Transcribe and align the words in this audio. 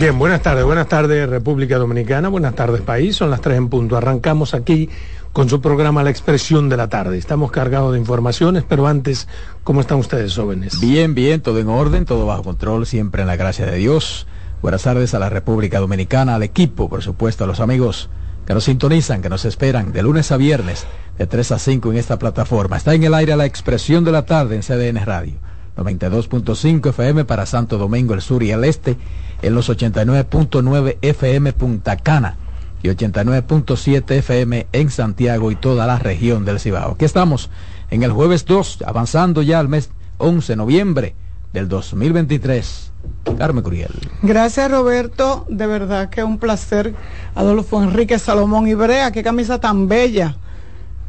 Bien, 0.00 0.18
buenas 0.18 0.40
tardes, 0.40 0.64
buenas 0.64 0.88
tardes 0.88 1.28
República 1.28 1.76
Dominicana, 1.76 2.30
buenas 2.30 2.54
tardes 2.54 2.80
país, 2.80 3.16
son 3.16 3.30
las 3.30 3.42
tres 3.42 3.58
en 3.58 3.68
punto. 3.68 3.98
Arrancamos 3.98 4.54
aquí 4.54 4.88
con 5.34 5.50
su 5.50 5.60
programa 5.60 6.02
La 6.02 6.08
Expresión 6.08 6.70
de 6.70 6.78
la 6.78 6.88
Tarde. 6.88 7.18
Estamos 7.18 7.50
cargados 7.50 7.92
de 7.92 7.98
informaciones, 7.98 8.64
pero 8.66 8.86
antes, 8.86 9.28
¿cómo 9.62 9.82
están 9.82 9.98
ustedes 9.98 10.34
jóvenes? 10.34 10.80
Bien, 10.80 11.14
bien, 11.14 11.42
todo 11.42 11.58
en 11.58 11.68
orden, 11.68 12.06
todo 12.06 12.24
bajo 12.24 12.44
control, 12.44 12.86
siempre 12.86 13.20
en 13.20 13.28
la 13.28 13.36
gracia 13.36 13.66
de 13.66 13.76
Dios. 13.76 14.26
Buenas 14.62 14.84
tardes 14.84 15.12
a 15.12 15.18
la 15.18 15.28
República 15.28 15.80
Dominicana, 15.80 16.36
al 16.36 16.44
equipo, 16.44 16.88
por 16.88 17.02
supuesto, 17.02 17.44
a 17.44 17.46
los 17.46 17.60
amigos 17.60 18.08
que 18.46 18.54
nos 18.54 18.64
sintonizan, 18.64 19.20
que 19.20 19.28
nos 19.28 19.44
esperan 19.44 19.92
de 19.92 20.02
lunes 20.02 20.32
a 20.32 20.38
viernes, 20.38 20.86
de 21.18 21.26
3 21.26 21.52
a 21.52 21.58
5 21.58 21.92
en 21.92 21.98
esta 21.98 22.18
plataforma. 22.18 22.78
Está 22.78 22.94
en 22.94 23.04
el 23.04 23.12
aire 23.12 23.36
la 23.36 23.44
expresión 23.44 24.02
de 24.04 24.12
la 24.12 24.24
tarde 24.24 24.56
en 24.56 24.62
CDN 24.62 25.04
Radio. 25.04 25.49
92.5 25.76 26.90
FM 26.90 27.24
para 27.24 27.46
Santo 27.46 27.78
Domingo, 27.78 28.14
el 28.14 28.20
sur 28.20 28.42
y 28.42 28.50
el 28.50 28.64
este, 28.64 28.96
en 29.42 29.54
los 29.54 29.68
89.9 29.70 30.98
FM 31.02 31.52
Punta 31.52 31.96
Cana 31.96 32.36
y 32.82 32.88
89.7 32.88 34.10
FM 34.12 34.66
en 34.72 34.90
Santiago 34.90 35.50
y 35.50 35.56
toda 35.56 35.86
la 35.86 35.98
región 35.98 36.44
del 36.44 36.60
Cibao. 36.60 36.92
Aquí 36.92 37.04
estamos 37.04 37.50
en 37.90 38.02
el 38.02 38.12
jueves 38.12 38.44
2, 38.44 38.84
avanzando 38.86 39.42
ya 39.42 39.58
al 39.58 39.68
mes 39.68 39.90
11 40.18 40.52
de 40.52 40.56
noviembre 40.56 41.14
del 41.52 41.68
2023. 41.68 42.92
Carmen 43.38 43.62
Curiel. 43.62 43.92
Gracias 44.22 44.70
Roberto, 44.70 45.46
de 45.48 45.66
verdad 45.66 46.10
que 46.10 46.22
un 46.22 46.38
placer. 46.38 46.94
Adolfo 47.34 47.82
Enrique 47.82 48.18
Salomón 48.18 48.68
Ibrea, 48.68 49.10
qué 49.12 49.22
camisa 49.22 49.58
tan 49.58 49.88
bella, 49.88 50.36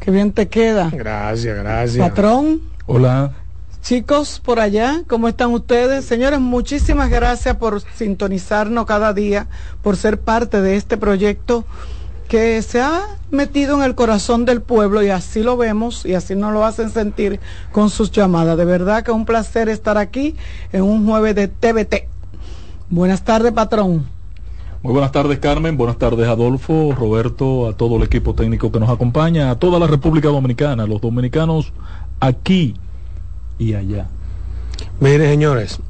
qué 0.00 0.10
bien 0.10 0.32
te 0.32 0.48
queda. 0.48 0.90
Gracias, 0.90 1.56
gracias. 1.56 2.08
Patrón. 2.08 2.62
Hola. 2.86 3.32
Chicos, 3.82 4.38
por 4.38 4.60
allá, 4.60 5.02
¿cómo 5.08 5.26
están 5.26 5.50
ustedes? 5.50 6.04
Señores, 6.04 6.38
muchísimas 6.38 7.10
gracias 7.10 7.56
por 7.56 7.80
sintonizarnos 7.80 8.86
cada 8.86 9.12
día, 9.12 9.48
por 9.82 9.96
ser 9.96 10.20
parte 10.20 10.60
de 10.60 10.76
este 10.76 10.96
proyecto 10.96 11.64
que 12.28 12.62
se 12.62 12.80
ha 12.80 13.02
metido 13.32 13.76
en 13.76 13.82
el 13.82 13.96
corazón 13.96 14.44
del 14.44 14.62
pueblo 14.62 15.02
y 15.02 15.08
así 15.08 15.42
lo 15.42 15.56
vemos 15.56 16.06
y 16.06 16.14
así 16.14 16.36
nos 16.36 16.52
lo 16.52 16.64
hacen 16.64 16.90
sentir 16.90 17.40
con 17.72 17.90
sus 17.90 18.12
llamadas. 18.12 18.56
De 18.56 18.64
verdad 18.64 19.02
que 19.02 19.10
es 19.10 19.16
un 19.16 19.26
placer 19.26 19.68
estar 19.68 19.98
aquí 19.98 20.36
en 20.72 20.82
un 20.82 21.04
jueves 21.04 21.34
de 21.34 21.48
TVT. 21.48 22.06
Buenas 22.88 23.24
tardes, 23.24 23.50
patrón. 23.50 24.06
Muy 24.84 24.92
buenas 24.92 25.10
tardes, 25.10 25.40
Carmen. 25.40 25.76
Buenas 25.76 25.98
tardes, 25.98 26.28
Adolfo, 26.28 26.94
Roberto, 26.96 27.68
a 27.68 27.76
todo 27.76 27.96
el 27.96 28.04
equipo 28.04 28.32
técnico 28.32 28.70
que 28.70 28.78
nos 28.78 28.90
acompaña, 28.90 29.50
a 29.50 29.58
toda 29.58 29.80
la 29.80 29.88
República 29.88 30.28
Dominicana, 30.28 30.86
los 30.86 31.00
dominicanos 31.00 31.72
aquí 32.20 32.76
y 33.62 33.74
allá. 33.74 34.06
Mire, 35.00 35.28
señores, 35.28 35.80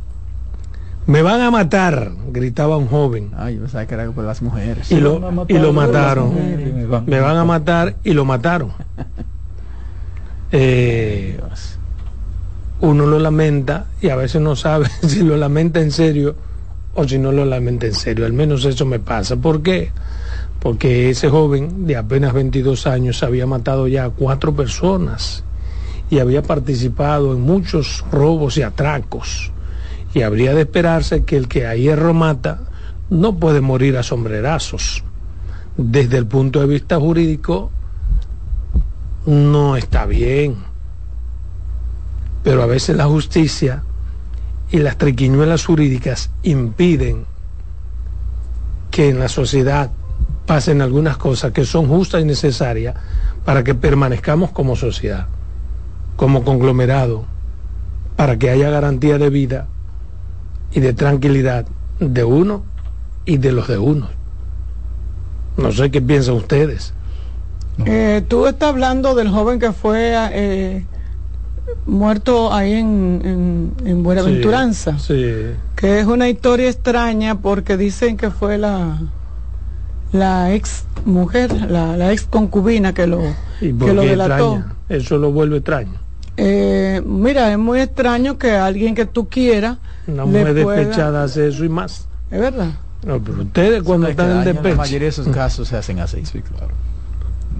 me 1.07 1.23
van 1.23 1.41
a 1.41 1.51
matar, 1.51 2.13
gritaba 2.31 2.77
un 2.77 2.87
joven. 2.87 3.31
Ay, 3.37 3.57
yo 3.57 3.69
sabía 3.69 3.87
que 3.87 3.95
era 3.95 4.11
por 4.11 4.25
las 4.25 4.43
mujeres. 4.43 4.91
Y 4.91 5.01
lo, 5.01 5.47
y 5.49 5.59
lo 5.59 5.73
mataron. 5.73 6.35
Me 7.07 7.21
van 7.21 7.37
a 7.37 7.45
matar 7.45 7.97
y 8.05 8.13
lo 8.13 8.25
mataron. 8.25 8.73
Eh, 10.55 11.41
uno 12.83 13.07
lo 13.07 13.19
lamenta 13.19 13.87
y 14.03 14.11
a 14.11 14.17
veces 14.17 14.43
no 14.43 14.55
sabe 14.55 14.87
si 15.01 15.23
lo 15.23 15.39
lamenta 15.39 15.81
en 15.81 15.91
serio 15.91 16.37
o 16.95 17.09
si 17.09 17.19
no 17.19 17.33
lo 17.33 17.47
lamenta 17.47 17.87
en 17.87 17.95
serio. 17.95 18.27
Al 18.27 18.35
menos 18.35 18.67
eso 18.67 18.85
me 18.85 18.99
pasa. 18.99 19.37
¿Por 19.37 19.63
qué? 19.63 19.93
Porque 20.61 21.09
ese 21.09 21.31
joven 21.31 21.87
de 21.87 21.97
apenas 21.97 22.35
22 22.35 22.87
años 22.87 23.23
había 23.23 23.47
matado 23.47 23.89
ya 23.89 24.05
a 24.05 24.11
cuatro 24.11 24.55
personas 24.55 25.43
y 26.13 26.19
había 26.19 26.43
participado 26.43 27.33
en 27.33 27.41
muchos 27.41 28.05
robos 28.13 28.59
y 28.59 28.63
atracos. 28.63 29.51
Y 30.13 30.21
habría 30.21 30.53
de 30.53 30.61
esperarse 30.61 31.25
que 31.25 31.39
el 31.39 31.49
que 31.49 31.67
a 31.67 31.75
hierro 31.75 32.13
mata 32.13 32.65
no 33.09 33.37
puede 33.37 33.63
morir 33.63 33.97
a 33.97 34.03
sombrerazos. 34.03 35.05
Desde 35.79 36.19
el 36.19 36.27
punto 36.27 36.61
de 36.61 36.67
vista 36.67 37.01
jurídico, 37.01 37.71
no 39.25 39.75
está 39.75 40.05
bien. 40.05 40.57
Pero 42.45 42.63
a 42.63 42.67
veces 42.67 42.95
la 42.95 43.07
justicia 43.07 43.83
y 44.71 44.81
las 44.81 44.99
triquiñuelas 44.99 45.65
jurídicas 45.65 46.29
impiden 46.43 47.25
que 48.91 49.09
en 49.09 49.19
la 49.19 49.31
sociedad 49.31 49.91
pasen 50.45 50.83
algunas 50.83 51.17
cosas 51.17 51.53
que 51.53 51.65
son 51.65 51.89
justas 51.89 52.21
y 52.21 52.27
necesarias 52.27 52.97
para 53.47 53.65
que 53.65 53.75
permanezcamos 53.75 54.51
como 54.51 54.77
sociedad 54.77 55.27
como 56.23 56.45
conglomerado 56.45 57.25
para 58.15 58.39
que 58.39 58.49
haya 58.49 58.71
garantía 58.71 59.19
de 59.19 59.29
vida 59.29 59.67
y 60.71 60.79
de 60.79 60.93
tranquilidad 60.93 61.67
de 61.99 62.23
uno 62.23 62.63
y 63.25 63.39
de 63.39 63.51
los 63.51 63.67
de 63.67 63.79
uno. 63.79 64.09
No 65.57 65.73
sé 65.73 65.91
qué 65.91 66.01
piensan 66.01 66.37
ustedes. 66.37 66.95
Eh, 67.87 68.23
tú 68.29 68.47
estás 68.47 68.69
hablando 68.69 69.17
del 69.17 69.31
joven 69.31 69.59
que 69.59 69.73
fue 69.73 70.13
eh, 70.15 70.85
muerto 71.87 72.55
ahí 72.55 72.75
en, 72.75 73.73
en, 73.85 74.05
Buenaventuranza. 74.05 75.01
Sí, 75.01 75.25
Que 75.75 75.99
es 75.99 76.07
una 76.07 76.29
historia 76.29 76.69
extraña 76.69 77.41
porque 77.41 77.77
dicen 77.77 78.17
que 78.17 78.31
fue 78.31 78.59
la, 78.59 79.01
la 80.13 80.55
ex 80.55 80.85
mujer, 81.05 81.51
la, 81.69 82.13
ex 82.13 82.23
concubina 82.23 82.95
que 82.95 83.09
lo, 83.09 83.23
que 83.59 83.73
lo 83.73 84.03
delató. 84.03 84.63
Eso 84.89 85.19
lo 85.19 85.33
vuelve 85.33 85.57
extraño. 85.57 86.02
Eh, 86.37 87.03
mira, 87.05 87.53
es 87.53 87.59
muy 87.59 87.81
extraño 87.81 88.39
que 88.39 88.53
alguien 88.53 88.95
que 88.95 89.07
tú 89.07 89.29
quieras. 89.29 89.79
Una 90.07 90.25
mujer 90.25 90.55
despechada 90.55 91.25
hace 91.25 91.49
eso 91.49 91.65
y 91.65 91.69
más. 91.69 92.09
Es 92.31 92.41
verdad. 92.41 92.73
No, 93.05 93.21
pero 93.21 93.43
ustedes 93.43 93.83
cuando 93.83 94.09
están 94.09 94.39
en 94.39 94.45
despecho. 94.45 94.69
La 94.69 94.77
mayoría 94.77 95.07
de 95.07 95.09
esos 95.09 95.29
casos 95.35 95.69
se 95.69 95.77
hacen 95.77 96.01
así. 96.01 96.25
Sí, 96.25 96.41
claro. 96.41 96.73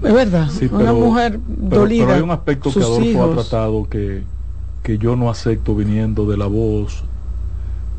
Es 0.03 0.13
verdad. 0.13 0.49
una 0.71 0.93
mujer 0.93 1.39
dolida. 1.47 2.05
Pero, 2.05 2.15
hay 2.15 2.21
un 2.21 2.31
aspecto 2.31 2.73
que 2.73 2.79
Adolfo 2.79 3.23
ha 3.23 3.33
tratado 3.35 3.89
que, 3.89 4.23
que 4.81 4.97
yo 4.97 5.15
no 5.15 5.29
acepto 5.29 5.75
viniendo 5.75 6.25
de 6.25 6.37
la 6.37 6.47
voz 6.47 7.03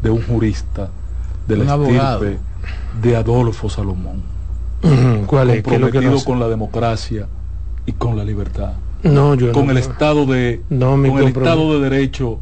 de 0.02 0.10
un 0.10 0.22
jurista, 0.22 0.90
de 1.48 1.56
la 1.56 1.74
estirpe 1.74 2.38
de 3.00 3.16
Adolfo 3.16 3.70
Salomón. 3.70 4.22
¿Cuál 5.26 5.50
es? 5.50 5.62
Comprometido 5.62 6.22
con 6.24 6.40
la 6.40 6.48
democracia 6.48 7.26
y 7.86 7.92
con 7.92 8.16
la 8.16 8.24
libertad 8.24 8.72
no, 9.04 9.34
yo 9.34 9.52
con 9.52 9.70
el 9.70 9.78
estado 9.78 10.26
de 10.26 10.60
con 10.68 11.04
el 11.18 11.28
estado 11.28 11.80
de 11.80 11.90
derecho 11.90 12.40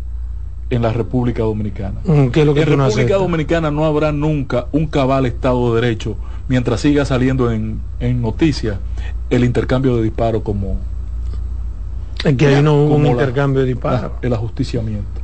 en 0.70 0.82
la 0.82 0.92
República 0.92 1.42
Dominicana. 1.42 2.00
Mm, 2.04 2.28
¿Qué 2.28 2.40
es 2.40 2.46
lo 2.46 2.54
que 2.54 2.62
en 2.62 2.78
República 2.78 3.16
Dominicana 3.16 3.70
no 3.70 3.84
habrá 3.84 4.10
nunca 4.10 4.66
un 4.72 4.86
cabal 4.86 5.26
estado 5.26 5.74
de 5.74 5.80
derecho 5.82 6.16
mientras 6.48 6.80
siga 6.80 7.04
saliendo 7.04 7.52
en, 7.52 7.80
en 8.00 8.22
noticias 8.22 8.78
el 9.30 9.44
intercambio 9.44 9.96
de 9.96 10.02
disparos 10.02 10.42
como 10.42 10.78
es 12.24 12.36
que 12.36 12.46
ahí 12.46 12.62
no 12.62 12.74
hubo 12.74 12.94
un 12.96 13.06
intercambio 13.06 13.62
de 13.62 13.68
disparos. 13.68 14.12
el 14.22 14.32
ajusticiamiento. 14.32 15.21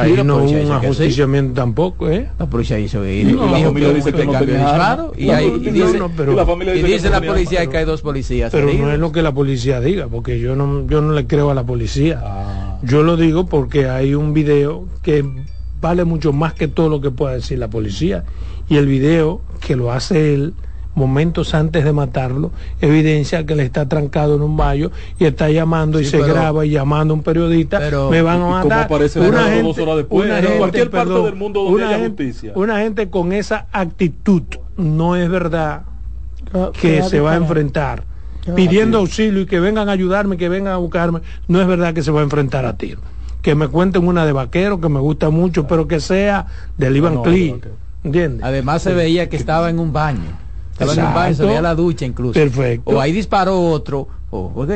Ahí 0.00 0.22
no 0.24 0.36
hubo 0.36 0.50
un 0.50 0.72
ajusticiamiento 0.72 1.54
tampoco, 1.54 2.08
¿eh? 2.10 2.28
La 2.38 2.46
policía 2.46 2.78
hizo 2.78 3.06
y, 3.06 3.24
familia 3.34 3.92
dice 3.92 4.12
que 4.12 4.24
no 4.24 4.38
tenía 4.38 4.98
y, 5.16 5.30
ahí, 5.30 5.46
y 5.46 5.70
dice, 5.70 5.98
la, 5.98 6.46
familia 6.46 6.72
dice, 6.74 6.88
y 6.88 6.92
dice 6.92 7.10
la 7.10 7.20
policía 7.20 7.66
que 7.66 7.78
hay 7.78 7.84
dos 7.84 8.02
policías. 8.02 8.52
Pero 8.52 8.72
no 8.72 8.92
es 8.92 8.98
lo 8.98 9.12
que 9.12 9.22
la 9.22 9.32
policía 9.32 9.80
diga, 9.80 10.08
porque 10.08 10.38
yo 10.40 10.56
no, 10.56 10.86
yo 10.86 11.00
no 11.00 11.12
le 11.12 11.26
creo 11.26 11.50
a 11.50 11.54
la 11.54 11.64
policía. 11.64 12.20
Ah. 12.22 12.78
Yo 12.82 13.02
lo 13.02 13.16
digo 13.16 13.46
porque 13.46 13.88
hay 13.88 14.14
un 14.14 14.32
video 14.32 14.86
que 15.02 15.24
vale 15.80 16.04
mucho 16.04 16.32
más 16.32 16.54
que 16.54 16.68
todo 16.68 16.88
lo 16.88 17.00
que 17.00 17.10
pueda 17.10 17.34
decir 17.34 17.58
la 17.58 17.68
policía. 17.68 18.24
Y 18.68 18.76
el 18.76 18.86
video 18.86 19.40
que 19.60 19.76
lo 19.76 19.92
hace 19.92 20.34
él 20.34 20.54
momentos 20.98 21.54
antes 21.54 21.84
de 21.84 21.92
matarlo, 21.92 22.50
evidencia 22.80 23.46
que 23.46 23.54
le 23.54 23.62
está 23.62 23.88
trancado 23.88 24.34
en 24.34 24.42
un 24.42 24.56
baño 24.56 24.90
y 25.18 25.24
está 25.24 25.48
llamando 25.50 26.00
y 26.00 26.04
se 26.04 26.18
graba 26.18 26.66
y 26.66 26.70
llamando 26.70 27.14
a 27.14 27.16
un 27.16 27.22
periodista, 27.22 27.80
me 28.10 28.20
van 28.20 28.42
a 28.42 28.46
matar. 28.48 28.90
una 29.16 29.44
gente, 29.44 29.62
dos 29.62 29.78
horas 29.78 29.96
después, 29.96 30.30
en 30.30 30.58
cualquier 30.58 30.90
parte 30.90 31.14
del 31.22 31.36
mundo 31.36 31.64
donde 31.64 31.84
haya 31.84 32.06
justicia. 32.06 32.52
Una 32.54 32.80
gente 32.80 33.08
con 33.08 33.32
esa 33.32 33.66
actitud 33.72 34.42
no 34.76 35.16
es 35.16 35.30
verdad 35.30 35.82
que 36.80 37.02
se 37.02 37.20
va 37.20 37.32
a 37.32 37.36
enfrentar 37.36 38.04
pidiendo 38.54 38.98
auxilio 38.98 39.42
y 39.42 39.46
que 39.46 39.60
vengan 39.60 39.88
a 39.88 39.92
ayudarme, 39.92 40.36
que 40.36 40.48
vengan 40.48 40.72
a 40.72 40.76
buscarme, 40.76 41.20
no 41.46 41.60
es 41.60 41.66
verdad 41.66 41.94
que 41.94 42.02
se 42.02 42.10
va 42.10 42.20
a 42.20 42.24
enfrentar 42.24 42.64
a 42.64 42.76
tiro. 42.76 43.00
Que 43.42 43.54
me 43.54 43.68
cuenten 43.68 44.06
una 44.06 44.26
de 44.26 44.32
vaquero 44.32 44.80
que 44.80 44.88
me 44.88 45.00
gusta 45.00 45.30
mucho, 45.30 45.66
pero 45.66 45.86
que 45.86 46.00
sea 46.00 46.46
del 46.76 46.96
Ivan 46.96 47.22
Clee. 47.22 47.60
Además 48.42 48.82
se 48.82 48.94
veía 48.94 49.28
que 49.28 49.36
estaba 49.36 49.70
en 49.70 49.78
un 49.78 49.92
baño. 49.92 50.47
Estaba 50.78 50.92
en 50.92 51.06
un 51.06 51.14
baño, 51.14 51.34
se 51.34 51.44
veía 51.44 51.62
la 51.62 51.74
ducha 51.74 52.04
incluso. 52.06 52.34
Perfecto. 52.34 52.90
O 52.90 53.00
ahí 53.00 53.12
disparó 53.12 53.60
otro, 53.60 54.06
o 54.30 54.66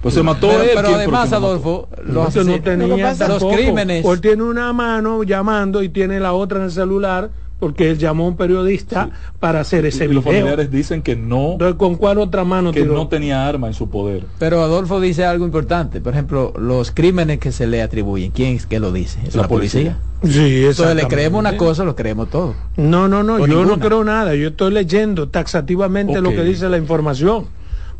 Pues 0.00 0.14
se 0.14 0.22
mató 0.22 0.48
pero, 0.48 0.62
él. 0.62 0.70
Pero 0.74 0.88
además, 0.94 1.32
Adolfo, 1.32 1.88
los, 2.04 2.34
no 2.36 2.60
tenía 2.60 3.14
los 3.28 3.44
crímenes. 3.44 4.04
O 4.04 4.16
tiene 4.18 4.42
una 4.42 4.72
mano 4.72 5.22
llamando 5.24 5.82
y 5.82 5.88
tiene 5.88 6.20
la 6.20 6.32
otra 6.32 6.58
en 6.58 6.64
el 6.66 6.72
celular 6.72 7.30
porque 7.60 7.90
él 7.90 7.98
llamó 7.98 8.24
a 8.24 8.28
un 8.28 8.36
periodista 8.36 9.10
para 9.38 9.60
hacer 9.60 9.84
ese 9.86 10.06
y 10.06 10.08
Los 10.08 10.24
familiares 10.24 10.70
dicen 10.70 11.02
que 11.02 11.14
no. 11.14 11.58
¿con 11.76 11.96
cuál 11.96 12.18
otra 12.18 12.42
mano 12.44 12.72
Que 12.72 12.84
no 12.84 13.06
tenía 13.06 13.46
arma 13.46 13.68
en 13.68 13.74
su 13.74 13.88
poder. 13.88 14.24
Pero 14.38 14.62
Adolfo 14.62 15.00
dice 15.00 15.24
algo 15.24 15.44
importante. 15.44 16.00
Por 16.00 16.14
ejemplo, 16.14 16.52
los 16.58 16.90
crímenes 16.90 17.38
que 17.38 17.52
se 17.52 17.66
le 17.66 17.82
atribuyen. 17.82 18.30
¿Quién 18.32 18.56
es 18.56 18.66
que 18.66 18.80
lo 18.80 18.92
dice? 18.92 19.20
¿Es 19.26 19.36
la, 19.36 19.46
policía? 19.46 19.98
Sí, 20.22 20.64
Entonces 20.64 20.96
le 20.96 21.06
creemos 21.06 21.38
una 21.38 21.56
cosa, 21.56 21.84
lo 21.84 21.94
creemos 21.94 22.30
todo. 22.30 22.54
No, 22.76 23.08
no, 23.08 23.22
no, 23.22 23.46
yo 23.46 23.64
no 23.64 23.78
creo 23.78 24.02
nada. 24.04 24.34
Yo 24.34 24.48
estoy 24.48 24.72
leyendo 24.72 25.28
taxativamente 25.28 26.20
lo 26.20 26.30
que 26.30 26.42
dice 26.42 26.68
la 26.68 26.78
información. 26.78 27.46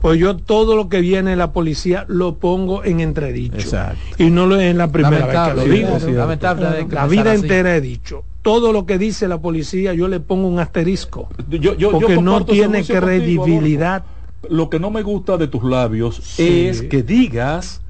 Pues 0.01 0.19
yo 0.19 0.37
todo 0.37 0.77
lo 0.77 0.89
que 0.89 1.01
viene 1.01 1.31
de 1.31 1.37
la 1.37 1.53
policía 1.53 2.05
lo 2.09 2.37
pongo 2.37 2.85
en 2.85 3.01
entredicho. 3.01 3.59
Exacto. 3.59 4.01
Y 4.19 4.31
no 4.31 4.47
lo 4.47 4.57
es 4.57 4.71
en 4.71 4.79
la 4.79 4.91
primera 4.91 5.27
vez 5.27 5.39
que 5.49 5.55
lo 5.55 5.65
digo. 5.65 6.87
la 6.91 7.07
vida 7.07 7.35
entera 7.35 7.77
he 7.77 7.81
dicho 7.81 8.25
todo 8.43 8.73
lo 8.73 8.87
que 8.87 8.99
dice 8.99 9.29
la 9.29 9.39
policía 9.39 9.93
yo 9.95 10.09
le 10.09 10.21
pongo 10.21 10.49
un 10.49 10.59
asterisco. 10.59 11.29
porque 11.93 12.21
no 12.21 12.45
tiene 12.45 12.85
credibilidad. 12.85 14.05
lo 14.49 14.71
que 14.71 14.81
no 14.81 14.91
me 14.91 15.03
gusta 15.03 15.37
de 15.37 15.49
tus 15.49 15.63
labios 15.65 16.39
es 16.39 16.83
que 16.83 17.03
digas 17.03 17.83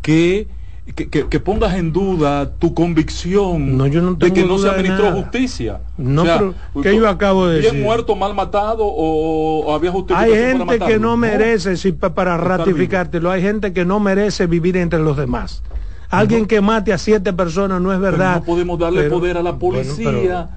que 0.00 0.48
que, 0.84 1.40
pongas 1.40 1.74
en 1.76 1.92
duda 1.92 2.50
tu 2.58 2.74
convicción 2.74 3.78
de 4.18 4.32
que 4.32 4.44
no 4.44 4.58
se 4.58 4.68
administró 4.68 5.12
justicia. 5.12 5.80
No, 5.96 6.24
pero 6.24 6.54
¿qué 6.82 6.96
yo 6.96 7.08
acabo 7.08 7.46
de 7.46 7.60
decir? 7.60 7.80
muerto, 7.80 8.16
mal 8.16 8.34
matado 8.34 8.84
o, 8.84 9.72
había 9.72 9.92
justicia? 9.92 10.20
Hay 10.20 10.32
gente 10.32 10.80
que 10.80 10.98
no 10.98 11.16
merece, 11.16 11.76
si, 11.76 11.92
para 11.92 12.36
ratificártelo, 12.36 13.30
hay 13.30 13.42
gente 13.42 13.72
que 13.72 13.84
no 13.84 14.00
merece 14.00 14.46
vivir 14.46 14.76
entre 14.76 14.98
los 14.98 15.16
demás. 15.16 15.62
Alguien 16.10 16.46
que 16.46 16.60
mate 16.60 16.92
a 16.92 16.98
siete 16.98 17.32
personas 17.32 17.80
no 17.80 17.92
es 17.92 17.98
verdad. 17.98 18.36
no 18.36 18.44
podemos 18.44 18.78
darle 18.78 19.08
poder 19.08 19.38
a 19.38 19.42
la 19.42 19.56
policía 19.56 20.50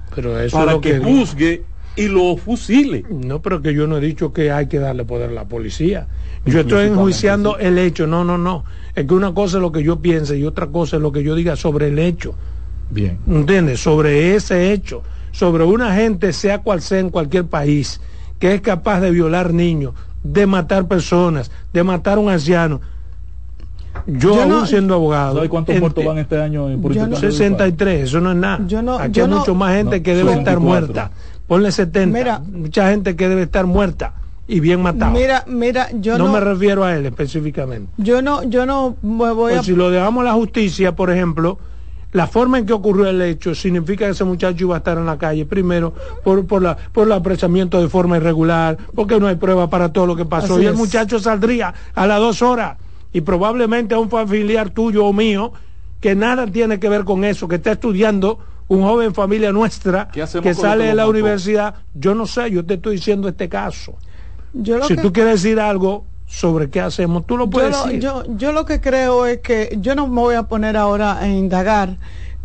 para 0.52 0.80
que, 0.80 0.98
juzgue 0.98 1.64
y 1.96 2.08
lo 2.08 2.36
fusile. 2.36 3.04
No, 3.08 3.40
pero 3.40 3.62
que 3.62 3.74
yo 3.74 3.86
no 3.86 3.96
he 3.96 4.00
dicho 4.00 4.32
que 4.32 4.52
hay 4.52 4.66
que 4.66 4.78
darle 4.78 5.04
poder 5.04 5.30
a 5.30 5.32
la 5.32 5.44
policía. 5.44 6.06
Yo 6.44 6.60
estoy 6.60 6.86
enjuiciando 6.86 7.58
el 7.58 7.78
hecho. 7.78 8.06
No, 8.06 8.22
no, 8.22 8.38
no. 8.38 8.64
Es 8.94 9.06
que 9.06 9.14
una 9.14 9.34
cosa 9.34 9.56
es 9.56 9.62
lo 9.62 9.72
que 9.72 9.82
yo 9.82 10.00
piense 10.00 10.38
y 10.38 10.44
otra 10.44 10.68
cosa 10.68 10.96
es 10.96 11.02
lo 11.02 11.10
que 11.10 11.22
yo 11.22 11.34
diga 11.34 11.56
sobre 11.56 11.88
el 11.88 11.98
hecho. 11.98 12.34
Bien. 12.90 13.18
¿Entiendes? 13.26 13.80
Sobre 13.80 14.36
ese 14.36 14.72
hecho. 14.72 15.02
Sobre 15.32 15.64
una 15.64 15.94
gente, 15.94 16.32
sea 16.32 16.62
cual 16.62 16.80
sea 16.80 17.00
en 17.00 17.10
cualquier 17.10 17.46
país, 17.46 18.00
que 18.38 18.54
es 18.54 18.60
capaz 18.60 19.00
de 19.00 19.10
violar 19.10 19.52
niños, 19.52 19.94
de 20.22 20.46
matar 20.46 20.86
personas, 20.86 21.50
de 21.72 21.82
matar 21.82 22.18
a 22.18 22.20
un 22.20 22.30
anciano 22.30 22.80
yo, 24.06 24.42
aún 24.42 24.66
siendo 24.66 24.94
abogado. 24.94 25.36
¿Sabes 25.36 25.50
cuántos 25.50 25.78
muertos 25.78 26.04
van 26.04 26.18
este 26.18 26.40
año 26.40 26.68
en 26.68 26.80
no, 27.10 27.16
63, 27.16 28.04
eso 28.04 28.20
no 28.20 28.32
es 28.32 28.36
nada. 28.36 28.58
Aquí 29.02 29.20
hay 29.20 29.28
mucho 29.28 29.54
más 29.54 29.74
gente 29.74 30.02
que 30.02 30.14
debe 30.14 30.34
estar 30.34 30.60
muerta. 30.60 31.10
Ponle 31.46 31.70
70. 31.70 32.40
mucha 32.40 32.90
gente 32.90 33.16
que 33.16 33.28
debe 33.28 33.42
estar 33.42 33.66
muerta 33.66 34.14
y 34.48 34.60
bien 34.60 34.82
matada. 34.82 35.10
Mira, 35.10 35.44
mira, 35.46 35.88
yo 35.92 36.18
no, 36.18 36.32
me 36.32 36.40
refiero 36.40 36.84
a 36.84 36.94
él 36.94 37.06
específicamente. 37.06 37.90
Yo 37.96 38.22
no, 38.22 38.42
yo 38.44 38.66
no 38.66 38.96
me 39.02 39.32
voy 39.32 39.52
pues 39.52 39.58
a. 39.58 39.62
Si 39.62 39.74
lo 39.74 39.90
dejamos 39.90 40.22
a 40.22 40.24
la 40.24 40.32
justicia, 40.34 40.94
por 40.94 41.10
ejemplo, 41.10 41.58
la 42.12 42.26
forma 42.26 42.58
en 42.58 42.66
que 42.66 42.72
ocurrió 42.72 43.08
el 43.08 43.20
hecho 43.22 43.54
significa 43.54 44.06
que 44.06 44.12
ese 44.12 44.24
muchacho 44.24 44.64
iba 44.64 44.76
a 44.76 44.78
estar 44.78 44.96
en 44.98 45.06
la 45.06 45.18
calle, 45.18 45.44
primero 45.44 45.92
por, 46.24 46.46
por, 46.46 46.62
la, 46.62 46.76
por 46.76 47.06
el 47.06 47.12
apresamiento 47.12 47.80
de 47.80 47.88
forma 47.88 48.16
irregular, 48.16 48.76
porque 48.94 49.18
no 49.18 49.26
hay 49.26 49.36
prueba 49.36 49.68
para 49.68 49.92
todo 49.92 50.06
lo 50.06 50.16
que 50.16 50.24
pasó. 50.24 50.60
y 50.60 50.66
el 50.66 50.74
muchacho 50.74 51.18
saldría 51.18 51.74
a 51.94 52.06
las 52.06 52.18
dos 52.18 52.42
horas 52.42 52.78
y 53.12 53.20
probablemente 53.20 53.94
a 53.94 53.98
un 53.98 54.08
familiar 54.08 54.70
tuyo 54.70 55.04
o 55.04 55.12
mío 55.12 55.52
que 56.00 56.14
nada 56.14 56.46
tiene 56.46 56.78
que 56.78 56.88
ver 56.88 57.04
con 57.04 57.24
eso, 57.24 57.48
que 57.48 57.56
está 57.56 57.72
estudiando 57.72 58.38
un 58.68 58.82
joven 58.82 59.14
familia 59.14 59.52
nuestra 59.52 60.08
que 60.08 60.54
sale 60.54 60.86
de 60.86 60.94
la 60.94 61.06
universidad, 61.06 61.74
yo 61.94 62.14
no 62.14 62.26
sé, 62.26 62.50
yo 62.50 62.64
te 62.64 62.74
estoy 62.74 62.96
diciendo 62.96 63.28
este 63.28 63.48
caso. 63.48 63.96
si 64.86 64.96
tú 64.96 65.12
quieres 65.12 65.42
decir 65.42 65.60
algo 65.60 66.04
sobre 66.26 66.68
qué 66.70 66.80
hacemos, 66.80 67.26
tú 67.26 67.36
lo 67.36 67.48
puedes 67.48 67.76
yo 67.76 67.84
decir. 67.84 68.00
Yo, 68.00 68.24
yo 68.36 68.52
lo 68.52 68.64
que 68.64 68.80
creo 68.80 69.26
es 69.26 69.38
que 69.38 69.78
yo 69.80 69.94
no 69.94 70.08
me 70.08 70.20
voy 70.20 70.34
a 70.34 70.44
poner 70.44 70.76
ahora 70.76 71.18
a 71.18 71.28
indagar 71.28 71.96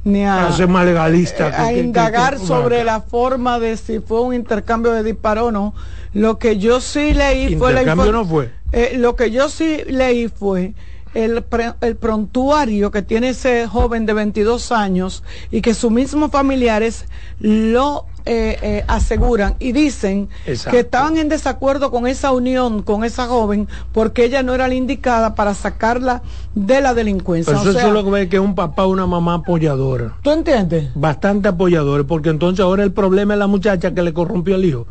ni 0.03 0.23
a, 0.23 0.47
a 0.47 0.51
ser 0.51 0.67
más 0.67 0.85
legalista. 0.85 1.49
Eh, 1.49 1.53
a 1.55 1.73
indagar 1.73 2.39
sobre 2.39 2.83
la 2.83 3.01
forma 3.01 3.59
de 3.59 3.77
si 3.77 3.99
fue 3.99 4.21
un 4.21 4.33
intercambio 4.33 4.91
de 4.91 5.03
disparo 5.03 5.47
o 5.47 5.51
no. 5.51 5.73
Lo 6.13 6.37
que 6.37 6.57
yo 6.57 6.81
sí 6.81 7.13
leí 7.13 7.55
fue 7.55 7.73
la 7.73 7.95
no 7.95 8.25
fue 8.25 8.51
eh, 8.71 8.93
lo 8.97 9.15
que 9.15 9.31
yo 9.31 9.49
sí 9.49 9.81
leí 9.87 10.27
fue 10.29 10.73
el, 11.13 11.43
el, 11.81 11.95
prontuario 11.95 12.91
que 12.91 13.01
tiene 13.01 13.29
ese 13.29 13.67
joven 13.67 14.05
de 14.05 14.13
22 14.13 14.71
años 14.71 15.23
y 15.51 15.61
que 15.61 15.73
sus 15.73 15.91
mismos 15.91 16.31
familiares 16.31 17.05
lo 17.39 18.05
eh, 18.25 18.57
eh, 18.61 18.83
aseguran 18.87 19.55
y 19.59 19.71
dicen 19.71 20.29
que 20.45 20.79
estaban 20.79 21.17
en 21.17 21.27
desacuerdo 21.27 21.89
con 21.89 22.05
esa 22.05 22.31
unión 22.31 22.83
con 22.83 23.03
esa 23.03 23.25
joven 23.25 23.67
porque 23.93 24.25
ella 24.25 24.43
no 24.43 24.53
era 24.53 24.67
la 24.67 24.75
indicada 24.75 25.33
para 25.33 25.55
sacarla 25.55 26.21
de 26.53 26.81
la 26.81 26.93
delincuencia. 26.93 27.53
eso 27.53 27.71
es 27.71 27.83
lo 27.91 28.03
que 28.03 28.11
ve 28.11 28.29
que 28.29 28.35
es 28.35 28.41
un 28.41 28.53
papá 28.53 28.85
o 28.85 28.89
una 28.89 29.07
mamá 29.07 29.35
apoyadora. 29.35 30.13
¿Tú 30.21 30.31
entiendes? 30.31 30.91
Bastante 30.93 31.47
apoyador, 31.47 32.05
porque 32.05 32.29
entonces 32.29 32.63
ahora 32.63 32.83
el 32.83 32.91
problema 32.91 33.33
es 33.33 33.39
la 33.39 33.47
muchacha 33.47 33.93
que 33.93 34.03
le 34.03 34.13
corrompió 34.13 34.55
el 34.55 34.65
hijo. 34.65 34.85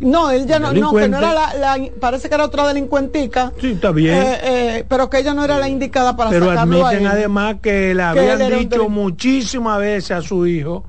No, 0.00 0.30
él 0.30 0.46
ya 0.46 0.60
no, 0.60 0.72
no, 0.72 0.92
que 0.92 1.08
no 1.08 1.18
era 1.18 1.32
la, 1.32 1.76
parece 2.00 2.28
que 2.28 2.34
era 2.36 2.44
otra 2.44 2.66
delincuentica. 2.68 3.52
Sí, 3.60 3.72
está 3.72 3.90
bien. 3.90 4.14
Eh, 4.14 4.38
eh, 4.42 4.84
pero 4.88 5.10
que 5.10 5.18
ella 5.18 5.34
no 5.34 5.44
era 5.44 5.58
la 5.58 5.68
indicada 5.68 6.16
para 6.16 6.30
pero 6.30 6.46
sacarlo 6.46 6.86
admiten 6.86 7.06
además 7.08 7.56
que 7.60 7.94
le 7.94 8.02
habían 8.02 8.58
dicho 8.58 8.88
muchísimas 8.88 9.80
veces 9.80 10.12
a 10.12 10.22
su 10.22 10.46
hijo 10.46 10.84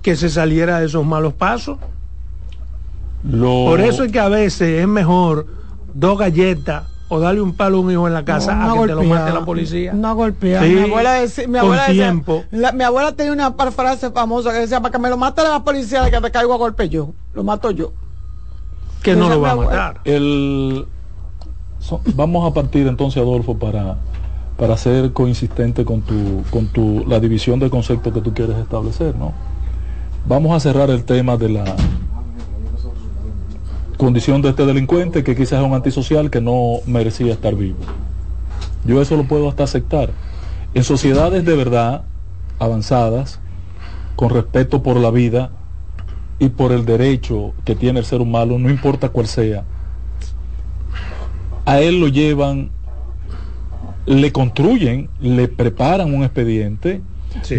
que 0.00 0.14
se 0.14 0.28
saliera 0.28 0.78
de 0.78 0.86
esos 0.86 1.04
malos 1.04 1.34
pasos. 1.34 1.78
Por 3.28 3.80
eso 3.80 4.04
es 4.04 4.12
que 4.12 4.20
a 4.20 4.28
veces 4.28 4.80
es 4.80 4.86
mejor 4.86 5.48
dos 5.92 6.16
galletas 6.16 6.84
o 7.08 7.18
darle 7.18 7.40
un 7.40 7.56
palo 7.56 7.78
a 7.78 7.80
un 7.80 7.90
hijo 7.90 8.06
en 8.06 8.14
la 8.14 8.24
casa 8.24 8.52
a 8.52 8.74
que 8.74 8.80
te 8.86 8.94
lo 8.94 9.02
mate 9.02 9.32
la 9.32 9.44
policía. 9.44 9.92
No 9.92 10.14
golpear. 10.14 10.64
mi 10.64 10.82
abuela, 10.82 11.14
decía, 11.14 11.48
mi, 11.48 11.58
abuela 11.58 11.86
tiempo. 11.86 12.44
mi 12.52 12.84
abuela 12.84 13.10
tenía 13.12 13.32
una 13.32 13.52
frase 13.72 14.12
famosa 14.12 14.52
que 14.52 14.58
decía, 14.60 14.80
para 14.80 14.92
que 14.92 14.98
me 15.00 15.08
lo 15.08 15.16
mate 15.16 15.42
la 15.42 15.64
policía 15.64 16.02
de 16.02 16.12
que 16.12 16.20
te 16.20 16.30
caigo 16.30 16.54
a 16.54 16.58
golpe 16.58 16.88
yo, 16.88 17.12
lo 17.34 17.42
mato 17.42 17.72
yo 17.72 17.92
que 19.06 19.14
no 19.14 19.28
lo 19.28 19.40
va 19.40 19.52
a 19.52 19.56
matar. 19.56 20.00
El, 20.04 20.84
vamos 22.16 22.50
a 22.50 22.52
partir 22.52 22.88
entonces, 22.88 23.22
Adolfo, 23.22 23.56
para, 23.56 23.98
para 24.58 24.76
ser 24.76 25.12
coinsistente 25.12 25.84
con, 25.84 26.02
tu, 26.02 26.42
con 26.50 26.66
tu, 26.66 27.04
la 27.06 27.20
división 27.20 27.60
de 27.60 27.70
conceptos 27.70 28.12
que 28.12 28.20
tú 28.20 28.34
quieres 28.34 28.56
establecer, 28.56 29.14
¿no? 29.14 29.32
Vamos 30.26 30.56
a 30.56 30.58
cerrar 30.58 30.90
el 30.90 31.04
tema 31.04 31.36
de 31.36 31.50
la 31.50 31.76
condición 33.96 34.42
de 34.42 34.48
este 34.48 34.66
delincuente 34.66 35.22
que 35.22 35.36
quizás 35.36 35.60
es 35.60 35.66
un 35.66 35.74
antisocial 35.74 36.28
que 36.28 36.40
no 36.40 36.80
merecía 36.86 37.32
estar 37.32 37.54
vivo. 37.54 37.78
Yo 38.84 39.00
eso 39.00 39.16
lo 39.16 39.28
puedo 39.28 39.48
hasta 39.48 39.62
aceptar. 39.62 40.10
En 40.74 40.82
sociedades 40.82 41.44
de 41.44 41.54
verdad 41.54 42.02
avanzadas, 42.58 43.38
con 44.16 44.30
respeto 44.30 44.82
por 44.82 44.96
la 44.96 45.12
vida, 45.12 45.52
y 46.38 46.48
por 46.50 46.72
el 46.72 46.84
derecho 46.84 47.54
que 47.64 47.74
tiene 47.74 48.00
el 48.00 48.04
ser 48.04 48.20
humano, 48.20 48.58
no 48.58 48.70
importa 48.70 49.08
cuál 49.08 49.26
sea, 49.26 49.64
a 51.64 51.80
él 51.80 52.00
lo 52.00 52.08
llevan, 52.08 52.70
le 54.06 54.32
construyen, 54.32 55.08
le 55.20 55.48
preparan 55.48 56.14
un 56.14 56.22
expediente, 56.22 57.00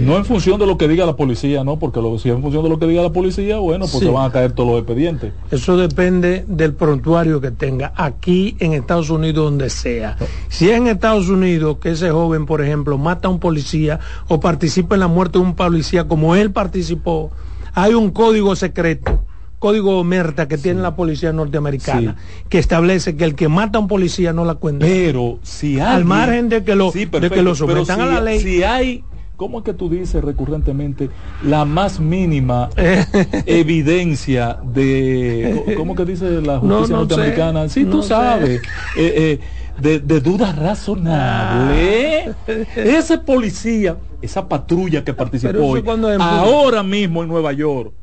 no 0.02 0.18
en 0.18 0.26
función 0.26 0.60
de 0.60 0.66
lo 0.66 0.78
que 0.78 0.88
diga 0.88 1.06
la 1.06 1.16
policía, 1.16 1.64
no, 1.64 1.78
porque 1.78 2.02
lo, 2.02 2.18
si 2.18 2.30
es 2.30 2.36
en 2.36 2.42
función 2.42 2.64
de 2.64 2.70
lo 2.70 2.80
que 2.80 2.88
diga 2.88 3.02
la 3.02 3.12
policía, 3.12 3.58
bueno, 3.60 3.86
pues 3.86 4.04
se 4.04 4.10
van 4.10 4.26
a 4.26 4.32
caer 4.32 4.54
todos 4.54 4.70
los 4.70 4.80
expedientes. 4.80 5.34
Eso 5.52 5.78
depende 5.78 6.46
del 6.48 6.74
prontuario 6.74 7.42
que 7.42 7.52
tenga 7.52 7.94
aquí 7.96 8.56
en 8.60 8.74
Estados 8.74 9.10
Unidos, 9.10 9.46
donde 9.46 9.70
sea. 9.70 10.18
Si 10.50 10.70
es 10.70 10.78
en 10.78 10.88
Estados 10.88 11.30
Unidos 11.30 11.78
que 11.80 11.92
ese 11.92 12.10
joven, 12.10 12.46
por 12.46 12.62
ejemplo, 12.62 12.98
mata 12.98 13.28
a 13.28 13.32
un 13.32 13.40
policía 13.40 14.00
o 14.28 14.40
participa 14.40 14.96
en 14.96 15.02
la 15.02 15.08
muerte 15.08 15.38
de 15.38 15.46
un 15.46 15.56
policía 15.56 16.08
como 16.08 16.36
él 16.36 16.52
participó, 16.52 17.32
hay 17.78 17.94
un 17.94 18.10
código 18.10 18.56
secreto, 18.56 19.24
código 19.60 20.00
Omerta 20.00 20.48
que 20.48 20.58
tiene 20.58 20.82
la 20.82 20.96
policía 20.96 21.32
norteamericana, 21.32 22.16
que 22.50 22.58
establece 22.58 23.16
que 23.16 23.24
el 23.24 23.36
que 23.36 23.50
mata 23.50 23.78
a 23.78 23.82
un 23.82 23.88
policía 23.88 24.34
no 24.34 24.46
la 24.46 24.56
cuenta. 24.56 24.84
Pero 24.84 25.38
si 25.44 25.80
hay. 25.80 25.98
Al 25.98 26.06
margen 26.06 26.50
de 26.50 26.64
que 26.64 26.74
lo, 26.74 26.92
de 26.92 27.30
que 27.30 27.44
lo 27.44 27.54
sometan 27.54 28.02
a 28.02 28.08
la 28.08 28.20
ley. 28.20 28.40
Si 28.40 28.64
hay 28.64 29.04
¿cómo 29.38 29.60
es 29.60 29.64
que 29.64 29.74
tú 29.74 29.88
dices 29.88 30.24
recurrentemente 30.24 31.12
la 31.44 31.64
más 31.64 32.00
mínima 32.00 32.70
evidencia 33.46 34.58
de, 34.64 35.76
¿cómo 35.78 35.96
que 35.96 36.06
dice 36.06 36.42
la 36.42 36.58
justicia 36.60 36.96
norteamericana? 36.96 37.70
Sí, 37.70 37.86
tú 37.86 38.02
sabes, 38.02 38.60
eh, 38.98 39.14
eh, 39.16 39.40
de, 39.80 40.00
de, 40.00 40.22
duda 40.22 40.52
razonable. 40.52 42.34
Ese 42.76 43.18
policía, 43.18 43.98
esa 44.22 44.48
patrulla 44.48 45.04
que 45.04 45.14
participó 45.14 45.66
hoy, 45.66 45.84
ahora 46.20 46.84
mismo 46.84 47.24
en 47.24 47.30
Nueva 47.30 47.54
York, 47.54 47.94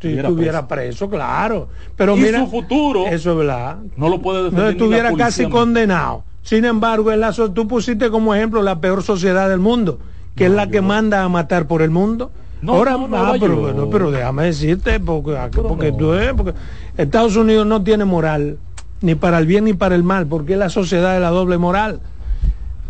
si 0.00 0.18
estuviera 0.18 0.66
preso. 0.66 1.08
claro. 1.10 1.68
Pero 1.96 2.16
y 2.16 2.20
mira, 2.20 2.40
su 2.40 2.50
futuro, 2.50 3.06
eso 3.06 3.32
es 3.32 3.36
verdad. 3.36 3.78
No 3.96 4.08
lo 4.08 4.20
puede 4.20 4.44
defender. 4.44 4.64
No 4.64 4.70
estuviera 4.70 5.12
casi 5.14 5.46
condenado. 5.48 6.24
Sin 6.42 6.64
embargo, 6.64 7.12
el 7.12 7.24
tú 7.54 7.68
pusiste 7.68 8.10
como 8.10 8.34
ejemplo 8.34 8.62
la 8.62 8.80
peor 8.80 9.02
sociedad 9.02 9.48
del 9.48 9.60
mundo, 9.60 9.98
que 10.34 10.46
es 10.46 10.52
la 10.52 10.68
que 10.68 10.80
manda 10.80 11.22
a 11.22 11.28
matar 11.28 11.66
por 11.66 11.82
el 11.82 11.90
mundo. 11.90 12.30
Ahora, 12.66 12.96
ah, 13.12 13.34
pero, 13.40 13.88
pero 13.90 14.10
déjame 14.10 14.44
decirte, 14.44 15.00
porque, 15.00 15.34
porque 15.62 15.92
tú 15.92 16.12
porque 16.36 16.52
Estados 16.96 17.36
Unidos 17.36 17.66
no 17.66 17.82
tiene 17.82 18.04
moral, 18.04 18.58
ni 19.00 19.14
para 19.14 19.38
el 19.38 19.46
bien 19.46 19.64
ni 19.64 19.72
para 19.72 19.94
el 19.94 20.02
mal, 20.02 20.26
porque 20.26 20.54
es 20.54 20.58
la 20.58 20.68
sociedad 20.68 21.14
de 21.14 21.20
la 21.20 21.30
doble 21.30 21.58
moral. 21.58 22.00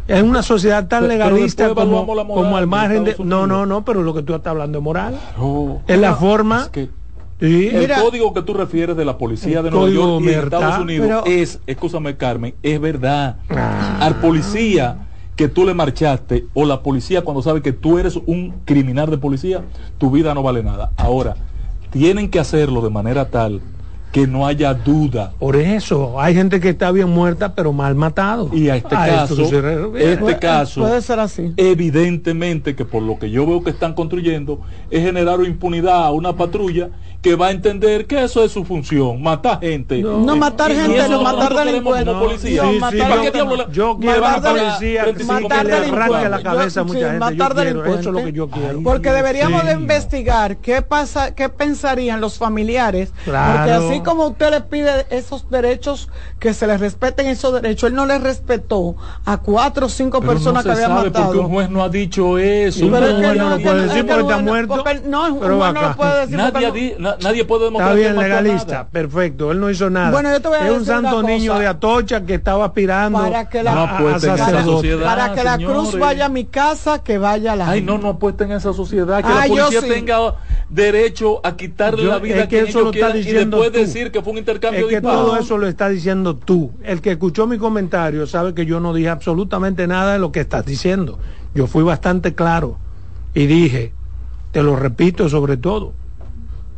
Es 0.09 0.23
una 0.23 0.43
sociedad 0.43 0.89
tan 0.89 1.07
legalista 1.07 1.73
como, 1.73 2.05
como 2.05 2.57
al 2.57 2.67
margen 2.67 3.05
de... 3.05 3.15
No, 3.23 3.47
no, 3.47 3.65
no, 3.65 3.85
pero 3.85 4.03
lo 4.03 4.13
que 4.13 4.23
tú 4.23 4.35
estás 4.35 4.51
hablando 4.51 4.79
es 4.79 4.85
moral. 4.85 5.21
es 5.87 5.99
la 5.99 6.15
forma... 6.17 6.69
el 7.41 7.93
código 8.03 8.35
que 8.35 8.43
tú 8.43 8.55
refieres 8.55 8.97
de 8.97 9.05
la 9.05 9.17
policía 9.19 9.63
de 9.63 9.71
Nueva 9.71 9.89
York 9.89 10.23
y 10.23 10.27
de 10.27 10.39
Estados 10.41 10.79
Unidos 10.81 11.23
es, 11.27 11.61
escúchame 11.67 12.17
Carmen, 12.17 12.55
es 12.63 12.81
verdad. 12.81 13.37
Ah. 13.51 13.99
Al 14.01 14.17
policía 14.17 15.07
que 15.37 15.49
tú 15.49 15.65
le 15.65 15.75
marchaste 15.75 16.47
o 16.55 16.67
la 16.67 16.83
policía 16.83 17.23
cuando 17.23 17.41
sabe 17.41 17.63
que 17.63 17.73
tú 17.73 17.99
eres 17.99 18.19
un 18.27 18.57
criminal 18.65 19.11
de 19.11 19.17
policía, 19.17 19.63
tu 19.97 20.11
vida 20.11 20.35
no 20.35 20.43
vale 20.43 20.65
nada. 20.65 20.91
Ahora, 20.97 21.37
tienen 21.91 22.31
que 22.31 22.41
hacerlo 22.41 22.83
de 22.83 22.91
manera 22.91 23.31
tal 23.31 23.61
que 24.13 24.27
no 24.27 24.47
haya 24.47 24.75
duda. 24.75 25.33
Por 25.39 25.57
eso, 25.57 26.21
hay 26.21 26.35
gente 26.35 26.61
que 26.61 26.71
está 26.71 26.91
bien 26.91 27.11
muerta, 27.11 27.55
pero 27.55 27.73
mal 27.73 27.95
matado. 27.95 28.51
Y 28.53 28.69
a 28.69 28.77
este 28.77 28.89
caso, 28.89 29.43
este 29.97 30.39
caso, 30.39 30.81
puede 30.81 31.03
ser 31.03 31.21
así. 31.21 31.53
Evidentemente 31.57 32.75
que 32.75 32.85
por 32.85 33.03
lo 33.03 33.19
que 33.19 33.31
yo 33.31 33.47
veo 33.47 33.63
que 33.63 33.71
están 33.71 33.95
construyendo 33.95 34.61
es 34.91 35.03
generar 35.03 35.41
impunidad 35.45 36.05
a 36.05 36.11
una 36.11 36.37
patrulla 36.37 36.91
que 37.23 37.35
va 37.35 37.49
a 37.49 37.51
entender 37.51 38.07
que 38.07 38.23
eso 38.25 38.43
es 38.43 38.53
su 38.53 38.65
función, 38.65 39.23
matar 39.23 39.61
gente. 39.61 40.01
No, 40.01 40.37
matar 40.37 40.73
gente, 40.73 41.09
no 41.09 41.23
matar 41.23 41.55
delincuentes. 41.55 42.15
Como 42.15 42.27
policía. 42.27 42.63
No, 42.63 42.73
matar 42.73 43.71
yo 43.71 43.99
quiero 43.99 44.27
una 44.27 44.41
policía 44.41 45.05
matar 45.27 45.67
que 45.67 45.73
arranque 45.75 46.29
la 46.29 46.43
cabeza 46.43 46.81
a 46.81 46.85
mucha 46.85 47.01
gente. 47.01 47.19
Matar 47.19 47.55
delincuentes. 47.55 48.01
Eso 48.01 48.09
es 48.09 48.15
lo 48.15 48.25
que 48.25 48.33
yo 48.33 48.49
quiero. 48.49 48.83
Porque 48.83 49.13
deberíamos 49.13 49.65
de 49.67 49.73
investigar 49.73 50.57
qué 50.59 50.81
pasa, 50.83 51.35
qué 51.35 51.49
pensarían 51.51 52.21
los 52.21 52.39
familiares. 52.39 53.13
Porque 53.25 53.71
así 53.71 54.00
como 54.03 54.27
usted 54.27 54.51
le 54.51 54.61
pide 54.63 55.07
esos 55.11 55.49
derechos, 55.51 56.09
que 56.39 56.55
se 56.55 56.67
les 56.67 56.81
respeten 56.81 57.27
esos 57.27 57.53
derechos, 57.53 57.91
él 57.91 57.97
no 57.97 58.07
les 58.07 58.23
respetó 58.23 58.97
a 59.25 59.39
cuatro 59.39 59.87
o 59.87 59.89
cinco 59.89 60.21
personas 60.21 60.65
que 60.65 60.73
había 60.73 60.89
matado. 60.89 61.27
Porque 61.27 61.39
un 61.39 61.49
juez 61.51 61.71
no 61.71 61.83
ha 61.83 61.89
dicho 61.89 62.39
eso. 62.39 62.89
Pero 62.91 63.07
un 63.17 63.23
juez 63.23 63.37
no 63.37 63.51
lo 63.51 63.59
puede 63.61 63.83
decir 63.87 64.07
porque 64.07 64.23
está 64.23 64.39
muerto. 64.39 64.85
No, 65.05 65.27
un 65.27 65.39
juez 65.39 65.75
no 65.75 65.83
lo 65.83 65.97
puede 65.97 66.21
decir. 66.21 66.37
Nadie 66.37 66.97
nadie 66.99 67.45
puede 67.45 67.65
demostrar 67.65 67.99
está 67.99 68.13
bien 68.13 68.19
legalista 68.19 68.89
perfecto. 68.89 69.51
Él 69.53 69.61
no 69.61 69.71
hizo 69.71 69.91
nada. 69.91 70.11
Bueno, 70.11 70.31
yo 70.31 70.41
te 70.41 70.49
voy 70.49 70.59
a 70.59 70.67
es 70.67 70.73
un 70.73 70.85
santo 70.85 71.23
niño 71.23 71.59
de 71.59 71.67
Atocha 71.67 72.25
que 72.25 72.35
estaba 72.35 72.67
aspirando 72.67 73.19
para 73.19 73.49
que 73.49 73.63
la, 73.63 73.75
no 73.75 73.83
a, 73.83 74.19
sociedad, 74.65 75.05
para 75.05 75.33
que 75.33 75.45
la 75.45 75.59
cruz 75.59 75.99
vaya 75.99 76.27
a 76.27 76.29
mi 76.29 76.45
casa 76.45 77.03
que 77.03 77.19
vaya 77.19 77.53
a 77.53 77.57
la 77.57 77.69
ay 77.69 77.83
no 77.83 77.99
no 77.99 78.11
apuesten 78.11 78.51
en 78.51 78.57
esa 78.59 78.73
sociedad 78.73 79.23
que 79.23 79.29
la 79.29 79.47
policía 79.47 79.81
tenga 79.83 80.35
derecho 80.69 81.41
a 81.45 81.57
quitarle 81.57 82.05
la 82.05 82.19
vida 82.19 82.49
que 82.49 82.61
eso 82.61 82.83
lo 82.83 82.91
está 82.91 83.11
diciendo 83.11 83.59
y 83.59 83.71
después 83.71 83.90
decir 83.93 84.11
que 84.11 84.23
fue 84.23 84.33
un 84.33 84.39
intercambio 84.39 84.87
es 84.87 84.95
que 84.95 85.01
todo 85.01 85.37
eso 85.37 85.59
lo 85.59 85.67
está 85.67 85.89
diciendo 85.89 86.37
tú 86.37 86.71
el 86.83 87.01
que 87.01 87.13
escuchó 87.13 87.47
mi 87.47 87.59
comentario 87.59 88.27
sabe 88.27 88.55
que 88.55 88.67
yo 88.67 88.81
no 88.81 88.95
dije 88.95 89.09
absolutamente 89.09 89.87
nada 89.87 90.15
de 90.15 90.19
lo 90.19 90.33
que 90.33 90.41
estás 90.41 90.65
diciendo 90.65 91.19
yo 91.55 91.67
fui 91.67 91.83
bastante 91.83 92.35
claro 92.35 92.79
y 93.35 93.47
dije 93.47 93.93
te 94.53 94.63
lo 94.63 94.77
repito 94.77 95.29
sobre 95.29 95.57
todo 95.57 95.93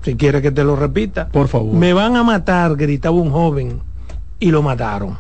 si 0.03 0.17
quiere 0.17 0.43
que 0.43 0.51
te 0.51 0.65
lo 0.65 0.77
repita. 0.77 1.29
Por 1.29 1.49
favor. 1.49 1.75
Me 1.75 1.93
van 1.93 2.17
a 2.17 2.23
matar, 2.23 2.77
gritaba 2.77 3.17
un 3.17 3.31
joven, 3.31 3.81
y 4.39 4.51
lo 4.51 4.63
mataron. 4.63 5.17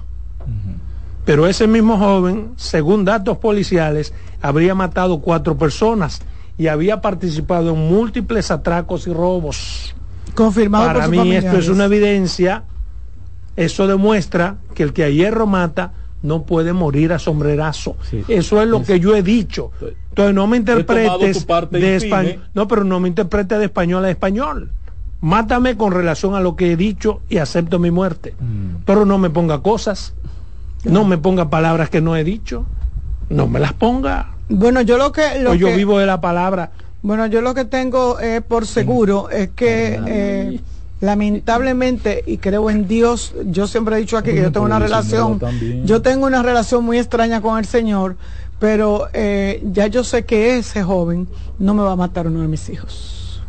Pero 1.25 1.47
ese 1.47 1.69
mismo 1.69 1.99
joven, 1.99 2.53
según 2.57 3.05
datos 3.05 3.39
policiales, 3.39 4.13
habría 4.41 4.75
matado 4.75 5.21
cuatro 5.21 5.57
personas 5.57 6.21
y 6.59 6.67
había 6.67 7.01
participado 7.01 7.75
en 7.75 7.79
múltiples 7.79 8.51
atracos 8.51 9.07
y 9.07 9.13
robos. 9.13 9.95
Confirmado. 10.35 10.87
Para 10.87 11.09
mí 11.09 11.35
esto 11.35 11.59
es 11.59 11.69
una 11.69 11.85
evidencia, 11.85 12.65
eso 13.57 13.87
demuestra 13.87 14.57
que 14.75 14.83
el 14.83 14.93
que 14.93 15.05
a 15.05 15.11
hierro 15.11 15.47
mata 15.47 15.93
no 16.23 16.45
puede 16.45 16.73
morir 16.73 17.13
a 17.13 17.19
sombrerazo. 17.19 17.97
Eso 18.29 18.63
es 18.63 18.69
lo 18.69 18.83
que 18.83 19.01
yo 19.01 19.15
he 19.15 19.23
dicho. 19.23 19.73
Entonces 20.11 20.35
no 20.35 20.47
me 20.47 20.57
interpretes 20.57 21.47
de 21.71 21.97
español. 21.97 22.41
No, 22.55 22.69
pero 22.69 22.85
no 22.85 23.01
me 23.01 23.09
interpretes 23.09 23.59
de 23.59 23.65
español 23.65 24.05
a 24.05 24.11
español. 24.11 24.71
Mátame 25.21 25.77
con 25.77 25.93
relación 25.93 26.35
a 26.35 26.41
lo 26.41 26.57
que 26.57 26.73
he 26.73 26.77
dicho 26.77 27.21
y 27.29 27.39
acepto 27.39 27.79
mi 27.79 27.91
muerte. 27.91 28.35
Mm. 28.41 28.83
Pero 28.85 29.07
no 29.07 29.19
me 29.19 29.31
ponga 29.31 29.63
cosas. 29.63 30.15
No 30.85 31.05
me 31.05 31.17
ponga 31.17 31.49
palabras 31.49 31.91
que 31.91 32.01
no 32.01 32.17
he 32.17 32.25
dicho. 32.25 32.67
No 33.29 33.47
me 33.47 33.61
las 33.61 33.73
ponga. 33.73 34.31
Bueno, 34.49 34.81
yo 34.83 34.99
lo 34.99 35.13
que... 35.13 35.41
Lo 35.41 35.55
yo 35.55 35.75
vivo 35.75 35.99
de 35.99 36.07
la 36.07 36.21
palabra. 36.21 36.73
Bueno, 37.03 37.27
yo 37.27 37.41
lo 37.41 37.55
que 37.55 37.65
tengo 37.65 38.17
por 38.49 38.67
seguro 38.67 39.29
es 39.31 39.51
que... 39.51 40.01
Eh, 40.07 40.61
lamentablemente, 41.03 42.23
y 42.27 42.39
creo 42.39 42.71
en 42.71 42.87
Dios, 42.87 43.35
yo 43.47 43.67
siempre 43.67 43.97
he 43.97 43.99
dicho 43.99 44.17
aquí 44.17 44.31
que 44.31 44.41
yo 44.41 44.53
tengo 44.53 44.65
una 44.65 44.79
relación, 44.79 45.41
yo 45.85 46.01
tengo 46.01 46.27
una 46.27 46.43
relación 46.43 46.85
muy 46.85 46.97
extraña 46.97 47.43
con 47.43 47.59
el 47.59 47.67
Señor, 47.67 48.17
pero 48.61 49.09
eh, 49.13 49.61
ya 49.73 49.89
yo 49.89 50.05
sé 50.05 50.25
que 50.25 50.57
ese 50.59 50.85
joven 50.85 51.27
no 51.59 51.75
me 51.75 51.83
va 51.83 51.93
a 51.93 51.97
matar 51.97 52.29
uno 52.29 52.41
de 52.43 52.49
mis 52.49 52.69
hijos. 52.69 53.43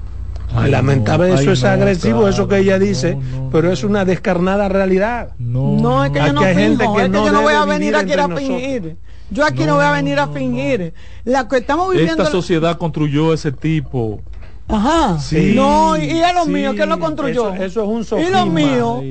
Lamentable, 0.68 1.34
eso 1.34 1.52
es 1.52 1.64
agresivo, 1.64 2.28
eso 2.28 2.48
que 2.48 2.58
ella 2.58 2.80
dice, 2.80 3.18
pero 3.52 3.72
es 3.72 3.84
una 3.84 4.04
descarnada 4.04 4.68
realidad. 4.68 5.30
No, 5.38 6.04
es 6.04 6.10
que 6.10 6.20
yo 6.20 6.34
no 6.34 6.42
finjo, 6.42 7.00
es 7.00 7.10
que 7.10 7.18
yo 7.18 7.32
no 7.32 7.42
voy 7.44 7.54
a 7.54 7.66
venir 7.66 7.96
aquí 7.96 8.14
a 8.14 8.28
fingir. 8.30 8.98
Yo 9.34 9.46
aquí 9.46 9.66
no, 9.66 9.76
voy 9.76 9.86
a 9.86 9.92
venir 9.92 10.20
a 10.20 10.28
fingir. 10.28 10.94
La 11.26 11.48
que 11.48 11.58
estamos 11.58 11.90
viviendo. 11.90 12.24
Esta 12.24 12.32
sociedad 12.32 12.78
construyó 12.78 13.34
ese 13.34 13.52
tipo 13.52 14.22
Ajá. 14.68 15.20
Sí, 15.20 15.54
no, 15.56 15.98
y 15.98 16.22
a 16.22 16.34
los 16.34 16.48
míos, 16.48 16.74
¿quién 16.76 16.90
lo 16.90 16.98
construyó? 16.98 17.54
Eso, 17.54 17.84
es 17.84 17.88
un 17.88 18.06
sofisma. 18.06 18.30
Y 18.30 18.34
los 18.34 18.50
míos, 18.50 19.02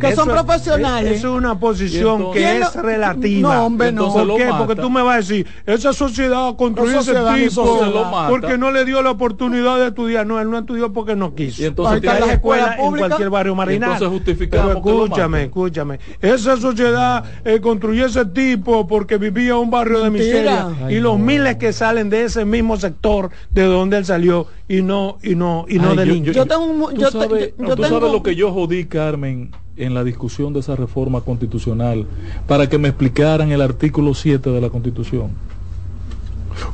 que 0.00 0.14
son 0.14 0.28
profesionales. 0.28 1.18
Eso 1.18 1.28
es 1.28 1.34
una 1.34 1.58
posición 1.58 2.32
que 2.32 2.58
es 2.58 2.74
relativa. 2.74 3.54
No, 3.54 3.66
hombre, 3.66 3.92
no. 3.92 4.12
¿Por 4.12 4.36
qué? 4.36 4.50
Porque 4.58 4.76
tú 4.76 4.90
me 4.90 5.02
vas 5.02 5.14
a 5.14 5.16
decir, 5.18 5.46
esa 5.66 5.92
sociedad 5.92 6.54
construyó 6.56 7.00
ese 7.00 7.14
tipo 7.36 7.80
porque 8.28 8.58
no 8.58 8.70
le 8.70 8.84
dio 8.84 9.02
la 9.02 9.10
oportunidad 9.10 9.78
de 9.78 9.88
estudiar. 9.88 10.26
No, 10.26 10.40
él 10.40 10.50
no 10.50 10.58
estudió 10.58 10.92
porque 10.92 11.14
no 11.14 11.34
quiso. 11.34 11.62
Y 11.62 11.66
entonces 11.66 12.00
tiene 12.00 12.20
la 12.20 12.32
escuela 12.32 12.76
en 12.78 12.96
cualquier 12.96 13.30
barrio 13.30 13.54
marinal. 13.54 13.92
entonces 13.92 14.08
justificamos 14.08 14.76
Pero 14.82 15.04
escúchame, 15.04 15.44
escúchame. 15.44 16.00
Esa 16.20 16.56
sociedad 16.56 17.24
eh, 17.44 17.60
construyó 17.60 18.06
ese 18.06 18.24
tipo 18.26 18.86
porque 18.86 19.16
vivía 19.16 19.50
en 19.50 19.56
un 19.56 19.70
barrio 19.70 20.02
de 20.02 20.10
miseria. 20.10 20.68
y 20.90 20.98
los 21.00 21.18
miles 21.18 21.56
que 21.56 21.72
salen 21.72 22.10
de 22.10 22.24
ese 22.24 22.44
mismo 22.44 22.76
sector 22.76 23.30
de 23.50 23.64
donde 23.64 23.98
él 23.98 24.04
salió 24.04 24.46
y 24.68 24.82
no 24.82 25.18
y 25.22 25.34
no 25.34 25.64
y 25.68 25.78
no 25.78 25.94
Yo, 25.94 26.32
yo, 26.32 26.46
tengo 26.46 26.90
tú 26.92 27.00
sabes, 27.10 27.54
tú 27.56 27.82
sabes 27.82 28.12
lo 28.12 28.22
que 28.22 28.36
yo 28.36 28.52
jodí 28.52 28.84
Carmen 28.84 29.50
en 29.76 29.94
la 29.94 30.04
discusión 30.04 30.52
de 30.52 30.60
esa 30.60 30.76
reforma 30.76 31.22
constitucional 31.22 32.06
para 32.46 32.68
que 32.68 32.76
me 32.76 32.88
explicaran 32.88 33.50
el 33.50 33.62
artículo 33.62 34.12
7 34.12 34.50
de 34.50 34.60
la 34.60 34.68
Constitución. 34.68 35.30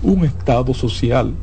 Un 0.03 0.25
estado 0.25 0.73
social. 0.75 1.35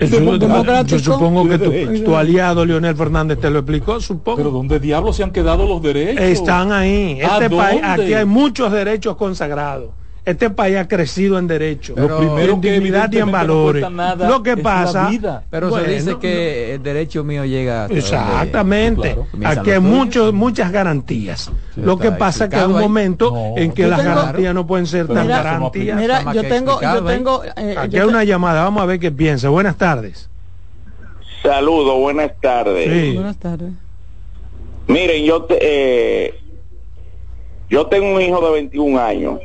yo 0.00 0.98
supongo 0.98 1.46
que 1.46 1.58
tu, 1.58 2.04
tu, 2.04 2.16
aliado 2.16 2.64
Leonel 2.64 2.96
Fernández 2.96 3.38
te 3.38 3.50
lo 3.50 3.60
explicó, 3.60 4.00
supongo. 4.00 4.38
Pero 4.38 4.50
¿dónde 4.50 4.80
diablos 4.80 5.16
se 5.16 5.22
han 5.22 5.30
quedado 5.30 5.68
los 5.68 5.82
derechos? 5.82 6.24
Están 6.24 6.72
ahí. 6.72 7.20
Este 7.20 7.50
país, 7.50 7.82
aquí 7.84 8.14
hay 8.14 8.24
muchos 8.24 8.72
derechos 8.72 9.16
consagrados 9.16 9.90
este 10.24 10.48
país 10.48 10.76
ha 10.78 10.88
crecido 10.88 11.38
en 11.38 11.46
derecho, 11.46 11.94
lo 11.96 12.18
primero 12.18 12.54
en 12.54 12.60
dignidad 12.60 13.12
y 13.12 13.18
en 13.18 13.30
valores. 13.30 13.84
lo 14.18 14.42
que 14.42 14.56
pasa, 14.56 15.10
pero 15.50 15.76
se 15.76 15.86
dice 15.86 16.16
que 16.18 16.74
el 16.74 16.82
derecho 16.82 17.24
mío 17.24 17.44
llega 17.44 17.86
exactamente. 17.86 19.16
Aquí 19.44 19.70
hay 19.70 19.80
muchos, 19.80 20.32
muchas 20.32 20.72
garantías. 20.72 21.50
lo 21.76 21.98
que 21.98 22.12
pasa 22.12 22.48
que 22.48 22.56
hay 22.56 22.64
un 22.64 22.80
momento 22.80 23.54
en 23.56 23.72
que 23.72 23.86
las 23.86 24.02
garantías 24.02 24.54
no 24.54 24.66
pueden 24.66 24.86
ser 24.86 25.06
tan 25.08 25.28
garantías. 25.28 25.98
Mira, 25.98 26.32
yo 26.32 26.42
tengo, 26.42 26.80
yo 26.80 27.04
tengo, 27.04 27.42
eh, 27.56 27.74
aquí 27.78 27.98
hay 27.98 28.06
una 28.06 28.24
llamada. 28.24 28.64
Vamos 28.64 28.82
a 28.82 28.86
ver 28.86 28.98
qué 28.98 29.12
piensa. 29.12 29.48
Buenas 29.48 29.76
tardes. 29.76 30.28
Saludos, 31.42 31.98
buenas 31.98 32.32
tardes. 32.40 33.14
Buenas 33.14 33.36
tardes. 33.36 33.72
Miren, 34.86 35.24
yo 35.24 35.42
te, 35.42 35.58
eh, 35.60 36.34
yo 37.68 37.86
tengo 37.86 38.14
un 38.14 38.20
hijo 38.22 38.40
de 38.46 38.52
21 38.52 38.98
años 39.00 39.40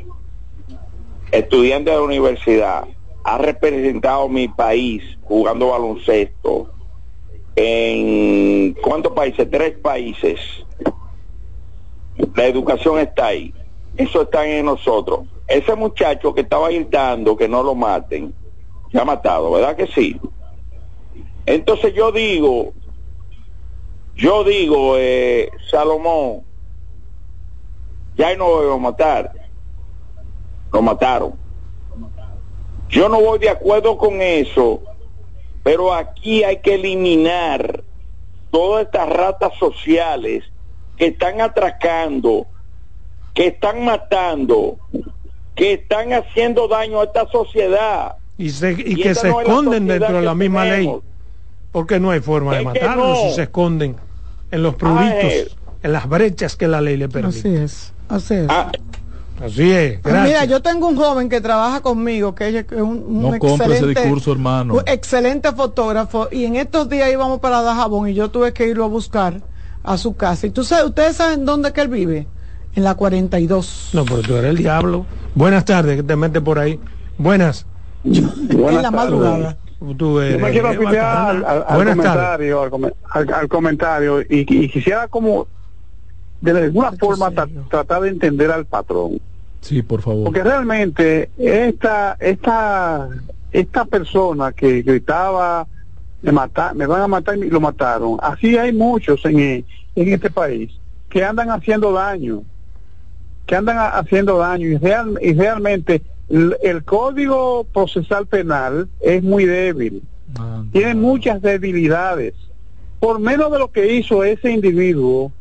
estudiante 1.32 1.90
de 1.90 1.96
la 1.96 2.02
universidad, 2.02 2.84
ha 3.24 3.38
representado 3.38 4.28
mi 4.28 4.48
país 4.48 5.02
jugando 5.22 5.68
baloncesto 5.68 6.70
en 7.56 8.74
cuántos 8.82 9.12
países, 9.12 9.48
tres 9.50 9.76
países. 9.78 10.40
La 12.34 12.46
educación 12.46 12.98
está 12.98 13.26
ahí. 13.26 13.54
Eso 13.96 14.22
está 14.22 14.46
en 14.46 14.66
nosotros. 14.66 15.20
Ese 15.46 15.74
muchacho 15.74 16.34
que 16.34 16.42
estaba 16.42 16.68
gritando 16.68 17.36
que 17.36 17.48
no 17.48 17.62
lo 17.62 17.74
maten, 17.74 18.32
se 18.90 18.98
ha 18.98 19.04
matado, 19.04 19.50
¿verdad 19.52 19.76
que 19.76 19.86
sí? 19.88 20.18
Entonces 21.46 21.92
yo 21.94 22.12
digo, 22.12 22.72
yo 24.14 24.44
digo, 24.44 24.96
eh, 24.96 25.50
Salomón, 25.70 26.42
ya 28.16 28.34
no 28.36 28.48
lo 28.48 28.68
voy 28.68 28.74
a 28.74 28.80
matar 28.80 29.39
lo 30.72 30.82
mataron. 30.82 31.34
Yo 32.88 33.08
no 33.08 33.20
voy 33.20 33.38
de 33.38 33.50
acuerdo 33.50 33.96
con 33.96 34.20
eso, 34.20 34.82
Pero 35.62 35.92
aquí 35.92 36.42
hay 36.42 36.60
que 36.60 36.74
eliminar 36.74 37.84
todas 38.50 38.86
estas 38.86 39.08
ratas 39.10 39.52
sociales 39.58 40.44
que 40.96 41.08
están 41.08 41.42
atracando, 41.42 42.46
que 43.34 43.48
están 43.48 43.84
matando, 43.84 44.78
que 45.54 45.74
están 45.74 46.14
haciendo 46.14 46.66
daño 46.66 47.00
a 47.00 47.04
esta 47.04 47.28
sociedad. 47.28 48.16
Y, 48.38 48.50
que 48.50 49.14
se 49.14 49.28
esconden 49.28 49.86
dentro 49.86 50.16
de 50.16 50.22
la 50.22 50.34
misma 50.34 50.64
ley. 50.64 50.90
Porque 51.72 52.00
no 52.00 52.10
hay 52.10 52.20
forma 52.20 52.56
de 52.56 52.64
matarlos 52.64 53.18
si 53.24 53.34
se 53.34 53.42
esconden 53.42 53.96
en 54.50 54.62
los 54.62 54.74
pruritos, 54.74 55.56
en 55.82 55.92
las 55.92 56.08
brechas 56.08 56.56
que 56.56 56.66
la 56.66 56.80
ley 56.80 56.96
le 56.96 57.08
permite. 57.08 57.38
Así 57.38 57.54
es, 57.54 57.92
así 58.08 58.34
es. 58.34 58.46
Ah, 58.48 58.72
Así 59.40 59.70
es. 59.70 60.00
Pues 60.00 60.14
mira, 60.22 60.44
yo 60.44 60.60
tengo 60.60 60.86
un 60.86 60.96
joven 60.96 61.28
que 61.28 61.40
trabaja 61.40 61.80
conmigo, 61.80 62.34
que 62.34 62.58
es 62.58 62.72
un, 62.72 63.34
excelente, 63.34 64.00
discurso, 64.00 64.32
hermano. 64.32 64.74
Un 64.74 64.82
excelente 64.86 65.50
fotógrafo, 65.52 66.28
y 66.30 66.44
en 66.44 66.56
estos 66.56 66.88
días 66.88 67.10
íbamos 67.10 67.40
para 67.40 67.62
Dajabón 67.62 68.08
y 68.08 68.14
yo 68.14 68.30
tuve 68.30 68.52
que 68.52 68.68
irlo 68.68 68.84
a 68.84 68.88
buscar 68.88 69.40
a 69.82 69.96
su 69.96 70.14
casa. 70.14 70.46
Y 70.46 70.50
tú 70.50 70.62
sabes, 70.62 70.84
ustedes 70.84 71.16
saben 71.16 71.46
dónde 71.46 71.72
que 71.72 71.80
él 71.80 71.88
vive, 71.88 72.26
en 72.74 72.84
la 72.84 72.94
42. 72.94 73.90
No, 73.94 74.04
pero 74.04 74.20
tú 74.20 74.36
eres 74.36 74.50
el 74.50 74.58
diablo. 74.58 75.06
Buenas 75.34 75.64
tardes, 75.64 75.96
que 75.96 76.02
te 76.02 76.16
metes 76.16 76.42
por 76.42 76.58
ahí. 76.58 76.78
Buenas. 77.16 77.66
en 78.04 78.82
la 78.82 78.90
madrugada. 78.90 79.56
Tú 79.96 80.20
eres, 80.20 80.38
yo 80.38 80.44
me 80.44 80.50
quiero 80.50 80.68
al, 80.68 80.76
comentario, 81.66 82.62
al, 83.10 83.48
comentario 83.48 84.20
y, 84.28 84.44
quisiera 84.44 85.08
como 85.08 85.46
de 86.42 86.50
alguna 86.50 86.92
forma 86.92 87.30
tratar 87.30 88.02
de 88.02 88.10
entender 88.10 88.50
al 88.50 88.66
patrón. 88.66 89.18
Sí, 89.60 89.82
por 89.82 90.02
favor. 90.02 90.24
Porque 90.24 90.42
realmente 90.42 91.30
esta 91.38 92.16
esta 92.20 93.08
esta 93.52 93.84
persona 93.84 94.52
que 94.52 94.82
gritaba 94.82 95.66
me 96.22 96.32
mata, 96.32 96.74
me 96.74 96.86
van 96.86 97.02
a 97.02 97.08
matar 97.08 97.38
y 97.38 97.50
lo 97.50 97.60
mataron. 97.60 98.18
Así 98.22 98.56
hay 98.56 98.72
muchos 98.72 99.24
en, 99.24 99.38
en 99.38 99.64
este 99.94 100.30
país 100.30 100.70
que 101.08 101.24
andan 101.24 101.50
haciendo 101.50 101.92
daño, 101.92 102.42
que 103.46 103.56
andan 103.56 103.78
haciendo 103.78 104.38
daño 104.38 104.68
y, 104.68 104.76
real, 104.76 105.18
y 105.20 105.34
realmente 105.34 106.02
el, 106.28 106.84
código 106.84 107.64
procesal 107.72 108.26
penal 108.26 108.88
es 109.00 109.22
muy 109.22 109.44
débil, 109.44 110.02
ah, 110.38 110.62
tiene 110.72 110.94
muchas 110.94 111.42
debilidades. 111.42 112.34
Por 113.00 113.18
menos 113.18 113.50
de 113.50 113.58
lo 113.58 113.72
que 113.72 113.94
hizo 113.94 114.22
ese 114.22 114.52
individuo, 114.52 115.32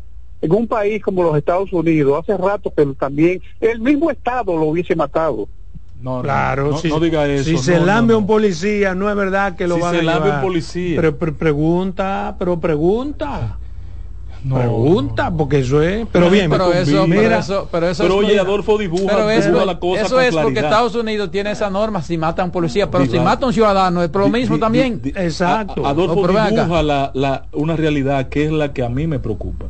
en 0.42 0.52
un 0.52 0.68
país 0.68 1.02
como 1.04 1.24
los 1.24 1.38
Estados 1.38 1.72
Unidos, 1.74 2.24
hace 2.24 2.38
rato, 2.38 2.72
pero 2.74 2.94
también 2.94 3.42
el 3.60 3.80
mismo 3.80 4.10
Estado 4.10 4.56
lo 4.56 4.66
hubiese 4.66 4.96
matado. 4.96 5.48
No, 6.02 6.22
claro, 6.22 6.78
si, 6.78 6.88
no 6.88 7.00
diga 7.00 7.28
eso. 7.28 7.44
Si 7.44 7.58
se 7.58 7.80
lambe 7.80 8.16
un 8.16 8.26
policía, 8.26 8.96
no 8.96 9.10
es 9.10 9.16
verdad 9.16 9.56
que 9.58 9.68
lo 9.68 9.80
va 9.80 9.90
a 9.90 9.94
se 9.94 10.02
lambe 10.02 10.30
un 10.30 10.42
policía. 10.42 10.96
Pero, 11.02 11.18
pregunta, 11.18 12.36
pero 12.40 12.60
pregunta. 12.60 13.58
Pregunta, 14.42 15.30
porque 15.36 15.60
eso 15.60 15.82
es. 15.82 16.08
Pero 16.10 16.30
bien, 16.30 16.50
pero 16.50 16.72
eso, 16.72 17.06
mira, 17.06 17.42
pero 17.70 17.90
eso, 17.90 18.16
oye, 18.16 18.40
Adolfo 18.40 18.78
dibuja, 18.78 19.08
pero 19.08 19.30
eso, 19.30 19.66
la 19.66 19.78
cosa 19.78 20.02
eso 20.02 20.22
es 20.22 20.34
porque 20.34 20.62
Estados 20.62 20.96
Unidos 20.96 21.30
tiene 21.30 21.52
esa 21.52 21.70
norma 21.70 22.02
si 22.02 22.18
mata 22.18 22.44
a 22.44 22.46
un 22.46 22.52
policía, 22.52 22.90
pero 22.90 23.06
si 23.06 23.20
mata 23.20 23.44
a 23.44 23.48
un 23.48 23.54
ciudadano 23.54 24.02
es 24.02 24.10
por 24.10 24.22
lo 24.22 24.30
mismo 24.30 24.58
también. 24.58 25.02
Exacto. 25.04 25.86
Adolfo 25.86 26.26
dibuja 26.26 26.82
la, 26.82 27.12
la, 27.14 27.46
una 27.52 27.76
realidad 27.76 28.30
que 28.30 28.46
es 28.46 28.52
la 28.52 28.72
que 28.72 28.84
a 28.84 28.90
mí 28.90 29.08
me 29.08 29.20
preocupa. 29.20 29.66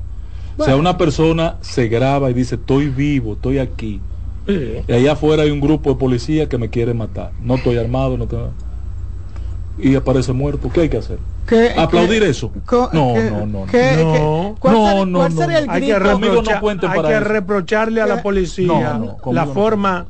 O 0.59 0.65
sea, 0.65 0.75
una 0.75 0.97
persona 0.97 1.57
se 1.61 1.87
graba 1.87 2.29
y 2.29 2.33
dice, 2.33 2.55
estoy 2.55 2.89
vivo, 2.89 3.33
estoy 3.33 3.59
aquí. 3.59 4.01
Y 4.47 4.91
allá 4.91 5.13
afuera 5.13 5.43
hay 5.43 5.51
un 5.51 5.61
grupo 5.61 5.91
de 5.91 5.95
policías 5.95 6.47
que 6.47 6.57
me 6.57 6.69
quiere 6.69 6.93
matar. 6.93 7.31
No 7.41 7.55
estoy 7.55 7.77
armado, 7.77 8.17
no 8.17 8.27
tengo... 8.27 8.51
Y 9.77 9.95
aparece 9.95 10.33
muerto. 10.33 10.69
¿Qué 10.73 10.81
hay 10.81 10.89
que 10.89 10.97
hacer? 10.97 11.19
¿Aplaudir 11.77 12.23
eso? 12.23 12.51
no, 12.69 13.15
no, 13.15 13.45
no, 13.45 13.65
no. 13.65 14.55
¿Cuál, 14.59 15.11
no, 15.11 15.31
sería 15.31 15.59
el 15.59 15.67
grito? 15.67 15.71
Hay 15.71 15.81
que, 15.81 15.99
reprochar, 15.99 16.63
hay 16.89 17.01
que 17.01 17.19
reprocharle 17.19 18.01
a 18.01 18.07
la 18.07 18.21
policía 18.21 18.99
la 19.31 19.45
forma 19.45 20.07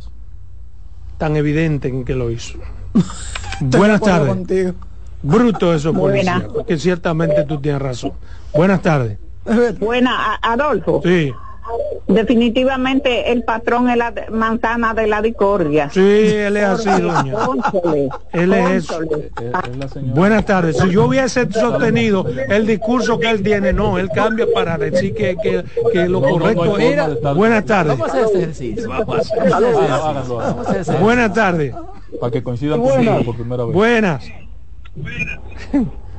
tan 1.17 1.35
evidente 1.35 1.89
en 1.89 2.05
que 2.05 2.15
lo 2.15 2.31
hizo. 2.31 2.57
Buenas 3.61 4.01
tardes. 4.01 4.73
Bruto 5.21 5.73
eso, 5.73 5.93
policía. 5.93 6.47
Que 6.65 6.77
ciertamente 6.77 7.43
tú 7.43 7.59
tienes 7.59 7.81
razón. 7.81 8.13
Buenas 8.53 8.81
tardes. 8.81 9.19
Buena, 9.79 10.35
Adolfo. 10.41 11.01
Sí. 11.03 11.31
Definitivamente 12.07 13.31
el 13.31 13.43
patrón 13.43 13.89
es 13.89 13.97
la 13.97 14.11
manzana 14.31 14.95
de 14.95 15.05
la 15.05 15.21
discordia. 15.21 15.89
Sí, 15.91 15.99
él 16.01 16.57
es 16.57 16.63
así, 16.63 16.89
doña. 16.89 17.35
Él 18.33 18.53
es 18.53 18.87
Buenas 20.15 20.45
tardes. 20.45 20.77
Si 20.77 20.89
yo 20.89 21.05
hubiese 21.05 21.51
sostenido 21.51 22.25
el 22.27 22.65
discurso 22.65 23.19
que 23.19 23.29
él 23.29 23.43
tiene, 23.43 23.71
no, 23.73 23.99
él 23.99 24.09
cambia 24.13 24.47
para 24.51 24.77
decir 24.77 25.13
que, 25.13 25.37
que, 25.37 25.63
que 25.93 26.09
lo 26.09 26.21
correcto 26.21 26.79
era. 26.79 27.07
Buenas 27.33 27.65
tardes. 27.65 27.97
Vamos 27.97 28.15
a 28.15 28.23
hacer 28.25 28.37
ejercicio. 28.37 28.89
Buenas 30.99 31.33
tardes. 31.33 31.75
Para 32.19 32.31
que 32.31 32.41
coincidan 32.41 32.81
por 32.81 33.35
primera 33.35 33.65
vez. 33.65 33.73
Buenas. 33.75 34.23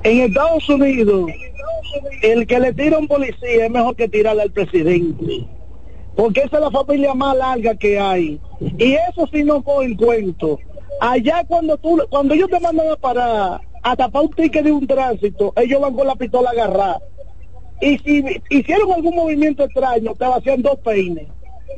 En 0.03 0.21
Estados 0.21 0.69
Unidos 0.69 1.31
el 2.23 2.47
que 2.47 2.61
le 2.61 2.73
tira 2.73 2.97
a 2.97 3.01
un 3.01 3.09
policía 3.09 3.67
es 3.67 3.71
mejor 3.71 3.97
que 3.97 4.09
tirarle 4.09 4.43
al 4.43 4.53
presidente. 4.53 5.47
Porque 6.17 6.41
esa 6.41 6.57
es 6.57 6.63
la 6.63 6.71
familia 6.71 7.15
más 7.15 7.37
larga 7.37 7.75
que 7.75 7.99
hay. 7.99 8.41
Y 8.79 8.93
eso 8.93 9.27
sí 9.33 9.43
no 9.45 9.63
en 9.83 9.97
cuento. 9.97 10.59
Allá 11.01 11.45
cuando 11.47 11.77
tú, 11.79 12.01
cuando 12.11 12.35
ellos 12.35 12.51
te 12.51 12.61
mandan 12.61 12.91
a 12.91 12.97
parar, 12.97 13.61
a 13.83 13.97
tapar 13.97 14.23
un 14.23 14.31
ticket 14.31 14.65
de 14.65 14.73
un 14.73 14.87
tránsito, 14.87 15.53
ellos 15.57 15.81
van 15.81 15.95
con 15.95 16.07
la 16.07 16.17
pistola 16.17 16.51
agarrada. 16.51 17.01
Y 17.81 17.97
si 17.99 18.23
hicieron 18.51 18.93
algún 18.93 19.15
movimiento 19.15 19.65
extraño, 19.65 20.15
te 20.15 20.25
hacían 20.27 20.61
dos 20.61 20.79
peines. 20.81 21.27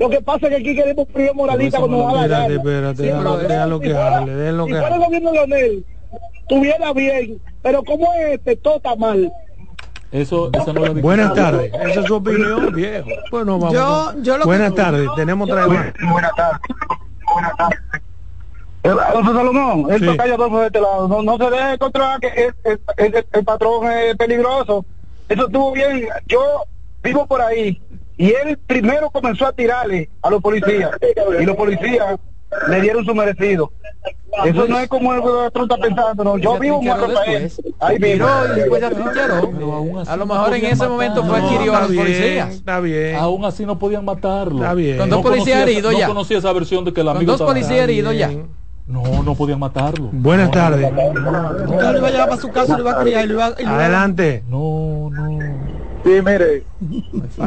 Lo 0.01 0.09
que 0.09 0.21
pasa 0.21 0.47
es 0.47 0.51
que 0.51 0.57
aquí 0.57 0.75
queremos 0.75 1.07
frío 1.13 1.35
moralista 1.35 1.79
cuando 1.79 1.99
nos 1.99 2.13
da 2.13 2.23
la 2.23 2.27
gana. 2.27 2.55
Espérate, 2.55 3.09
espérate, 3.09 3.67
lo 3.69 3.79
que 3.81 3.95
hable, 3.95 4.53
lo 4.53 4.67
que 4.67 4.73
Si 4.73 4.81
fuera 4.81 4.97
el 4.97 5.05
gobierno 5.05 5.31
de 5.31 5.37
Leonel, 5.37 5.85
tuviera 6.49 6.93
bien, 6.93 7.41
pero 7.63 7.83
como 7.83 8.13
este, 8.15 8.57
todo 8.57 8.77
está 8.77 8.97
mal. 8.97 9.33
Eso, 10.11 10.51
esa 10.53 10.73
no 10.75 10.95
Buenas 10.95 11.33
tardes. 11.33 11.73
Esa 11.73 12.01
es 12.01 12.07
su 12.07 12.17
opinión, 12.17 12.75
viejo. 12.75 13.09
Bueno, 13.31 13.59
vamos. 13.59 13.73
Yo, 13.73 14.13
yo 14.23 14.37
lo 14.37 14.45
Buenas 14.45 14.75
tardes. 14.75 15.09
Tenemos 15.17 15.49
otra 15.49 15.67
vez. 15.67 15.95
Buenas 16.11 16.35
tardes. 16.35 16.61
Buenas 17.33 17.57
tardes. 17.57 17.81
Adolfo 18.85 19.33
Salomón, 19.33 19.87
el 19.91 20.01
sí. 20.01 20.07
tocayo 20.07 20.37
de 20.37 20.67
este 20.67 20.81
lado. 20.81 21.09
No, 21.09 21.23
no 21.23 21.39
se 21.39 21.51
deje 21.51 21.79
controlar 21.79 22.21
que 22.21 22.27
el, 22.29 22.55
el, 22.65 22.81
el, 22.97 23.27
el, 23.33 23.45
patrón 23.45 23.91
es 23.91 24.17
peligroso. 24.17 24.85
Eso 25.29 25.47
estuvo 25.47 25.73
bien. 25.73 26.09
Yo 26.27 26.65
vivo 27.03 27.27
por 27.27 27.41
ahí. 27.41 27.81
Y 28.19 28.33
él 28.33 28.59
primero 28.67 29.09
comenzó 29.11 29.47
a 29.47 29.53
tirarle 29.53 30.11
a 30.21 30.31
los 30.31 30.43
policías. 30.43 30.91
Y 31.41 31.45
los 31.45 31.57
policías 31.57 32.19
le 32.69 32.81
dieron 32.81 33.05
su 33.05 33.15
merecido. 33.15 33.73
Eso 34.45 34.67
no 34.67 34.79
es 34.79 34.89
como 34.89 35.13
el 35.13 35.21
otro 35.21 35.65
está 35.65 35.77
pensando, 35.77 36.25
no. 36.25 36.39
Yo 36.39 36.59
vivo 36.59 36.81
en 36.83 36.91
otro 36.91 37.15
país. 37.15 37.61
Ahí 37.81 37.99
vivo. 37.99 38.27
y 38.53 38.61
después 38.61 38.83
A 40.09 40.17
lo 40.17 40.27
mejor 40.27 40.55
en 40.55 40.65
ese 40.65 40.89
momento 40.89 41.23
fue 41.25 41.39
adquirido 41.39 41.77
a 41.77 41.81
los 41.83 41.93
policías. 41.93 42.55
Está 42.55 42.81
bien. 42.81 43.17
Aún 43.17 43.45
así 43.45 43.67
no 43.67 43.79
podían 43.79 44.05
matarlo. 44.05 44.57
Está 44.57 44.75
bien. 44.75 44.99
Con 44.99 45.11
dos 45.11 45.23
policías 45.23 45.63
heridos 45.63 45.95
ya. 45.97 46.07
No 46.09 46.15
conocía 46.15 46.39
esa 46.39 46.53
versión 46.53 46.85
de 46.85 46.93
que 46.93 47.01
el 47.03 47.09
amigo 47.09 47.33
Con 47.33 47.39
dos 47.39 47.49
policías 47.49 47.81
heridos 47.81 48.17
ya. 48.17 48.31
No, 48.87 49.23
no 49.23 49.35
podían 49.35 49.61
matarlo. 49.61 50.09
Buenas 50.13 50.51
tardes. 50.51 50.91
Usted 50.93 51.93
lo 51.93 51.99
iba 51.99 52.09
a 52.09 52.11
llevar 52.11 52.29
para 52.29 52.41
su 52.41 52.51
casa, 52.51 52.77
lo 52.77 52.83
iba 52.83 52.99
a 52.99 53.03
criar. 53.03 53.31
Adelante. 53.65 54.43
No, 54.49 55.09
no. 55.11 55.72
Sí, 56.05 56.11
mire. 56.11 56.65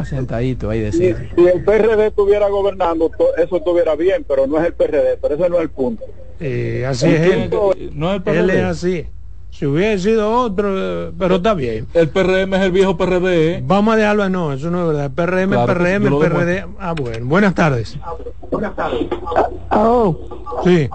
Sentadito 0.04 0.70
ahí 0.70 0.80
decir. 0.80 1.30
Si, 1.34 1.46
el 1.46 1.64
PRD 1.64 2.06
estuviera 2.06 2.48
gobernando, 2.48 3.10
eso 3.36 3.56
estuviera 3.56 3.94
bien, 3.96 4.24
pero 4.26 4.46
no 4.46 4.58
es 4.58 4.66
el 4.66 4.72
PRD, 4.72 5.18
pero 5.20 5.34
ese 5.34 5.48
no 5.48 5.56
es 5.56 5.62
el 5.62 5.70
punto. 5.70 6.04
Eh, 6.40 6.84
así 6.86 7.06
es 7.06 7.20
él. 7.20 7.50
No 7.92 8.10
es 8.10 8.16
el 8.16 8.22
PRD. 8.22 8.38
Él 8.38 8.50
es 8.50 8.64
así. 8.64 9.06
Si 9.50 9.64
hubiera 9.64 9.98
sido 9.98 10.30
otro, 10.38 11.12
pero 11.18 11.36
está 11.36 11.54
bien. 11.54 11.86
El 11.94 12.10
PRM 12.10 12.52
es 12.54 12.60
el 12.60 12.72
viejo 12.72 12.98
PRD. 12.98 13.54
¿eh? 13.54 13.62
Vamos 13.66 13.94
a 13.94 13.96
dejarlo, 13.96 14.28
no, 14.28 14.52
eso 14.52 14.70
no 14.70 14.82
es 14.82 14.96
verdad. 14.96 15.10
PRM, 15.14 15.50
claro, 15.50 15.72
PRM, 15.72 16.06
el 16.06 16.18
PRD. 16.18 16.66
Ah, 16.78 16.92
bueno. 16.92 17.24
Buenas 17.24 17.54
tardes. 17.54 17.96
Buenas 18.50 18.76
tardes. 18.76 19.06
Oh. 19.70 20.14
Sí. 20.62 20.90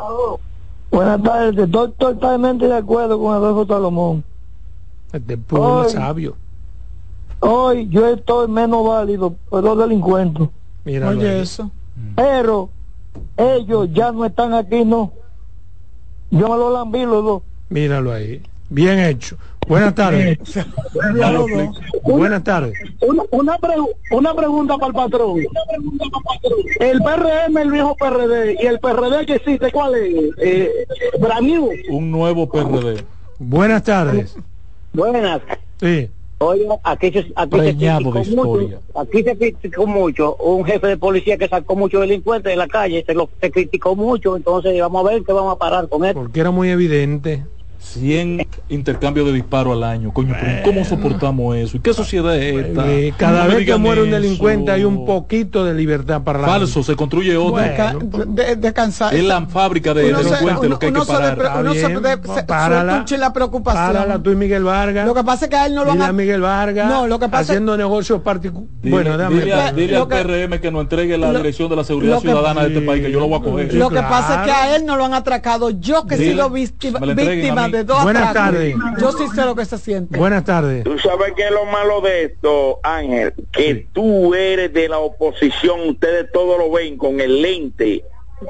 Buenas 0.92 1.24
tardes. 1.24 1.58
Estoy 1.58 1.92
totalmente 1.94 2.68
de 2.68 2.76
acuerdo 2.76 3.20
con 3.20 3.34
Adolfo 3.34 3.66
Salomón. 3.66 4.24
Este 5.12 5.38
pueblo 5.38 5.90
sabio. 5.90 6.36
Hoy 7.42 7.88
yo 7.90 8.08
estoy 8.08 8.48
menos 8.48 8.88
válido, 8.88 9.36
pero 9.50 9.76
delincuente. 9.76 10.48
Mira, 10.86 11.10
Oye 11.10 11.42
eso. 11.42 11.70
Pero 12.16 12.70
ellos 13.36 13.90
ya 13.94 14.12
no 14.12 14.26
están 14.26 14.54
aquí, 14.54 14.86
no. 14.86 15.12
Yo 16.30 16.48
me 16.50 16.56
lo 16.56 16.72
lambí 16.72 17.04
los 17.04 17.24
dos. 17.24 17.42
Míralo 17.70 18.14
ahí. 18.14 18.42
Bien 18.70 19.00
hecho. 19.00 19.38
Buenas 19.68 19.96
tardes. 19.96 20.38
Buenas 22.04 22.44
tardes. 22.44 22.74
Una, 23.02 23.24
una, 23.32 23.58
una, 24.12 24.34
pregunta 24.34 24.76
para 24.78 24.88
el 24.88 24.94
patrón. 24.94 25.40
El 26.80 27.02
PRM, 27.02 27.58
el 27.58 27.72
viejo 27.72 27.96
PRD, 27.96 28.58
y 28.62 28.66
el 28.66 28.80
PRD 28.80 29.26
que 29.26 29.36
existe, 29.36 29.72
¿cuál 29.72 29.96
es? 29.96 30.32
Eh, 30.38 30.72
Un 31.90 32.12
nuevo 32.12 32.50
PRD. 32.50 33.04
Buenas 33.40 33.84
tardes. 33.84 34.36
Buenas. 34.94 35.42
Sí. 35.80 36.10
Oye, 36.44 36.68
aquí, 36.84 37.12
se, 37.12 37.32
aquí 37.36 37.60
se 37.60 37.76
criticó 37.76 38.24
mucho, 38.36 38.82
aquí 38.96 39.24
se 39.24 39.38
criticó 39.38 39.86
mucho 39.86 40.36
un 40.38 40.66
jefe 40.66 40.88
de 40.88 40.98
policía 40.98 41.38
que 41.38 41.48
sacó 41.48 41.76
muchos 41.76 42.02
delincuentes 42.02 42.52
de 42.52 42.56
la 42.56 42.68
calle, 42.68 43.04
se 43.06 43.14
lo 43.14 43.30
se 43.40 43.52
criticó 43.52 43.96
mucho, 43.96 44.36
entonces 44.36 44.80
vamos 44.80 45.06
a 45.06 45.12
ver 45.12 45.24
qué 45.24 45.34
vamos 45.34 45.54
a 45.54 45.60
parar 45.60 45.88
con 45.88 46.04
esto. 46.04 46.20
Porque 46.20 46.40
era 46.40 46.50
muy 46.50 46.70
evidente. 46.70 47.46
100 47.82 48.48
intercambios 48.70 49.26
de 49.26 49.34
disparos 49.34 49.76
al 49.76 49.84
año. 49.84 50.14
Coño, 50.14 50.36
¿cómo 50.64 50.86
soportamos 50.86 51.56
eso? 51.56 51.78
¿Y 51.78 51.80
qué 51.80 51.94
sociedad 51.94 52.38
es 52.38 52.68
esta? 52.68 52.86
cada 53.18 53.48
vez 53.48 53.66
que 53.66 53.76
muere 53.76 54.04
un 54.04 54.12
delincuente 54.12 54.72
hay 54.72 54.84
un 54.84 55.06
poquito 55.06 55.66
de 55.66 55.74
libertad 55.74 56.22
para 56.22 56.40
la 56.40 56.48
Falso, 56.48 56.84
se 56.84 56.96
construye 56.96 57.36
otro. 57.36 57.52
Bueno, 57.52 58.26
de, 58.28 58.56
descansar. 58.56 59.14
Es 59.14 59.24
la 59.24 59.46
fábrica 59.48 59.94
de 59.94 60.14
delincuentes 60.14 60.70
lo 60.70 60.80
que 60.80 60.86
hay 60.88 60.94
que 60.94 61.02
parar. 61.02 61.62
Uno 61.62 61.74
se, 61.74 62.44
párala, 62.44 63.06
la 63.10 63.34
preocupación. 63.34 63.94
Párala 63.94 64.20
tú 64.22 64.32
y 64.32 64.36
Miguel 64.36 64.64
Vargas. 64.64 65.06
Lo 65.06 65.14
que 65.14 65.24
pasa 65.24 65.46
es 65.46 65.50
que 65.50 65.58
a 65.58 65.66
él 65.66 65.76
no 65.76 65.84
lo 65.84 65.96
van 65.96 66.02
a... 66.02 66.12
Miguel 66.12 66.42
Vargas 66.42 66.88
no, 66.88 67.08
lo 67.08 67.20
que 67.20 67.30
pasa 67.30 67.54
haciendo 67.54 67.76
negocios 67.78 68.22
particulares. 68.22 68.70
Bueno, 68.84 69.18
dile, 69.30 69.46
dile, 69.46 69.74
dile 69.76 69.98
al 69.98 70.08
PRM 70.08 70.60
que 70.60 70.72
nos 70.72 70.82
entregue 70.82 71.18
la 71.18 71.34
dirección 71.34 71.70
de 71.70 71.76
la 71.76 71.84
seguridad 71.84 72.20
ciudadana 72.20 72.62
de 72.62 72.68
este 72.68 72.82
país, 72.82 73.04
que 73.04 73.12
yo 73.12 73.20
lo 73.20 73.28
voy 73.28 73.40
a 73.40 73.44
coger. 73.44 73.74
Lo 73.74 73.90
que 73.90 74.02
pasa 74.02 74.42
es 74.42 74.46
que 74.46 74.52
a 74.52 74.76
él 74.76 74.86
no 74.86 74.98
lo 74.98 75.06
han 75.06 75.14
atracado. 75.14 75.72
Yo 75.72 76.06
que 76.06 76.16
he 76.16 76.18
sido 76.18 76.50
víctima 76.50 77.00
de 77.72 77.84
Buenas 77.84 78.34
tardes. 78.34 78.76
Yo 79.00 79.12
sí 79.12 79.26
sé 79.34 79.46
lo 79.46 79.56
que 79.56 79.66
se 79.66 79.78
siente. 79.78 80.18
Buenas 80.18 80.44
tardes. 80.44 80.84
Tú 80.84 80.98
sabes 81.00 81.34
que 81.36 81.46
es 81.46 81.52
lo 81.52 81.66
malo 81.66 82.02
de 82.02 82.26
esto, 82.26 82.80
Ángel, 82.84 83.34
que 83.52 83.88
tú 83.94 84.34
eres 84.34 84.74
de 84.74 84.90
la 84.90 85.00
oposición, 85.00 85.90
ustedes 85.90 86.32
todos 86.32 86.58
lo 86.58 86.72
ven 86.72 86.98
con 86.98 87.20
el 87.20 87.42
lente 87.42 88.04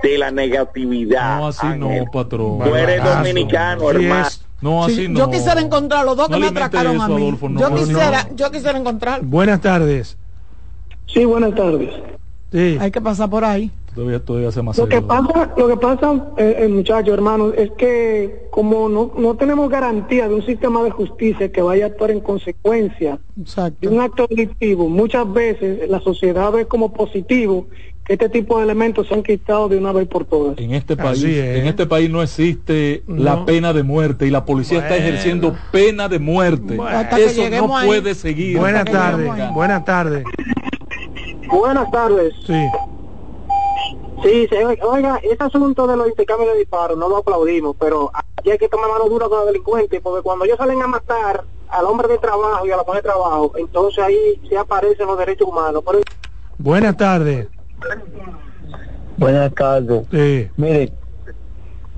de 0.03 0.17
la 0.17 0.31
negatividad. 0.31 1.39
No, 1.39 1.47
así 1.47 1.67
no, 1.77 1.89
patrón. 2.11 2.59
Tú 2.63 2.75
eres 2.75 3.03
dominicano, 3.03 3.89
hermano. 3.89 4.27
No, 4.61 4.85
así 4.85 5.07
no. 5.07 5.19
Yo 5.19 5.31
quisiera 5.31 5.59
encontrar 5.59 6.05
los 6.05 6.15
dos 6.15 6.29
que 6.29 6.37
me 6.37 6.47
atracaron 6.47 7.01
a 7.01 7.07
mí. 7.07 7.37
yo 7.57 7.75
quisiera, 7.75 8.27
yo 8.35 8.51
quisiera 8.51 8.77
encontrar. 8.77 9.21
Buenas 9.23 9.59
tardes. 9.61 10.17
Sí, 11.07 11.25
buenas 11.25 11.55
tardes. 11.55 11.89
Sí. 12.51 12.77
Hay 12.79 12.91
que 12.91 13.01
pasar 13.01 13.29
por 13.29 13.43
ahí. 13.43 13.71
Todavía, 13.93 14.19
todavía 14.23 14.61
más 14.61 14.77
lo 14.77 14.87
que 14.87 15.01
pasa, 15.01 15.53
lo 15.57 15.67
que 15.67 15.75
pasa, 15.75 16.33
eh, 16.37 16.55
eh, 16.59 16.67
muchachos, 16.69 17.13
hermanos, 17.13 17.53
es 17.57 17.71
que 17.71 18.47
como 18.49 18.87
no, 18.87 19.11
no 19.17 19.35
tenemos 19.35 19.69
garantía 19.69 20.29
de 20.29 20.35
un 20.35 20.45
sistema 20.45 20.81
de 20.83 20.91
justicia 20.91 21.51
que 21.51 21.61
vaya 21.61 21.85
a 21.85 21.87
actuar 21.89 22.11
en 22.11 22.21
consecuencia 22.21 23.19
de 23.35 23.87
un 23.87 23.99
acto 23.99 24.27
delictivo, 24.29 24.87
muchas 24.87 25.31
veces 25.31 25.89
la 25.89 25.99
sociedad 25.99 26.51
ve 26.53 26.65
como 26.67 26.93
positivo 26.93 27.67
que 28.05 28.13
este 28.13 28.29
tipo 28.29 28.57
de 28.57 28.63
elementos 28.63 29.07
se 29.07 29.13
han 29.13 29.23
quitado 29.23 29.67
de 29.67 29.77
una 29.77 29.91
vez 29.91 30.07
por 30.07 30.25
todas. 30.25 30.57
En 30.57 30.71
este 30.71 30.95
país, 30.95 31.23
en 31.23 31.67
este 31.67 31.85
país 31.85 32.09
no 32.09 32.21
existe 32.21 33.03
la 33.07 33.45
pena 33.45 33.73
de 33.73 33.83
muerte 33.83 34.25
y 34.25 34.29
la 34.29 34.45
policía 34.45 34.79
está 34.79 34.95
ejerciendo 34.95 35.55
pena 35.71 36.07
de 36.07 36.19
muerte. 36.19 36.77
Eso 37.17 37.49
no 37.49 37.67
puede 37.67 38.15
seguir. 38.15 38.57
Buenas 38.57 38.85
tardes. 38.85 39.53
Buenas 39.53 39.85
tardes. 39.85 40.23
Buenas 41.51 41.91
tardes. 41.91 42.33
Sí. 42.47 42.55
Sí, 44.23 44.47
oiga, 44.83 45.19
ese 45.23 45.43
asunto 45.43 45.87
de 45.87 45.97
los 45.97 46.07
intercambios 46.07 46.53
de 46.53 46.59
disparos 46.59 46.97
no 46.97 47.09
lo 47.09 47.17
aplaudimos, 47.17 47.75
pero 47.79 48.11
aquí 48.13 48.51
hay 48.51 48.57
que 48.57 48.69
tomar 48.69 48.89
mano 48.89 49.09
dura 49.09 49.27
con 49.27 49.39
los 49.39 49.47
delincuentes, 49.47 49.99
porque 50.01 50.21
cuando 50.21 50.45
ellos 50.45 50.57
salen 50.57 50.81
a 50.81 50.87
matar 50.87 51.43
al 51.69 51.85
hombre 51.85 52.07
de 52.07 52.17
trabajo 52.19 52.65
y 52.65 52.71
a 52.71 52.77
la 52.77 52.83
mujer 52.83 53.01
de 53.01 53.09
trabajo, 53.09 53.51
entonces 53.55 54.03
ahí 54.03 54.41
se 54.47 54.57
aparecen 54.57 55.07
los 55.07 55.17
derechos 55.17 55.47
humanos. 55.47 55.83
Buenas 56.59 56.97
tardes. 56.97 57.47
Buenas 59.17 59.53
tardes. 59.55 60.05
Sí. 60.11 60.49
Mire, 60.55 60.93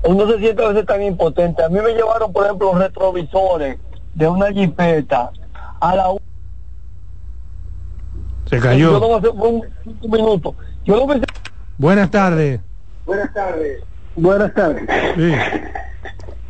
uno 0.04 0.26
se 0.26 0.38
siente 0.38 0.64
a 0.64 0.68
veces 0.68 0.86
tan 0.86 1.02
impotente. 1.02 1.62
A 1.62 1.68
mí 1.68 1.78
me 1.78 1.92
llevaron, 1.92 2.32
por 2.32 2.44
ejemplo, 2.44 2.72
los 2.72 2.82
retrovisores 2.82 3.78
de 4.14 4.28
una 4.28 4.50
jipeta 4.50 5.30
a 5.80 5.96
la... 5.96 6.14
Se 8.46 8.60
cayó. 8.60 8.92
Yo 8.92 9.20
no 9.20 9.32
un, 9.32 9.66
un 10.00 10.10
minuto. 10.10 10.54
Yo 10.84 10.96
lo 10.96 11.06
pensé 11.06 11.26
Buenas 11.78 12.10
tardes. 12.10 12.60
Buenas 13.06 13.32
tardes. 13.34 13.82
Buenas 14.16 14.54
tardes. 14.54 14.88
Sí. 15.16 15.32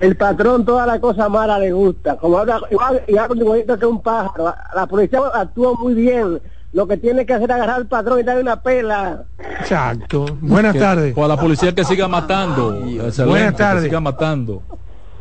El 0.00 0.16
patrón 0.16 0.64
toda 0.64 0.86
la 0.86 1.00
cosa 1.00 1.28
mala 1.28 1.58
le 1.58 1.72
gusta. 1.72 2.16
Como 2.16 2.38
habla, 2.38 2.60
igual, 2.70 3.02
igual 3.06 3.64
que 3.78 3.86
un 3.86 4.02
pájaro. 4.02 4.54
La 4.74 4.86
policía 4.86 5.20
actúa 5.32 5.74
muy 5.78 5.94
bien. 5.94 6.40
Lo 6.72 6.88
que 6.88 6.96
tiene 6.96 7.24
que 7.24 7.32
hacer 7.32 7.48
es 7.48 7.54
agarrar 7.54 7.76
al 7.76 7.86
patrón 7.86 8.18
y 8.20 8.22
darle 8.24 8.42
una 8.42 8.60
pela. 8.60 9.24
Exacto. 9.60 10.26
Buenas 10.40 10.76
tardes. 10.76 11.16
O 11.16 11.24
a 11.24 11.28
la 11.28 11.36
policía 11.36 11.72
que 11.72 11.84
siga 11.84 12.08
matando. 12.08 12.80
Buenas 12.80 13.56
tardes. 13.56 13.84
Que 13.84 13.88
siga 13.88 14.00
matando. 14.00 14.62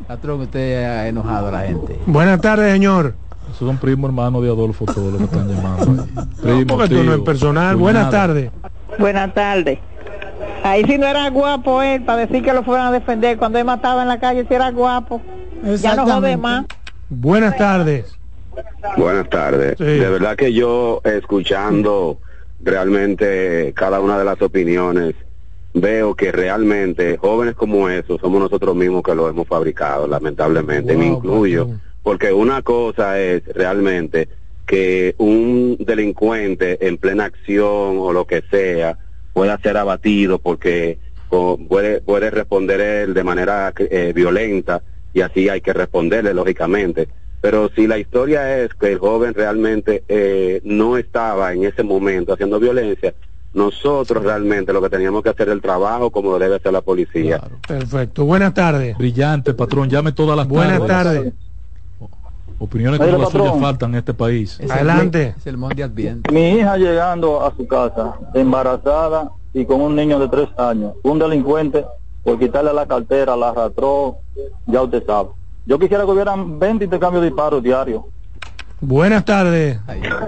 Patrón, 0.08 0.42
usted 0.42 0.84
ha 0.84 1.08
enojado 1.08 1.48
a 1.48 1.52
la 1.52 1.60
gente. 1.62 2.00
Buenas 2.08 2.42
tardes, 2.42 2.74
señor. 2.74 3.14
Son 3.58 3.78
primo 3.78 4.08
hermano 4.08 4.42
de 4.42 4.50
Adolfo, 4.50 4.86
todos 4.86 5.14
los 5.14 5.18
que 5.18 5.26
están 5.26 5.48
llamando. 5.48 6.08
Primo, 6.42 6.66
porque 6.68 6.90
tú 6.90 7.04
no 7.04 7.14
es 7.14 7.22
personal. 7.22 7.76
Buenas 7.76 8.10
tardes. 8.10 8.52
Buenas 8.98 9.34
tardes. 9.34 9.80
Ahí 10.64 10.84
si 10.86 10.98
no 10.98 11.08
era 11.08 11.30
guapo 11.30 11.82
él, 11.82 12.04
para 12.04 12.26
decir 12.26 12.44
que 12.44 12.54
lo 12.54 12.64
fueran 12.64 12.88
a 12.88 12.92
defender. 12.92 13.38
Cuando 13.38 13.60
él 13.60 13.66
mataba 13.66 14.02
en 14.02 14.08
la 14.08 14.20
calle, 14.20 14.46
si 14.48 14.54
era 14.54 14.72
guapo. 14.72 15.22
Ya 15.82 15.96
no 15.96 16.06
jode 16.06 16.38
más. 16.38 16.66
Buenas 17.10 17.58
tardes. 17.58 18.18
Buenas 18.98 19.30
tardes. 19.30 19.78
De 19.78 20.10
verdad 20.10 20.36
que 20.36 20.54
yo, 20.54 21.02
escuchando 21.04 22.20
realmente 22.62 23.74
cada 23.76 24.00
una 24.00 24.18
de 24.18 24.26
las 24.26 24.42
opiniones, 24.42 25.16
veo 25.74 26.16
que 26.16 26.32
realmente 26.32 27.18
jóvenes 27.18 27.56
como 27.56 27.90
esos 27.90 28.22
somos 28.22 28.40
nosotros 28.40 28.76
mismos 28.76 29.04
que 29.04 29.16
lo 29.16 29.28
hemos 29.28 29.48
fabricado, 29.48 30.08
lamentablemente. 30.08 30.96
Me 30.96 31.08
incluyo. 31.08 31.70
Porque 32.04 32.32
una 32.32 32.62
cosa 32.62 33.20
es 33.20 33.44
realmente 33.54 34.30
que 34.66 35.16
un 35.18 35.78
delincuente 35.80 36.88
en 36.88 36.98
plena 36.98 37.26
acción 37.26 37.98
o 38.00 38.14
lo 38.14 38.26
que 38.26 38.44
sea, 38.50 38.98
pueda 39.34 39.58
ser 39.60 39.78
abatido 39.78 40.40
porque 40.40 41.00
puede, 41.68 42.02
puede 42.02 42.30
responder 42.30 42.80
él 42.80 43.14
de 43.14 43.24
manera 43.24 43.74
eh, 43.78 44.14
violenta 44.16 44.84
y 45.14 45.22
así 45.22 45.50
hay 45.50 45.62
que 45.62 45.74
responderle 45.74 46.34
lógicamente. 46.34 47.10
Pero 47.42 47.70
si 47.76 47.88
la 47.88 47.98
historia 47.98 48.60
es 48.60 48.74
que 48.74 48.94
el 48.94 49.00
joven 49.00 49.34
realmente 49.34 50.04
eh, 50.08 50.62
no 50.64 50.98
estaba 50.98 51.54
en 51.54 51.66
ese 51.66 51.84
momento 51.84 52.34
haciendo 52.34 52.60
violencia, 52.60 53.14
nosotros 53.54 54.24
realmente 54.24 54.74
lo 54.74 54.82
que 54.82 54.90
teníamos 54.90 55.24
que 55.24 55.30
hacer 55.30 55.50
el 55.50 55.62
trabajo 55.62 56.10
como 56.10 56.40
debe 56.40 56.56
hacer 56.56 56.72
la 56.72 56.82
policía. 56.82 57.42
Perfecto. 57.68 58.26
Buenas 58.26 58.54
tardes. 58.54 58.98
Brillante, 58.98 59.54
patrón. 59.54 59.90
Llame 59.90 60.14
todas 60.14 60.38
las 60.38 60.48
Buenas 60.48 60.86
tardes. 60.88 61.34
Opiniones 62.64 62.98
como 62.98 63.18
las 63.18 63.30
suyas 63.30 63.60
faltan 63.60 63.92
en 63.92 63.98
este 63.98 64.14
país. 64.14 64.58
Adelante. 64.70 65.36
Mi 66.32 66.52
hija 66.52 66.78
llegando 66.78 67.46
a 67.46 67.54
su 67.58 67.68
casa, 67.68 68.14
embarazada 68.34 69.32
y 69.54 69.66
con 69.66 69.82
un 69.82 69.94
niño 69.98 70.18
de 70.18 70.30
tres 70.30 70.48
años. 70.58 70.94
Un 71.04 71.20
delincuente, 71.20 71.86
por 72.24 72.40
quitarle 72.40 72.74
la 72.74 72.86
cartera, 72.86 73.36
la 73.36 73.50
arrastró, 73.50 74.20
ya 74.66 74.82
usted 74.82 75.06
sabe. 75.06 75.32
Yo 75.66 75.78
quisiera 75.78 76.06
que 76.06 76.12
hubieran 76.12 76.58
20 76.58 76.86
intercambios 76.86 77.24
de 77.24 77.32
disparos 77.32 77.62
diarios. 77.62 78.04
Buenas 78.80 79.26
tardes. 79.26 79.80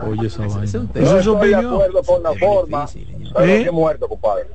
Oye, 0.05 0.27
esa 0.27 0.45
vaina. 0.45 0.89
No 0.93 1.17
estoy 1.17 1.49
de 1.49 1.55
acuerdo 1.55 2.03
con 2.03 2.21
la 2.21 2.33
forma, 2.33 2.85
pero 3.33 3.45
¿Eh? 3.45 3.71
muerto, 3.71 4.09
compadre. 4.09 4.47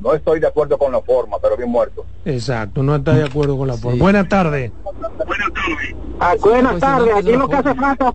No 0.00 0.14
estoy 0.14 0.40
de 0.40 0.46
acuerdo 0.46 0.78
con 0.78 0.92
la 0.92 1.00
forma, 1.02 1.36
pero 1.42 1.56
bien 1.56 1.70
muerto. 1.70 2.04
Exacto, 2.24 2.82
no 2.82 2.96
está 2.96 3.12
de 3.14 3.24
acuerdo 3.24 3.56
con 3.58 3.68
la 3.68 3.74
forma. 3.74 3.98
Buenas 3.98 4.28
tardes. 4.28 4.72
Buenas 4.84 5.52
tardes. 5.52 5.94
Ah, 6.20 6.34
buenas 6.40 6.78
tardes. 6.80 7.14
Aquí 7.16 7.32
lo 7.32 7.48
que 7.48 7.56
hace 7.56 7.74
falta 7.74 8.14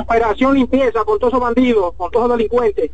operación 0.00 0.54
limpieza 0.54 1.04
con 1.04 1.18
todos 1.18 1.32
esos 1.34 1.40
bandidos, 1.42 1.94
con 1.96 2.10
todos 2.10 2.26
esos 2.26 2.36
delincuentes. 2.38 2.90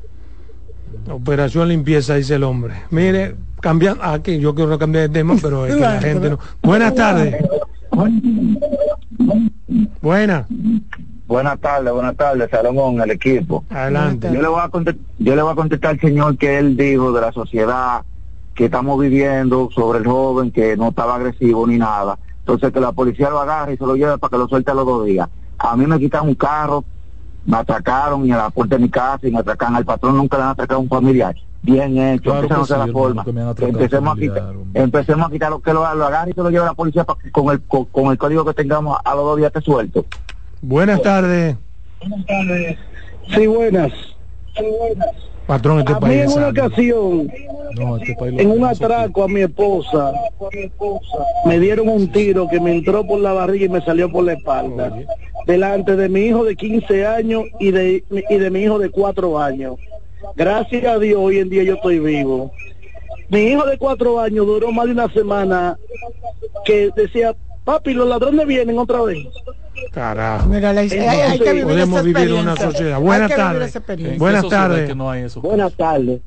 Operación 1.10 1.68
limpieza, 1.68 2.14
dice 2.14 2.34
el 2.34 2.42
hombre. 2.44 2.74
Mire, 2.90 3.36
cambian, 3.60 3.98
aquí 4.00 4.38
yo 4.38 4.54
quiero 4.54 4.78
cambiar 4.78 5.08
de 5.08 5.14
tema, 5.14 5.34
pero 5.40 5.66
es 5.66 5.74
que 5.74 5.80
la 5.80 6.00
gente 6.00 6.30
no. 6.30 6.38
Buenas 6.62 6.94
tardes. 6.94 7.36
Buenas. 10.00 10.46
Buenas 11.26 11.58
tardes, 11.60 11.92
buenas 11.92 12.16
tardes, 12.16 12.50
Salomón, 12.50 13.00
el 13.00 13.10
equipo. 13.12 13.64
Adelante. 13.70 14.28
Yo 14.32 14.42
le 14.42 14.48
voy 14.48 14.60
a 14.60 14.70
yo 15.18 15.36
le 15.36 15.42
voy 15.42 15.52
a 15.52 15.54
contestar 15.54 15.92
al 15.92 16.00
señor 16.00 16.36
que 16.36 16.58
él 16.58 16.76
dijo 16.76 17.12
de 17.12 17.20
la 17.20 17.32
sociedad 17.32 18.02
que 18.54 18.66
estamos 18.66 18.98
viviendo 19.00 19.68
sobre 19.74 19.98
el 19.98 20.06
joven 20.06 20.50
que 20.50 20.76
no 20.76 20.88
estaba 20.88 21.16
agresivo 21.16 21.66
ni 21.66 21.78
nada. 21.78 22.18
Entonces 22.40 22.72
que 22.72 22.80
la 22.80 22.92
policía 22.92 23.30
lo 23.30 23.40
agarre 23.40 23.74
y 23.74 23.76
se 23.76 23.86
lo 23.86 23.96
lleve 23.96 24.18
para 24.18 24.30
que 24.30 24.38
lo 24.38 24.48
suelte 24.48 24.70
a 24.70 24.74
los 24.74 24.86
dos 24.86 25.06
días. 25.06 25.28
A 25.58 25.76
mí 25.76 25.86
me 25.86 25.98
quitan 25.98 26.28
un 26.28 26.34
carro, 26.34 26.84
me 27.46 27.56
atracaron 27.56 28.26
y 28.26 28.32
a 28.32 28.36
la 28.36 28.50
puerta 28.50 28.76
de 28.76 28.82
mi 28.82 28.88
casa 28.88 29.26
y 29.26 29.30
me 29.30 29.38
atracan 29.38 29.74
al 29.74 29.84
patrón, 29.84 30.16
nunca 30.16 30.36
le 30.36 30.44
han 30.44 30.50
atracado 30.50 30.78
a 30.78 30.82
un 30.82 30.88
familiar. 30.88 31.34
Bien 31.62 31.96
hecho, 31.96 32.30
claro 32.30 32.62
esa 32.62 32.76
no 32.76 32.86
la 32.86 32.92
forma. 32.92 33.24
Empecemos 33.58 34.16
a, 34.16 34.20
quitar, 34.20 34.54
empecemos 34.74 35.26
a 35.26 35.30
quitar 35.30 35.50
lo 35.50 35.60
que 35.60 35.72
lo, 35.72 35.94
lo 35.94 36.06
agarre 36.06 36.32
y 36.32 36.34
se 36.34 36.42
lo 36.42 36.50
lleve 36.50 36.64
a 36.64 36.68
la 36.68 36.74
policía 36.74 37.06
con, 37.32 37.52
el, 37.52 37.62
con, 37.62 38.12
el 38.12 38.18
código 38.18 38.44
que 38.44 38.52
tengamos 38.52 38.98
a 39.02 39.14
los 39.14 39.24
dos 39.24 39.38
días 39.38 39.50
te 39.50 39.62
suelto. 39.62 40.04
Buenas 40.60 41.00
tardes. 41.00 41.56
Buenas 42.00 42.26
tardes. 42.26 42.78
Sí, 43.34 43.46
buenas. 43.46 43.92
Sí, 44.54 44.64
buenas. 44.78 45.33
Patrón, 45.46 45.80
este 45.80 45.92
a 45.92 46.00
mí 46.00 46.14
en 46.14 46.30
una 46.30 46.48
ocasión, 46.48 47.30
este 48.00 48.42
en 48.42 48.50
un 48.50 48.64
atraco 48.64 49.24
a 49.24 49.28
mi 49.28 49.42
esposa, 49.42 50.12
me 51.44 51.58
dieron 51.58 51.88
un 51.88 52.10
tiro 52.10 52.48
que 52.48 52.60
me 52.60 52.72
entró 52.72 53.06
por 53.06 53.20
la 53.20 53.34
barriga 53.34 53.66
y 53.66 53.68
me 53.68 53.82
salió 53.82 54.10
por 54.10 54.24
la 54.24 54.32
espalda. 54.32 54.92
Delante 55.46 55.96
de 55.96 56.08
mi 56.08 56.20
hijo 56.20 56.44
de 56.44 56.56
15 56.56 57.04
años 57.04 57.44
y 57.60 57.70
de, 57.72 58.04
y 58.30 58.36
de 58.36 58.50
mi 58.50 58.60
hijo 58.60 58.78
de 58.78 58.88
4 58.88 59.38
años. 59.38 59.76
Gracias 60.34 60.84
a 60.86 60.98
Dios, 60.98 61.20
hoy 61.22 61.38
en 61.38 61.50
día 61.50 61.62
yo 61.62 61.74
estoy 61.74 61.98
vivo. 61.98 62.50
Mi 63.28 63.40
hijo 63.40 63.66
de 63.66 63.76
4 63.76 64.20
años 64.20 64.46
duró 64.46 64.72
más 64.72 64.86
de 64.86 64.92
una 64.92 65.12
semana 65.12 65.78
que 66.64 66.90
decía, 66.96 67.34
papi, 67.64 67.94
los 67.94 68.08
ladrones 68.08 68.46
vienen 68.46 68.78
otra 68.78 69.02
vez. 69.02 69.26
Carajo. 69.92 70.48
Mira, 70.48 70.72
la, 70.72 70.82
hay, 70.82 70.90
hay 70.90 71.38
que 71.38 71.52
vivir 71.52 71.64
podemos 71.66 72.02
vivir 72.04 72.32
una 72.32 72.56
sociedad. 72.56 73.00
Buenas 73.00 73.34
tardes. 73.34 74.18
Buenas 74.18 74.48
tardes. 74.48 74.94
Buenas 75.36 75.74
tardes. 75.74 76.20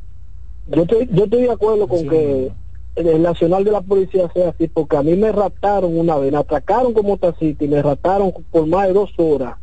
Yo 0.70 0.82
estoy, 0.82 1.10
yo 1.12 1.24
estoy 1.24 1.44
de 1.44 1.52
acuerdo 1.52 1.88
con 1.88 2.08
que 2.10 2.52
el 2.96 3.22
nacional 3.22 3.64
de 3.64 3.72
la 3.72 3.82
policía 3.82 4.30
sea 4.34 4.50
así, 4.50 4.68
porque 4.68 4.98
a 4.98 5.04
mí 5.04 5.16
me 5.16 5.32
raptaron 5.32 5.98
una 5.98 6.18
vez, 6.18 6.32
me 6.32 6.40
atracaron 6.40 6.94
como 6.94 7.18
tacita 7.18 7.64
y 7.64 7.68
me 7.68 7.82
raptaron 7.82 8.34
por 8.52 8.68
más 8.68 8.88
de 8.88 8.94
dos 8.94 9.12
horas. 9.18 9.56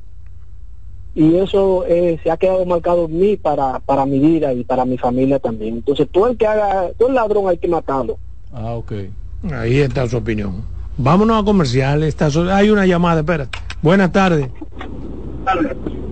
Y 1.15 1.37
eso 1.37 1.85
eh, 1.87 2.19
se 2.23 2.31
ha 2.31 2.37
quedado 2.37 2.65
marcado 2.65 3.05
en 3.05 3.19
mí 3.19 3.37
para, 3.37 3.79
para 3.81 4.05
mi 4.05 4.19
vida 4.19 4.53
y 4.53 4.65
para 4.65 4.85
mi 4.85 4.99
familia 4.99 5.39
también. 5.39 5.75
Entonces, 5.75 6.09
todo 6.11 6.29
el 6.29 6.37
que 6.37 6.47
haga, 6.47 6.91
todo 6.99 7.09
el 7.09 7.15
ladrón 7.15 7.49
hay 7.49 7.59
que 7.59 7.69
matarlo. 7.69 8.19
Ah, 8.53 8.73
ok. 8.73 8.93
Ahí 9.53 9.81
está 9.81 10.09
su 10.09 10.17
opinión. 10.17 10.74
Vámonos 10.97 11.43
a 11.43 11.45
comerciales. 11.45 12.17
Hay 12.53 12.71
una 12.71 12.87
llamada, 12.87 13.21
espérate. 13.21 13.59
Buenas 13.83 14.13
tardes. 14.13 14.49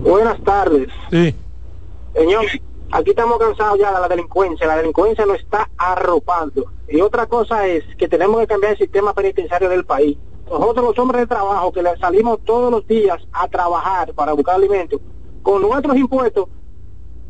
Buenas 0.03 0.43
tardes. 0.43 0.89
Sí. 1.09 1.33
Señor, 2.13 2.45
aquí 2.91 3.09
estamos 3.11 3.39
cansados 3.39 3.79
ya 3.79 3.93
de 3.93 4.01
la 4.01 4.07
delincuencia. 4.07 4.67
La 4.67 4.77
delincuencia 4.77 5.25
nos 5.25 5.39
está 5.39 5.69
arropando. 5.77 6.65
Y 6.89 7.01
otra 7.01 7.25
cosa 7.27 7.65
es 7.65 7.83
que 7.97 8.07
tenemos 8.07 8.39
que 8.41 8.47
cambiar 8.47 8.73
el 8.73 8.77
sistema 8.77 9.13
penitenciario 9.13 9.69
del 9.69 9.85
país. 9.85 10.17
Nosotros 10.49 10.85
los 10.85 10.99
hombres 10.99 11.21
de 11.21 11.27
trabajo 11.27 11.71
que 11.71 11.81
salimos 11.99 12.39
todos 12.43 12.69
los 12.69 12.85
días 12.85 13.17
a 13.31 13.47
trabajar 13.47 14.13
para 14.13 14.33
buscar 14.33 14.55
alimentos, 14.55 14.99
con 15.41 15.61
nuestros 15.61 15.95
impuestos 15.95 16.49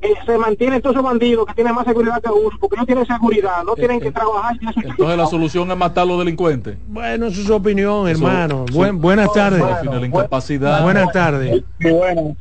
eh, 0.03 0.13
se 0.25 0.37
mantienen 0.37 0.81
todos 0.81 0.97
esos 0.97 1.05
bandidos 1.05 1.45
que 1.45 1.53
tienen 1.53 1.73
más 1.73 1.85
seguridad 1.85 2.21
que 2.21 2.29
uno, 2.29 2.57
porque 2.59 2.75
no 2.75 2.85
tienen 2.85 3.05
seguridad, 3.05 3.63
no 3.65 3.73
tienen 3.73 4.01
que 4.01 4.11
trabajar. 4.11 4.57
Entonces 4.75 5.17
la 5.17 5.27
solución 5.27 5.71
es 5.71 5.77
matar 5.77 6.03
a 6.03 6.05
los 6.05 6.19
delincuentes. 6.19 6.75
Bueno, 6.87 7.27
es 7.27 7.35
su 7.35 7.53
opinión, 7.53 8.09
hermano. 8.09 8.65
buenas 8.95 9.31
tardes. 9.31 9.63
Buenas 10.83 11.11
tardes. 11.13 11.63
Bueno. 11.79 12.35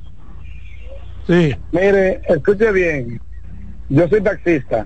Sí. 1.27 1.55
Mire, 1.71 2.21
escuche 2.29 2.73
bien. 2.73 3.21
Yo 3.89 4.09
soy 4.09 4.21
taxista. 4.21 4.85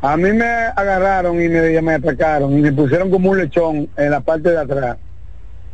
A 0.00 0.16
mí 0.16 0.32
me 0.32 0.46
agarraron 0.46 1.42
y 1.42 1.48
me, 1.48 1.82
me 1.82 1.94
atacaron 1.94 2.56
y 2.56 2.62
me 2.62 2.72
pusieron 2.72 3.10
como 3.10 3.30
un 3.30 3.38
lechón 3.38 3.88
en 3.96 4.10
la 4.12 4.20
parte 4.20 4.50
de 4.50 4.58
atrás. 4.58 4.96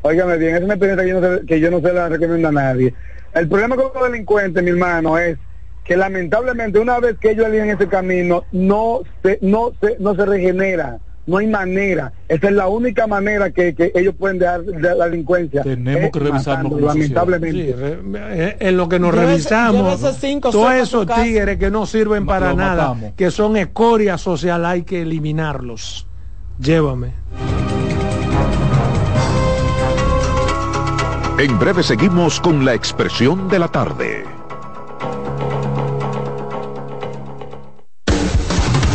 Óigame 0.01 0.39
bien, 0.39 0.57
es 0.57 0.63
una 0.63 0.75
experiencia 0.75 1.05
que 1.05 1.11
yo 1.11 1.21
no 1.21 1.37
se, 1.37 1.47
que 1.47 1.61
yo 1.61 1.71
no 1.71 1.81
se 1.81 1.93
la 1.93 2.09
recomiendo 2.09 2.49
a 2.49 2.53
nadie. 2.53 2.95
El 3.35 3.49
problema 3.49 3.77
con 3.77 3.91
los 3.95 4.11
delincuentes, 4.11 4.63
mi 4.63 4.71
hermano, 4.71 5.19
es 5.19 5.37
que 5.87 5.97
lamentablemente 5.97 6.79
una 6.79 6.99
vez 6.99 7.17
que 7.19 7.31
ellos 7.31 7.47
en 7.47 7.71
ese 7.71 7.89
camino 7.89 8.45
no 8.53 9.01
se, 9.23 9.39
no 9.41 9.73
se, 9.81 9.97
no 9.99 10.15
se 10.15 10.27
regenera, 10.27 10.99
no 11.27 11.39
hay 11.39 11.47
manera. 11.47 12.13
Esa 12.29 12.49
es 12.49 12.55
la 12.55 12.69
única 12.69 13.07
manera 13.07 13.51
que, 13.51 13.75
ellos 13.95 14.15
pueden 14.19 14.39
dejar 14.39 14.63
de 14.63 14.95
la 14.95 15.09
delincuencia. 15.09 15.63
Tenemos 15.63 16.11
que 16.11 16.19
revisarnos. 16.19 16.81
Lamentablemente. 16.81 17.75
Eh, 17.79 18.57
en 18.61 18.77
lo 18.77 18.89
que 18.89 18.99
nos 18.99 19.15
revisamos, 19.15 20.01
todos 20.41 20.75
esos 20.75 21.07
tigres 21.07 21.59
que 21.59 21.71
no 21.71 21.87
sirven 21.87 22.27
para 22.27 22.55
nada, 22.55 22.97
que 23.17 23.31
son 23.31 23.57
escoria 23.57 24.19
social, 24.19 24.65
hay 24.65 24.83
que 24.83 25.03
eliminarlos. 25.03 26.07
Llévame. 26.59 27.13
En 31.39 31.59
breve 31.59 31.83
seguimos 31.83 32.41
con 32.41 32.65
la 32.65 32.73
expresión 32.73 33.49
de 33.49 33.59
la 33.59 33.69
tarde. 33.69 34.25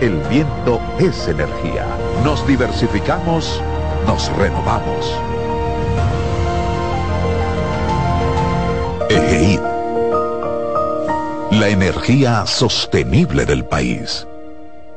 el 0.00 0.16
viento 0.28 0.80
es 0.98 1.26
energía. 1.28 1.86
Nos 2.24 2.46
diversificamos, 2.46 3.60
nos 4.06 4.34
renovamos. 4.36 5.12
EGEID. 9.10 9.60
La 11.52 11.68
energía 11.68 12.46
sostenible 12.46 13.44
del 13.44 13.64
país. 13.64 14.26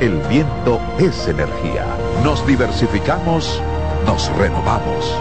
el 0.00 0.18
viento 0.28 0.80
es 0.98 1.28
energía. 1.28 1.86
Nos 2.22 2.46
diversificamos, 2.46 3.60
nos 4.04 4.34
renovamos. 4.36 5.14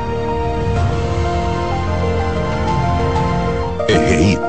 EGEID, 3.88 4.40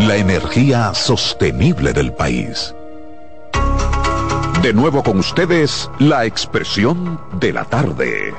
la 0.00 0.16
energía 0.16 0.92
sostenible 0.94 1.92
del 1.92 2.12
país. 2.12 2.74
De 4.62 4.72
nuevo 4.72 5.02
con 5.02 5.18
ustedes, 5.18 5.90
la 5.98 6.24
expresión 6.24 7.20
de 7.38 7.52
la 7.52 7.64
tarde. 7.64 8.34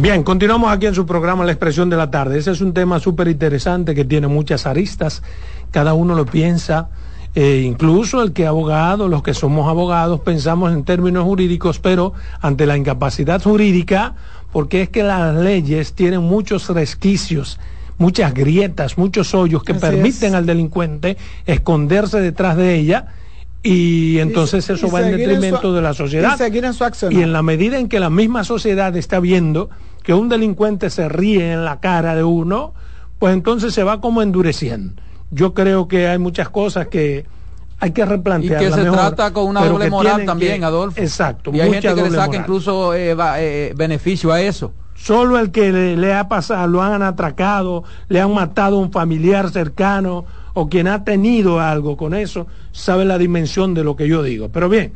Bien, 0.00 0.22
continuamos 0.22 0.70
aquí 0.70 0.86
en 0.86 0.94
su 0.94 1.04
programa 1.06 1.44
La 1.44 1.50
Expresión 1.50 1.90
de 1.90 1.96
la 1.96 2.08
Tarde. 2.08 2.38
Ese 2.38 2.52
es 2.52 2.60
un 2.60 2.72
tema 2.72 3.00
súper 3.00 3.26
interesante 3.26 3.96
que 3.96 4.04
tiene 4.04 4.28
muchas 4.28 4.64
aristas. 4.64 5.24
Cada 5.72 5.92
uno 5.92 6.14
lo 6.14 6.24
piensa, 6.24 6.88
eh, 7.34 7.64
incluso 7.66 8.22
el 8.22 8.32
que 8.32 8.46
abogado, 8.46 9.08
los 9.08 9.24
que 9.24 9.34
somos 9.34 9.68
abogados, 9.68 10.20
pensamos 10.20 10.72
en 10.72 10.84
términos 10.84 11.24
jurídicos, 11.24 11.80
pero 11.80 12.12
ante 12.40 12.64
la 12.64 12.76
incapacidad 12.76 13.42
jurídica, 13.42 14.14
porque 14.52 14.82
es 14.82 14.88
que 14.88 15.02
las 15.02 15.34
leyes 15.34 15.94
tienen 15.94 16.22
muchos 16.22 16.68
resquicios 16.68 17.58
muchas 18.00 18.32
grietas, 18.32 18.96
muchos 18.96 19.34
hoyos 19.34 19.64
que 19.64 19.74
permiten 19.74 20.36
al 20.36 20.46
delincuente 20.46 21.16
esconderse 21.46 22.20
detrás 22.20 22.56
de 22.56 22.76
ella 22.76 23.08
y 23.60 24.18
entonces 24.18 24.70
eso 24.70 24.88
va 24.88 25.02
en 25.02 25.16
detrimento 25.16 25.72
de 25.72 25.82
la 25.82 25.92
sociedad. 25.94 26.38
Y, 27.10 27.18
y 27.18 27.22
en 27.22 27.32
la 27.32 27.42
medida 27.42 27.76
en 27.76 27.88
que 27.88 27.98
la 27.98 28.08
misma 28.08 28.44
sociedad 28.44 28.96
está 28.96 29.18
viendo 29.18 29.68
que 30.08 30.14
un 30.14 30.30
delincuente 30.30 30.88
se 30.88 31.06
ríe 31.06 31.52
en 31.52 31.66
la 31.66 31.80
cara 31.80 32.14
de 32.14 32.24
uno, 32.24 32.72
pues 33.18 33.34
entonces 33.34 33.74
se 33.74 33.82
va 33.82 34.00
como 34.00 34.22
endureciendo. 34.22 35.02
Yo 35.30 35.52
creo 35.52 35.86
que 35.86 36.08
hay 36.08 36.16
muchas 36.16 36.48
cosas 36.48 36.86
que 36.86 37.26
hay 37.78 37.90
que 37.90 38.06
replantear. 38.06 38.62
Y 38.62 38.64
que 38.64 38.72
se 38.72 38.84
trata 38.84 39.34
con 39.34 39.48
una 39.48 39.66
doble 39.66 39.90
moral 39.90 40.24
también, 40.24 40.64
Adolfo. 40.64 40.98
Exacto. 40.98 41.50
Y 41.52 41.60
hay 41.60 41.72
gente 41.72 41.94
que 41.94 42.02
le 42.04 42.10
saca 42.10 42.38
incluso 42.38 42.94
eh, 42.94 43.14
eh, 43.36 43.74
beneficio 43.76 44.32
a 44.32 44.40
eso. 44.40 44.72
Solo 44.94 45.38
el 45.38 45.50
que 45.50 45.70
le, 45.72 46.14
ha 46.14 46.26
pasado, 46.26 46.66
lo 46.68 46.82
han 46.82 47.02
atracado, 47.02 47.84
le 48.08 48.22
han 48.22 48.32
matado 48.32 48.78
a 48.78 48.80
un 48.80 48.90
familiar 48.90 49.50
cercano 49.50 50.24
o 50.54 50.70
quien 50.70 50.88
ha 50.88 51.04
tenido 51.04 51.60
algo 51.60 51.98
con 51.98 52.14
eso, 52.14 52.46
sabe 52.72 53.04
la 53.04 53.18
dimensión 53.18 53.74
de 53.74 53.84
lo 53.84 53.94
que 53.94 54.08
yo 54.08 54.22
digo. 54.22 54.48
Pero 54.48 54.70
bien, 54.70 54.94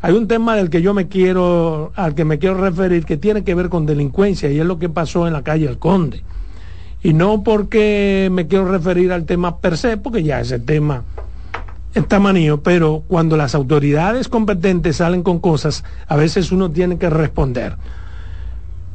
hay 0.00 0.14
un 0.14 0.28
tema 0.28 0.56
del 0.56 0.70
que 0.70 0.82
yo 0.82 0.94
me 0.94 1.08
quiero, 1.08 1.92
al 1.96 2.14
que 2.14 2.24
me 2.24 2.38
quiero 2.38 2.56
referir, 2.56 3.04
que 3.04 3.16
tiene 3.16 3.44
que 3.44 3.54
ver 3.54 3.68
con 3.68 3.86
delincuencia, 3.86 4.50
y 4.50 4.60
es 4.60 4.66
lo 4.66 4.78
que 4.78 4.88
pasó 4.88 5.26
en 5.26 5.32
la 5.32 5.42
calle 5.42 5.66
El 5.66 5.78
Conde. 5.78 6.22
Y 7.02 7.12
no 7.12 7.42
porque 7.42 8.28
me 8.30 8.46
quiero 8.46 8.66
referir 8.66 9.12
al 9.12 9.24
tema 9.24 9.58
per 9.58 9.76
se, 9.76 9.96
porque 9.96 10.22
ya 10.22 10.40
ese 10.40 10.58
tema 10.58 11.04
está 11.94 12.18
manío, 12.18 12.62
pero 12.62 13.04
cuando 13.08 13.36
las 13.36 13.54
autoridades 13.54 14.28
competentes 14.28 14.96
salen 14.96 15.22
con 15.22 15.38
cosas, 15.38 15.84
a 16.06 16.16
veces 16.16 16.52
uno 16.52 16.70
tiene 16.70 16.98
que 16.98 17.08
responder. 17.08 17.76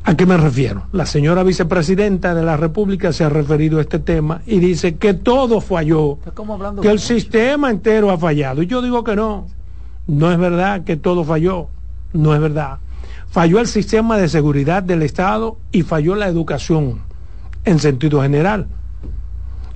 ¿A 0.04 0.16
qué 0.16 0.26
me 0.26 0.38
refiero? 0.38 0.88
La 0.92 1.06
señora 1.06 1.44
vicepresidenta 1.44 2.34
de 2.34 2.44
la 2.44 2.58
República 2.58 3.14
se 3.14 3.24
ha 3.24 3.30
referido 3.30 3.78
a 3.78 3.82
este 3.82 4.00
tema 4.00 4.42
y 4.48 4.60
dice 4.60 4.96
que 4.96 5.14
todo 5.14 5.62
falló, 5.62 6.18
que 6.82 6.90
el 6.90 7.00
sistema 7.00 7.70
entero 7.70 8.10
ha 8.10 8.18
fallado. 8.18 8.64
Y 8.64 8.68
yo 8.68 8.82
digo 8.82 9.04
que 9.04 9.16
no. 9.16 9.48
No 10.08 10.32
es 10.32 10.38
verdad 10.38 10.84
que 10.84 10.98
todo 10.98 11.24
falló, 11.24 11.68
no 12.14 12.34
es 12.34 12.42
verdad. 12.42 12.80
Falló 13.30 13.60
el 13.60 13.68
sistema 13.68 14.18
de 14.18 14.28
seguridad 14.28 14.84
del 14.84 15.04
Estado 15.04 15.58
y 15.72 15.84
falló 15.84 16.16
la 16.16 16.28
educación 16.28 17.02
en 17.64 17.80
sentido 17.80 18.22
general. 18.22 18.68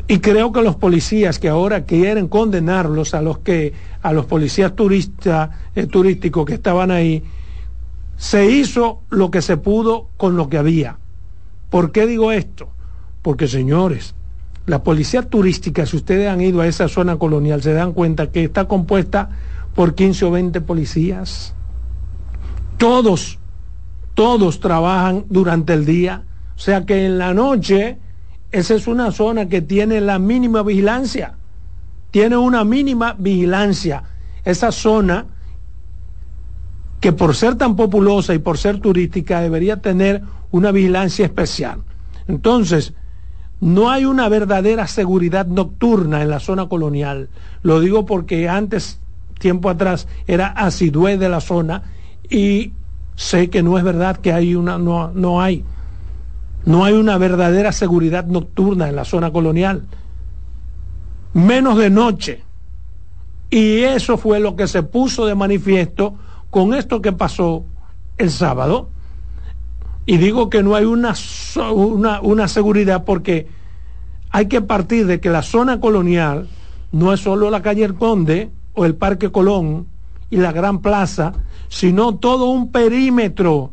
Y 0.08 0.20
creo 0.20 0.52
que 0.52 0.62
los 0.62 0.76
policías 0.76 1.40
que 1.40 1.50
ahora 1.50 1.86
quieren 1.86 2.28
condenarlos 2.28 3.14
a 3.14 3.22
los 3.22 3.40
que 3.40 3.74
a 4.04 4.14
los 4.14 4.26
policías 4.26 4.74
eh, 4.74 5.88
turísticos 5.88 6.46
que 6.46 6.54
estaban 6.54 6.92
ahí 6.92 7.24
se 8.18 8.46
hizo 8.52 9.02
lo 9.10 9.32
que 9.32 9.42
se 9.42 9.58
pudo 9.58 10.10
con 10.18 10.38
lo 10.38 10.48
que 10.48 10.58
había. 10.58 10.98
¿Por 11.70 11.92
qué 11.92 12.06
digo 12.06 12.32
esto? 12.32 12.70
Porque 13.22 13.48
señores, 13.48 14.14
la 14.68 14.84
policía 14.84 15.24
turística, 15.24 15.86
si 15.86 15.98
ustedes 15.98 16.30
han 16.30 16.42
ido 16.42 16.62
a 16.62 16.68
esa 16.68 16.88
zona 16.88 17.18
colonial, 17.18 17.62
se 17.64 17.74
dan 17.74 17.94
cuenta 17.94 18.32
que 18.32 18.44
está 18.44 18.66
compuesta 18.68 19.30
por 19.76 19.94
15 19.94 20.26
o 20.26 20.32
20 20.32 20.62
policías. 20.62 21.54
Todos, 22.78 23.38
todos 24.14 24.60
trabajan 24.60 25.26
durante 25.30 25.74
el 25.74 25.86
día. 25.86 26.24
O 26.56 26.60
sea 26.60 26.86
que 26.86 27.06
en 27.06 27.18
la 27.18 27.34
noche, 27.34 28.00
esa 28.52 28.74
es 28.74 28.88
una 28.88 29.12
zona 29.12 29.48
que 29.48 29.62
tiene 29.62 30.02
la 30.02 30.18
mínima 30.18 30.64
vigilancia. 30.64 31.36
Tiene 32.12 32.38
una 32.38 32.64
mínima 32.64 33.16
vigilancia. 33.20 34.04
Esa 34.46 34.72
zona 34.72 35.26
que 37.02 37.12
por 37.12 37.36
ser 37.36 37.56
tan 37.56 37.76
populosa 37.76 38.34
y 38.34 38.40
por 38.40 38.58
ser 38.58 38.80
turística 38.80 39.42
debería 39.42 39.82
tener 39.82 40.24
una 40.52 40.72
vigilancia 40.72 41.26
especial. 41.26 41.84
Entonces, 42.28 42.94
no 43.60 43.90
hay 43.90 44.06
una 44.06 44.30
verdadera 44.30 44.88
seguridad 44.88 45.46
nocturna 45.46 46.22
en 46.22 46.30
la 46.30 46.40
zona 46.40 46.68
colonial. 46.68 47.30
Lo 47.62 47.80
digo 47.80 48.06
porque 48.06 48.48
antes 48.48 49.00
tiempo 49.40 49.70
atrás 49.70 50.08
era 50.28 50.48
asidue 50.48 51.18
de 51.18 51.30
la 51.30 51.42
zona 51.42 51.84
y 52.30 52.74
sé 53.16 53.50
que 53.50 53.64
no 53.64 53.78
es 53.78 53.84
verdad 53.84 54.18
que 54.18 54.34
hay 54.34 54.56
una, 54.56 54.78
no, 54.78 55.12
no 55.14 55.42
hay, 55.42 55.64
no 56.66 56.84
hay 56.84 56.94
una 56.94 57.18
verdadera 57.18 57.72
seguridad 57.72 58.26
nocturna 58.26 58.90
en 58.90 58.96
la 58.96 59.06
zona 59.06 59.32
colonial, 59.32 59.84
menos 61.34 61.78
de 61.78 61.90
noche. 61.90 62.44
Y 63.50 63.84
eso 63.84 64.18
fue 64.18 64.40
lo 64.40 64.56
que 64.56 64.68
se 64.68 64.84
puso 64.84 65.26
de 65.26 65.36
manifiesto 65.36 66.16
con 66.50 66.74
esto 66.74 67.02
que 67.02 67.12
pasó 67.12 67.66
el 68.18 68.32
sábado. 68.32 68.90
Y 70.06 70.18
digo 70.18 70.50
que 70.50 70.62
no 70.62 70.76
hay 70.76 70.86
una, 70.86 71.14
una, 71.74 72.22
una 72.22 72.48
seguridad 72.48 73.06
porque 73.06 73.48
hay 74.32 74.48
que 74.48 74.62
partir 74.62 75.08
de 75.08 75.20
que 75.20 75.30
la 75.30 75.42
zona 75.42 75.80
colonial 75.80 76.48
no 76.92 77.14
es 77.14 77.22
solo 77.22 77.50
la 77.50 77.62
calle 77.62 77.84
El 77.84 77.96
Conde, 77.96 78.52
o 78.76 78.86
el 78.86 78.96
Parque 78.96 79.32
Colón 79.32 79.88
y 80.30 80.38
la 80.38 80.52
Gran 80.52 80.82
Plaza, 80.82 81.34
sino 81.70 82.16
todo 82.16 82.50
un 82.50 82.72
perímetro 82.72 83.72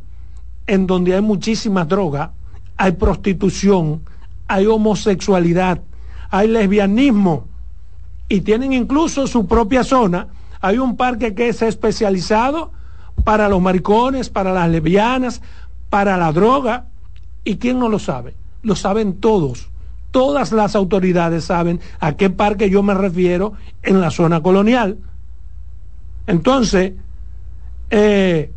en 0.67 0.87
donde 0.87 1.15
hay 1.15 1.21
muchísima 1.21 1.85
droga, 1.85 2.33
hay 2.77 2.93
prostitución, 2.93 4.03
hay 4.49 4.67
homosexualidad, 4.67 5.83
hay 6.31 6.49
lesbianismo 6.49 7.47
y 8.29 8.41
tienen 8.41 8.73
incluso 8.73 9.27
su 9.27 9.47
propia 9.47 9.85
zona. 9.85 10.29
Hay 10.61 10.79
un 10.79 10.97
parque 10.97 11.35
que 11.35 11.49
es 11.49 11.61
especializado 11.61 12.73
para 13.25 13.49
los 13.49 13.61
maricones, 13.61 14.31
para 14.31 14.53
las 14.53 14.71
lesbianas, 14.71 15.43
para 15.91 16.17
la 16.17 16.33
droga. 16.33 16.87
¿Y 17.45 17.57
quién 17.57 17.79
no 17.79 17.89
lo 17.89 17.99
sabe? 17.99 18.35
Lo 18.63 18.77
saben 18.77 19.21
todos 19.21 19.72
todas 20.13 20.53
las 20.53 20.77
autoridades 20.77 21.45
saben 21.47 21.81
a 21.99 22.17
qué 22.17 22.31
parque 22.31 22.71
yo 22.71 22.85
me 22.85 22.95
refiero 22.95 23.55
en 23.83 24.01
la 24.01 24.13
zona 24.13 24.41
colonial. 24.43 24.99
Entonces, 26.29 26.93
eh, 27.91 28.53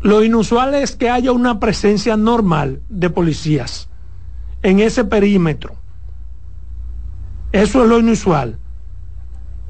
lo 0.00 0.24
inusual 0.24 0.74
es 0.74 0.96
que 0.96 1.10
haya 1.10 1.32
una 1.32 1.60
presencia 1.60 2.16
normal 2.16 2.80
de 2.88 3.10
policías 3.10 3.88
en 4.62 4.80
ese 4.80 5.04
perímetro. 5.04 5.76
Eso 7.52 7.82
es 7.82 7.88
lo 7.88 7.98
inusual. 7.98 8.58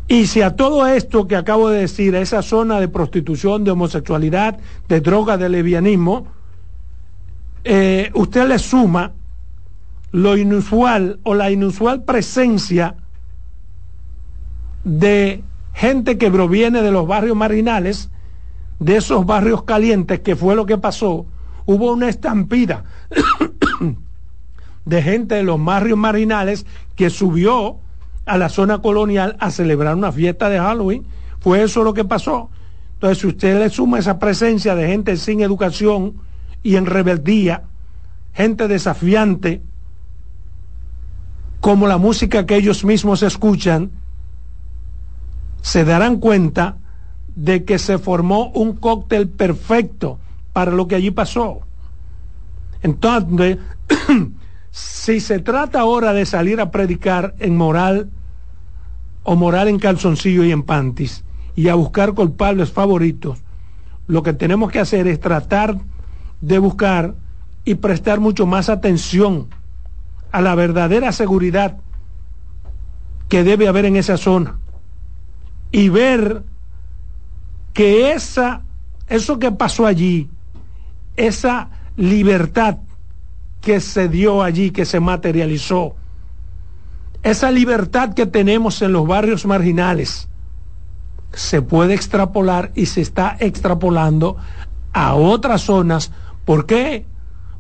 Y 0.06 0.26
si 0.26 0.42
a 0.42 0.54
todo 0.54 0.86
esto 0.86 1.26
que 1.26 1.36
acabo 1.36 1.70
de 1.70 1.80
decir, 1.80 2.14
a 2.14 2.20
esa 2.20 2.42
zona 2.42 2.78
de 2.78 2.88
prostitución, 2.88 3.64
de 3.64 3.70
homosexualidad, 3.70 4.58
de 4.86 5.00
droga, 5.00 5.38
de 5.38 5.48
levianismo, 5.48 6.26
eh, 7.64 8.10
usted 8.14 8.46
le 8.46 8.58
suma 8.58 9.12
lo 10.14 10.36
inusual 10.36 11.18
o 11.24 11.34
la 11.34 11.50
inusual 11.50 12.04
presencia 12.04 12.94
de 14.84 15.42
gente 15.72 16.18
que 16.18 16.30
proviene 16.30 16.82
de 16.82 16.92
los 16.92 17.04
barrios 17.04 17.36
marinales, 17.36 18.10
de 18.78 18.98
esos 18.98 19.26
barrios 19.26 19.64
calientes, 19.64 20.20
que 20.20 20.36
fue 20.36 20.54
lo 20.54 20.66
que 20.66 20.78
pasó, 20.78 21.26
hubo 21.66 21.92
una 21.92 22.08
estampida 22.08 22.84
de 24.84 25.02
gente 25.02 25.34
de 25.34 25.42
los 25.42 25.62
barrios 25.64 25.98
marinales 25.98 26.64
que 26.94 27.10
subió 27.10 27.80
a 28.24 28.38
la 28.38 28.50
zona 28.50 28.78
colonial 28.78 29.36
a 29.40 29.50
celebrar 29.50 29.96
una 29.96 30.12
fiesta 30.12 30.48
de 30.48 30.60
Halloween. 30.60 31.04
Fue 31.40 31.64
eso 31.64 31.82
lo 31.82 31.92
que 31.92 32.04
pasó. 32.04 32.50
Entonces, 32.92 33.18
si 33.18 33.26
usted 33.26 33.58
le 33.58 33.68
suma 33.68 33.98
esa 33.98 34.20
presencia 34.20 34.76
de 34.76 34.86
gente 34.86 35.16
sin 35.16 35.40
educación 35.40 36.14
y 36.62 36.76
en 36.76 36.86
rebeldía, 36.86 37.64
gente 38.32 38.68
desafiante, 38.68 39.60
como 41.64 41.86
la 41.86 41.96
música 41.96 42.44
que 42.44 42.56
ellos 42.56 42.84
mismos 42.84 43.22
escuchan, 43.22 43.90
se 45.62 45.86
darán 45.86 46.18
cuenta 46.18 46.76
de 47.36 47.64
que 47.64 47.78
se 47.78 47.96
formó 47.96 48.50
un 48.50 48.74
cóctel 48.74 49.30
perfecto 49.30 50.18
para 50.52 50.72
lo 50.72 50.86
que 50.88 50.96
allí 50.96 51.10
pasó. 51.10 51.60
Entonces, 52.82 53.56
si 54.72 55.20
se 55.20 55.38
trata 55.38 55.80
ahora 55.80 56.12
de 56.12 56.26
salir 56.26 56.60
a 56.60 56.70
predicar 56.70 57.34
en 57.38 57.56
moral 57.56 58.10
o 59.22 59.34
moral 59.34 59.68
en 59.68 59.78
calzoncillo 59.78 60.44
y 60.44 60.52
en 60.52 60.64
pantis, 60.64 61.24
y 61.56 61.68
a 61.68 61.76
buscar 61.76 62.12
culpables 62.12 62.72
favoritos, 62.72 63.38
lo 64.06 64.22
que 64.22 64.34
tenemos 64.34 64.70
que 64.70 64.80
hacer 64.80 65.06
es 65.06 65.18
tratar 65.18 65.78
de 66.42 66.58
buscar 66.58 67.14
y 67.64 67.76
prestar 67.76 68.20
mucho 68.20 68.44
más 68.44 68.68
atención 68.68 69.48
a 70.34 70.40
la 70.40 70.56
verdadera 70.56 71.12
seguridad 71.12 71.76
que 73.28 73.44
debe 73.44 73.68
haber 73.68 73.84
en 73.84 73.94
esa 73.94 74.16
zona 74.16 74.58
y 75.70 75.90
ver 75.90 76.42
que 77.72 78.10
esa, 78.10 78.62
eso 79.08 79.38
que 79.38 79.52
pasó 79.52 79.86
allí, 79.86 80.28
esa 81.14 81.68
libertad 81.96 82.78
que 83.60 83.78
se 83.78 84.08
dio 84.08 84.42
allí, 84.42 84.72
que 84.72 84.84
se 84.84 84.98
materializó, 84.98 85.94
esa 87.22 87.52
libertad 87.52 88.12
que 88.14 88.26
tenemos 88.26 88.82
en 88.82 88.92
los 88.92 89.06
barrios 89.06 89.46
marginales, 89.46 90.28
se 91.32 91.62
puede 91.62 91.94
extrapolar 91.94 92.72
y 92.74 92.86
se 92.86 93.02
está 93.02 93.36
extrapolando 93.38 94.36
a 94.92 95.14
otras 95.14 95.60
zonas. 95.60 96.10
¿Por 96.44 96.66
qué? 96.66 97.06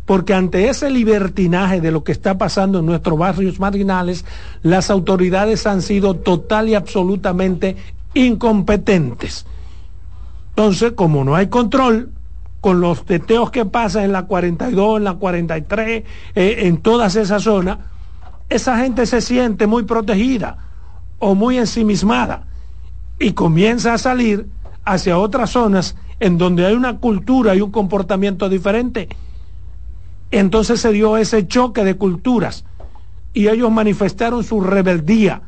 Porque 0.06 0.34
ante 0.34 0.68
ese 0.68 0.90
libertinaje 0.90 1.80
de 1.80 1.90
lo 1.90 2.04
que 2.04 2.12
está 2.12 2.36
pasando 2.36 2.80
en 2.80 2.86
nuestros 2.86 3.18
barrios 3.18 3.58
marginales, 3.58 4.24
las 4.62 4.90
autoridades 4.90 5.66
han 5.66 5.80
sido 5.80 6.14
total 6.14 6.68
y 6.68 6.74
absolutamente 6.74 7.76
incompetentes. 8.12 9.46
Entonces, 10.50 10.92
como 10.92 11.24
no 11.24 11.34
hay 11.34 11.48
control, 11.48 12.10
con 12.60 12.80
los 12.80 13.04
teteos 13.04 13.50
que 13.50 13.66
pasan 13.66 14.04
en 14.04 14.12
la 14.12 14.22
42, 14.22 14.96
en 14.98 15.04
la 15.04 15.14
43, 15.14 16.04
eh, 16.34 16.56
en 16.60 16.78
todas 16.78 17.16
esas 17.16 17.42
zonas, 17.42 17.78
esa 18.48 18.78
gente 18.78 19.04
se 19.04 19.20
siente 19.20 19.66
muy 19.66 19.82
protegida 19.82 20.56
o 21.18 21.34
muy 21.34 21.58
ensimismada 21.58 22.46
y 23.18 23.32
comienza 23.32 23.94
a 23.94 23.98
salir 23.98 24.46
hacia 24.84 25.18
otras 25.18 25.50
zonas 25.50 25.96
en 26.20 26.38
donde 26.38 26.64
hay 26.64 26.74
una 26.74 26.98
cultura 26.98 27.54
y 27.54 27.60
un 27.60 27.70
comportamiento 27.70 28.48
diferente. 28.48 29.08
Entonces 30.40 30.80
se 30.80 30.90
dio 30.90 31.16
ese 31.16 31.46
choque 31.46 31.84
de 31.84 31.94
culturas 31.94 32.64
y 33.32 33.46
ellos 33.46 33.70
manifestaron 33.70 34.42
su 34.42 34.60
rebeldía, 34.60 35.42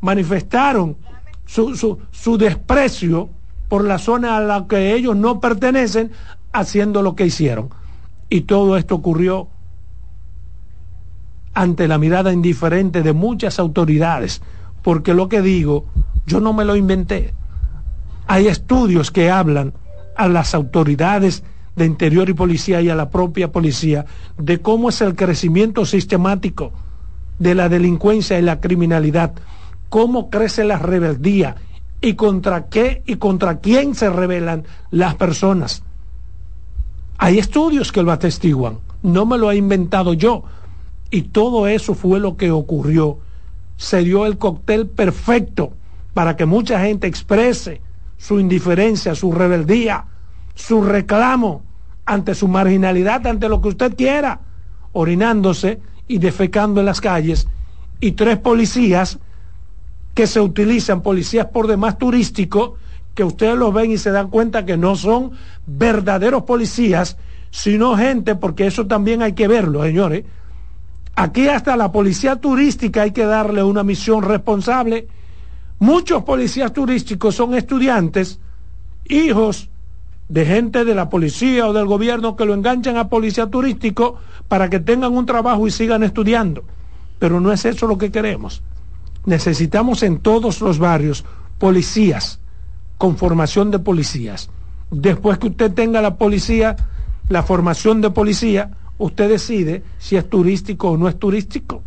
manifestaron 0.00 0.96
su, 1.44 1.98
su, 2.10 2.38
desprecio 2.38 3.28
por 3.68 3.84
la 3.84 3.98
zona 3.98 4.38
a 4.38 4.40
la 4.40 4.66
que 4.66 4.94
ellos 4.94 5.16
no 5.16 5.38
pertenecen, 5.38 6.12
haciendo 6.50 7.02
lo 7.02 7.14
que 7.14 7.26
hicieron. 7.26 7.68
Y 8.30 8.42
todo 8.42 8.78
esto 8.78 8.94
ocurrió 8.94 9.48
ante 11.52 11.86
la 11.86 11.98
mirada 11.98 12.32
indiferente 12.32 13.02
de 13.02 13.12
muchas 13.12 13.58
autoridades, 13.58 14.40
porque 14.80 15.12
lo 15.12 15.28
que 15.28 15.42
digo, 15.42 15.84
yo 16.24 16.40
no 16.40 16.54
me 16.54 16.64
lo 16.64 16.74
inventé. 16.74 17.34
Hay 18.26 18.48
estudios 18.48 19.10
que 19.10 19.30
hablan 19.30 19.74
a 20.16 20.26
las 20.26 20.54
autoridades 20.54 21.44
de 21.76 21.84
interior 21.84 22.28
y 22.28 22.34
policía 22.34 22.80
y 22.80 22.88
a 22.88 22.94
la 22.94 23.10
propia 23.10 23.52
policía 23.52 24.06
de 24.38 24.60
cómo 24.60 24.88
es 24.88 25.00
el 25.02 25.14
crecimiento 25.14 25.84
sistemático 25.84 26.72
de 27.38 27.54
la 27.54 27.68
delincuencia 27.68 28.38
y 28.38 28.42
la 28.42 28.60
criminalidad, 28.60 29.34
cómo 29.90 30.30
crece 30.30 30.64
la 30.64 30.78
rebeldía 30.78 31.56
y 32.00 32.14
contra 32.14 32.66
qué 32.68 33.02
y 33.06 33.16
contra 33.16 33.60
quién 33.60 33.94
se 33.94 34.10
rebelan 34.10 34.64
las 34.90 35.14
personas. 35.16 35.82
Hay 37.18 37.38
estudios 37.38 37.92
que 37.92 38.02
lo 38.02 38.12
atestiguan, 38.12 38.78
no 39.02 39.26
me 39.26 39.38
lo 39.38 39.50
he 39.50 39.56
inventado 39.56 40.14
yo. 40.14 40.44
Y 41.10 41.22
todo 41.22 41.68
eso 41.68 41.94
fue 41.94 42.20
lo 42.20 42.36
que 42.36 42.50
ocurrió. 42.50 43.18
Se 43.76 44.02
dio 44.02 44.26
el 44.26 44.38
cóctel 44.38 44.88
perfecto 44.88 45.72
para 46.14 46.36
que 46.36 46.46
mucha 46.46 46.80
gente 46.80 47.06
exprese 47.06 47.80
su 48.18 48.40
indiferencia, 48.40 49.14
su 49.14 49.30
rebeldía, 49.32 50.06
su 50.56 50.82
reclamo 50.82 51.62
ante 52.04 52.34
su 52.34 52.48
marginalidad, 52.48 53.24
ante 53.28 53.48
lo 53.48 53.60
que 53.60 53.68
usted 53.68 53.94
quiera, 53.94 54.40
orinándose 54.92 55.80
y 56.08 56.18
defecando 56.18 56.80
en 56.80 56.86
las 56.86 57.00
calles, 57.00 57.46
y 58.00 58.12
tres 58.12 58.38
policías 58.38 59.20
que 60.14 60.26
se 60.26 60.40
utilizan, 60.40 61.02
policías 61.02 61.46
por 61.46 61.68
demás 61.68 61.96
turísticos, 61.96 62.72
que 63.14 63.22
ustedes 63.22 63.56
los 63.56 63.72
ven 63.72 63.92
y 63.92 63.98
se 63.98 64.10
dan 64.10 64.28
cuenta 64.28 64.66
que 64.66 64.76
no 64.76 64.96
son 64.96 65.30
verdaderos 65.66 66.42
policías, 66.42 67.16
sino 67.50 67.96
gente, 67.96 68.34
porque 68.34 68.66
eso 68.66 68.88
también 68.88 69.22
hay 69.22 69.34
que 69.34 69.46
verlo, 69.46 69.84
señores. 69.84 70.24
Aquí 71.14 71.46
hasta 71.46 71.76
la 71.76 71.92
policía 71.92 72.36
turística 72.36 73.02
hay 73.02 73.12
que 73.12 73.24
darle 73.24 73.62
una 73.62 73.84
misión 73.84 74.22
responsable 74.24 75.06
Muchos 75.78 76.22
policías 76.24 76.72
turísticos 76.72 77.34
son 77.34 77.54
estudiantes, 77.54 78.40
hijos 79.04 79.68
de 80.28 80.44
gente 80.44 80.84
de 80.84 80.94
la 80.94 81.08
policía 81.08 81.68
o 81.68 81.72
del 81.72 81.86
gobierno 81.86 82.36
que 82.36 82.44
lo 82.44 82.54
enganchan 82.54 82.96
a 82.96 83.08
policía 83.08 83.46
turístico 83.46 84.16
para 84.48 84.68
que 84.68 84.80
tengan 84.80 85.12
un 85.12 85.26
trabajo 85.26 85.66
y 85.66 85.70
sigan 85.70 86.02
estudiando. 86.02 86.64
Pero 87.18 87.40
no 87.40 87.52
es 87.52 87.64
eso 87.64 87.86
lo 87.86 87.98
que 87.98 88.10
queremos. 88.10 88.62
Necesitamos 89.24 90.02
en 90.02 90.18
todos 90.18 90.60
los 90.60 90.78
barrios 90.78 91.24
policías 91.58 92.40
con 92.98 93.16
formación 93.16 93.70
de 93.70 93.78
policías. 93.78 94.50
Después 94.90 95.38
que 95.38 95.48
usted 95.48 95.72
tenga 95.72 96.00
la 96.00 96.16
policía, 96.16 96.76
la 97.28 97.42
formación 97.42 98.00
de 98.00 98.10
policía, 98.10 98.70
usted 98.98 99.28
decide 99.28 99.82
si 99.98 100.16
es 100.16 100.28
turístico 100.28 100.90
o 100.90 100.96
no 100.96 101.08
es 101.08 101.18
turístico 101.18 101.82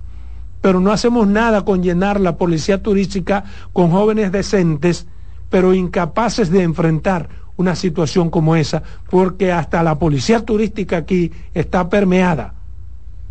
pero 0.61 0.79
no 0.79 0.91
hacemos 0.91 1.27
nada 1.27 1.63
con 1.63 1.81
llenar 1.81 2.19
la 2.19 2.37
policía 2.37 2.83
turística 2.83 3.45
con 3.73 3.91
jóvenes 3.91 4.31
decentes, 4.31 5.07
pero 5.49 5.73
incapaces 5.73 6.49
de 6.49 6.63
enfrentar 6.63 7.29
una 7.59 7.75
situación 7.75 8.29
como 8.29 8.55
esa, 8.55 8.83
porque 9.09 9.51
hasta 9.51 9.83
la 9.83 9.99
policía 9.99 10.45
turística 10.45 10.95
aquí 10.95 11.33
está 11.53 11.89
permeada 11.89 12.53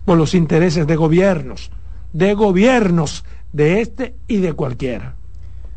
por 0.05 0.19
los 0.19 0.35
intereses 0.35 0.87
de 0.87 0.97
gobiernos, 0.97 1.71
de 2.13 2.35
gobiernos 2.35 3.25
de 3.55 3.81
este 3.81 4.17
y 4.29 4.37
de 4.37 4.53
cualquiera. 4.53 5.15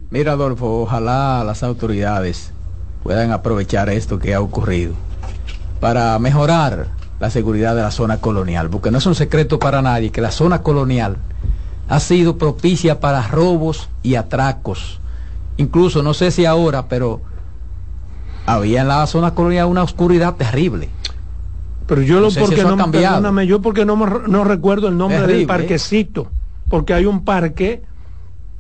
Mira, 0.09 0.33
Adolfo, 0.33 0.81
ojalá 0.81 1.45
las 1.45 1.63
autoridades 1.63 2.51
puedan 3.03 3.31
aprovechar 3.31 3.89
esto 3.89 4.19
que 4.19 4.33
ha 4.33 4.41
ocurrido 4.41 4.95
para 5.79 6.19
mejorar 6.19 6.87
la 7.21 7.29
seguridad 7.29 7.73
de 7.73 7.83
la 7.83 7.91
zona 7.91 8.17
colonial, 8.17 8.69
porque 8.69 8.91
no 8.91 8.97
es 8.97 9.05
un 9.05 9.15
secreto 9.15 9.59
para 9.59 9.81
nadie 9.81 10.11
que 10.11 10.19
la 10.19 10.31
zona 10.31 10.61
colonial 10.61 11.15
ha 11.87 12.01
sido 12.01 12.37
propicia 12.37 12.99
para 12.99 13.25
robos 13.29 13.87
y 14.03 14.15
atracos. 14.15 14.99
Incluso, 15.55 16.03
no 16.03 16.13
sé 16.13 16.31
si 16.31 16.45
ahora, 16.45 16.89
pero 16.89 17.30
había 18.45 18.81
en 18.81 18.87
la 18.87 19.05
zona 19.07 19.33
colonial 19.33 19.67
una 19.67 19.83
oscuridad 19.83 20.35
terrible. 20.35 20.89
Pero 21.87 22.01
yo 22.03 22.19
lo 22.21 22.29
porque 22.31 22.63
no, 22.63 23.43
yo 23.43 23.61
porque 23.61 23.85
no, 23.85 23.95
no 23.95 24.43
recuerdo 24.43 24.87
el 24.87 24.97
nombre 24.97 25.27
del 25.27 25.45
parquecito, 25.45 26.27
porque 26.69 26.93
hay 26.93 27.05
un 27.05 27.25
parque 27.25 27.83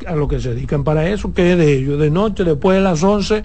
a 0.05 0.15
lo 0.15 0.27
que 0.27 0.39
se 0.39 0.53
dedican 0.53 0.83
para 0.83 1.07
eso, 1.07 1.33
que 1.33 1.53
es 1.53 1.57
de 1.57 1.73
ellos, 1.77 1.99
de 1.99 2.09
noche, 2.09 2.43
después 2.43 2.77
de 2.77 2.83
las 2.83 3.03
11, 3.03 3.43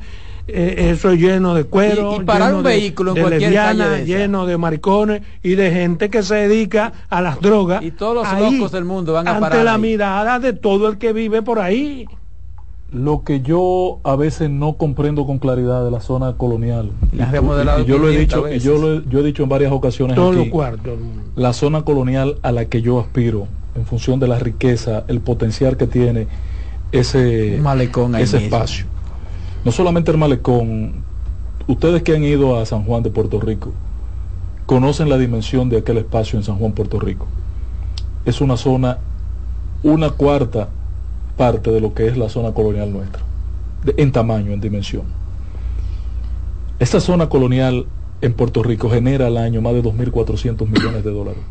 eh, 0.49 0.91
eso 0.93 1.11
es 1.11 1.21
lleno 1.21 1.55
de 1.55 1.65
cuero, 1.65 2.21
y, 2.21 2.25
para 2.25 2.55
un 2.55 2.63
vehículo 2.63 3.15
de, 3.15 3.37
en 3.37 4.07
lleno 4.07 4.47
de 4.47 4.57
maricones 4.57 5.23
y 5.43 5.55
de 5.55 5.71
gente 5.71 6.09
que 6.09 6.23
se 6.23 6.35
dedica 6.35 6.93
a 7.09 7.21
las 7.21 7.41
drogas. 7.41 7.83
Y 7.83 7.91
todos 7.91 8.15
los 8.15 8.41
locos 8.41 8.73
del 8.73 8.85
mundo 8.85 9.13
van 9.13 9.29
a 9.29 9.37
ante 9.37 9.65
la 9.65 9.79
mirada 9.79 10.39
de 10.39 10.53
todo 10.53 10.89
el 10.89 10.99
que 10.99 11.13
vive 11.13 11.43
por 11.43 11.59
ahí. 11.59 12.07
Lo 12.93 13.25
que 13.25 13.41
yo 13.41 13.99
a 14.05 14.15
veces 14.17 14.49
no 14.49 14.75
comprendo 14.75 15.27
con 15.27 15.39
claridad 15.39 15.85
de 15.85 15.91
la 15.91 16.01
zona 16.01 16.35
colonial. 16.35 16.91
yo 17.85 17.99
lo 17.99 18.09
he 18.09 18.17
dicho, 18.17 18.49
yo, 18.49 18.79
lo, 18.79 19.03
yo 19.05 19.21
he 19.21 19.23
dicho 19.23 19.43
en 19.43 19.49
varias 19.49 19.73
ocasiones 19.73 20.15
todo 20.17 20.41
aquí, 20.41 20.53
la 21.35 21.53
zona 21.53 21.83
colonial 21.83 22.39
a 22.43 22.53
la 22.53 22.67
que 22.67 22.83
yo 22.83 23.01
aspiro 23.01 23.49
en 23.75 23.85
función 23.87 24.21
de 24.21 24.29
la 24.29 24.39
riqueza, 24.39 25.05
el 25.09 25.21
potencial 25.21 25.77
que 25.77 25.87
tiene 25.87 26.29
ese, 26.93 27.61
ese 28.19 28.37
espacio 28.39 28.87
no 29.67 29.73
solamente 29.73 30.13
el 30.13 30.17
malecón, 30.17 30.93
ustedes 31.67 32.05
que 32.05 32.15
han 32.15 32.23
ido 32.23 32.57
a 32.57 32.65
San 32.67 32.85
Juan 32.85 33.03
de 33.03 33.11
Puerto 33.11 33.41
Rico, 33.41 33.73
conocen 34.65 35.09
la 35.09 35.19
dimensión 35.19 35.69
de 35.69 35.79
aquel 35.79 35.99
espacio 35.99 36.39
en 36.39 36.45
San 36.45 36.57
Juan, 36.59 36.71
Puerto 36.71 37.01
Rico. 37.01 37.27
Es 38.25 38.41
una 38.41 38.57
zona, 38.57 38.99
una 39.83 40.11
cuarta 40.11 40.69
parte 41.37 41.71
de 41.71 41.81
lo 41.81 41.95
que 41.95 42.07
es 42.07 42.17
la 42.17 42.29
zona 42.29 42.53
colonial 42.53 42.93
nuestra, 42.93 43.23
en 43.97 44.13
tamaño, 44.13 44.53
en 44.53 44.61
dimensión. 44.61 45.05
Esta 46.79 47.01
zona 47.01 47.29
colonial 47.29 47.87
en 48.21 48.33
Puerto 48.35 48.63
Rico 48.63 48.91
genera 48.91 49.27
al 49.27 49.37
año 49.37 49.61
más 49.61 49.75
de 49.75 49.83
2.400 49.83 50.69
millones 50.69 51.05
de 51.05 51.11
dólares. 51.11 51.43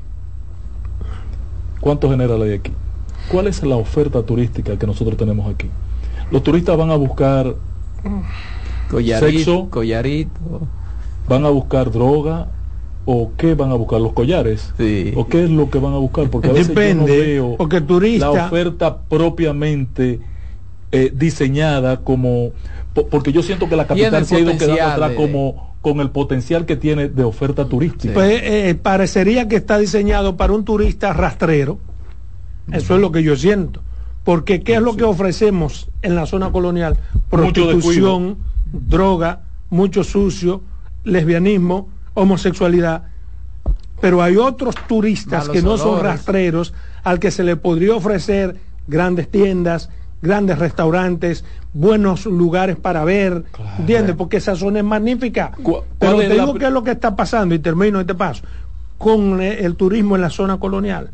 ¿Cuánto 1.80 2.10
genera 2.10 2.38
la 2.38 2.46
de 2.46 2.56
aquí? 2.56 2.72
¿Cuál 3.32 3.48
es 3.48 3.64
la 3.64 3.76
oferta 3.76 4.24
turística 4.24 4.78
que 4.78 4.88
nosotros 4.88 5.18
tenemos 5.18 5.52
aquí? 5.52 5.70
Los 6.32 6.44
turistas 6.44 6.78
van 6.78 6.92
a 6.92 6.96
buscar 6.96 7.56
sexo, 9.20 9.70
collarito. 9.70 10.68
¿Van 11.28 11.46
a 11.46 11.50
buscar 11.50 11.92
droga? 11.92 12.48
¿O 13.06 13.32
qué 13.38 13.54
van 13.54 13.72
a 13.72 13.76
buscar? 13.76 14.02
¿Los 14.02 14.14
collares? 14.14 14.74
¿O 15.16 15.28
qué 15.28 15.44
es 15.44 15.50
lo 15.50 15.70
que 15.70 15.80
van 15.80 15.94
a 15.94 15.98
buscar? 15.98 16.30
Porque 16.30 16.50
a 16.50 16.54
veces 16.54 16.70
Depende, 16.70 17.06
yo 17.06 17.18
no 17.18 17.26
veo 17.26 17.58
porque 17.58 17.82
turista... 17.82 18.32
la 18.32 18.46
oferta 18.46 18.98
propiamente 18.98 20.20
eh, 20.92 21.12
diseñada 21.14 22.02
como 22.02 22.52
porque 23.12 23.34
yo 23.34 23.44
siento 23.44 23.68
que 23.68 23.76
la 23.76 23.88
capital 23.88 24.26
se 24.26 24.38
ha 24.38 24.40
ido 24.40 24.58
quedando 24.58 24.84
atrás 24.84 25.12
como 25.18 25.76
con 25.82 26.00
el 26.00 26.10
potencial 26.10 26.66
que 26.66 26.78
tiene 26.78 27.10
de 27.10 27.24
oferta 27.24 27.66
turística. 27.66 28.14
Pues 28.14 28.42
eh, 28.42 28.74
parecería 28.82 29.48
que 29.48 29.58
está 29.58 29.78
diseñado 29.78 30.38
para 30.38 30.54
un 30.54 30.64
turista 30.64 31.14
rastrero. 31.14 31.78
Eso 32.72 32.96
es 32.96 33.02
lo 33.02 33.12
que 33.12 33.22
yo 33.22 33.36
siento. 33.36 33.82
Porque 34.24 34.62
¿qué 34.62 34.76
es 34.76 34.82
lo 34.82 34.96
que 34.96 35.04
ofrecemos 35.04 35.92
en 36.02 36.16
la 36.16 36.26
zona 36.26 36.52
colonial? 36.52 36.98
Prostitución, 37.30 38.38
droga, 38.72 39.42
mucho 39.70 40.04
sucio, 40.04 40.62
lesbianismo, 41.04 41.90
homosexualidad. 42.16 43.04
Pero 44.02 44.22
hay 44.24 44.36
otros 44.36 44.76
turistas 44.88 45.48
que 45.48 45.62
no 45.62 45.78
son 45.78 46.02
rastreros 46.02 46.74
al 47.04 47.20
que 47.20 47.30
se 47.30 47.44
le 47.44 47.56
podría 47.56 47.96
ofrecer 47.96 48.58
grandes 48.88 49.30
tiendas, 49.30 49.90
grandes 50.22 50.60
restaurantes, 50.60 51.46
buenos 51.74 52.26
lugares 52.26 52.76
para 52.76 53.04
ver, 53.04 53.44
¿entiendes? 53.78 54.16
Porque 54.16 54.38
esa 54.38 54.56
zona 54.56 54.80
es 54.80 54.86
magnífica. 54.86 55.52
Pero 56.00 56.18
te 56.18 56.30
digo 56.30 56.56
qué 56.56 56.66
es 56.66 56.72
lo 56.72 56.84
que 56.84 56.92
está 56.92 57.16
pasando, 57.16 57.54
y 57.56 57.60
termino 57.60 58.00
este 58.00 58.16
paso, 58.16 58.44
con 58.98 59.42
el 59.42 59.76
turismo 59.76 60.16
en 60.16 60.22
la 60.22 60.30
zona 60.30 60.58
colonial, 60.58 61.12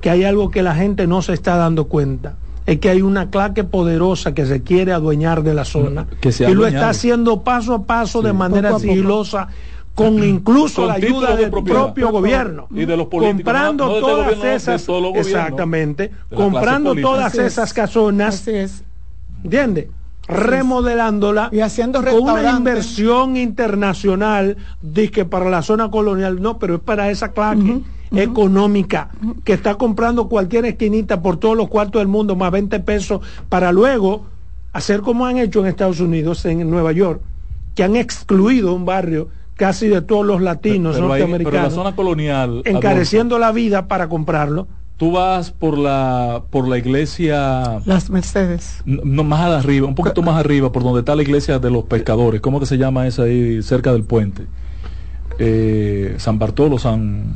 que 0.00 0.10
hay 0.10 0.24
algo 0.24 0.50
que 0.50 0.62
la 0.62 0.74
gente 0.74 1.06
no 1.06 1.22
se 1.22 1.32
está 1.32 1.56
dando 1.56 1.86
cuenta. 1.86 2.34
Es 2.64 2.78
que 2.78 2.90
hay 2.90 3.02
una 3.02 3.28
claque 3.30 3.64
poderosa 3.64 4.34
que 4.34 4.46
se 4.46 4.62
quiere 4.62 4.92
adueñar 4.92 5.42
de 5.42 5.52
la 5.52 5.64
zona 5.64 6.06
y 6.22 6.54
lo 6.54 6.66
está 6.66 6.90
haciendo 6.90 7.42
paso 7.42 7.74
a 7.74 7.82
paso 7.84 8.22
de 8.22 8.32
manera 8.32 8.78
sigilosa 8.78 9.48
con 9.94 10.22
incluso 10.24 10.86
la 10.86 10.94
ayuda 10.94 11.36
del 11.36 11.50
propio 11.50 12.10
gobierno. 12.10 12.66
Y 12.70 12.84
de 12.84 12.96
los 12.96 13.08
políticos, 13.08 13.42
comprando 13.44 14.00
todas 14.00 14.44
esas 14.44 14.88
exactamente 15.14 16.10
comprando 16.34 16.94
todas 16.94 17.34
esas 17.34 17.72
casonas 17.72 18.46
¿entiendes? 19.44 19.88
remodelándola 20.28 21.50
y 21.52 21.60
haciendo 21.60 22.02
con 22.02 22.22
una 22.22 22.50
inversión 22.50 23.36
internacional 23.36 24.56
que 25.12 25.24
para 25.24 25.50
la 25.50 25.62
zona 25.62 25.90
colonial 25.90 26.40
no 26.40 26.58
pero 26.58 26.76
es 26.76 26.80
para 26.80 27.10
esa 27.10 27.32
clase 27.32 27.82
económica 28.12 29.10
que 29.44 29.52
está 29.52 29.74
comprando 29.74 30.28
cualquier 30.28 30.64
esquinita 30.66 31.22
por 31.22 31.38
todos 31.38 31.56
los 31.56 31.68
cuartos 31.68 32.00
del 32.00 32.08
mundo 32.08 32.36
más 32.36 32.50
20 32.52 32.80
pesos 32.80 33.20
para 33.48 33.72
luego 33.72 34.24
hacer 34.72 35.00
como 35.00 35.26
han 35.26 35.38
hecho 35.38 35.60
en 35.60 35.66
Estados 35.66 36.00
Unidos 36.00 36.44
en 36.46 36.70
Nueva 36.70 36.92
York 36.92 37.20
que 37.74 37.82
han 37.82 37.96
excluido 37.96 38.74
un 38.74 38.84
barrio 38.84 39.28
casi 39.62 39.86
de 39.86 40.02
todos 40.02 40.26
los 40.26 40.42
latinos 40.42 40.98
norteamericanos. 40.98 41.62
la 41.62 41.70
zona 41.70 41.94
colonial. 41.94 42.62
Encareciendo 42.64 43.38
la 43.38 43.52
vida 43.52 43.86
para 43.86 44.08
comprarlo. 44.08 44.66
Tú 44.96 45.12
vas 45.12 45.52
por 45.52 45.78
la 45.78 46.42
por 46.50 46.66
la 46.66 46.78
iglesia. 46.78 47.80
Las 47.84 48.10
Mercedes. 48.10 48.82
No, 48.84 49.22
más 49.22 49.40
arriba, 49.52 49.86
un 49.86 49.94
poquito 49.94 50.20
más 50.20 50.36
arriba, 50.36 50.72
por 50.72 50.82
donde 50.82 50.98
está 50.98 51.14
la 51.14 51.22
iglesia 51.22 51.60
de 51.60 51.70
los 51.70 51.84
pescadores. 51.84 52.40
¿Cómo 52.40 52.58
que 52.58 52.66
se 52.66 52.76
llama 52.76 53.06
esa 53.06 53.22
ahí, 53.22 53.62
cerca 53.62 53.92
del 53.92 54.02
puente? 54.02 54.48
Eh, 55.38 56.16
San 56.18 56.40
Bartolo, 56.40 56.76
San. 56.80 57.32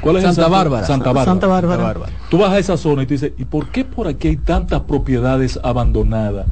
¿Cuál 0.00 0.16
es 0.16 0.22
Santa 0.22 0.48
Bárbara. 0.48 0.86
Santa 0.86 1.12
Bárbara. 1.12 1.24
Santa 1.26 1.46
Bárbara. 1.46 2.10
Tú 2.30 2.38
vas 2.38 2.52
a 2.52 2.58
esa 2.58 2.78
zona 2.78 3.02
y 3.02 3.06
tú 3.06 3.12
dices, 3.12 3.32
¿y 3.36 3.44
por 3.44 3.68
qué 3.68 3.84
por 3.84 4.08
aquí 4.08 4.28
hay 4.28 4.36
tantas 4.38 4.80
propiedades 4.80 5.60
abandonadas? 5.62 6.46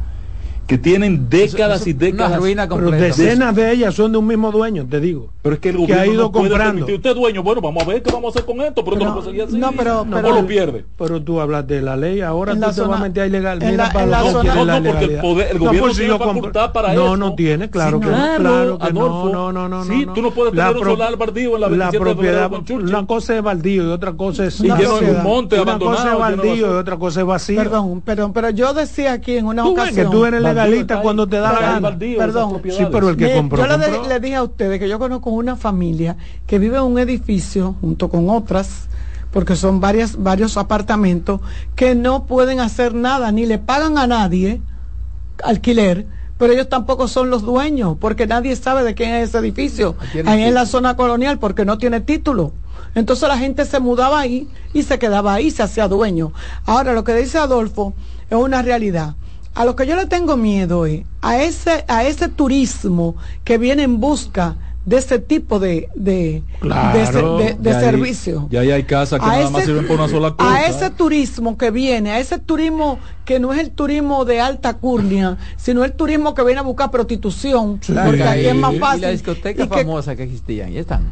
Que 0.66 0.78
tienen 0.78 1.28
décadas 1.28 1.86
y 1.86 1.92
décadas. 1.92 2.40
pero 2.68 2.90
decenas 2.90 3.54
de 3.54 3.72
ellas 3.72 3.94
son 3.94 4.12
de 4.12 4.18
un 4.18 4.26
mismo 4.26 4.50
dueño, 4.50 4.86
te 4.88 5.00
digo. 5.00 5.30
Pero 5.42 5.56
es 5.56 5.60
que 5.60 5.70
el 5.70 5.76
gobierno 5.76 6.02
ha 6.02 6.06
ido 6.06 6.32
comprando. 6.32 6.86
Usted 6.86 7.14
dueño, 7.14 7.42
bueno, 7.42 7.60
vamos 7.60 7.82
a 7.82 7.86
ver 7.86 8.02
qué 8.02 8.10
vamos 8.10 8.34
a 8.34 8.38
hacer 8.38 8.46
con 8.46 8.62
esto, 8.62 8.84
pero, 8.84 8.96
no, 8.96 9.14
no 9.14 9.20
así. 9.20 9.56
No, 9.56 9.72
pero, 9.72 10.04
no, 10.04 10.20
lo 10.20 10.46
pierde. 10.46 10.84
Pero 10.96 11.22
tú 11.22 11.40
hablas 11.40 11.66
de 11.66 11.82
la 11.82 11.96
ley, 11.96 12.20
ahora 12.22 12.54
tú 12.54 12.60
te 12.60 12.80
vas 12.80 13.00
a 13.00 13.02
meter 13.02 13.28
ilegal. 13.28 13.58
Mira 13.60 13.90
para 13.92 14.06
la, 14.06 14.30
zona. 14.30 14.54
No, 14.54 14.64
no, 14.64 14.90
porque 14.90 15.04
el, 15.04 15.20
poder, 15.20 15.50
el 15.52 15.58
gobierno 15.58 15.88
no, 15.88 15.94
tiene 15.94 16.18
facultad 16.18 16.72
para 16.72 16.92
eso. 16.92 17.04
No, 17.04 17.16
no 17.16 17.34
tiene, 17.34 17.68
claro 17.68 18.00
que 18.00 18.08
claro 18.08 18.78
que 18.78 18.92
no, 18.92 19.28
no, 19.30 19.52
no, 19.52 19.68
no. 19.68 19.84
Sí, 19.84 20.06
tú 20.14 20.22
no 20.22 20.30
puedes 20.30 20.54
tener 20.54 20.76
un 20.76 20.84
solar 20.84 21.16
baldío 21.16 21.54
en 21.56 21.60
la 21.60 21.68
La 21.68 21.90
propiedad, 21.90 22.50
una 22.70 23.06
cosa 23.06 23.36
es 23.36 23.42
baldío 23.42 23.84
y 23.84 23.86
otra 23.88 24.12
cosa 24.12 24.46
es... 24.46 24.60
Un 24.60 25.22
monte 25.22 25.56
abandonado. 25.58 25.90
Una 25.90 25.96
cosa 25.96 26.12
es 26.12 26.18
baldío 26.18 26.56
y 26.56 26.74
otra 26.74 26.96
cosa 26.96 27.20
es 27.20 27.26
vacío. 27.26 28.02
Perdón, 28.04 28.32
pero 28.32 28.50
yo 28.50 28.72
decía 28.72 29.12
aquí 29.12 29.36
en 29.36 29.46
una 29.46 29.66
ocasión... 29.66 30.10
legalista 30.54 31.00
cuando 31.00 31.26
te 31.26 31.36
da 31.36 31.52
la 31.52 31.60
gana. 31.60 31.98
Perdón, 31.98 32.60
sí, 32.70 32.86
pero 32.90 33.10
el 33.10 33.16
que 33.16 33.34
compró, 33.34 33.66
Yo 33.66 34.08
le, 34.08 34.20
dije 34.20 34.36
a 34.36 34.42
ustedes 34.42 34.78
que 34.78 34.88
yo 34.88 34.98
conozco 34.98 35.30
una 35.30 35.56
familia 35.56 36.16
que 36.46 36.58
vive 36.58 36.76
en 36.76 36.84
un 36.84 36.98
edificio 36.98 37.76
junto 37.80 38.08
con 38.08 38.28
otras 38.30 38.88
porque 39.32 39.56
son 39.56 39.80
varias, 39.80 40.16
varios 40.16 40.56
apartamentos 40.56 41.40
que 41.74 41.96
no 41.96 42.24
pueden 42.24 42.60
hacer 42.60 42.94
nada, 42.94 43.32
ni 43.32 43.46
le 43.46 43.58
pagan 43.58 43.98
a 43.98 44.06
nadie 44.06 44.62
alquiler, 45.42 46.06
pero 46.38 46.52
ellos 46.52 46.68
tampoco 46.68 47.08
son 47.08 47.30
los 47.30 47.42
dueños, 47.42 47.96
porque 48.00 48.28
nadie 48.28 48.54
sabe 48.54 48.84
de 48.84 48.94
quién 48.94 49.12
es 49.14 49.30
ese 49.30 49.38
edificio, 49.38 49.96
ahí 50.24 50.44
en 50.44 50.54
la 50.54 50.66
zona 50.66 50.94
colonial, 50.96 51.40
porque 51.40 51.64
no 51.64 51.78
tiene 51.78 52.00
título. 52.00 52.52
Entonces 52.94 53.28
la 53.28 53.38
gente 53.38 53.64
se 53.64 53.80
mudaba 53.80 54.20
ahí 54.20 54.48
y 54.72 54.84
se 54.84 54.98
quedaba 54.98 55.34
ahí, 55.34 55.50
se 55.50 55.62
hacía 55.62 55.88
dueño. 55.88 56.32
Ahora, 56.64 56.92
lo 56.92 57.02
que 57.02 57.14
dice 57.14 57.38
Adolfo 57.38 57.94
es 58.30 58.36
una 58.36 58.62
realidad. 58.62 59.16
A 59.54 59.64
lo 59.64 59.76
que 59.76 59.86
yo 59.86 59.94
le 59.96 60.06
tengo 60.06 60.36
miedo 60.36 60.84
es 60.86 61.04
a 61.22 61.42
ese, 61.42 61.84
a 61.88 62.04
ese 62.04 62.28
turismo 62.28 63.16
que 63.44 63.56
viene 63.56 63.84
en 63.84 64.00
busca 64.00 64.56
de 64.84 64.98
ese 64.98 65.18
tipo 65.18 65.58
de, 65.58 65.88
de, 65.94 66.42
de, 66.60 67.72
servicio. 67.72 68.48
Ya 68.50 68.60
hay 68.60 68.82
casas 68.82 69.18
que 69.18 69.26
nada 69.26 69.48
más 69.48 69.64
sirven 69.64 69.86
por 69.86 69.96
una 69.96 70.08
sola 70.08 70.32
cosa. 70.32 70.54
A 70.54 70.66
ese 70.66 70.90
turismo 70.90 71.56
que 71.56 71.70
viene, 71.70 72.10
a 72.10 72.18
ese 72.18 72.38
turismo 72.38 72.98
que 73.24 73.38
no 73.38 73.52
es 73.52 73.60
el 73.60 73.70
turismo 73.70 74.24
de 74.24 74.40
alta 74.40 74.74
curnia, 74.74 75.38
sino 75.56 75.84
el 75.84 75.92
turismo 75.92 76.34
que 76.34 76.44
viene 76.44 76.60
a 76.60 76.62
buscar 76.62 76.90
prostitución, 76.90 77.80
porque 77.86 78.22
aquí 78.22 78.46
es 78.46 78.54
más 78.54 78.76
fácil. 78.78 78.98
Y 78.98 79.02
la 79.02 79.10
discoteca 79.10 79.66
famosa 79.66 80.16
que, 80.16 80.24
existían, 80.24 80.72
ya 80.72 80.80
están. 80.80 81.10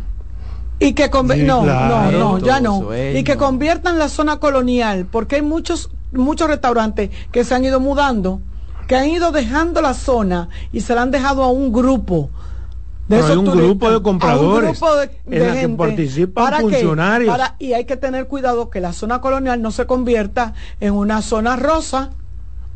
Y 0.79 0.95
que 0.95 1.09
no, 1.09 1.65
no, 1.65 2.11
no, 2.11 2.39
ya 2.39 2.61
no. 2.61 2.89
y 2.95 3.23
que 3.25 3.37
conviertan 3.37 3.99
la 3.99 4.09
zona 4.09 4.39
colonial, 4.39 5.07
porque 5.11 5.37
hay 5.37 5.43
muchos 5.43 5.91
muchos 6.13 6.49
restaurantes 6.49 7.11
que 7.31 7.45
se 7.45 7.55
han 7.55 7.65
ido 7.65 7.81
mudando, 7.81 8.41
que 8.87 8.97
han 8.97 9.09
ido 9.09 9.33
dejando 9.33 9.81
la 9.81 9.95
zona 9.95 10.49
y 10.73 10.81
se 10.81 10.95
la 10.95 11.03
han 11.03 11.11
dejado 11.11 11.43
a 11.43 11.49
un 11.49 11.73
grupo. 11.73 12.31
De 13.09 13.21
hay 13.21 13.37
un 13.37 13.47
grupo 13.47 13.91
de 13.91 14.01
compradores 14.01 14.81
en 15.27 15.47
la 15.47 15.61
que 15.61 15.69
participan 15.71 16.61
funcionarios. 16.61 17.37
y 17.59 17.73
hay 17.73 17.85
que 17.85 17.97
tener 17.97 18.27
cuidado 18.27 18.71
que 18.71 18.81
la 18.81 18.93
zona 18.93 19.21
colonial 19.21 19.61
no 19.61 19.71
se 19.71 19.87
convierta 19.87 20.55
en 20.81 20.95
una 20.95 21.21
zona 21.21 21.57
rosa. 21.57 22.11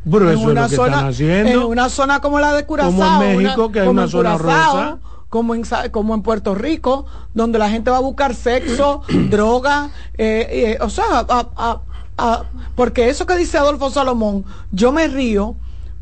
en 0.05 0.37
una 0.39 0.67
zona, 0.67 1.09
En 1.19 1.57
una 1.59 1.89
zona 1.89 2.19
como 2.19 2.39
la 2.39 2.53
de 2.53 2.65
Curazao. 2.65 2.93
Como 2.93 3.23
en 3.23 3.37
México, 3.37 3.71
que 3.71 3.79
hay 3.81 3.87
una 3.87 4.07
zona 4.07 4.37
rosa. 4.37 4.97
Como 5.29 5.55
en, 5.55 5.63
como 5.91 6.13
en 6.13 6.21
Puerto 6.21 6.55
Rico, 6.55 7.05
donde 7.33 7.59
la 7.59 7.69
gente 7.69 7.91
va 7.91 7.97
a 7.97 8.01
buscar 8.01 8.33
sexo, 8.33 9.01
droga, 9.29 9.89
eh, 10.17 10.47
eh, 10.49 10.77
o 10.79 10.89
sea, 10.89 11.25
a, 11.27 11.81
Ah, 12.17 12.43
porque 12.75 13.09
eso 13.09 13.25
que 13.25 13.37
dice 13.37 13.57
Adolfo 13.57 13.89
Salomón, 13.89 14.43
yo 14.71 14.91
me 14.91 15.07
río 15.07 15.55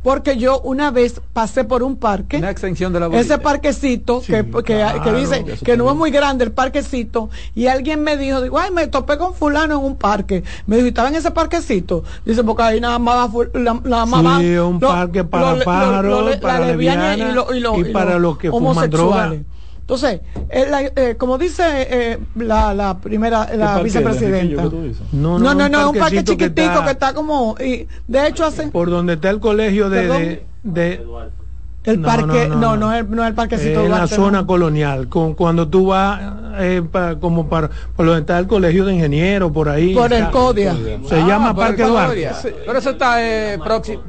porque 0.05 0.38
yo 0.38 0.61
una 0.61 0.91
vez 0.91 1.20
pasé 1.34 1.63
por 1.63 1.82
un 1.82 1.95
parque, 1.95 2.38
una 2.38 2.51
extensión 2.51 2.93
de 2.93 2.99
la 2.99 3.07
ese 3.07 3.39
parquecito 3.39 4.22
que, 4.22 4.45
que, 4.63 5.13
dice 5.13 5.43
que 5.63 5.76
no 5.76 5.89
es 5.89 5.95
muy 5.95 6.11
grande 6.11 6.45
el 6.45 6.51
parquecito 6.51 7.32
y 7.55 7.66
alguien 7.66 8.03
me 8.03 8.16
dijo, 8.16 8.39
digo, 8.39 8.59
ay, 8.59 8.70
me 8.70 8.86
topé 8.86 9.18
con 9.18 9.34
fulano 9.34 9.80
en 9.80 9.84
un 9.84 9.95
parque, 9.95 10.43
me 10.68 10.76
dijo, 10.76 10.89
estaba 10.89 11.07
en 11.07 11.16
ese 11.16 11.32
parquecito, 11.32 12.03
dice, 12.24 12.43
porque 12.43 12.61
ahí 12.61 12.80
nada 12.80 12.99
más 12.99 13.32
va, 13.32 13.45
la, 13.55 14.05
mamá, 14.05 14.41
sí, 14.41 14.55
un 14.57 14.80
parque 14.80 15.24
para 15.24 15.63
pájaros, 15.66 16.36
para 16.36 16.68
lesbianas 16.68 17.18
y, 17.76 17.86
para 17.86 18.20
los 18.20 18.38
que 18.38 18.51
fuman 18.51 18.88
droga. 18.91 19.34
Entonces, 19.86 20.21
eh, 20.49 21.13
como 21.15 21.38
dice 21.38 21.63
eh, 21.63 22.17
la, 22.38 22.73
la, 22.73 22.97
primera, 22.97 23.55
la 23.55 23.83
vicepresidenta. 23.83 24.63
No, 25.11 25.38
no, 25.38 25.53
no, 25.53 25.79
es 25.79 25.86
un 25.86 25.99
parque 25.99 26.23
chiquitico 26.23 26.83
que 26.83 26.91
está, 26.91 27.13
como. 27.13 27.55
Y 27.59 27.88
de 28.07 28.27
hecho, 28.27 28.45
hace. 28.45 28.69
Por 28.69 28.89
donde 28.89 29.13
está 29.13 29.29
el 29.29 29.39
colegio 29.39 29.91
de, 29.91 30.43
de 30.63 31.05
el 31.86 32.01
parque, 32.01 32.47
no, 32.47 32.77
no, 32.77 32.93
es, 32.93 33.07
no 33.07 33.23
es 33.23 33.29
el 33.29 33.36
parquecito. 33.36 33.86
en 33.86 33.91
la 33.91 34.07
zona 34.07 34.45
colonial, 34.45 35.07
con, 35.07 35.33
cuando 35.33 35.67
tú 35.67 35.88
vas 35.88 36.19
eh, 36.57 36.81
como 37.19 37.47
para, 37.49 37.69
por 37.95 38.05
donde 38.05 38.21
está 38.21 38.39
el 38.39 38.47
colegio 38.47 38.86
de 38.86 38.93
ingenieros, 38.93 39.51
por 39.51 39.69
ahí. 39.69 39.93
Por 39.93 40.13
el 40.13 40.29
CODIA. 40.29 40.75
Se 41.07 41.17
llama 41.17 41.49
ah, 41.49 41.55
Parque 41.55 41.83
Duarte. 41.83 42.29
Pero 42.65 42.79
eso 42.79 42.91
está 42.91 43.15
eh, 43.21 43.59
próximo, 43.63 44.03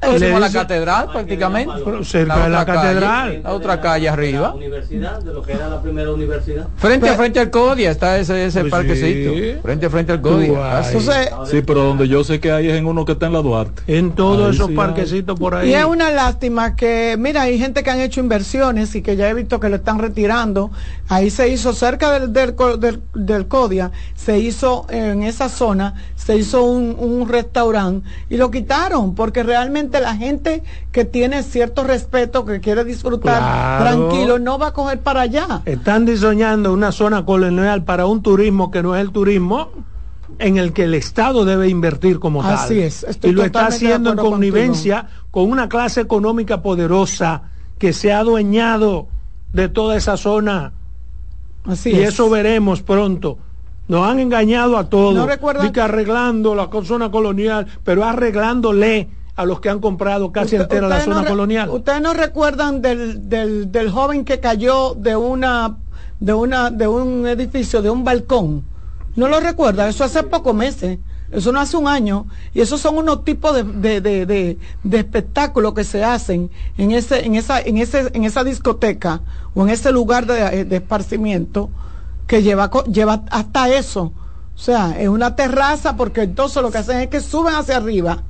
próximo 0.00 0.36
a 0.36 0.40
la 0.40 0.50
catedral 0.50 1.08
prácticamente. 1.12 1.74
Cerca 2.04 2.44
de 2.44 2.50
la 2.50 2.64
catedral. 2.64 3.40
La 3.42 3.52
otra 3.52 3.80
calle 3.80 4.08
arriba. 4.08 4.48
La 4.48 4.54
universidad, 4.54 5.22
de 5.22 5.32
lo 5.32 5.42
que 5.42 5.52
era 5.52 5.68
la 5.68 5.80
primera 5.80 6.10
universidad. 6.12 6.68
Frente 6.76 7.08
a 7.08 7.14
frente 7.14 7.40
al 7.40 7.50
CODIA 7.50 7.90
está 7.90 8.18
ese, 8.18 8.46
ese 8.46 8.60
pues 8.60 8.70
parquecito. 8.70 9.62
Frente 9.62 9.86
a 9.86 9.90
frente 9.90 10.12
al 10.12 10.20
CODIA. 10.20 10.82
sí, 11.44 11.62
pero 11.62 11.84
donde 11.84 12.08
yo 12.08 12.24
sé 12.24 12.40
que 12.40 12.52
hay 12.52 12.68
es 12.68 12.76
en 12.76 12.86
uno 12.86 13.04
que 13.04 13.12
está 13.12 13.26
en 13.26 13.32
la 13.32 13.42
Duarte. 13.42 13.82
En 13.86 14.12
todos 14.12 14.54
esos 14.54 14.70
parquecitos 14.72 15.38
por 15.38 15.54
ahí. 15.54 15.70
Y 15.70 15.74
es 15.74 15.84
una 15.84 16.10
lástima 16.10 16.73
que, 16.74 17.16
mira, 17.18 17.42
hay 17.42 17.58
gente 17.58 17.82
que 17.82 17.90
han 17.90 18.00
hecho 18.00 18.20
inversiones 18.20 18.94
y 18.94 19.02
que 19.02 19.16
ya 19.16 19.28
he 19.28 19.34
visto 19.34 19.60
que 19.60 19.68
lo 19.68 19.76
están 19.76 19.98
retirando. 19.98 20.70
Ahí 21.08 21.30
se 21.30 21.48
hizo 21.48 21.72
cerca 21.72 22.18
del, 22.18 22.32
del, 22.32 22.54
del, 23.14 23.48
CODIA, 23.48 23.90
se 24.14 24.38
hizo 24.38 24.86
en 24.90 25.22
esa 25.22 25.48
zona, 25.48 25.94
se 26.16 26.36
hizo 26.36 26.64
un, 26.64 26.96
un 26.98 27.28
restaurante 27.28 28.08
y 28.28 28.36
lo 28.36 28.50
quitaron 28.50 29.14
porque 29.14 29.42
realmente 29.42 30.00
la 30.00 30.16
gente 30.16 30.62
que 30.92 31.04
tiene 31.04 31.42
cierto 31.42 31.84
respeto, 31.84 32.44
que 32.44 32.60
quiere 32.60 32.84
disfrutar 32.84 33.80
tranquilo, 33.80 34.38
no 34.38 34.58
va 34.58 34.68
a 34.68 34.72
coger 34.72 35.00
para 35.00 35.22
allá. 35.22 35.62
Están 35.64 36.04
diseñando 36.04 36.72
una 36.72 36.92
zona 36.92 37.24
colonial 37.24 37.84
para 37.84 38.06
un 38.06 38.22
turismo 38.22 38.70
que 38.70 38.82
no 38.82 38.94
es 38.96 39.02
el 39.02 39.10
turismo 39.10 39.70
en 40.38 40.56
el 40.56 40.72
que 40.72 40.84
el 40.84 40.94
Estado 40.94 41.44
debe 41.44 41.68
invertir 41.68 42.18
como 42.18 42.42
tal. 42.42 42.54
Así 42.54 42.80
es. 42.80 43.06
y 43.22 43.32
lo 43.32 43.44
está 43.44 43.66
haciendo 43.66 44.12
en 44.12 44.18
connivencia 44.18 45.08
con 45.30 45.50
una 45.50 45.68
clase 45.68 46.00
económica 46.00 46.62
poderosa 46.62 47.42
que 47.78 47.92
se 47.92 48.12
ha 48.12 48.20
adueñado 48.20 49.08
de 49.52 49.68
toda 49.68 49.96
esa 49.96 50.16
zona. 50.16 50.72
Así 51.64 51.90
y 51.90 52.00
eso 52.00 52.28
veremos 52.28 52.82
pronto. 52.82 53.38
Nos 53.88 54.08
han 54.08 54.18
engañado 54.18 54.78
a 54.78 54.88
todos. 54.88 55.14
No 55.14 55.26
recuerdan... 55.26 55.72
que 55.72 55.80
arreglando 55.80 56.54
la 56.54 56.68
zona 56.84 57.10
colonial, 57.10 57.66
pero 57.84 58.04
arreglándole 58.04 59.08
a 59.36 59.44
los 59.44 59.60
que 59.60 59.68
han 59.68 59.80
comprado 59.80 60.32
casi 60.32 60.56
entera 60.56 60.88
la 60.88 61.00
zona 61.00 61.24
colonial. 61.24 61.68
¿Ustedes 61.70 62.00
no 62.00 62.14
recuerdan 62.14 62.80
del, 62.80 63.28
del, 63.28 63.70
del 63.70 63.90
joven 63.90 64.24
que 64.24 64.40
cayó 64.40 64.94
de 64.94 65.16
una 65.16 65.76
de 66.20 66.32
una 66.32 66.70
de 66.70 66.86
un 66.86 67.26
edificio, 67.26 67.82
de 67.82 67.90
un 67.90 68.04
balcón? 68.04 68.64
¿No 69.16 69.28
lo 69.28 69.40
recuerda? 69.40 69.88
Eso 69.88 70.04
hace 70.04 70.22
pocos 70.24 70.54
meses. 70.54 70.98
Eso 71.30 71.52
no 71.52 71.60
hace 71.60 71.76
un 71.76 71.88
año. 71.88 72.26
Y 72.52 72.60
esos 72.60 72.80
son 72.80 72.96
unos 72.96 73.24
tipos 73.24 73.54
de, 73.54 74.00
de, 74.00 74.26
de, 74.26 74.98
espectáculos 74.98 75.74
que 75.74 75.84
se 75.84 76.04
hacen 76.04 76.50
en, 76.78 76.92
ese, 76.92 77.24
en, 77.24 77.34
esa, 77.34 77.60
en, 77.60 77.78
ese, 77.78 78.10
en 78.12 78.24
esa 78.24 78.44
discoteca 78.44 79.20
o 79.54 79.62
en 79.62 79.70
ese 79.70 79.90
lugar 79.92 80.26
de, 80.26 80.76
esparcimiento 80.76 81.70
que 82.26 82.42
lleva, 82.42 82.70
lleva 82.90 83.24
hasta 83.30 83.68
eso. 83.68 84.12
O 84.54 84.58
sea, 84.58 84.98
es 85.00 85.08
una 85.08 85.34
terraza 85.34 85.96
porque 85.96 86.22
entonces 86.22 86.62
lo 86.62 86.70
que 86.70 86.78
hacen 86.78 87.00
es 87.00 87.08
que 87.08 87.20
suben 87.20 87.54
hacia 87.54 87.76
arriba 87.76 88.22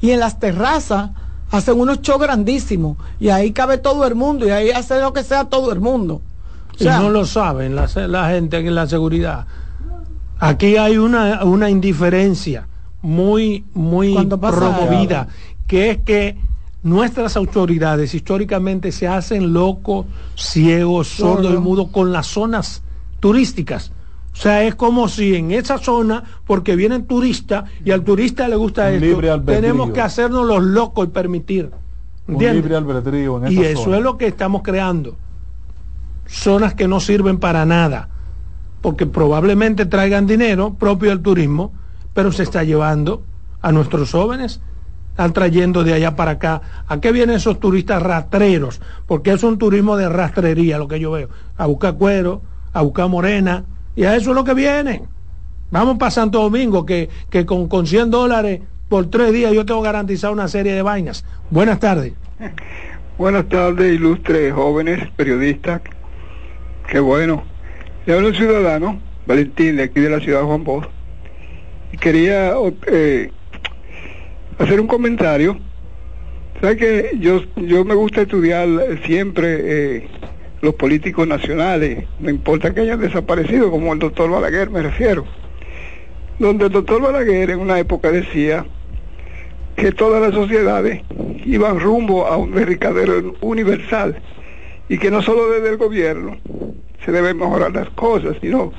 y 0.00 0.10
en 0.10 0.20
las 0.20 0.38
terrazas 0.38 1.10
hacen 1.50 1.80
unos 1.80 2.02
shows 2.02 2.20
grandísimos 2.20 2.98
y 3.18 3.30
ahí 3.30 3.52
cabe 3.52 3.78
todo 3.78 4.06
el 4.06 4.14
mundo 4.14 4.46
y 4.46 4.50
ahí 4.50 4.70
hace 4.70 5.00
lo 5.00 5.12
que 5.12 5.24
sea 5.24 5.46
todo 5.46 5.72
el 5.72 5.80
mundo. 5.80 6.20
y 6.78 6.84
no 6.84 7.08
lo 7.08 7.24
saben 7.24 7.74
la, 7.74 7.88
la 8.06 8.28
gente 8.28 8.58
en 8.58 8.74
la 8.74 8.86
seguridad 8.86 9.46
Aquí 10.40 10.76
hay 10.78 10.96
una, 10.96 11.44
una 11.44 11.68
indiferencia 11.68 12.66
muy, 13.02 13.64
muy 13.74 14.14
promovida, 14.26 15.28
que 15.66 15.90
es 15.90 15.98
que 15.98 16.36
nuestras 16.82 17.36
autoridades 17.36 18.14
históricamente 18.14 18.90
se 18.90 19.06
hacen 19.06 19.52
locos, 19.52 20.06
ciegos, 20.36 21.08
sordos 21.08 21.54
y 21.54 21.58
mudos 21.58 21.90
con 21.90 22.10
las 22.10 22.26
zonas 22.26 22.82
turísticas. 23.20 23.92
O 24.32 24.36
sea, 24.36 24.62
es 24.64 24.74
como 24.76 25.08
si 25.08 25.34
en 25.34 25.50
esa 25.50 25.76
zona, 25.76 26.24
porque 26.46 26.74
vienen 26.74 27.04
turistas 27.04 27.64
y 27.84 27.90
al 27.90 28.02
turista 28.02 28.48
le 28.48 28.56
gusta 28.56 28.90
esto, 28.90 29.42
tenemos 29.44 29.90
que 29.90 30.00
hacernos 30.00 30.46
los 30.46 30.62
locos 30.62 31.06
y 31.06 31.10
permitir. 31.10 31.70
libre 32.26 32.76
albedrío 32.76 33.42
y 33.50 33.58
eso 33.62 33.94
es 33.94 34.00
lo 34.00 34.16
que 34.16 34.28
estamos 34.28 34.62
creando. 34.62 35.16
Zonas 36.26 36.74
que 36.74 36.88
no 36.88 37.00
sirven 37.00 37.38
para 37.38 37.66
nada 37.66 38.08
porque 38.80 39.06
probablemente 39.06 39.86
traigan 39.86 40.26
dinero 40.26 40.74
propio 40.74 41.10
del 41.10 41.20
turismo, 41.20 41.72
pero 42.14 42.32
se 42.32 42.42
está 42.42 42.64
llevando 42.64 43.22
a 43.60 43.72
nuestros 43.72 44.12
jóvenes, 44.12 44.60
están 45.10 45.32
trayendo 45.32 45.84
de 45.84 45.92
allá 45.92 46.16
para 46.16 46.32
acá. 46.32 46.62
¿A 46.86 47.00
qué 47.00 47.12
vienen 47.12 47.36
esos 47.36 47.60
turistas 47.60 48.02
rastreros? 48.02 48.80
Porque 49.06 49.32
es 49.32 49.42
un 49.42 49.58
turismo 49.58 49.96
de 49.96 50.08
rastrería 50.08 50.78
lo 50.78 50.88
que 50.88 51.00
yo 51.00 51.10
veo, 51.10 51.28
a 51.56 51.66
buscar 51.66 51.94
cuero, 51.94 52.42
a 52.72 52.82
buscar 52.82 53.08
morena, 53.08 53.64
y 53.96 54.04
a 54.04 54.16
eso 54.16 54.30
es 54.30 54.36
lo 54.36 54.44
que 54.44 54.54
vienen. 54.54 55.02
Vamos 55.70 55.98
para 55.98 56.10
Santo 56.10 56.40
Domingo, 56.40 56.86
que, 56.86 57.10
que 57.28 57.44
con, 57.44 57.68
con 57.68 57.86
100 57.86 58.10
dólares 58.10 58.60
por 58.88 59.06
tres 59.06 59.32
días 59.32 59.52
yo 59.52 59.64
tengo 59.64 59.82
garantizado 59.82 60.32
una 60.32 60.48
serie 60.48 60.72
de 60.72 60.82
vainas. 60.82 61.24
Buenas 61.50 61.78
tardes. 61.78 62.14
Buenas 63.18 63.48
tardes, 63.48 63.94
ilustres 63.94 64.52
jóvenes 64.52 65.10
periodistas. 65.16 65.82
Qué 66.88 66.98
bueno 66.98 67.49
le 68.10 68.16
hablo 68.16 68.28
un 68.30 68.34
ciudadano, 68.34 69.00
Valentín, 69.24 69.76
de 69.76 69.84
aquí 69.84 70.00
de 70.00 70.10
la 70.10 70.18
ciudad 70.18 70.40
de 70.40 70.46
Juan 70.46 70.64
Bosch, 70.64 70.88
y 71.92 71.96
quería 71.96 72.54
eh, 72.88 73.30
hacer 74.58 74.80
un 74.80 74.88
comentario. 74.88 75.56
¿Sabe 76.60 76.76
que 76.76 77.10
yo, 77.20 77.44
yo 77.54 77.84
me 77.84 77.94
gusta 77.94 78.22
estudiar 78.22 78.68
siempre 79.06 79.58
eh, 79.60 80.08
los 80.60 80.74
políticos 80.74 81.28
nacionales, 81.28 82.04
no 82.18 82.30
importa 82.30 82.74
que 82.74 82.80
hayan 82.80 82.98
desaparecido, 82.98 83.70
como 83.70 83.92
el 83.92 84.00
doctor 84.00 84.28
Balaguer 84.28 84.70
me 84.70 84.82
refiero? 84.82 85.24
Donde 86.40 86.66
el 86.66 86.72
doctor 86.72 87.00
Balaguer 87.00 87.50
en 87.50 87.60
una 87.60 87.78
época 87.78 88.10
decía 88.10 88.66
que 89.76 89.92
todas 89.92 90.20
las 90.20 90.34
sociedades 90.34 91.02
iban 91.44 91.78
rumbo 91.78 92.26
a 92.26 92.36
un 92.36 92.56
derricadero 92.56 93.36
universal 93.40 94.20
y 94.88 94.98
que 94.98 95.12
no 95.12 95.22
solo 95.22 95.48
desde 95.48 95.68
el 95.68 95.76
gobierno, 95.76 96.38
se 97.04 97.12
deben 97.12 97.38
mejorar 97.38 97.72
las 97.72 97.88
cosas, 97.90 98.36
sino 98.40 98.72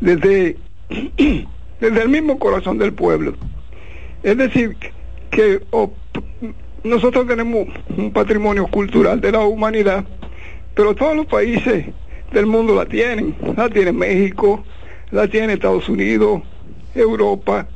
desde, 0.00 0.56
desde 1.80 2.02
el 2.02 2.08
mismo 2.08 2.38
corazón 2.38 2.78
del 2.78 2.92
pueblo. 2.92 3.34
Es 4.22 4.36
decir, 4.36 4.76
que 5.30 5.60
nosotros 6.84 7.26
tenemos 7.26 7.68
un 7.96 8.12
patrimonio 8.12 8.66
cultural 8.66 9.20
de 9.20 9.32
la 9.32 9.40
humanidad, 9.40 10.04
pero 10.74 10.94
todos 10.94 11.16
los 11.16 11.26
países 11.26 11.86
del 12.32 12.46
mundo 12.46 12.74
la 12.74 12.86
tienen. 12.86 13.34
La 13.56 13.68
tiene 13.68 13.92
México, 13.92 14.64
la 15.10 15.28
tiene 15.28 15.54
Estados 15.54 15.88
Unidos, 15.88 16.42
Europa, 16.94 17.68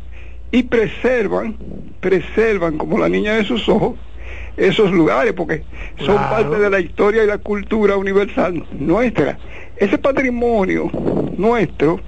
y 0.50 0.64
preservan, 0.64 1.56
preservan 2.00 2.76
como 2.76 2.98
la 2.98 3.08
niña 3.08 3.34
de 3.34 3.44
sus 3.44 3.68
ojos 3.68 3.96
esos 4.56 4.90
lugares, 4.90 5.32
porque 5.32 5.62
son 5.98 6.16
parte 6.16 6.58
de 6.58 6.70
la 6.70 6.80
historia 6.80 7.24
y 7.24 7.26
la 7.26 7.38
cultura 7.38 7.96
universal 7.96 8.64
nuestra 8.72 9.38
ese 9.82 9.98
patrimonio 9.98 10.90
nuestro, 11.36 12.00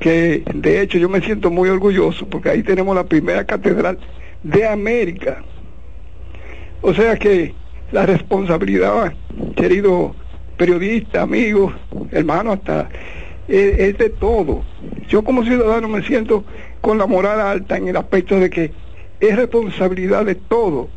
que 0.00 0.42
de 0.54 0.80
hecho 0.80 0.98
yo 0.98 1.08
me 1.08 1.20
siento 1.20 1.50
muy 1.50 1.68
orgulloso 1.68 2.26
porque 2.26 2.48
ahí 2.48 2.62
tenemos 2.62 2.96
la 2.96 3.04
primera 3.04 3.44
catedral 3.44 3.98
de 4.42 4.66
América. 4.66 5.42
O 6.80 6.94
sea 6.94 7.16
que 7.16 7.54
la 7.92 8.06
responsabilidad, 8.06 9.12
querido 9.54 10.14
periodista, 10.56 11.22
amigos, 11.22 11.74
hermanos, 12.10 12.58
hasta 12.58 12.88
es, 13.48 13.98
de 13.98 14.08
todo. 14.08 14.62
Yo 15.08 15.22
como 15.22 15.44
ciudadano 15.44 15.88
me 15.88 16.02
siento 16.02 16.44
con 16.80 16.96
la 16.96 17.06
moral 17.06 17.40
alta 17.40 17.76
en 17.76 17.88
el 17.88 17.96
aspecto 17.98 18.40
de 18.40 18.48
que 18.48 18.72
es 19.20 19.36
responsabilidad 19.36 20.24
de 20.24 20.36
todo, 20.36 20.88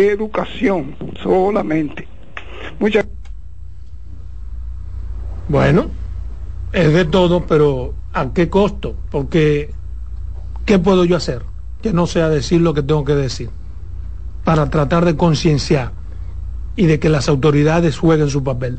educación 0.00 0.96
solamente. 1.22 2.06
Muchas 2.78 3.06
bueno, 5.48 5.86
es 6.72 6.92
de 6.92 7.04
todo, 7.04 7.46
pero 7.46 7.94
¿a 8.12 8.32
qué 8.32 8.48
costo? 8.48 8.96
Porque 9.10 9.70
¿qué 10.64 10.78
puedo 10.78 11.04
yo 11.04 11.16
hacer? 11.16 11.42
Que 11.82 11.92
no 11.92 12.06
sea 12.06 12.28
decir 12.28 12.60
lo 12.60 12.74
que 12.74 12.82
tengo 12.82 13.04
que 13.04 13.14
decir 13.14 13.50
para 14.44 14.70
tratar 14.70 15.04
de 15.04 15.16
concienciar 15.16 15.92
y 16.76 16.86
de 16.86 17.00
que 17.00 17.08
las 17.08 17.28
autoridades 17.28 17.98
jueguen 17.98 18.30
su 18.30 18.44
papel. 18.44 18.78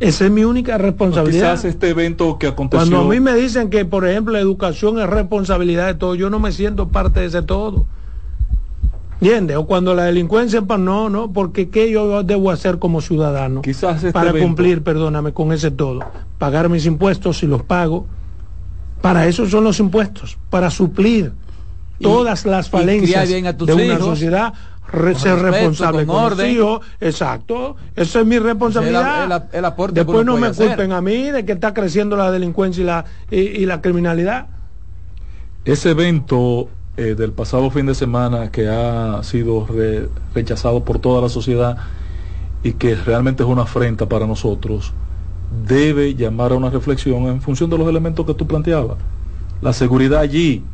Esa 0.00 0.26
es 0.26 0.30
mi 0.30 0.44
única 0.44 0.78
responsabilidad. 0.78 1.52
quizás 1.52 1.64
este 1.64 1.90
evento 1.90 2.38
que 2.38 2.48
aconteció. 2.48 2.78
Cuando 2.78 3.08
a 3.08 3.14
mí 3.14 3.20
me 3.20 3.34
dicen 3.34 3.68
que, 3.68 3.84
por 3.84 4.06
ejemplo, 4.06 4.32
la 4.32 4.40
educación 4.40 4.98
es 5.00 5.08
responsabilidad 5.08 5.86
de 5.86 5.94
todo, 5.94 6.14
yo 6.14 6.30
no 6.30 6.38
me 6.38 6.52
siento 6.52 6.88
parte 6.88 7.20
de 7.20 7.26
ese 7.26 7.42
todo. 7.42 7.86
¿Entiendes? 9.20 9.56
O 9.56 9.66
cuando 9.66 9.94
la 9.94 10.04
delincuencia, 10.04 10.62
pues 10.62 10.78
no, 10.78 11.10
no, 11.10 11.32
porque 11.32 11.68
¿qué 11.70 11.90
yo 11.90 12.22
debo 12.22 12.50
hacer 12.50 12.78
como 12.78 13.00
ciudadano? 13.00 13.62
Quizás 13.62 13.96
este 13.96 14.12
para 14.12 14.32
cumplir, 14.32 14.82
perdóname, 14.82 15.32
con 15.32 15.52
ese 15.52 15.72
todo. 15.72 16.00
Pagar 16.38 16.68
mis 16.68 16.86
impuestos 16.86 17.38
si 17.38 17.46
los 17.46 17.62
pago. 17.62 18.06
Para 19.00 19.26
eso 19.26 19.48
son 19.48 19.64
los 19.64 19.78
impuestos, 19.80 20.38
para 20.50 20.70
suplir 20.70 21.32
todas 22.00 22.46
las 22.46 22.68
falencias 22.68 23.28
de 23.28 23.74
una 23.74 23.98
sociedad 23.98 24.54
ser 25.16 25.38
responsable 25.38 26.06
con, 26.06 26.16
orden. 26.16 26.56
exacto, 27.00 27.76
esa 27.94 28.20
es 28.20 28.26
mi 28.26 28.38
responsabilidad. 28.38 29.48
Después 29.92 30.24
no 30.24 30.36
me 30.36 30.52
culpen 30.52 30.92
a 30.92 31.00
mí 31.00 31.30
de 31.30 31.44
que 31.44 31.52
está 31.52 31.74
creciendo 31.74 32.16
la 32.16 32.30
delincuencia 32.30 32.82
y 32.82 32.86
la, 32.86 33.04
y 33.30 33.66
la 33.66 33.80
criminalidad. 33.80 34.46
Ese 35.64 35.90
evento 35.90 36.68
eh, 36.98 37.14
del 37.14 37.30
pasado 37.30 37.70
fin 37.70 37.86
de 37.86 37.94
semana 37.94 38.50
que 38.50 38.68
ha 38.68 39.22
sido 39.22 39.68
rechazado 40.34 40.84
por 40.84 40.98
toda 40.98 41.22
la 41.22 41.28
sociedad 41.28 41.78
y 42.64 42.72
que 42.72 42.96
realmente 42.96 43.44
es 43.44 43.48
una 43.48 43.62
afrenta 43.62 44.08
para 44.08 44.26
nosotros, 44.26 44.92
debe 45.64 46.16
llamar 46.16 46.50
a 46.50 46.56
una 46.56 46.70
reflexión 46.70 47.26
en 47.28 47.40
función 47.40 47.70
de 47.70 47.78
los 47.78 47.88
elementos 47.88 48.26
que 48.26 48.34
tú 48.34 48.48
planteabas. 48.48 48.98
La 49.62 49.72
seguridad 49.72 50.18
allí, 50.18 50.64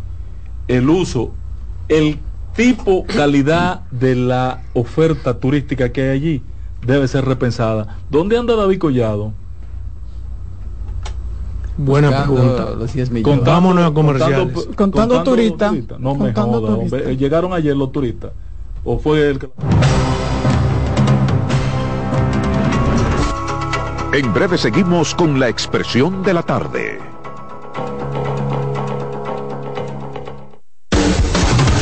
el 0.66 0.88
uso, 0.88 1.32
el 1.90 2.18
tipo, 2.56 3.04
calidad 3.04 3.82
de 3.90 4.14
la 4.14 4.62
oferta 4.72 5.38
turística 5.38 5.92
que 5.92 6.04
hay 6.04 6.08
allí 6.08 6.42
debe 6.86 7.06
ser 7.06 7.26
repensada. 7.26 7.98
¿Dónde 8.08 8.38
anda 8.38 8.56
David 8.56 8.78
Collado? 8.78 9.34
Buena 11.76 12.24
pregunta. 12.24 12.68
Contámonos 13.22 13.90
a 13.90 13.94
comerciales. 13.94 14.52
Contando, 14.52 14.76
contando 14.76 15.22
turistas. 15.22 15.74
No 15.98 16.14
me 16.14 16.32
joda, 16.32 17.12
Llegaron 17.12 17.52
ayer 17.52 17.76
los 17.76 17.90
turistas. 17.92 18.32
¿O 18.84 18.98
fue 18.98 19.30
el 19.30 19.38
que... 19.38 19.48
En 24.12 24.32
breve 24.32 24.56
seguimos 24.56 25.14
con 25.14 25.40
la 25.40 25.48
expresión 25.48 26.22
de 26.22 26.34
la 26.34 26.42
tarde. 26.42 27.00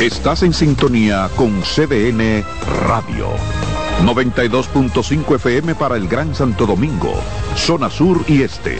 Estás 0.01 0.41
en 0.41 0.53
sintonía 0.53 1.29
con 1.35 1.61
CDN 1.61 2.43
Radio. 2.87 3.27
92.5 4.03 5.35
FM 5.35 5.75
para 5.75 5.95
el 5.95 6.07
Gran 6.07 6.33
Santo 6.33 6.65
Domingo, 6.65 7.13
zona 7.55 7.89
sur 7.89 8.19
y 8.27 8.41
este. 8.41 8.79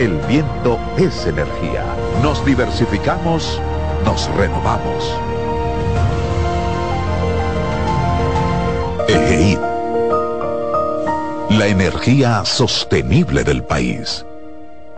el 0.00 0.16
viento 0.20 0.80
es 0.96 1.26
energía. 1.26 1.84
Nos 2.22 2.42
diversificamos, 2.46 3.60
nos 4.02 4.34
renovamos. 4.34 5.14
EGEID. 9.06 9.58
La 11.50 11.66
energía 11.66 12.46
sostenible 12.46 13.44
del 13.44 13.62
país. 13.62 14.24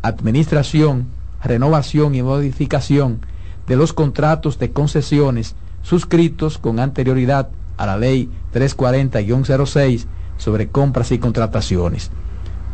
administración, 0.03 1.07
renovación 1.43 2.15
y 2.15 2.23
modificación 2.23 3.21
de 3.67 3.77
los 3.77 3.93
contratos 3.93 4.59
de 4.59 4.73
concesiones 4.73 5.55
suscritos 5.83 6.59
con 6.59 6.81
anterioridad 6.81 7.49
a 7.77 7.87
la 7.87 7.97
ley 7.97 8.31
340-06 8.53 10.07
sobre 10.37 10.69
compras 10.69 11.13
y 11.13 11.19
contrataciones. 11.19 12.11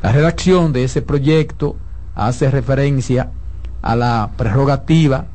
La 0.02 0.12
redacción 0.12 0.72
de 0.72 0.84
ese 0.84 1.02
proyecto 1.02 1.76
hace 2.14 2.50
referencia 2.50 3.30
a 3.82 3.96
la 3.96 4.30
prerrogativa 4.36 5.26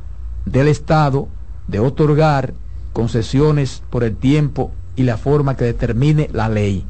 del 0.46 0.68
Estado 0.68 1.28
de 1.68 1.80
otorgar 1.80 2.54
concesiones 2.94 3.84
por 3.90 4.04
el 4.04 4.16
tiempo 4.16 4.72
y 4.96 5.04
la 5.04 5.18
forma 5.18 5.56
que 5.56 5.66
determine 5.66 6.30
la 6.34 6.50
ley, 6.50 6.86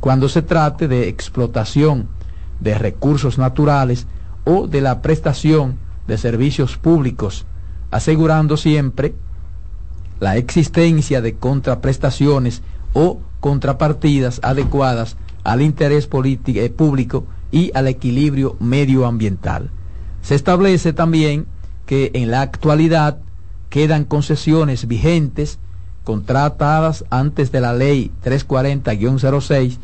cuando 0.00 0.28
se 0.28 0.42
trate 0.42 0.88
de 0.88 1.08
explotación 1.08 2.08
de 2.60 2.76
recursos 2.76 3.38
naturales 3.38 4.06
o 4.44 4.66
de 4.66 4.80
la 4.80 5.02
prestación 5.02 5.78
de 6.06 6.18
servicios 6.18 6.76
públicos, 6.76 7.46
asegurando 7.90 8.56
siempre 8.56 9.14
la 10.18 10.36
existencia 10.36 11.20
de 11.20 11.36
contraprestaciones 11.36 12.62
o 12.92 13.20
contrapartidas 13.40 14.40
adecuadas 14.42 15.16
al 15.44 15.62
interés 15.62 16.08
eh, 16.12 16.70
público 16.70 17.24
y 17.50 17.70
al 17.74 17.88
equilibrio 17.88 18.56
medioambiental. 18.60 19.70
Se 20.22 20.34
establece 20.34 20.92
también 20.92 21.46
que 21.86 22.10
en 22.14 22.30
la 22.30 22.42
actualidad 22.42 23.18
quedan 23.70 24.04
concesiones 24.04 24.86
vigentes 24.86 25.58
contratadas 26.04 27.04
antes 27.10 27.52
de 27.52 27.60
la 27.60 27.72
ley 27.72 28.10
340-06 28.24 29.78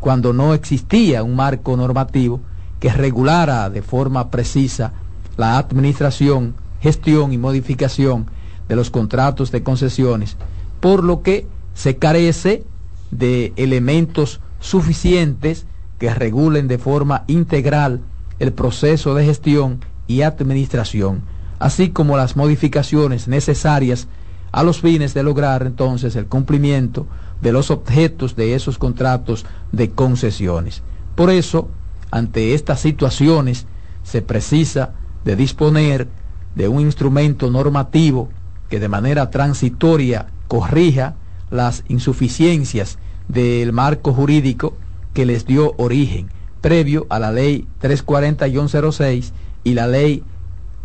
cuando 0.00 0.32
no 0.32 0.54
existía 0.54 1.22
un 1.22 1.36
marco 1.36 1.76
normativo 1.76 2.40
que 2.82 2.92
regulara 2.92 3.70
de 3.70 3.80
forma 3.80 4.28
precisa 4.28 4.92
la 5.36 5.56
administración, 5.56 6.56
gestión 6.80 7.32
y 7.32 7.38
modificación 7.38 8.26
de 8.68 8.74
los 8.74 8.90
contratos 8.90 9.52
de 9.52 9.62
concesiones, 9.62 10.36
por 10.80 11.04
lo 11.04 11.22
que 11.22 11.46
se 11.74 11.98
carece 11.98 12.64
de 13.12 13.52
elementos 13.54 14.40
suficientes 14.58 15.64
que 16.00 16.12
regulen 16.12 16.66
de 16.66 16.78
forma 16.78 17.22
integral 17.28 18.00
el 18.40 18.52
proceso 18.52 19.14
de 19.14 19.26
gestión 19.26 19.78
y 20.08 20.22
administración, 20.22 21.22
así 21.60 21.90
como 21.90 22.16
las 22.16 22.34
modificaciones 22.34 23.28
necesarias 23.28 24.08
a 24.50 24.64
los 24.64 24.80
fines 24.80 25.14
de 25.14 25.22
lograr 25.22 25.62
entonces 25.62 26.16
el 26.16 26.26
cumplimiento 26.26 27.06
de 27.42 27.52
los 27.52 27.70
objetos 27.70 28.34
de 28.34 28.56
esos 28.56 28.76
contratos 28.76 29.46
de 29.70 29.90
concesiones. 29.92 30.82
Por 31.14 31.30
eso, 31.30 31.68
ante 32.12 32.54
estas 32.54 32.78
situaciones, 32.78 33.66
se 34.04 34.22
precisa 34.22 34.92
de 35.24 35.34
disponer 35.34 36.06
de 36.54 36.68
un 36.68 36.80
instrumento 36.80 37.50
normativo 37.50 38.28
que 38.68 38.78
de 38.78 38.88
manera 38.88 39.30
transitoria 39.30 40.26
corrija 40.46 41.16
las 41.50 41.84
insuficiencias 41.88 42.98
del 43.28 43.72
marco 43.72 44.12
jurídico 44.12 44.76
que 45.14 45.24
les 45.24 45.46
dio 45.46 45.74
origen, 45.78 46.28
previo 46.60 47.06
a 47.08 47.18
la 47.18 47.32
ley 47.32 47.66
340-06 47.80 49.32
y 49.64 49.72
la 49.72 49.86
ley 49.86 50.22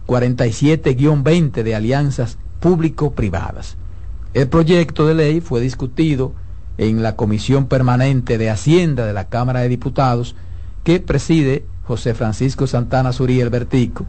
47-20 0.08 1.64
de 1.64 1.76
alianzas 1.76 2.38
público-privadas. 2.62 3.76
El 4.34 4.48
proyecto 4.48 5.06
de 5.06 5.16
ley 5.16 5.42
fue 5.42 5.60
discutido 5.60 6.34
en 6.78 7.04
la 7.04 7.18
Comisión 7.18 7.66
Permanente 7.66 8.38
de 8.38 8.50
Hacienda 8.50 9.06
de 9.06 9.14
la 9.14 9.26
Cámara 9.26 9.62
de 9.62 9.70
Diputados 9.70 10.36
que 10.88 11.02
preside 11.02 11.66
José 11.84 12.14
Francisco 12.14 12.66
Santana 12.66 13.12
Suriel 13.12 13.50
Bertico, 13.50 14.06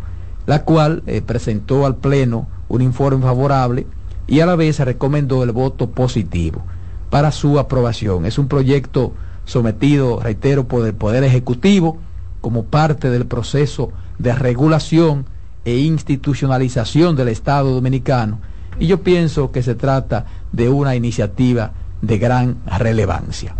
la 0.47 0.62
cual 0.62 1.03
eh, 1.09 1.22
presentó 1.22 1.85
al 1.85 1.97
Pleno 1.97 2.47
un 2.68 2.83
informe 2.83 3.20
favorable 3.20 3.89
y 4.29 4.39
a 4.39 4.47
la 4.47 4.55
vez 4.55 4.79
recomendó 4.79 5.43
el 5.43 5.51
voto 5.51 5.91
positivo 5.91 6.62
para 7.11 7.33
su 7.33 7.59
aprobación. 7.59 8.26
Es 8.26 8.39
un 8.39 8.47
proyecto 8.47 9.12
sometido, 9.45 10.20
reitero, 10.20 10.68
por 10.68 10.87
el 10.87 10.95
Poder 10.95 11.24
Ejecutivo 11.24 11.99
como 12.41 12.66
parte 12.66 13.11
del 13.11 13.26
proceso 13.26 13.91
de 14.20 14.37
regulación 14.37 15.26
e 15.64 15.79
institucionalización 15.79 17.16
del 17.16 17.26
Estado 17.26 17.74
dominicano 17.74 18.39
y 18.79 18.87
yo 18.87 19.03
pienso 19.03 19.51
que 19.51 19.64
se 19.64 19.74
trata 19.74 20.26
de 20.53 20.68
una 20.68 20.95
iniciativa 20.95 21.72
de 22.03 22.18
gran 22.18 22.59
relevancia. 22.79 23.57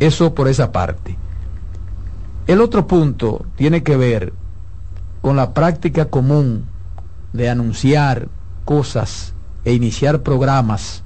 Eso 0.00 0.34
por 0.34 0.48
esa 0.48 0.72
parte. 0.72 1.18
El 2.46 2.60
otro 2.60 2.86
punto 2.86 3.46
tiene 3.56 3.82
que 3.82 3.96
ver 3.96 4.34
con 5.22 5.34
la 5.34 5.54
práctica 5.54 6.10
común 6.10 6.66
de 7.32 7.48
anunciar 7.48 8.28
cosas 8.66 9.32
e 9.64 9.72
iniciar 9.72 10.22
programas 10.22 11.02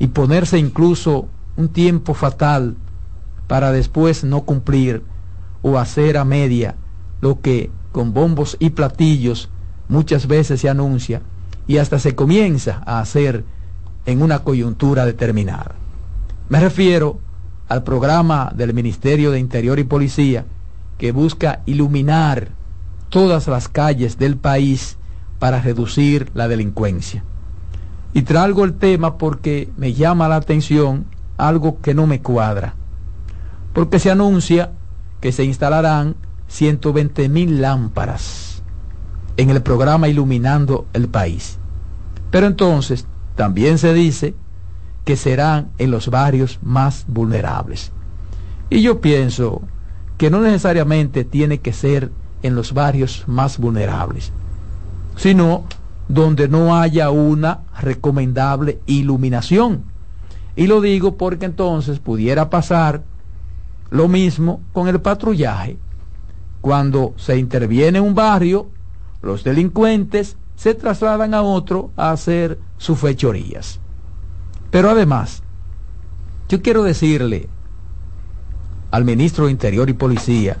y 0.00 0.08
ponerse 0.08 0.58
incluso 0.58 1.28
un 1.56 1.68
tiempo 1.68 2.14
fatal 2.14 2.74
para 3.46 3.70
después 3.70 4.24
no 4.24 4.42
cumplir 4.42 5.04
o 5.62 5.78
hacer 5.78 6.16
a 6.16 6.24
media 6.24 6.74
lo 7.20 7.40
que 7.40 7.70
con 7.92 8.12
bombos 8.12 8.56
y 8.58 8.70
platillos 8.70 9.48
muchas 9.88 10.26
veces 10.26 10.60
se 10.60 10.68
anuncia 10.68 11.22
y 11.68 11.76
hasta 11.76 12.00
se 12.00 12.16
comienza 12.16 12.82
a 12.86 12.98
hacer 12.98 13.44
en 14.04 14.20
una 14.20 14.40
coyuntura 14.40 15.06
determinada. 15.06 15.76
Me 16.48 16.58
refiero 16.58 17.20
al 17.68 17.84
programa 17.84 18.52
del 18.52 18.74
Ministerio 18.74 19.30
de 19.30 19.38
Interior 19.38 19.78
y 19.78 19.84
Policía 19.84 20.44
que 20.98 21.12
busca 21.12 21.62
iluminar 21.66 22.50
todas 23.08 23.46
las 23.48 23.68
calles 23.68 24.18
del 24.18 24.36
país 24.36 24.96
para 25.38 25.60
reducir 25.60 26.30
la 26.34 26.48
delincuencia. 26.48 27.24
Y 28.14 28.22
traigo 28.22 28.64
el 28.64 28.74
tema 28.74 29.18
porque 29.18 29.70
me 29.76 29.92
llama 29.92 30.28
la 30.28 30.36
atención 30.36 31.06
algo 31.36 31.80
que 31.80 31.94
no 31.94 32.06
me 32.06 32.22
cuadra. 32.22 32.74
Porque 33.72 33.98
se 33.98 34.10
anuncia 34.10 34.72
que 35.20 35.32
se 35.32 35.44
instalarán 35.44 36.16
120 36.48 37.28
mil 37.28 37.60
lámparas 37.60 38.62
en 39.36 39.50
el 39.50 39.62
programa 39.62 40.08
Iluminando 40.08 40.86
el 40.94 41.08
País. 41.08 41.58
Pero 42.30 42.46
entonces 42.46 43.06
también 43.34 43.78
se 43.78 43.92
dice 43.92 44.34
que 45.04 45.16
serán 45.16 45.70
en 45.78 45.90
los 45.90 46.08
barrios 46.08 46.58
más 46.62 47.04
vulnerables. 47.06 47.92
Y 48.70 48.82
yo 48.82 49.00
pienso 49.00 49.62
que 50.18 50.30
no 50.30 50.40
necesariamente 50.40 51.24
tiene 51.24 51.58
que 51.58 51.72
ser 51.72 52.10
en 52.42 52.54
los 52.54 52.72
barrios 52.72 53.24
más 53.26 53.58
vulnerables, 53.58 54.32
sino 55.16 55.64
donde 56.08 56.48
no 56.48 56.76
haya 56.76 57.10
una 57.10 57.60
recomendable 57.80 58.80
iluminación. 58.86 59.84
Y 60.54 60.66
lo 60.66 60.80
digo 60.80 61.16
porque 61.16 61.46
entonces 61.46 61.98
pudiera 61.98 62.48
pasar 62.48 63.02
lo 63.90 64.08
mismo 64.08 64.60
con 64.72 64.88
el 64.88 65.00
patrullaje. 65.00 65.78
Cuando 66.60 67.14
se 67.16 67.36
interviene 67.38 67.98
en 67.98 68.04
un 68.04 68.14
barrio, 68.14 68.68
los 69.22 69.44
delincuentes 69.44 70.36
se 70.56 70.74
trasladan 70.74 71.34
a 71.34 71.42
otro 71.42 71.90
a 71.96 72.10
hacer 72.10 72.58
sus 72.78 72.98
fechorías. 72.98 73.78
Pero 74.70 74.90
además, 74.90 75.42
yo 76.48 76.62
quiero 76.62 76.82
decirle 76.82 77.48
al 78.90 79.04
ministro 79.04 79.46
de 79.46 79.52
Interior 79.52 79.88
y 79.90 79.94
Policía 79.94 80.58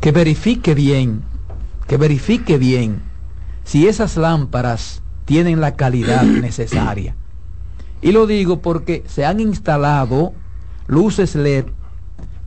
que 0.00 0.10
verifique 0.10 0.74
bien, 0.74 1.22
que 1.86 1.96
verifique 1.96 2.58
bien 2.58 3.02
si 3.64 3.86
esas 3.86 4.16
lámparas 4.16 5.00
tienen 5.24 5.60
la 5.60 5.76
calidad 5.76 6.22
necesaria. 6.42 7.14
Y 8.02 8.10
lo 8.10 8.26
digo 8.26 8.60
porque 8.60 9.04
se 9.06 9.24
han 9.24 9.38
instalado 9.38 10.32
luces 10.88 11.36
LED 11.36 11.66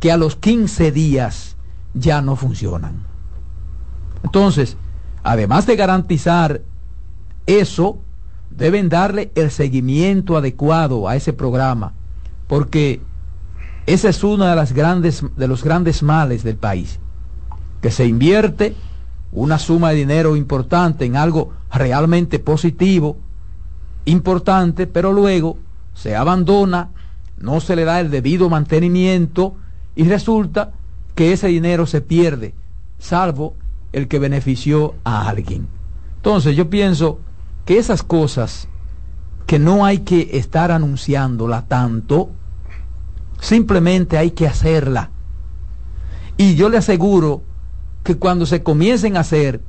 que 0.01 0.11
a 0.11 0.17
los 0.17 0.35
15 0.35 0.91
días 0.91 1.55
ya 1.93 2.21
no 2.21 2.35
funcionan. 2.35 3.03
Entonces, 4.21 4.75
además 5.23 5.65
de 5.65 5.77
garantizar 5.77 6.61
eso, 7.45 7.99
deben 8.49 8.89
darle 8.89 9.31
el 9.35 9.49
seguimiento 9.49 10.35
adecuado 10.35 11.07
a 11.07 11.15
ese 11.15 11.31
programa, 11.31 11.93
porque 12.47 13.01
ese 13.85 14.09
es 14.09 14.23
uno 14.23 14.45
de, 14.45 14.55
las 14.55 14.73
grandes, 14.73 15.23
de 15.35 15.47
los 15.47 15.63
grandes 15.63 16.01
males 16.03 16.43
del 16.43 16.57
país 16.57 16.99
que 17.81 17.91
se 17.91 18.07
invierte 18.07 18.75
una 19.31 19.59
suma 19.59 19.91
de 19.91 19.97
dinero 19.97 20.35
importante 20.35 21.05
en 21.05 21.15
algo 21.15 21.53
realmente 21.71 22.39
positivo, 22.39 23.17
importante, 24.05 24.87
pero 24.87 25.13
luego 25.13 25.57
se 25.93 26.15
abandona, 26.15 26.89
no 27.37 27.59
se 27.59 27.75
le 27.75 27.83
da 27.83 27.99
el 27.99 28.09
debido 28.09 28.49
mantenimiento 28.49 29.55
y 29.95 30.05
resulta 30.05 30.71
que 31.13 31.33
ese 31.33 31.47
dinero 31.47 31.85
se 31.85 32.01
pierde, 32.01 32.55
salvo 32.97 33.53
el 33.91 34.07
que 34.07 34.19
benefició 34.19 34.95
a 35.03 35.29
alguien. 35.29 35.67
Entonces 36.17 36.55
yo 36.55 36.69
pienso 36.69 37.19
que 37.65 37.77
esas 37.77 38.03
cosas 38.03 38.67
que 39.45 39.59
no 39.59 39.85
hay 39.85 39.99
que 39.99 40.31
estar 40.33 40.71
anunciándola 40.71 41.65
tanto, 41.67 42.31
simplemente 43.39 44.17
hay 44.17 44.31
que 44.31 44.47
hacerla 44.47 45.11
Y 46.37 46.55
yo 46.55 46.69
le 46.69 46.77
aseguro 46.77 47.43
que 48.03 48.17
cuando 48.17 48.45
se 48.45 48.61
comiencen 48.63 49.17
a 49.17 49.21
hacer, 49.21 49.61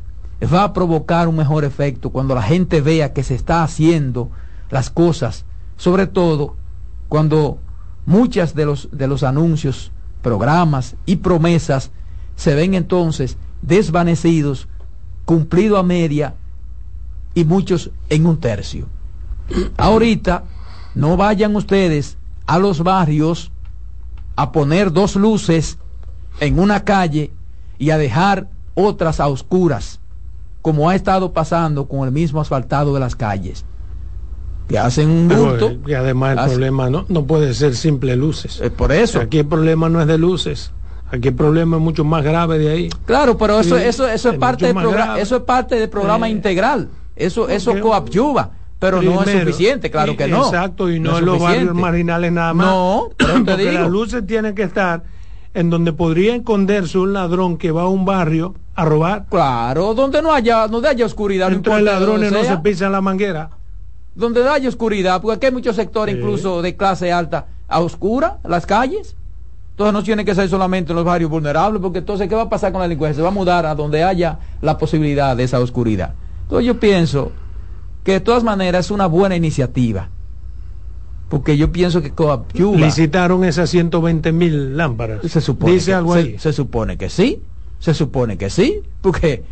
va 0.42 0.64
a 0.64 0.72
provocar 0.72 1.28
un 1.28 1.36
mejor 1.36 1.64
efecto 1.64 2.10
cuando 2.10 2.34
la 2.34 2.42
gente 2.42 2.80
vea 2.80 3.12
que 3.12 3.22
se 3.22 3.34
está 3.34 3.62
haciendo 3.62 4.30
las 4.70 4.90
cosas, 4.90 5.44
sobre 5.76 6.06
todo 6.06 6.56
cuando 7.08 7.58
muchas 8.04 8.54
de 8.54 8.66
los, 8.66 8.88
de 8.92 9.06
los 9.06 9.22
anuncios, 9.22 9.92
programas 10.22 10.96
y 11.06 11.16
promesas 11.16 11.92
se 12.34 12.54
ven 12.54 12.74
entonces 12.74 13.38
desvanecidos, 13.62 14.68
cumplido 15.24 15.78
a 15.78 15.82
media 15.82 16.34
y 17.34 17.44
muchos 17.44 17.90
en 18.08 18.26
un 18.26 18.38
tercio. 18.38 18.86
Ahorita 19.76 20.44
no 20.94 21.16
vayan 21.16 21.54
ustedes 21.54 22.18
a 22.46 22.58
los 22.58 22.82
barrios 22.82 23.52
a 24.36 24.52
poner 24.52 24.92
dos 24.92 25.16
luces 25.16 25.78
en 26.40 26.58
una 26.58 26.84
calle 26.84 27.32
y 27.78 27.90
a 27.90 27.98
dejar 27.98 28.48
otras 28.74 29.20
a 29.20 29.28
oscuras, 29.28 30.00
como 30.62 30.90
ha 30.90 30.94
estado 30.94 31.32
pasando 31.32 31.88
con 31.88 32.06
el 32.06 32.12
mismo 32.12 32.40
asfaltado 32.40 32.92
de 32.94 33.00
las 33.00 33.16
calles. 33.16 33.64
Que 34.68 34.78
hacen 34.78 35.08
un 35.08 35.28
bulto. 35.28 35.76
y 35.86 35.94
además 35.94 36.38
el 36.38 36.44
problema 36.50 36.90
no, 36.90 37.06
no 37.08 37.24
puede 37.24 37.54
ser 37.54 37.74
simple 37.74 38.16
luces. 38.16 38.60
por 38.76 38.92
eso. 38.92 39.20
aquí 39.20 39.38
el 39.38 39.46
problema 39.46 39.88
no 39.88 40.00
es 40.00 40.06
de 40.06 40.18
luces. 40.18 40.72
Aquí 41.08 41.28
el 41.28 41.34
problema 41.34 41.76
es 41.76 41.82
mucho 41.82 42.04
más 42.04 42.24
grave 42.24 42.58
de 42.58 42.68
ahí. 42.68 42.88
Claro, 43.04 43.38
pero 43.38 43.60
eso, 43.60 43.76
eso, 43.76 44.08
eso 44.08 44.30
es, 44.30 44.38
parte 44.38 44.66
del 44.66 44.74
programa, 44.74 45.20
eso 45.20 45.36
es 45.36 45.42
parte 45.42 45.76
del 45.76 45.88
programa 45.88 46.28
integral. 46.28 46.88
Eso, 47.14 47.48
eso 47.48 47.80
coadyuva 47.80 48.50
pero 48.78 49.00
no 49.02 49.22
es 49.22 49.30
suficiente, 49.30 49.90
claro 49.90 50.16
que 50.16 50.28
no. 50.28 50.44
Exacto, 50.44 50.90
y 50.90 51.00
no, 51.00 51.18
en 51.18 51.24
los 51.24 51.40
barrios 51.40 51.74
marginales 51.74 52.32
nada 52.32 52.54
más. 52.54 52.66
No, 52.66 53.08
porque 53.18 53.72
las 53.72 53.90
luces 53.90 54.26
tienen 54.26 54.54
que 54.54 54.62
estar 54.62 55.02
en 55.54 55.70
donde 55.70 55.92
podría 55.92 56.36
esconderse 56.36 56.98
un 56.98 57.14
ladrón 57.14 57.56
que 57.56 57.70
va 57.72 57.82
a 57.82 57.88
un 57.88 58.04
barrio 58.04 58.54
a 58.74 58.84
robar. 58.84 59.24
Claro, 59.30 59.94
donde 59.94 60.20
no 60.20 60.32
haya, 60.32 60.68
donde 60.68 60.88
haya 60.88 61.06
oscuridad. 61.06 61.50
Entre 61.50 61.80
ladrones 61.80 62.30
no 62.30 62.44
se 62.44 62.58
pisan 62.58 62.92
la 62.92 63.00
manguera. 63.00 63.50
Donde 64.14 64.46
haya 64.46 64.68
oscuridad, 64.68 65.20
porque 65.20 65.36
aquí 65.36 65.46
hay 65.46 65.52
muchos 65.52 65.76
sectores 65.76 66.16
incluso 66.16 66.60
de 66.62 66.76
clase 66.76 67.12
alta 67.12 67.46
a 67.68 67.80
oscura, 67.80 68.38
las 68.44 68.66
calles. 68.66 69.16
Entonces 69.70 69.92
no 69.92 70.02
tiene 70.02 70.24
que 70.24 70.34
ser 70.34 70.48
solamente 70.48 70.92
en 70.92 70.96
los 70.96 71.04
barrios 71.04 71.30
vulnerables, 71.30 71.82
porque 71.82 71.98
entonces 71.98 72.28
¿qué 72.28 72.34
va 72.34 72.42
a 72.42 72.48
pasar 72.48 72.72
con 72.72 72.80
la 72.80 72.84
delincuencia? 72.84 73.16
Se 73.16 73.22
va 73.22 73.28
a 73.28 73.32
mudar 73.32 73.66
a 73.66 73.74
donde 73.74 74.04
haya 74.04 74.38
la 74.62 74.78
posibilidad 74.78 75.36
de 75.36 75.44
esa 75.44 75.60
oscuridad. 75.60 76.14
Entonces 76.42 76.66
yo 76.66 76.80
pienso 76.80 77.32
que 78.06 78.12
de 78.12 78.20
todas 78.20 78.44
maneras 78.44 78.86
es 78.86 78.90
una 78.92 79.06
buena 79.06 79.34
iniciativa. 79.34 80.10
Porque 81.28 81.56
yo 81.56 81.72
pienso 81.72 82.00
que. 82.02 82.12
Licitaron 82.54 83.42
esas 83.42 83.68
120 83.68 84.30
mil 84.30 84.76
lámparas. 84.76 85.28
Se 85.28 85.40
supone 85.40 85.72
Dice 85.72 85.92
algo 85.92 86.14
ahí. 86.14 86.38
Se, 86.38 86.52
supone 86.52 86.96
que 86.96 87.10
sí. 87.10 87.42
Se 87.80 87.94
supone 87.94 88.38
que 88.38 88.48
sí. 88.48 88.80
Porque, 89.00 89.42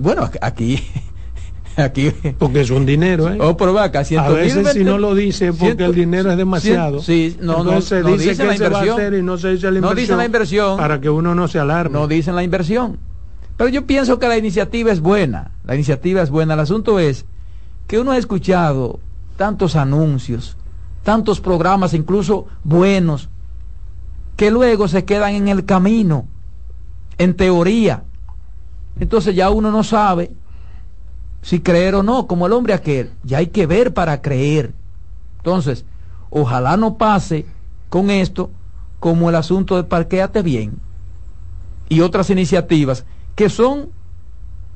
bueno, 0.00 0.28
aquí. 0.42 0.82
Aquí. 1.76 2.12
Porque 2.38 2.60
es 2.60 2.68
un 2.70 2.84
dinero, 2.84 3.32
¿eh? 3.32 3.38
Oh, 3.40 3.56
pero 3.56 3.78
acá, 3.78 4.00
a 4.18 4.28
veces 4.28 4.72
si 4.74 4.84
no 4.84 4.98
lo 4.98 5.14
dice 5.14 5.54
porque 5.54 5.84
el 5.84 5.94
dinero 5.94 6.30
es 6.30 6.36
demasiado. 6.36 7.00
sí, 7.00 7.34
no, 7.40 7.64
no, 7.64 7.80
se 7.80 8.02
dice 8.02 8.36
que 8.36 8.44
la 8.44 8.56
se 8.58 8.68
va 8.68 8.80
a 8.80 8.82
hacer 8.82 9.14
y 9.14 9.22
no 9.22 9.38
se 9.38 9.52
dice 9.52 9.70
la 9.70 9.78
inversión. 9.78 9.94
No 9.94 9.94
dicen 9.94 10.16
la 10.18 10.26
inversión. 10.26 10.76
Para 10.76 11.00
que 11.00 11.08
uno 11.08 11.34
no 11.34 11.48
se 11.48 11.58
alarme. 11.58 11.98
No 11.98 12.08
dicen 12.08 12.36
la 12.36 12.42
inversión. 12.42 12.98
Pero 13.56 13.70
yo 13.70 13.86
pienso 13.86 14.18
que 14.18 14.28
la 14.28 14.36
iniciativa 14.36 14.92
es 14.92 15.00
buena. 15.00 15.52
La 15.64 15.74
iniciativa 15.74 16.20
es 16.20 16.28
buena. 16.28 16.52
El 16.52 16.60
asunto 16.60 16.98
es 16.98 17.24
que 17.92 17.98
uno 17.98 18.12
ha 18.12 18.16
escuchado 18.16 19.00
tantos 19.36 19.76
anuncios, 19.76 20.56
tantos 21.02 21.42
programas, 21.42 21.92
incluso 21.92 22.46
buenos, 22.64 23.28
que 24.34 24.50
luego 24.50 24.88
se 24.88 25.04
quedan 25.04 25.34
en 25.34 25.48
el 25.48 25.66
camino, 25.66 26.26
en 27.18 27.36
teoría. 27.36 28.04
Entonces 28.98 29.34
ya 29.34 29.50
uno 29.50 29.70
no 29.70 29.84
sabe 29.84 30.30
si 31.42 31.60
creer 31.60 31.94
o 31.96 32.02
no, 32.02 32.26
como 32.26 32.46
el 32.46 32.54
hombre 32.54 32.72
aquel. 32.72 33.10
Ya 33.24 33.36
hay 33.36 33.48
que 33.48 33.66
ver 33.66 33.92
para 33.92 34.22
creer. 34.22 34.72
Entonces, 35.36 35.84
ojalá 36.30 36.78
no 36.78 36.96
pase 36.96 37.44
con 37.90 38.08
esto 38.08 38.50
como 39.00 39.28
el 39.28 39.36
asunto 39.36 39.76
de 39.76 39.84
parqueate 39.84 40.40
bien 40.40 40.78
y 41.90 42.00
otras 42.00 42.30
iniciativas 42.30 43.04
que 43.34 43.50
son 43.50 43.90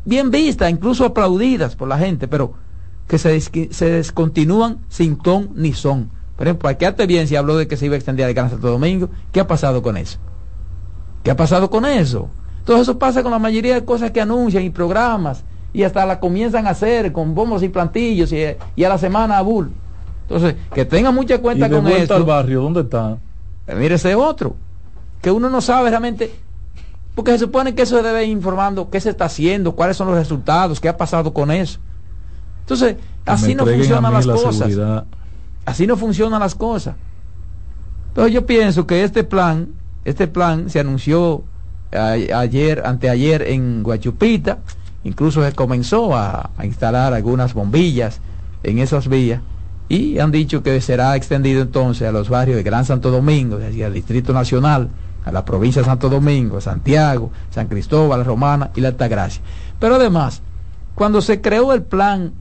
bien 0.05 0.31
vistas, 0.31 0.71
incluso 0.71 1.07
aplaudidas 1.07 1.77
por 1.77 1.89
la 1.89 1.97
gente, 1.97 2.29
pero 2.29 2.66
que 3.07 3.19
se, 3.19 3.41
se 3.41 3.91
descontinúan 3.91 4.79
sin 4.89 5.17
ton 5.17 5.51
ni 5.55 5.73
son. 5.73 6.11
Por 6.37 6.47
ejemplo, 6.47 6.69
parqueate 6.69 7.07
bien 7.07 7.29
si 7.29 7.37
habló 7.37 7.57
de 7.57 7.67
que 7.67 7.77
se 7.77 7.87
iba 7.87 7.95
a 7.95 7.97
extender 7.97 8.27
al 8.27 8.35
Gran 8.35 8.51
Santo 8.51 8.69
Domingo. 8.69 9.09
¿Qué 9.33 9.41
ha 9.41 9.47
pasado 9.47 9.83
con 9.83 9.97
eso? 9.97 10.19
¿Qué 11.23 11.31
ha 11.31 11.37
pasado 11.37 11.71
con 11.71 11.87
eso? 11.87 12.29
Todo 12.65 12.83
eso 12.83 12.99
pasa 12.99 13.23
con 13.23 13.33
la 13.33 13.39
mayoría 13.39 13.75
de 13.75 13.85
cosas 13.85 14.11
que 14.11 14.21
anuncian 14.21 14.63
y 14.65 14.71
programas 14.71 15.45
y 15.73 15.83
hasta 15.83 16.05
la 16.07 16.21
comienzan 16.21 16.67
a 16.67 16.71
hacer 16.71 17.13
con 17.13 17.35
bombos 17.35 17.63
y 17.63 17.69
plantillos 17.69 18.33
y, 18.33 18.45
a 18.85 18.89
la 18.89 18.99
semana 18.99 19.39
a 19.39 19.43
bull. 19.43 19.71
Entonces, 20.23 20.57
que 20.75 20.85
tenga 20.85 21.11
mucha 21.11 21.39
cuenta 21.39 21.67
¿Y 21.67 21.71
de 21.71 21.77
con 21.77 21.85
vuelta 21.85 22.17
al 22.17 22.25
barrio, 22.25 22.63
¿dónde 22.63 22.81
está? 22.81 23.19
Eh, 23.67 23.75
mire 23.75 23.95
ese 23.95 24.15
otro, 24.15 24.57
que 25.23 25.31
uno 25.31 25.49
no 25.49 25.61
sabe 25.61 25.91
realmente, 25.91 26.33
porque 27.15 27.33
se 27.33 27.39
supone 27.39 27.75
que 27.75 27.83
eso 27.83 28.03
debe 28.03 28.25
ir 28.25 28.31
informando 28.31 28.91
qué 28.91 29.01
se 29.01 29.11
está 29.11 29.27
haciendo, 29.27 29.73
cuáles 29.73 29.97
son 29.97 30.09
los 30.09 30.17
resultados, 30.17 30.81
qué 30.81 30.89
ha 30.89 30.97
pasado 30.97 31.33
con 31.33 31.51
eso. 31.51 31.79
Entonces, 32.67 32.97
así 33.25 33.55
no 33.55 33.65
funcionan 33.65 34.13
las 34.13 34.27
cosas. 34.27 34.73
Así 35.65 35.87
no 35.87 35.97
funcionan 35.97 36.41
las 36.41 36.57
cosas. 36.57 36.97
Entonces 38.09 38.35
yo 38.35 38.45
pienso 38.45 38.87
que 38.87 39.05
este 39.05 39.23
plan, 39.23 39.69
este 40.05 40.27
plan 40.27 40.69
se 40.69 40.81
anunció 40.81 41.45
ayer, 41.93 42.83
anteayer 42.85 43.43
en 43.43 43.85
Guachupita, 43.85 44.59
incluso 45.05 45.45
se 45.45 45.53
comenzó 45.53 46.17
a, 46.17 46.51
instalar 46.65 47.15
algunas 47.15 47.55
bombillas 47.55 48.21
en 48.65 48.81
esas 48.81 49.07
vías 49.07 49.43
y 49.89 50.19
han 50.19 50.33
dicho 50.33 50.65
que 50.65 50.81
será 50.81 51.15
extendido 51.15 51.63
entonces 51.63 52.09
a 52.09 52.13
los 52.13 52.29
barrios 52.29 52.57
de 52.57 52.65
Gran 52.65 52.85
Santo 52.85 53.13
Domingo, 53.13 53.59
es 53.59 53.67
decir, 53.67 53.85
al 53.85 53.95
Distrito 53.95 54.33
Nacional, 54.33 54.89
a 55.25 55.31
la 55.31 55.45
provincia 55.45 55.83
de 55.83 55.87
Santo 55.87 56.09
Domingo, 56.09 56.61
Santiago, 56.61 57.31
San 57.51 57.69
Cristóbal, 57.69 58.25
Romana 58.25 58.71
y 58.75 58.81
la 58.81 58.89
Altagracia. 58.89 59.43
Pero 59.79 59.95
además, 59.95 60.43
cuando 60.97 61.21
se 61.21 61.41
creó 61.41 61.73
el 61.73 61.83
plan 61.83 62.33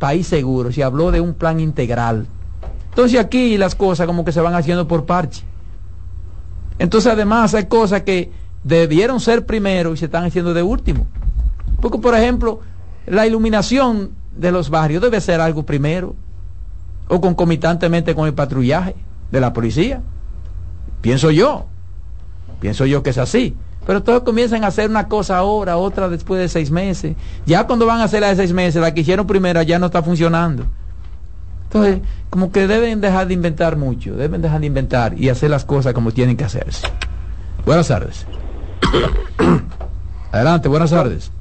País 0.00 0.26
Seguro, 0.26 0.72
se 0.72 0.82
habló 0.82 1.12
de 1.12 1.20
un 1.20 1.34
plan 1.34 1.60
integral. 1.60 2.26
Entonces 2.88 3.20
aquí 3.20 3.56
las 3.58 3.76
cosas 3.76 4.06
como 4.06 4.24
que 4.24 4.32
se 4.32 4.40
van 4.40 4.54
haciendo 4.54 4.88
por 4.88 5.04
parche. 5.04 5.44
Entonces 6.78 7.12
además 7.12 7.54
hay 7.54 7.66
cosas 7.66 8.02
que 8.02 8.32
debieron 8.64 9.20
ser 9.20 9.44
primero 9.44 9.92
y 9.92 9.98
se 9.98 10.06
están 10.06 10.24
haciendo 10.24 10.54
de 10.54 10.62
último. 10.62 11.06
Porque, 11.80 11.98
por 11.98 12.14
ejemplo, 12.16 12.60
la 13.06 13.26
iluminación 13.26 14.12
de 14.34 14.50
los 14.50 14.70
barrios 14.70 15.02
debe 15.02 15.20
ser 15.20 15.40
algo 15.40 15.64
primero, 15.64 16.16
o 17.08 17.20
concomitantemente 17.20 18.14
con 18.14 18.26
el 18.26 18.32
patrullaje 18.32 18.94
de 19.30 19.40
la 19.40 19.52
policía. 19.52 20.00
Pienso 21.02 21.30
yo, 21.30 21.66
pienso 22.58 22.86
yo 22.86 23.02
que 23.02 23.10
es 23.10 23.18
así. 23.18 23.54
Pero 23.90 24.04
todos 24.04 24.22
comienzan 24.22 24.62
a 24.62 24.68
hacer 24.68 24.88
una 24.88 25.08
cosa 25.08 25.38
ahora, 25.38 25.76
otra 25.76 26.08
después 26.08 26.40
de 26.40 26.48
seis 26.48 26.70
meses. 26.70 27.16
Ya 27.44 27.66
cuando 27.66 27.86
van 27.86 28.00
a 28.00 28.04
hacer 28.04 28.20
la 28.20 28.28
de 28.28 28.36
seis 28.36 28.52
meses, 28.52 28.80
la 28.80 28.94
que 28.94 29.00
hicieron 29.00 29.26
primero 29.26 29.60
ya 29.62 29.80
no 29.80 29.86
está 29.86 30.00
funcionando. 30.00 30.64
Entonces, 31.64 31.98
como 32.30 32.52
que 32.52 32.68
deben 32.68 33.00
dejar 33.00 33.26
de 33.26 33.34
inventar 33.34 33.76
mucho, 33.76 34.14
deben 34.14 34.42
dejar 34.42 34.60
de 34.60 34.66
inventar 34.66 35.18
y 35.18 35.28
hacer 35.28 35.50
las 35.50 35.64
cosas 35.64 35.92
como 35.92 36.12
tienen 36.12 36.36
que 36.36 36.44
hacerse. 36.44 36.86
Buenas 37.66 37.88
tardes. 37.88 38.26
Adelante, 40.30 40.68
buenas 40.68 40.90
tardes. 40.92 41.32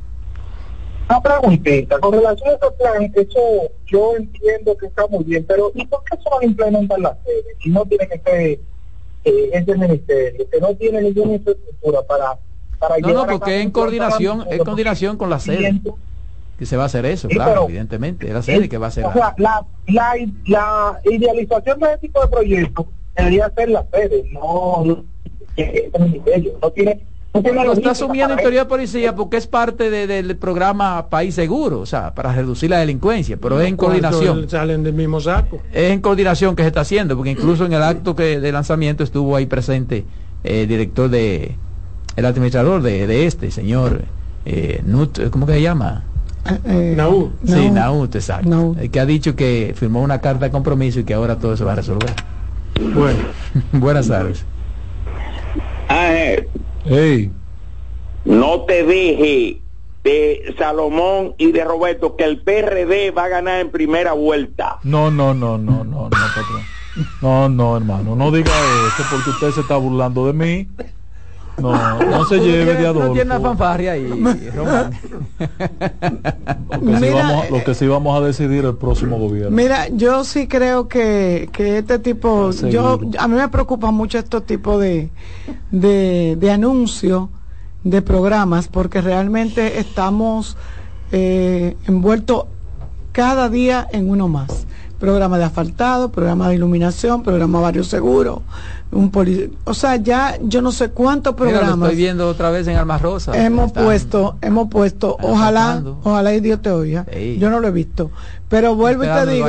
Una 1.08 1.22
preguntita, 1.22 2.00
con 2.00 2.14
relación 2.14 2.50
a 2.50 2.54
ese 2.54 2.72
plan, 2.80 3.12
eso 3.14 3.72
yo 3.86 4.16
entiendo 4.18 4.76
que 4.76 4.88
está 4.88 5.06
muy 5.06 5.24
bien, 5.24 5.45
pero 5.47 5.72
¿y 5.76 5.86
por 5.86 6.04
qué 6.04 6.18
se 6.18 6.28
van 6.32 6.41
a 6.41 6.45
implementar 6.45 7.00
las 7.00 7.16
sedes? 7.24 7.58
Si 7.62 7.70
no 7.70 7.86
tiene 7.86 8.08
que 8.08 8.20
ser 8.20 8.60
eh, 9.24 9.50
ese 9.54 9.76
ministerio, 9.76 10.50
que 10.50 10.60
no 10.60 10.76
tiene 10.76 11.02
ninguna 11.02 11.34
infraestructura 11.34 12.02
para... 12.04 12.38
para 12.78 12.98
no, 13.00 13.14
no, 13.14 13.28
porque 13.28 13.62
en 13.62 13.72
coordinación, 13.72 14.46
es 14.50 14.60
coordinación 14.60 15.18
con 15.18 15.30
la 15.30 15.40
sede. 15.40 15.82
Que 16.58 16.66
se 16.66 16.76
va 16.76 16.84
a 16.84 16.86
hacer 16.88 17.06
eso, 17.06 17.30
claro, 17.30 17.66
evidentemente, 17.66 18.28
es 18.28 18.34
la 18.34 18.42
sede 18.42 18.68
que 18.68 18.78
va 18.78 18.88
a 18.88 18.90
hacer. 18.90 19.06
O 19.06 19.14
sea, 19.14 19.34
la, 19.38 19.66
la, 19.88 20.16
la 20.46 21.00
idealización 21.06 21.80
de 21.80 21.88
ese 21.88 21.98
tipo 22.00 22.22
de 22.22 22.28
proyectos 22.28 22.86
debería 23.16 23.50
ser 23.56 23.70
la 23.70 23.86
sede, 23.94 24.26
no, 24.34 24.84
no, 24.84 25.06
no 26.62 26.72
tiene 26.72 27.02
lo 27.34 27.74
está 27.74 27.92
asumiendo 27.92 28.34
en 28.34 28.40
teoría 28.40 28.62
de 28.62 28.66
policía 28.66 29.16
porque 29.16 29.38
es 29.38 29.48
parte 29.48 29.90
del 29.90 30.36
programa 30.38 31.10
País 31.10 31.36
Seguro, 31.36 31.80
o 31.80 31.86
sea, 31.86 32.14
para 32.14 32.34
reducir 32.34 32.70
la 32.70 32.80
delincuencia, 32.80 33.38
pero 33.38 33.62
es 33.62 33.68
en 33.68 33.78
coordinación. 33.78 34.50
Salen 34.50 34.84
del 34.84 34.94
mismo 34.94 35.20
saco. 35.22 35.62
Es 35.72 35.92
en 35.92 36.02
coordinación 36.02 36.56
que 36.56 36.64
se 36.64 36.68
está 36.68 36.82
haciendo, 36.82 37.16
porque 37.16 37.32
incluso 37.32 37.66
en 37.66 37.74
el 37.74 37.84
acto 37.84 38.16
que 38.16 38.40
de 38.40 38.52
lanzamiento 38.52 39.04
estuvo 39.04 39.36
ahí 39.36 39.46
presente 39.46 40.06
el 40.44 40.68
director 40.68 41.10
de, 41.10 41.56
el 42.16 42.26
administrador 42.26 42.82
de, 42.82 43.26
este, 43.26 43.52
señor 43.52 44.04
eh, 44.46 44.82
Nut, 44.86 45.30
¿cómo 45.30 45.46
que 45.46 45.54
se 45.54 45.62
llama? 45.62 46.06
Eh, 46.66 46.94
Naut. 46.96 47.32
Sí, 47.46 47.70
Naut, 47.70 48.16
exacto. 48.16 48.76
El 48.80 48.90
que 48.90 49.00
ha 49.00 49.06
dicho 49.06 49.36
que 49.36 49.74
firmó 49.76 50.02
una 50.02 50.20
carta 50.20 50.46
de 50.46 50.52
compromiso 50.52 51.00
y 51.00 51.04
que 51.04 51.14
ahora 51.14 51.38
todo 51.38 51.56
se 51.56 51.64
va 51.64 51.74
a 51.74 51.76
resolver. 51.76 52.10
Bueno. 52.96 53.20
Buenas 53.74 54.08
tardes. 54.08 54.46
Ah, 55.88 56.08
eh, 56.12 56.48
Hey. 56.86 57.32
no 58.26 58.62
te 58.62 58.84
deje 58.84 59.62
de 60.04 60.56
Salomón 60.58 61.36
y 61.38 61.52
de 61.52 61.64
Roberto 61.64 62.16
que 62.16 62.24
el 62.24 62.42
PRD 62.42 63.12
va 63.12 63.26
a 63.26 63.28
ganar 63.28 63.60
en 63.60 63.70
primera 63.70 64.14
vuelta. 64.14 64.80
No, 64.84 65.12
no, 65.12 65.34
no, 65.34 65.58
no, 65.58 65.84
no, 65.84 66.10
no, 66.10 66.10
patrón. 66.10 66.64
No, 67.22 67.50
no, 67.50 67.78
hermano, 67.78 68.16
no 68.16 68.32
diga 68.32 68.52
eso 68.52 69.04
porque 69.12 69.30
usted 69.30 69.52
se 69.52 69.62
está 69.62 69.78
burlando 69.78 70.26
de 70.26 70.34
mí. 70.34 70.68
No, 71.62 71.99
no 71.99 72.26
se 72.26 72.39
lleve 72.39 72.76
de 72.76 72.88
Adolfo. 72.88 73.07
No 73.10 73.14
tiene 73.14 73.36
una 73.36 73.39
fanfarria 73.39 73.93
ahí, 73.93 74.07
lo 77.49 77.64
que 77.64 77.74
sí 77.74 77.88
vamos 77.88 78.22
a 78.22 78.26
decidir 78.26 78.66
el 78.66 78.76
próximo 78.76 79.18
gobierno. 79.18 79.55
Mira, 79.55 79.88
yo 79.89 80.24
sí 80.24 80.47
creo 80.47 80.88
que, 80.88 81.49
que 81.51 81.80
este 81.80 81.99
tipo, 81.99 82.51
yo 82.51 82.99
a 83.18 83.28
mí 83.28 83.36
me 83.36 83.47
preocupa 83.49 83.91
mucho 83.91 84.18
estos 84.18 84.45
tipos 84.45 84.80
de, 84.82 85.10
de, 85.72 86.38
de 86.39 86.51
anuncios 86.51 87.30
de 87.84 88.01
programas 88.01 88.68
porque 88.68 89.01
realmente 89.01 89.80
estamos 89.80 90.57
eh, 91.12 91.76
envueltos 91.88 92.45
cada 93.12 93.49
día 93.49 93.88
en 93.91 94.10
uno 94.10 94.28
más 94.28 94.68
programa 95.00 95.38
de 95.38 95.45
asfaltado, 95.45 96.12
programa 96.12 96.50
de 96.50 96.56
iluminación, 96.56 97.24
programa 97.24 97.62
varios 97.62 97.88
seguros, 97.88 98.41
un 98.91 99.12
o 99.64 99.74
sea, 99.74 99.95
ya 99.95 100.38
yo 100.41 100.62
no 100.62 100.72
sé 100.72 100.89
cuántos 100.89 101.36
programas. 101.36 101.74
estoy 101.74 101.95
viendo 101.95 102.28
otra 102.28 102.50
vez 102.50 102.68
en 102.68 102.76
Almas 102.76 103.02
Rosa. 103.02 103.32
Hemos 103.34 103.72
puesto, 103.72 104.38
hemos 104.41 104.70
puesto, 104.70 105.16
ojalá, 105.22 105.82
ojalá 106.04 106.34
y 106.34 106.41
Dios 106.41 106.62
te 106.62 106.72
oiga. 106.72 107.06
Yo 107.38 107.50
no 107.50 107.60
lo 107.60 107.68
he 107.68 107.72
visto, 107.72 108.12
pero 108.50 108.76
vuelvo 108.76 109.04
y 109.04 109.08
te 109.08 109.26
digo, 109.28 109.47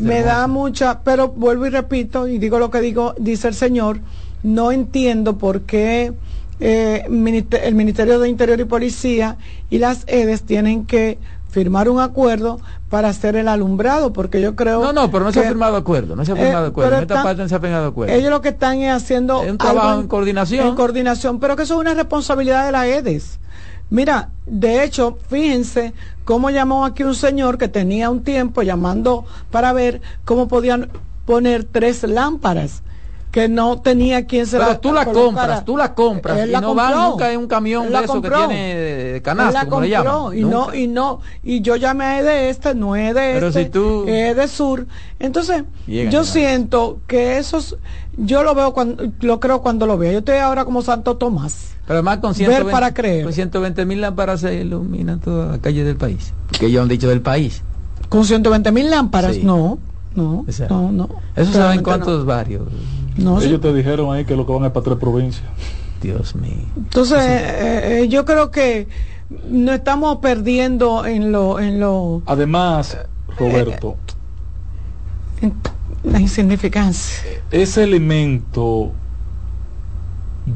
me 0.00 0.22
da 0.22 0.46
mucha, 0.46 1.00
pero 1.00 1.28
vuelvo 1.28 1.66
y 1.66 1.70
repito 1.70 2.26
y 2.26 2.38
digo 2.38 2.58
lo 2.58 2.70
que 2.70 2.80
digo, 2.80 3.14
dice 3.18 3.48
el 3.48 3.54
señor, 3.54 4.00
no 4.42 4.72
entiendo 4.72 5.38
por 5.38 5.62
qué 5.62 6.12
eh, 6.60 7.04
el 7.06 7.74
Ministerio 7.74 8.18
de 8.18 8.28
Interior 8.28 8.58
y 8.60 8.64
Policía 8.64 9.36
y 9.68 9.78
las 9.78 10.04
EDES 10.06 10.42
tienen 10.42 10.86
que 10.86 11.18
firmar 11.52 11.90
un 11.90 12.00
acuerdo 12.00 12.58
para 12.88 13.10
hacer 13.10 13.36
el 13.36 13.46
alumbrado, 13.46 14.12
porque 14.12 14.40
yo 14.40 14.56
creo... 14.56 14.82
No, 14.82 14.92
no, 14.92 15.10
pero 15.10 15.24
no 15.24 15.32
se 15.32 15.40
ha 15.40 15.42
firmado 15.44 15.76
acuerdo, 15.76 16.16
no 16.16 16.24
se 16.24 16.32
ha 16.32 16.34
eh, 16.34 16.44
firmado 16.44 16.66
acuerdo, 16.66 16.96
en 16.96 17.02
esta 17.02 17.22
parte 17.22 17.42
no 17.42 17.48
se 17.48 17.54
ha 17.54 17.60
firmado 17.60 17.86
acuerdo. 17.86 18.14
Ellos 18.14 18.30
lo 18.30 18.40
que 18.40 18.48
están 18.48 18.80
es 18.80 18.90
haciendo... 18.90 19.42
un 19.42 19.58
trabajo 19.58 20.00
en, 20.00 20.08
coordinación. 20.08 20.66
En 20.66 20.74
coordinación, 20.74 21.38
pero 21.38 21.54
que 21.54 21.64
eso 21.64 21.74
es 21.74 21.80
una 21.80 21.92
responsabilidad 21.94 22.64
de 22.64 22.72
la 22.72 22.86
EDES. 22.86 23.38
Mira, 23.90 24.30
de 24.46 24.82
hecho, 24.82 25.18
fíjense 25.28 25.92
cómo 26.24 26.48
llamó 26.48 26.86
aquí 26.86 27.02
un 27.02 27.14
señor 27.14 27.58
que 27.58 27.68
tenía 27.68 28.08
un 28.08 28.24
tiempo 28.24 28.62
llamando 28.62 29.26
para 29.50 29.74
ver 29.74 30.00
cómo 30.24 30.48
podían 30.48 30.88
poner 31.26 31.64
tres 31.64 32.02
lámparas 32.02 32.82
que 33.32 33.48
no 33.48 33.80
tenía 33.80 34.26
quien 34.26 34.46
se 34.46 34.58
Pero 34.58 34.78
tú 34.78 34.92
la 34.92 35.06
compras, 35.06 35.64
tú 35.64 35.76
la 35.78 35.94
compras 35.94 36.46
y 36.46 36.52
no 36.52 36.74
va 36.74 37.08
nunca 37.08 37.32
en 37.32 37.40
un 37.40 37.46
camión 37.48 37.90
de 37.90 38.04
eso 38.04 38.20
que 38.20 38.28
tiene 38.28 38.76
de 38.76 39.22
canasto, 39.22 39.68
como 39.70 39.80
le 39.80 39.88
llaman. 39.88 40.36
Y 40.36 40.42
no, 40.42 40.74
y 40.74 40.86
no, 40.86 41.20
y 41.42 41.62
yo 41.62 41.76
llamé 41.76 42.22
de 42.22 42.50
este, 42.50 42.74
no 42.74 42.94
es 42.94 43.14
de 43.14 43.32
Pero 43.32 43.48
este, 43.48 43.64
si 43.64 43.70
tú... 43.70 44.04
es 44.06 44.36
de 44.36 44.46
sur. 44.46 44.86
Entonces, 45.18 45.64
yo 45.86 46.24
siento 46.24 46.98
que 47.06 47.38
esos, 47.38 47.78
yo 48.18 48.42
lo 48.42 48.54
veo 48.54 48.74
cuando, 48.74 49.10
lo 49.22 49.40
creo 49.40 49.62
cuando 49.62 49.86
lo 49.86 49.96
veo. 49.96 50.12
Yo 50.12 50.18
estoy 50.18 50.36
ahora 50.36 50.66
como 50.66 50.82
Santo 50.82 51.16
Tomás. 51.16 51.70
Pero 51.86 51.94
además 51.94 52.18
con 52.18 52.34
120, 52.34 52.70
para 52.70 52.92
creer. 52.92 53.24
con 53.24 53.32
120 53.32 53.86
mil 53.86 54.02
lámparas 54.02 54.40
se 54.40 54.54
iluminan 54.56 55.20
toda 55.20 55.52
la 55.52 55.58
calle 55.58 55.84
del 55.84 55.96
país. 55.96 56.34
Que 56.50 56.66
ellos 56.66 56.82
han 56.82 56.88
dicho 56.88 57.08
del 57.08 57.22
país. 57.22 57.62
Con 58.10 58.26
120 58.26 58.70
mil 58.72 58.90
lámparas, 58.90 59.38
no. 59.38 59.78
No, 60.14 60.44
no, 60.68 60.92
no. 60.92 61.08
Eso 61.34 61.52
saben 61.54 61.82
cuántos 61.82 62.26
barrios. 62.26 62.64
Ellos 63.16 63.60
te 63.60 63.72
dijeron 63.72 64.14
ahí 64.14 64.24
que 64.24 64.36
lo 64.36 64.46
que 64.46 64.52
van 64.52 64.64
es 64.64 64.70
para 64.70 64.84
tres 64.84 64.98
provincias. 64.98 65.44
Dios 66.00 66.34
mío. 66.34 66.66
Entonces, 66.76 67.18
eh, 67.20 68.02
eh, 68.02 68.08
yo 68.08 68.24
creo 68.24 68.50
que 68.50 68.88
no 69.48 69.72
estamos 69.72 70.18
perdiendo 70.18 71.06
en 71.06 71.32
lo... 71.32 71.60
En 71.60 71.78
lo 71.78 72.22
Además, 72.26 72.98
Roberto. 73.38 73.96
la 76.02 76.20
insignificancia. 76.20 77.22
Ese 77.50 77.84
elemento 77.84 78.92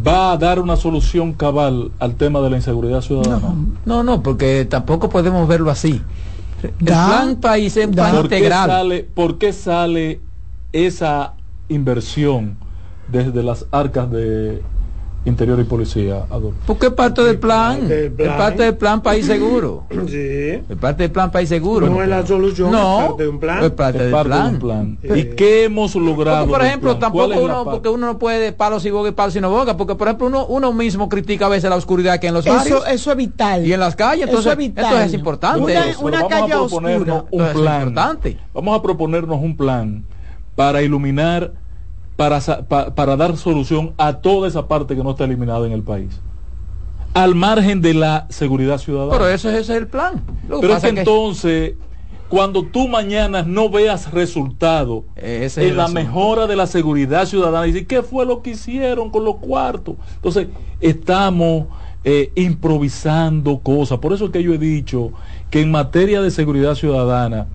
va 0.07 0.33
a 0.33 0.37
dar 0.37 0.59
una 0.59 0.77
solución 0.77 1.33
cabal 1.33 1.93
al 1.99 2.17
tema 2.17 2.41
de 2.41 2.51
la 2.51 2.57
inseguridad 2.57 3.01
ciudadana. 3.01 3.55
No, 3.85 4.03
no, 4.03 4.23
porque 4.23 4.67
tampoco 4.69 5.09
podemos 5.09 5.47
verlo 5.47 5.71
así. 5.71 6.03
El 6.63 6.71
plan 6.71 7.37
país 7.37 7.77
es 7.77 7.87
plan 7.89 8.17
integral. 8.17 8.69
Sale, 8.69 9.05
¿Por 9.05 9.39
qué 9.39 9.53
sale 9.53 10.21
esa 10.73 11.35
inversión 11.69 12.57
desde 13.09 13.43
las 13.43 13.67
arcas 13.71 14.11
de 14.11 14.62
Interior 15.27 15.59
y 15.59 15.64
Policía, 15.64 16.25
Adolfo. 16.31 16.57
Porque 16.67 16.87
es 16.87 16.93
parte 16.93 17.21
del 17.23 17.39
plan, 17.39 17.91
es 17.91 18.29
parte 18.37 18.62
del 18.62 18.77
plan 18.77 19.03
País 19.03 19.27
Seguro. 19.27 19.85
Sí. 20.07 20.62
Es 20.69 20.77
parte 20.81 21.03
del 21.03 21.11
plan 21.11 21.33
País 21.33 21.49
Seguro. 21.49 21.89
No 21.89 22.01
es 22.01 22.09
la 22.09 22.25
solución, 22.25 22.71
no, 22.71 23.01
es 23.01 23.07
parte 23.07 23.23
de 23.25 23.29
un 23.29 23.41
plan. 23.41 23.64
Es 23.64 23.71
parte, 23.73 23.99
del, 23.99 24.59
plan. 24.59 24.99
¿Y 25.03 25.25
qué 25.35 25.64
hemos 25.64 25.97
logrado? 25.97 26.47
por 26.47 26.64
ejemplo, 26.64 26.97
tampoco 26.97 27.41
uno, 27.41 27.64
porque 27.64 27.89
uno 27.89 28.07
no 28.07 28.19
puede 28.19 28.53
palos 28.53 28.85
y 28.85 28.91
boga 28.91 29.09
y 29.09 29.12
palos 29.12 29.35
y 29.35 29.41
no 29.41 29.51
boga, 29.51 29.77
porque 29.77 29.97
por 29.97 30.07
ejemplo 30.07 30.29
uno, 30.29 30.47
uno 30.47 30.73
mismo 30.73 31.09
critica 31.09 31.47
a 31.47 31.49
veces 31.49 31.69
la 31.69 31.77
oscuridad 31.77 32.21
que 32.21 32.29
en 32.29 32.35
los 32.35 32.45
barrios. 32.45 32.85
Eso 32.89 33.11
es 33.11 33.17
vital. 33.17 33.67
Y 33.67 33.73
en 33.73 33.81
las 33.81 33.97
calles, 33.97 34.27
entonces, 34.27 34.47
eso 34.47 34.53
es, 34.53 34.59
vital. 34.59 35.03
es 35.03 35.12
importante. 35.12 35.77
Una, 36.01 36.29
calle 36.29 36.55
oscura. 36.55 37.25
Un 37.31 37.47
plan. 37.53 37.95
Vamos 38.55 38.79
a 38.79 38.83
proponernos 38.83 39.43
un 39.43 39.57
plan 39.57 40.05
para 40.57 40.83
iluminar 40.83 41.53
para, 42.17 42.41
para, 42.95 43.17
dar 43.17 43.37
solución 43.37 43.93
a 43.99 44.15
toda 44.15 44.49
esa 44.49 44.67
parte 44.67 44.97
que 44.97 45.05
no 45.05 45.11
está 45.11 45.25
eliminada 45.25 45.67
en 45.67 45.73
el 45.73 45.83
país. 45.83 46.19
Al 47.15 47.35
margen 47.35 47.81
de 47.81 47.95
la 47.95 48.27
seguridad 48.31 48.79
ciudadana. 48.79 49.13
Pero 49.13 49.29
eso, 49.29 49.51
ese 49.51 49.61
es 49.61 49.71
el 49.71 49.87
plan. 49.87 50.23
Pero 50.49 50.77
es 50.77 50.83
que, 50.83 50.89
entonces, 50.89 51.75
cuando 52.29 52.65
tú 52.65 52.89
mañana 52.89 53.43
no 53.43 53.69
veas 53.69 54.13
resultado 54.13 55.05
en 55.17 55.77
la 55.77 55.89
mejora 55.89 56.47
de 56.47 56.57
la 56.57 56.67
seguridad 56.67 57.27
ciudadana, 57.27 57.67
y 57.67 57.85
¿qué 57.85 58.03
fue 58.03 58.25
lo 58.25 58.43
que 58.43 58.51
hicieron 58.51 59.11
con 59.11 59.25
los 59.25 59.37
cuartos? 59.37 59.97
Entonces, 60.17 60.49
estamos 60.81 61.67
eh, 62.05 62.33
improvisando 62.35 63.59
cosas. 63.61 63.99
Por 63.99 64.15
eso 64.15 64.27
es 64.27 64.31
que 64.31 64.43
yo 64.43 64.55
he 64.55 64.59
dicho 64.59 65.13
que 65.51 65.61
en 65.61 65.71
materia 65.71 66.23
de 66.23 66.31
seguridad 66.31 66.75
ciudadana, 66.75 67.47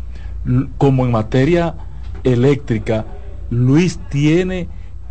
como 0.78 1.06
en 1.06 1.12
materia 1.12 1.76
eléctrica, 2.24 3.06
Luis 3.50 4.00
tiene 4.10 4.70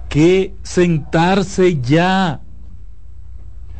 que 0.08 0.54
sentarse 0.62 1.80
ya. 1.80 2.40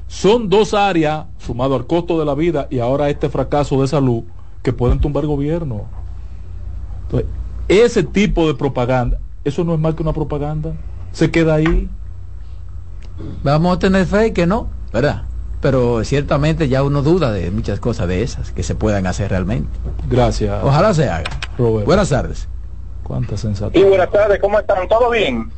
Son 0.06 0.48
dos 0.48 0.74
áreas, 0.74 1.26
sumado 1.38 1.74
al 1.76 1.86
costo 1.86 2.18
de 2.18 2.24
la 2.24 2.34
vida 2.34 2.66
y 2.70 2.78
ahora 2.78 3.10
este 3.10 3.28
fracaso 3.28 3.80
de 3.80 3.88
salud, 3.88 4.24
que 4.62 4.72
pueden 4.72 5.00
tumbar 5.00 5.26
gobierno. 5.26 5.86
Entonces, 7.02 7.28
ese 7.68 8.02
tipo 8.02 8.46
de 8.46 8.54
propaganda, 8.54 9.18
eso 9.44 9.64
no 9.64 9.74
es 9.74 9.80
más 9.80 9.94
que 9.94 10.02
una 10.02 10.12
propaganda, 10.12 10.72
se 11.12 11.30
queda 11.30 11.54
ahí. 11.54 11.88
Vamos 13.42 13.76
a 13.76 13.78
tener 13.78 14.06
fe 14.06 14.32
que 14.32 14.46
no, 14.46 14.68
¿verdad? 14.92 15.24
Pero 15.60 16.02
ciertamente 16.04 16.68
ya 16.68 16.82
uno 16.82 17.02
duda 17.02 17.32
de 17.32 17.50
muchas 17.50 17.80
cosas 17.80 18.08
de 18.08 18.22
esas 18.22 18.50
que 18.50 18.62
se 18.62 18.74
puedan 18.74 19.06
hacer 19.06 19.30
realmente. 19.30 19.68
Gracias. 20.08 20.62
Ojalá 20.64 20.94
se 20.94 21.08
haga. 21.08 21.30
Buenas 21.58 22.08
tardes. 22.08 22.48
Cuánta 23.10 23.34
Y 23.72 23.82
buenas 23.82 24.08
tardes, 24.12 24.38
¿cómo 24.38 24.60
están? 24.60 24.86
¿Todo 24.86 25.10
bien? 25.10 25.50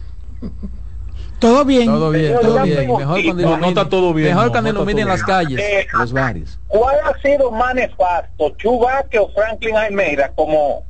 Todo 1.38 1.66
bien. 1.66 1.84
Todo 1.84 2.11
bien, 2.11 2.34
todo 2.40 2.62
bien. 2.62 2.96
Mejor 2.96 3.24
cuando 3.24 3.57
no, 3.59 3.66
está 3.66 3.88
todo 3.90 4.14
bien. 4.14 4.28
Mejor 4.28 4.53
cuando 4.53 4.70
iluminen 4.70 5.07
las 5.07 5.22
calles, 5.22 5.61
eh, 5.61 5.86
los 5.92 6.14
barrios. 6.14 6.59
¿Cuál 6.68 6.96
ha 7.05 7.20
sido 7.20 7.50
más 7.50 7.74
nefasto, 7.74 8.55
Chubaque 8.56 9.18
o 9.18 9.28
Franklin 9.32 9.76
Almeida 9.76 10.32
como 10.35 10.82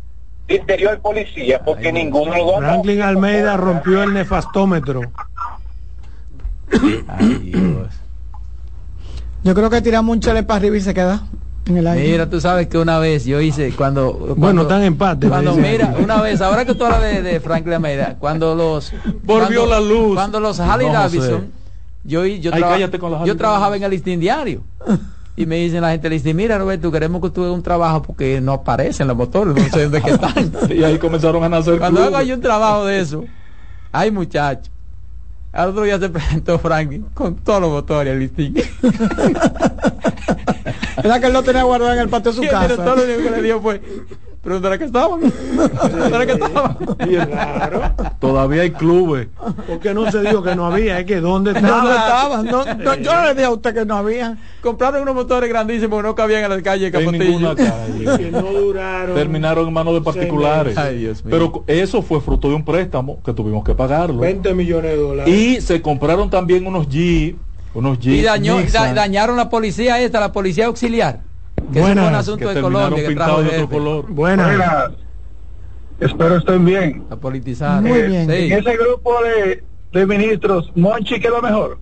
interior 0.47 1.01
policía? 1.01 1.61
Porque 1.65 1.93
ninguno 1.93 2.37
lo 2.37 2.59
Franklin 2.59 3.03
Almeida 3.03 3.57
rompió 3.57 4.05
el 4.05 4.15
nefastómetro. 4.15 5.01
Ay, 7.09 7.35
Dios. 7.43 7.89
Yo 9.43 9.53
creo 9.53 9.69
que 9.69 9.83
tiramos 9.83 10.15
un 10.15 10.21
chale 10.21 10.45
para 10.45 10.59
arriba 10.59 10.77
y 10.77 10.81
se 10.81 10.95
queda. 10.95 11.23
Mira, 11.65 12.29
tú 12.29 12.41
sabes 12.41 12.67
que 12.67 12.77
una 12.77 12.99
vez 12.99 13.25
yo 13.25 13.41
hice 13.41 13.73
cuando, 13.73 14.35
bueno 14.37 14.63
están 14.63 14.81
en 14.81 14.89
empate 14.89 15.29
cuando 15.29 15.55
mira 15.55 15.95
una 16.03 16.21
vez 16.21 16.41
ahora 16.41 16.65
que 16.65 16.75
tú 16.75 16.85
hablas 16.85 17.03
de, 17.03 17.23
de 17.23 17.39
Franklin 17.39 17.75
Almeida 17.75 18.17
cuando 18.19 18.57
los 18.57 18.93
volvió 19.23 19.65
la 19.67 19.81
luz. 19.81 20.15
cuando 20.15 20.41
los 20.41 20.59
Harley 20.59 20.89
Davidson 20.89 21.53
yo 22.03 22.27
yo, 22.27 22.51
yo 23.25 23.37
trabajaba 23.37 23.77
en 23.77 23.85
el 23.85 23.93
listín 23.93 24.19
diario. 24.19 24.63
Y 25.37 25.47
me 25.47 25.57
dicen 25.57 25.83
la 25.83 25.93
gente 25.93 26.09
le 26.09 26.17
dice 26.17 26.35
mira 26.35 26.59
Roberto 26.59 26.91
queremos 26.91 27.23
que 27.23 27.31
tú 27.31 27.43
hagas 27.43 27.55
un 27.55 27.63
trabajo 27.63 28.03
porque 28.03 28.41
no 28.41 28.53
aparecen 28.55 29.07
los 29.07 29.17
motores 29.17 29.55
no 29.55 29.63
sé 29.71 29.85
dónde 29.85 30.03
que 30.03 30.11
están 30.15 30.51
y 30.69 30.83
ahí 30.83 30.99
comenzaron 30.99 31.45
a 31.45 31.49
nacer 31.49 31.79
cuando 31.79 32.03
hago 32.03 32.21
yo 32.23 32.35
un 32.35 32.41
trabajo 32.41 32.85
de 32.87 33.01
eso 33.01 33.25
hay 33.93 34.11
muchachos 34.11 34.71
al 35.53 35.71
otro 35.71 35.85
día 35.85 35.99
se 35.99 36.09
presentó 36.11 36.59
Franklin 36.59 37.07
con 37.15 37.37
todos 37.37 37.63
los 37.63 37.71
motores 37.71 38.13
el 38.13 38.19
listín 38.19 38.55
Era 41.03 41.21
que 41.21 41.27
él 41.27 41.33
lo 41.33 41.43
tenía 41.43 41.63
guardado 41.63 41.93
en 41.93 41.99
el 42.01 42.09
patio 42.09 42.33
de 42.33 42.43
su 42.43 42.51
casa. 42.51 42.77
Todo 42.77 42.97
lo 42.97 43.05
único 43.05 43.23
que 43.23 43.31
le 43.31 43.43
dio 43.43 43.61
fue 43.61 43.81
Pero 44.43 44.57
¿dónde 44.57 44.69
era 44.69 44.79
que 44.79 44.85
estaban? 44.85 45.21
¿Dónde 45.21 46.17
era 46.17 46.27
que 46.27 46.33
estaban? 46.33 46.77
Claro. 46.97 47.83
Todavía 48.19 48.63
hay 48.63 48.71
clubes. 48.73 49.29
Porque 49.69 49.95
no 49.95 50.11
se 50.11 50.21
dijo 50.21 50.43
que 50.43 50.57
no 50.57 50.67
había, 50.67 50.99
es 50.99 51.07
que 51.07 51.21
¿dónde 51.21 51.53
estaban? 51.53 52.47
No, 52.47 52.65
no, 52.65 52.95
yo 52.97 53.23
le 53.23 53.35
dije 53.35 53.45
a 53.45 53.51
usted 53.51 53.73
que 53.73 53.85
no 53.85 53.97
había. 53.97 54.37
Compraron 54.61 55.03
unos 55.03 55.15
motores 55.15 55.49
grandísimos 55.49 56.01
que 56.01 56.09
no 56.09 56.15
cabían 56.15 56.45
en 56.45 56.51
las 56.51 56.63
calles 56.63 56.93
En 56.93 57.19
ninguna 57.19 57.55
calle. 57.55 58.05
que 58.19 58.31
no 58.31 58.43
duraron. 58.43 59.15
Terminaron 59.15 59.69
en 59.69 59.75
manos 59.75 59.95
de 59.95 60.01
particulares. 60.01 60.77
Ay, 60.77 60.99
Dios 60.99 61.25
mío. 61.25 61.31
Pero 61.31 61.65
eso 61.67 62.03
fue 62.03 62.21
fruto 62.21 62.49
de 62.49 62.57
un 62.57 62.65
préstamo 62.65 63.21
que 63.25 63.33
tuvimos 63.33 63.65
que 63.65 63.75
pagarlo. 63.75 64.19
20 64.19 64.55
millones 64.55 64.91
de 64.91 64.97
dólares. 64.97 65.35
Y 65.35 65.61
se 65.61 65.81
compraron 65.81 66.31
también 66.31 66.67
unos 66.67 66.89
Jeep, 66.89 67.37
unos. 67.75 67.99
Y 68.05 68.23
dañó, 68.23 68.61
da- 68.73 68.93
dañaron 68.95 69.37
la 69.37 69.49
policía 69.49 70.01
esta, 70.01 70.21
la 70.21 70.33
policía 70.33 70.67
auxiliar. 70.67 71.21
Que 71.73 71.81
Buenas, 71.81 71.95
fue 71.95 72.07
un 72.07 72.11
que 72.13 72.17
asunto 72.19 72.49
de 72.49 72.55
terminaron 72.55 72.73
Colombia 72.91 73.03
que 73.03 73.09
pintados 73.09 73.37
trajo 73.41 73.51
de 73.57 73.63
otro 73.63 73.69
color. 73.79 74.07
Buenas. 74.11 74.91
Espero 76.01 76.37
estén 76.37 76.65
bien. 76.65 77.05
La 77.09 77.17
politizada. 77.17 77.81
Muy 77.81 78.03
bien. 78.03 78.29
Sí. 78.29 78.53
En 78.53 78.59
ese 78.59 78.77
grupo 78.77 79.13
de, 79.23 79.63
de 79.93 80.07
ministros, 80.07 80.71
Monchi 80.75 81.21
quedó 81.21 81.41
mejor. 81.41 81.79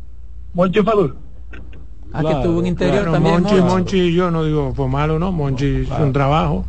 Monchi 0.52 0.82
Fadul. 0.82 1.16
Ah, 2.12 2.20
que 2.20 2.26
Claro, 2.26 2.42
tuvo 2.42 2.58
un 2.58 2.66
interior 2.66 3.08
Bueno, 3.08 3.12
también. 3.12 3.42
Monchi, 3.42 3.60
Monchi. 3.62 4.12
Yo 4.14 4.30
no 4.30 4.44
digo 4.44 4.72
fue 4.74 4.88
malo, 4.88 5.18
¿no? 5.18 5.32
Monchi 5.32 5.82
hizo 5.82 5.96
un 6.02 6.12
trabajo. 6.12 6.64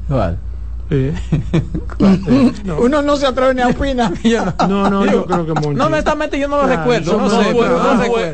¿Cuál? 1.98 2.20
Sí. 2.26 2.54
Uno 2.80 3.02
no 3.02 3.16
se 3.18 3.26
atreve 3.26 3.54
ni 3.54 3.62
a 3.62 3.68
opinar. 3.70 4.12
No. 4.68 4.68
No, 4.68 4.90
no, 4.90 5.06
yo 5.06 5.26
creo 5.26 5.46
que 5.46 5.54
Monchi. 5.54 5.76
No, 5.76 5.86
honestamente 5.86 6.40
yo 6.40 6.48
no 6.48 6.58
lo 6.62 6.68
recuerdo. 6.68 7.14
No, 7.18 7.24
no 7.28 7.30
sé, 7.44 7.52
fue- 7.54 7.68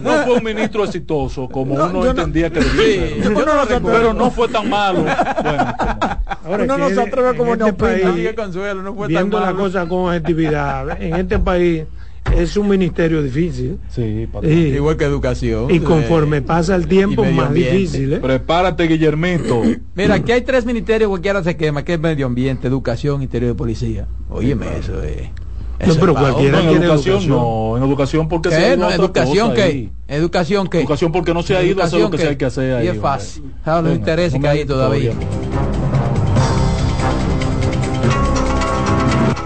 no, 0.02 0.12
no 0.12 0.26
no 0.26 0.34
un 0.34 0.44
ministro 0.44 0.84
exitoso 0.86 1.48
como 1.50 1.78
No, 1.78 1.86
uno 1.86 1.94
no- 2.04 2.10
entendía 2.10 2.50
que 2.50 2.62
Sí, 2.62 2.68
debía 2.78 3.24
ser. 3.24 3.34
yo 3.34 3.46
no 3.46 3.54
lo 3.56 3.66
recuerdo. 3.66 4.00
Pero 4.00 4.14
no 4.14 4.32
fue 4.32 4.48
tan 4.48 4.70
malo. 4.70 5.02
Bueno, 5.04 5.76
Ahora, 6.46 6.64
Uno 6.64 6.78
no 6.78 6.90
se 6.90 7.02
atreve 7.02 7.36
como 7.38 7.54
este 7.54 7.64
ni 7.66 7.70
a 7.70 7.74
opinar. 7.74 8.14
país, 8.14 8.34
consuelo, 8.36 8.82
no 8.82 8.94
fue 8.96 9.08
tan 9.08 9.10
viendo 9.16 9.40
la 9.40 9.46
malo. 9.48 9.58
cosa 9.58 9.86
con 9.88 10.00
objetividad, 10.06 11.02
en 11.02 11.16
este 11.16 11.40
país 11.40 11.84
es 12.36 12.58
un 12.58 12.68
ministerio 12.68 13.22
difícil. 13.24 13.78
sí. 13.90 14.28
Sí. 14.44 14.50
Igual 14.50 14.98
que 14.98 15.06
educación. 15.06 15.70
Y 15.74 15.80
conforme 15.80 16.38
Eh, 16.38 16.42
pasa 16.42 16.76
el 16.76 16.88
tiempo, 16.88 17.26
y 17.26 17.34
más 17.34 17.54
difícil. 17.54 18.14
¿eh? 18.14 18.18
Prepárate, 18.18 18.84
Guillermito. 18.88 19.62
Mira, 19.96 20.16
aquí 20.16 20.32
hay 20.32 20.42
tres 20.42 20.66
ministerios, 20.66 21.10
cualquiera 21.10 21.44
se 21.44 21.56
quema, 21.58 21.84
que 21.84 21.94
es 21.94 22.00
medio 22.00 22.26
ambiente, 22.26 22.68
educación, 22.68 23.22
interior 23.22 23.52
de 23.52 23.56
policía. 23.56 24.08
Óyeme, 24.30 24.66
eso 24.80 25.02
es. 25.04 25.30
No, 25.88 25.94
pero 26.00 26.14
es 26.14 26.18
cualquiera 26.18 26.62
No, 26.64 26.72
en 26.72 26.82
educación, 26.82 27.16
educación. 27.18 27.30
no. 27.30 27.78
En 27.78 27.84
educación 27.84 28.28
porque 28.28 28.50
se 28.50 28.56
ha 28.56 28.60
¿Qué? 28.60 28.68
ido 28.70 28.78
No, 28.78 28.84
a 28.86 28.88
otra 28.88 28.96
educación 29.06 29.50
cosa 29.50 29.56
qué? 29.56 29.62
ahí. 29.64 29.92
Educación 30.08 30.68
qué? 30.70 30.80
Educación 30.80 31.12
porque 31.12 31.34
no 31.36 31.44
se 31.44 31.56
ha 31.56 31.62
ido 31.64 31.82
a 31.84 31.86
hacer 31.86 32.00
lo 32.00 32.10
que 32.10 32.16
Educación 32.16 32.18
se 32.18 32.24
qué? 32.24 32.30
hay 32.30 32.36
que 32.38 32.46
hacer 32.46 32.74
ahí. 32.78 32.86
Y 32.86 32.90
es 32.90 32.98
fácil. 32.98 33.44
¿Sabes 33.64 33.84
los 33.84 33.92
Venga, 33.94 33.96
intereses 34.00 34.34
no 34.34 34.40
que 34.40 34.48
me- 34.48 34.50
hay 34.60 34.66
todavía? 34.66 35.12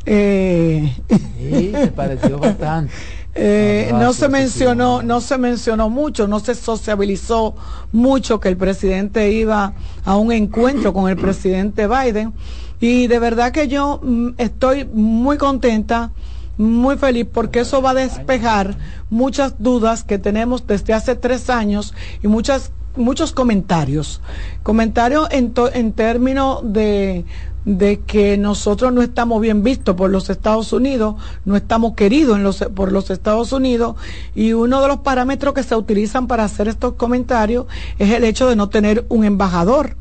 Eh, 0.05 0.93
Sí, 1.37 1.71
me 1.73 1.87
pareció 1.87 2.37
bastante. 2.37 2.93
eh, 3.35 3.89
Ah, 3.93 3.99
no 3.99 4.11
se 4.13 4.27
mencionó, 4.27 5.01
no 5.01 5.21
se 5.21 5.37
mencionó 5.37 5.89
mucho, 5.89 6.27
no 6.27 6.39
se 6.41 6.53
sociabilizó 6.53 7.55
mucho 7.93 8.41
que 8.41 8.49
el 8.49 8.57
presidente 8.57 9.31
iba 9.31 9.73
a 10.03 10.17
un 10.17 10.33
encuentro 10.33 10.93
con 10.93 11.09
el 11.09 11.15
presidente 11.15 11.87
Biden. 11.87 12.33
Y 12.81 13.07
de 13.07 13.19
verdad 13.19 13.53
que 13.53 13.69
yo 13.69 14.01
mm, 14.03 14.31
estoy 14.37 14.83
muy 14.85 15.37
contenta, 15.37 16.11
muy 16.57 16.97
feliz, 16.97 17.27
porque 17.31 17.61
eso 17.61 17.81
va 17.81 17.91
a 17.91 17.95
despejar 17.95 18.77
muchas 19.09 19.55
dudas 19.59 20.03
que 20.03 20.19
tenemos 20.19 20.67
desde 20.67 20.93
hace 20.93 21.15
tres 21.15 21.49
años 21.49 21.93
y 22.21 22.27
muchas 22.27 22.71
muchos 22.95 23.31
comentarios. 23.31 24.21
Comentarios 24.61 25.27
en, 25.31 25.53
en 25.73 25.93
términos 25.93 26.61
de, 26.63 27.25
de 27.65 28.01
que 28.01 28.37
nosotros 28.37 28.93
no 28.93 29.01
estamos 29.01 29.41
bien 29.41 29.63
vistos 29.63 29.95
por 29.95 30.09
los 30.09 30.29
Estados 30.29 30.73
Unidos, 30.73 31.15
no 31.45 31.55
estamos 31.55 31.95
queridos 31.95 32.37
en 32.37 32.43
los, 32.43 32.59
por 32.75 32.91
los 32.91 33.09
Estados 33.09 33.51
Unidos 33.51 33.95
y 34.35 34.53
uno 34.53 34.81
de 34.81 34.87
los 34.87 34.99
parámetros 34.99 35.53
que 35.53 35.63
se 35.63 35.75
utilizan 35.75 36.27
para 36.27 36.43
hacer 36.43 36.67
estos 36.67 36.93
comentarios 36.93 37.65
es 37.99 38.11
el 38.11 38.23
hecho 38.23 38.47
de 38.47 38.55
no 38.55 38.69
tener 38.69 39.05
un 39.09 39.23
embajador. 39.23 39.95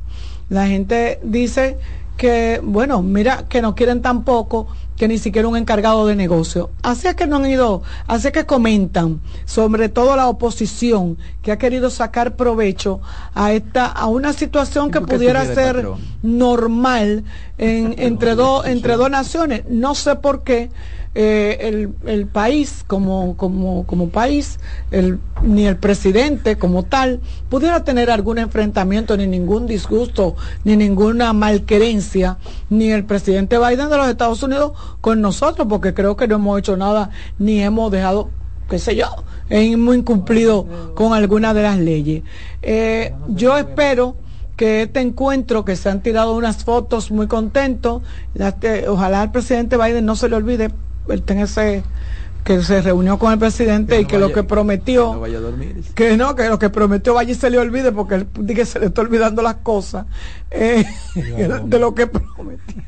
La 0.49 0.66
gente 0.66 1.19
dice 1.23 1.79
que, 2.16 2.60
bueno, 2.62 3.02
mira, 3.02 3.44
que 3.48 3.62
no 3.62 3.74
quieren 3.74 4.02
tampoco 4.02 4.68
que 4.97 5.09
ni 5.09 5.18
siquiera 5.18 5.48
un 5.48 5.56
encargado 5.56 6.06
de 6.06 6.14
negocio. 6.14 6.70
Así 6.82 7.09
es 7.09 7.14
que 7.14 7.26
no 7.26 7.36
han 7.36 7.51
ido, 7.51 7.82
así 8.06 8.28
es 8.28 8.32
que 8.32 8.47
comentan, 8.47 9.20
sobre 9.44 9.89
todo 9.89 10.14
la 10.14 10.28
oposición, 10.28 11.18
que 11.43 11.51
ha 11.51 11.59
querido 11.59 11.90
sacar 11.90 12.36
provecho 12.36 13.01
a 13.34 13.52
esta, 13.52 13.86
a 13.86 14.06
una 14.06 14.32
situación 14.32 14.90
que 14.90 15.01
pudiera 15.01 15.44
ser 15.44 15.89
normal 16.22 17.24
en, 17.59 17.94
entre 17.98 18.34
dos, 18.34 18.66
entre 18.66 18.97
dos 18.97 19.10
naciones. 19.10 19.64
No 19.68 19.94
sé 19.94 20.14
por 20.16 20.44
qué 20.44 20.70
eh, 21.14 21.59
el, 21.60 21.94
el, 22.06 22.26
país 22.26 22.84
como, 22.86 23.36
como, 23.36 23.86
como 23.86 24.09
país, 24.09 24.59
el, 24.90 25.18
ni 25.43 25.66
el 25.66 25.76
presidente 25.76 26.56
como 26.56 26.84
tal, 26.84 27.20
pudiera 27.51 27.84
tener 27.84 28.10
algún 28.10 28.39
enfrentamiento, 28.39 29.14
ni 29.18 29.26
ningún 29.26 29.66
disgusto, 29.66 30.36
ni 30.64 30.74
ninguna 30.74 31.34
malquerencia, 31.34 32.39
ni 32.70 32.90
el 32.90 33.05
presidente 33.05 33.59
Biden 33.59 33.90
de 33.90 33.97
los 33.98 34.09
Estados 34.09 34.43
Unidos 34.43 34.72
con 35.02 35.20
nosotros, 35.20 35.66
porque 35.68 35.93
creo 35.93 36.16
que 36.16 36.26
no 36.26 36.36
hemos 36.36 36.59
hecho 36.59 36.78
nada, 36.78 37.10
ni 37.39 37.62
hemos 37.62 37.93
dejado, 37.93 38.30
qué 38.70 38.78
sé 38.78 38.97
yo, 38.97 39.09
hemos 39.51 39.94
incumplido 39.94 40.66
con 40.94 41.12
alguna 41.12 41.52
de 41.52 41.62
las 41.62 41.78
leyes. 41.78 42.22
Eh, 42.62 43.14
yo 43.28 43.59
espero 43.59 44.16
que 44.56 44.82
este 44.82 45.01
encuentro, 45.01 45.66
que 45.66 45.76
se 45.76 45.90
han 45.90 46.02
tirado 46.02 46.34
unas 46.36 46.64
fotos 46.64 47.10
muy 47.10 47.26
contentos, 47.26 48.02
ojalá 48.89 49.24
el 49.24 49.30
presidente 49.30 49.76
Biden 49.76 50.06
no 50.06 50.16
se 50.16 50.30
le 50.30 50.36
olvide 50.36 50.70
ese 51.09 51.83
que 52.45 52.62
se 52.62 52.83
reunió 52.83 53.19
con 53.19 53.33
el 53.33 53.39
presidente 53.39 54.01
y 54.01 54.05
que 54.05 54.19
lo 54.19 54.33
que 54.33 54.43
prometió 54.43 55.23
que 55.95 56.16
no 56.16 56.35
que 56.35 56.49
lo 56.49 56.59
que 56.59 56.70
prometió 56.70 57.15
vaya 57.15 57.31
y 57.31 57.35
se 57.35 57.51
le 57.51 57.59
olvide 57.59 57.93
porque 57.93 58.16
él 58.16 58.27
que 58.47 58.66
se 58.66 58.81
le 58.81 58.87
está 58.87 59.03
olvidando 59.03 59.43
las 59.43 59.57
cosas 59.57 60.07
eh, 60.51 60.85
de 61.15 61.79
lo 61.79 61.95
que 61.95 62.07
prometió. 62.07 62.83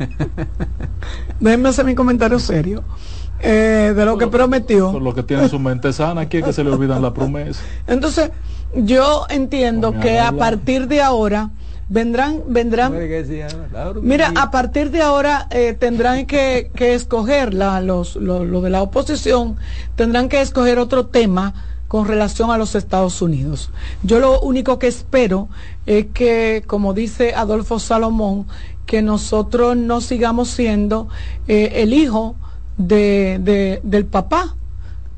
Déjenme 1.40 1.68
hacer 1.68 1.84
mi 1.84 1.94
comentario 1.94 2.38
serio 2.38 2.82
eh, 3.38 3.92
de 3.94 4.04
lo 4.04 4.18
que 4.18 4.26
prometió. 4.26 4.92
por 4.92 5.02
lo 5.02 5.14
que 5.14 5.22
tiene 5.22 5.48
su 5.48 5.58
mente 5.58 5.92
sana 5.92 6.22
aquí 6.22 6.38
es 6.38 6.44
que 6.44 6.52
se 6.52 6.64
le 6.64 6.70
olvidan 6.70 7.00
las 7.00 7.12
promesas. 7.12 7.62
Entonces 7.86 8.30
yo 8.74 9.26
entiendo 9.28 9.98
que 10.00 10.18
a 10.18 10.32
partir 10.32 10.88
de 10.88 11.00
ahora 11.00 11.50
vendrán, 11.90 12.42
vendrán. 12.46 12.94
Mira, 14.00 14.32
a 14.36 14.50
partir 14.50 14.90
de 14.90 15.02
ahora 15.02 15.48
eh, 15.50 15.76
tendrán 15.78 16.24
que, 16.24 16.70
que 16.74 16.94
escoger 16.94 17.52
la, 17.52 17.80
los, 17.80 18.16
lo, 18.16 18.60
de 18.62 18.70
la 18.70 18.80
oposición, 18.80 19.56
tendrán 19.96 20.28
que 20.28 20.40
escoger 20.40 20.78
otro 20.78 21.06
tema 21.06 21.52
con 21.88 22.06
relación 22.06 22.52
a 22.52 22.56
los 22.56 22.76
Estados 22.76 23.20
Unidos. 23.20 23.70
Yo 24.04 24.20
lo 24.20 24.40
único 24.40 24.78
que 24.78 24.86
espero 24.86 25.48
es 25.84 26.06
que, 26.14 26.62
como 26.66 26.94
dice 26.94 27.34
Adolfo 27.34 27.80
Salomón, 27.80 28.46
que 28.86 29.02
nosotros 29.02 29.76
no 29.76 30.00
sigamos 30.00 30.48
siendo 30.48 31.08
eh, 31.48 31.72
el 31.76 31.92
hijo 31.92 32.36
de, 32.78 33.40
de, 33.42 33.80
del 33.82 34.06
papá, 34.06 34.54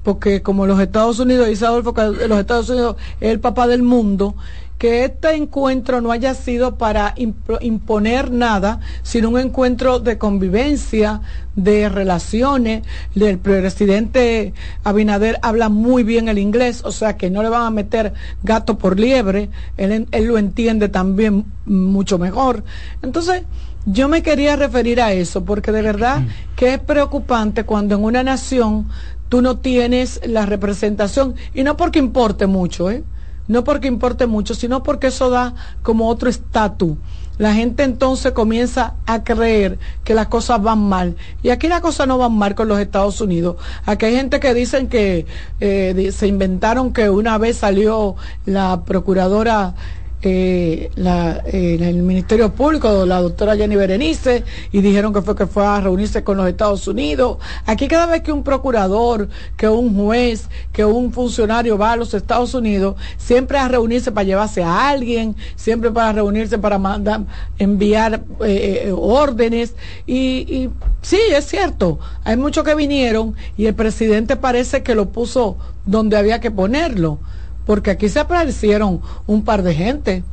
porque 0.03 0.43
como 0.43 0.66
los 0.66 0.81
Estados 0.81 1.19
Unidos, 1.19 1.47
dice 1.47 1.66
Adolfo 1.66 1.93
que 1.93 2.03
los 2.03 2.39
Estados 2.40 2.70
Unidos 2.70 2.97
es 3.20 3.31
el 3.31 3.40
papá 3.40 3.66
del 3.66 3.82
mundo, 3.82 4.35
que 4.83 5.05
este 5.05 5.37
encuentro 5.37 6.01
no 6.01 6.11
haya 6.11 6.35
sido 6.35 6.77
para 6.77 7.15
imponer 7.61 8.33
nada, 8.33 8.81
sino 9.05 9.29
un 9.29 9.39
encuentro 9.39 10.01
de 10.01 10.19
convivencia, 10.19 11.21
de 11.55 11.89
relaciones. 11.89 12.83
El 13.15 13.39
presidente 13.39 14.55
Abinader 14.83 15.39
habla 15.41 15.69
muy 15.69 16.03
bien 16.03 16.29
el 16.29 16.39
inglés, 16.41 16.83
o 16.85 16.91
sea 16.91 17.17
que 17.17 17.31
no 17.31 17.45
le 17.45 17.49
van 17.49 17.63
a 17.63 17.71
meter 17.71 18.13
gato 18.43 18.77
por 18.77 18.99
liebre, 18.99 19.51
él, 19.77 20.09
él 20.11 20.25
lo 20.25 20.37
entiende 20.37 20.89
también 20.89 21.45
mucho 21.65 22.19
mejor. 22.19 22.65
Entonces, 23.03 23.45
yo 23.87 24.09
me 24.09 24.25
quería 24.25 24.57
referir 24.57 25.01
a 25.01 25.13
eso, 25.13 25.45
porque 25.45 25.71
de 25.71 25.83
verdad 25.83 26.23
que 26.57 26.75
es 26.75 26.81
preocupante 26.81 27.63
cuando 27.63 27.95
en 27.95 28.03
una 28.03 28.25
nación 28.25 28.89
tú 29.29 29.43
no 29.43 29.59
tienes 29.59 30.21
la 30.27 30.45
representación, 30.45 31.37
y 31.55 31.63
no 31.63 31.77
porque 31.77 32.01
importe 32.01 32.49
mucho, 32.49 32.91
¿eh? 32.91 33.05
No 33.53 33.65
porque 33.65 33.87
importe 33.87 34.27
mucho, 34.27 34.55
sino 34.55 34.83
porque 34.83 35.09
eso 35.09 35.31
da 35.31 35.55
como 35.83 36.09
otro 36.09 36.29
estatus. 36.29 36.97
La 37.39 37.55
gente 37.55 37.83
entonces 37.83 38.33
comienza 38.33 38.95
a 39.07 39.24
creer 39.24 39.79
que 40.05 40.15
las 40.15 40.27
cosas 40.27 40.62
van 40.62 40.81
mal. 40.81 41.16
Y 41.43 41.51
aquí 41.51 41.66
las 41.66 41.81
cosas 41.81 42.07
no 42.07 42.19
van 42.19 42.33
mal 42.33 42.55
con 42.55 42.69
los 42.69 42.79
Estados 42.79 43.20
Unidos. 43.20 43.57
Aquí 43.87 44.07
hay 44.07 44.16
gente 44.16 44.39
que 44.39 44.53
dicen 44.55 44.89
que 44.89 45.27
eh, 45.61 46.11
se 46.12 46.27
inventaron 46.27 46.93
que 46.93 47.09
una 47.09 47.39
vez 47.39 47.57
salió 47.59 48.16
la 48.45 48.83
procuradora 48.85 49.74
eh, 50.23 50.90
la, 50.94 51.43
eh, 51.47 51.78
el 51.81 52.03
Ministerio 52.03 52.53
Público, 52.53 53.05
la 53.05 53.20
doctora 53.20 53.57
Jenny 53.57 53.74
Berenice, 53.77 54.44
y 54.70 54.81
dijeron 54.81 55.12
que 55.12 55.20
fue 55.20 55.35
que 55.35 55.47
fue 55.47 55.66
a 55.66 55.81
reunirse 55.81 56.23
con 56.23 56.36
los 56.36 56.49
Estados 56.49 56.86
Unidos. 56.86 57.39
Aquí 57.66 57.89
cada 57.89 58.07
vez 58.07 58.23
que 58.23 58.32
un 58.32 58.44
procurador, 58.44 59.28
que 59.57 59.69
un 59.69 59.94
juez, 59.97 60.49
que 60.73 60.85
un 60.85 61.12
funcionario 61.12 61.77
va 61.77 61.93
a 61.93 61.97
los 61.97 62.15
Estados 62.15 62.55
Unidos, 62.55 62.97
siempre 63.16 63.59
a 63.59 63.69
reunirse 63.69 64.12
para 64.12 64.24
llevarse 64.24 64.62
a 64.62 64.89
alguien, 64.89 65.35
siempre 65.57 65.90
para 65.90 66.12
reunirse 66.12 66.59
para 66.59 66.78
mandar, 66.78 67.23
enviar 67.59 68.23
eh, 68.44 68.85
eh, 68.86 68.93
órdenes. 68.97 69.74
Y, 70.07 70.16
y 70.16 70.70
sí, 71.03 71.19
es 71.31 71.47
cierto, 71.47 71.99
hay 72.24 72.36
muchos 72.36 72.65
que 72.65 72.74
vinieron 72.74 73.35
y 73.57 73.66
el 73.66 73.74
presidente 73.74 74.36
parece 74.36 74.82
que 74.82 74.94
lo 74.94 75.09
puso 75.09 75.57
donde 75.85 76.16
había 76.16 76.40
que 76.40 76.51
ponerlo 76.51 77.19
porque 77.66 77.90
aquí 77.90 78.09
se 78.09 78.20
aparecieron 78.20 79.01
un 79.26 79.44
par 79.44 79.62
de 79.62 79.74
gente. 79.74 80.24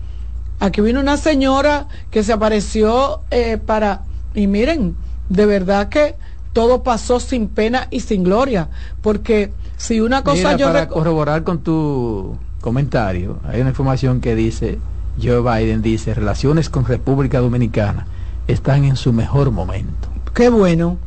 Aquí 0.59 0.81
vino 0.81 0.99
una 0.99 1.17
señora 1.17 1.87
que 2.11 2.23
se 2.23 2.33
apareció 2.33 3.21
eh, 3.31 3.57
para, 3.57 4.01
y 4.33 4.47
miren, 4.47 4.95
de 5.29 5.45
verdad 5.45 5.89
que 5.89 6.15
todo 6.53 6.83
pasó 6.83 7.19
sin 7.19 7.47
pena 7.47 7.87
y 7.91 8.01
sin 8.01 8.23
gloria, 8.23 8.69
porque 9.01 9.53
si 9.77 10.01
una 10.01 10.23
cosa 10.23 10.57
yo... 10.57 10.67
Para 10.67 10.87
corroborar 10.87 11.43
con 11.43 11.59
tu 11.59 12.37
comentario, 12.59 13.39
hay 13.45 13.61
una 13.61 13.69
información 13.69 14.19
que 14.19 14.35
dice, 14.35 14.79
Joe 15.21 15.41
Biden 15.41 15.81
dice, 15.81 16.13
relaciones 16.13 16.69
con 16.69 16.85
República 16.85 17.39
Dominicana 17.39 18.07
están 18.47 18.83
en 18.83 18.95
su 18.95 19.13
mejor 19.13 19.51
momento. 19.51 20.09
Qué 20.33 20.49
bueno, 20.49 20.97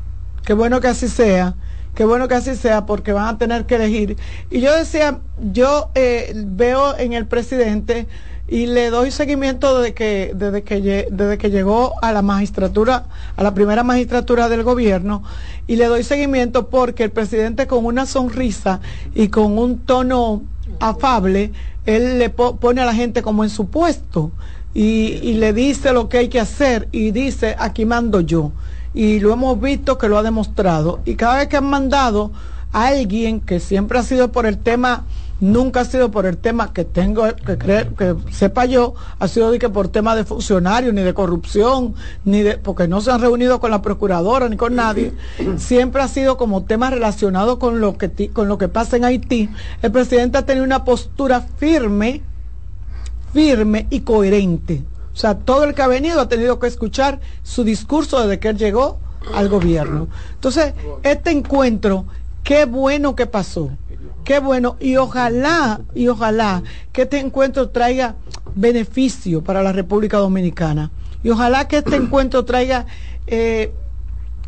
qué 0.44 0.54
bueno 0.54 0.80
que 0.80 0.88
así 0.88 1.08
sea. 1.08 1.54
Qué 1.94 2.06
bueno 2.06 2.26
que 2.26 2.34
así 2.34 2.56
sea 2.56 2.86
porque 2.86 3.12
van 3.12 3.34
a 3.34 3.38
tener 3.38 3.66
que 3.66 3.74
elegir. 3.74 4.16
Y 4.50 4.60
yo 4.60 4.74
decía, 4.74 5.18
yo 5.52 5.90
eh, 5.94 6.32
veo 6.34 6.96
en 6.96 7.12
el 7.12 7.26
presidente 7.26 8.06
y 8.48 8.66
le 8.66 8.90
doy 8.90 9.10
seguimiento 9.10 9.78
desde 9.78 9.94
que, 9.94 10.32
desde 10.34 10.62
que, 10.62 11.06
desde 11.10 11.38
que 11.38 11.50
llegó 11.50 11.92
a 12.02 12.12
la 12.12 12.22
magistratura, 12.22 13.06
a 13.36 13.42
la 13.42 13.54
primera 13.54 13.82
magistratura 13.82 14.48
del 14.48 14.62
gobierno, 14.62 15.22
y 15.66 15.76
le 15.76 15.86
doy 15.86 16.02
seguimiento 16.02 16.68
porque 16.68 17.04
el 17.04 17.10
presidente 17.10 17.66
con 17.66 17.84
una 17.84 18.06
sonrisa 18.06 18.80
y 19.14 19.28
con 19.28 19.58
un 19.58 19.78
tono 19.78 20.42
afable, 20.80 21.52
él 21.84 22.18
le 22.18 22.30
pone 22.30 22.80
a 22.80 22.86
la 22.86 22.94
gente 22.94 23.22
como 23.22 23.44
en 23.44 23.50
su 23.50 23.68
puesto 23.68 24.32
y, 24.72 25.18
y 25.22 25.34
le 25.34 25.52
dice 25.52 25.92
lo 25.92 26.08
que 26.08 26.18
hay 26.18 26.28
que 26.28 26.40
hacer 26.40 26.88
y 26.90 27.10
dice, 27.10 27.54
aquí 27.58 27.84
mando 27.84 28.20
yo 28.20 28.52
y 28.94 29.20
lo 29.20 29.32
hemos 29.32 29.60
visto 29.60 29.98
que 29.98 30.08
lo 30.08 30.18
ha 30.18 30.22
demostrado. 30.22 31.00
Y 31.04 31.14
cada 31.14 31.36
vez 31.36 31.48
que 31.48 31.56
han 31.56 31.68
mandado 31.68 32.30
a 32.72 32.88
alguien 32.88 33.40
que 33.40 33.60
siempre 33.60 33.98
ha 33.98 34.02
sido 34.02 34.32
por 34.32 34.46
el 34.46 34.58
tema, 34.58 35.04
nunca 35.40 35.80
ha 35.80 35.84
sido 35.84 36.10
por 36.10 36.26
el 36.26 36.38
tema 36.38 36.72
que 36.72 36.84
tengo 36.84 37.24
que 37.34 37.58
creer, 37.58 37.88
que 37.94 38.14
sepa 38.30 38.64
yo, 38.64 38.94
ha 39.18 39.28
sido 39.28 39.50
de 39.50 39.58
que 39.58 39.68
por 39.68 39.88
tema 39.88 40.14
de 40.14 40.24
funcionarios, 40.24 40.94
ni 40.94 41.02
de 41.02 41.14
corrupción, 41.14 41.94
ni 42.24 42.42
de, 42.42 42.58
porque 42.58 42.86
no 42.88 43.00
se 43.00 43.10
han 43.10 43.20
reunido 43.20 43.60
con 43.60 43.70
la 43.70 43.82
procuradora 43.82 44.48
ni 44.48 44.56
con 44.56 44.74
nadie, 44.74 45.12
siempre 45.56 46.02
ha 46.02 46.08
sido 46.08 46.36
como 46.36 46.64
tema 46.64 46.90
relacionado 46.90 47.58
con 47.58 47.80
lo 47.80 47.98
que, 47.98 48.30
con 48.32 48.48
lo 48.48 48.58
que 48.58 48.68
pasa 48.68 48.96
en 48.96 49.04
Haití. 49.04 49.48
El 49.82 49.90
presidente 49.90 50.38
ha 50.38 50.46
tenido 50.46 50.64
una 50.64 50.84
postura 50.84 51.40
firme, 51.40 52.22
firme 53.32 53.86
y 53.90 54.00
coherente 54.00 54.84
o 55.12 55.16
sea, 55.16 55.38
todo 55.38 55.64
el 55.64 55.74
que 55.74 55.82
ha 55.82 55.86
venido 55.86 56.20
ha 56.20 56.28
tenido 56.28 56.58
que 56.58 56.66
escuchar 56.66 57.20
su 57.42 57.64
discurso 57.64 58.20
desde 58.20 58.38
que 58.38 58.48
él 58.48 58.56
llegó 58.56 58.98
al 59.34 59.48
gobierno. 59.48 60.08
Entonces, 60.34 60.74
este 61.02 61.30
encuentro, 61.30 62.06
qué 62.42 62.64
bueno 62.64 63.14
que 63.14 63.26
pasó. 63.26 63.70
Qué 64.24 64.38
bueno. 64.38 64.76
Y 64.80 64.96
ojalá, 64.96 65.80
y 65.94 66.08
ojalá 66.08 66.62
que 66.92 67.02
este 67.02 67.18
encuentro 67.18 67.68
traiga 67.68 68.14
beneficio 68.54 69.42
para 69.42 69.62
la 69.62 69.72
República 69.72 70.18
Dominicana. 70.18 70.90
Y 71.22 71.30
ojalá 71.30 71.68
que 71.68 71.78
este 71.78 71.96
encuentro 71.96 72.44
traiga, 72.44 72.86
eh, 73.26 73.72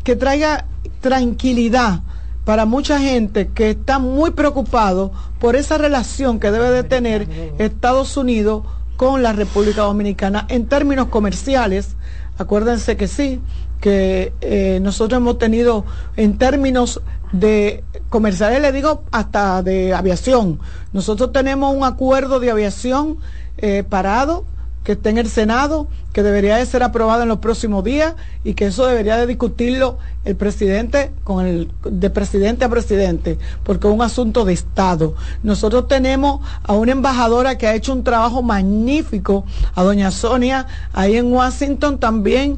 que 0.03 0.15
traiga 0.15 0.65
tranquilidad 1.01 2.01
para 2.43 2.65
mucha 2.65 2.99
gente 2.99 3.49
que 3.49 3.71
está 3.71 3.99
muy 3.99 4.31
preocupado 4.31 5.11
por 5.39 5.55
esa 5.55 5.77
relación 5.77 6.39
que 6.39 6.51
debe 6.51 6.69
de 6.69 6.83
tener 6.83 7.27
Estados 7.57 8.17
Unidos 8.17 8.63
con 8.97 9.23
la 9.23 9.33
República 9.33 9.83
Dominicana 9.83 10.45
en 10.49 10.67
términos 10.67 11.07
comerciales. 11.07 11.95
Acuérdense 12.37 12.97
que 12.97 13.07
sí, 13.07 13.41
que 13.81 14.33
eh, 14.41 14.79
nosotros 14.81 15.17
hemos 15.17 15.37
tenido 15.37 15.85
en 16.17 16.37
términos 16.37 17.01
de 17.31 17.83
comerciales, 18.09 18.61
le 18.61 18.71
digo 18.71 19.03
hasta 19.11 19.61
de 19.63 19.93
aviación. 19.93 20.59
Nosotros 20.93 21.31
tenemos 21.31 21.75
un 21.75 21.83
acuerdo 21.83 22.39
de 22.39 22.51
aviación 22.51 23.17
eh, 23.57 23.83
parado 23.87 24.45
que 24.85 24.91
está 24.91 25.09
en 25.09 25.17
el 25.17 25.27
Senado, 25.27 25.87
que 26.13 26.21
debería 26.21 26.57
de 26.57 26.65
ser 26.65 26.83
aprobado 26.83 27.23
en 27.23 27.27
los 27.27 27.39
próximos 27.39 27.83
días 27.83 28.13
y 28.43 28.53
que 28.53 28.67
eso 28.67 28.85
debería 28.85 29.17
de 29.17 29.25
discutirlo 29.25 29.97
el 30.23 30.35
presidente 30.35 31.11
con 31.23 31.45
el 31.45 31.71
de 31.83 32.09
presidente 32.11 32.65
a 32.65 32.69
presidente, 32.69 33.39
porque 33.63 33.87
es 33.87 33.93
un 33.93 34.03
asunto 34.03 34.45
de 34.45 34.53
Estado. 34.53 35.15
Nosotros 35.41 35.87
tenemos 35.87 36.39
a 36.63 36.73
una 36.73 36.91
embajadora 36.91 37.57
que 37.57 37.65
ha 37.65 37.73
hecho 37.73 37.93
un 37.93 38.03
trabajo 38.03 38.43
magnífico, 38.43 39.43
a 39.73 39.81
doña 39.81 40.11
Sonia, 40.11 40.67
ahí 40.93 41.17
en 41.17 41.33
Washington 41.33 41.97
también, 41.97 42.57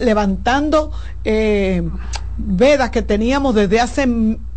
levantando 0.00 0.90
eh, 1.24 1.88
vedas 2.36 2.90
que 2.90 3.02
teníamos 3.02 3.54
desde 3.54 3.80
hace 3.80 4.06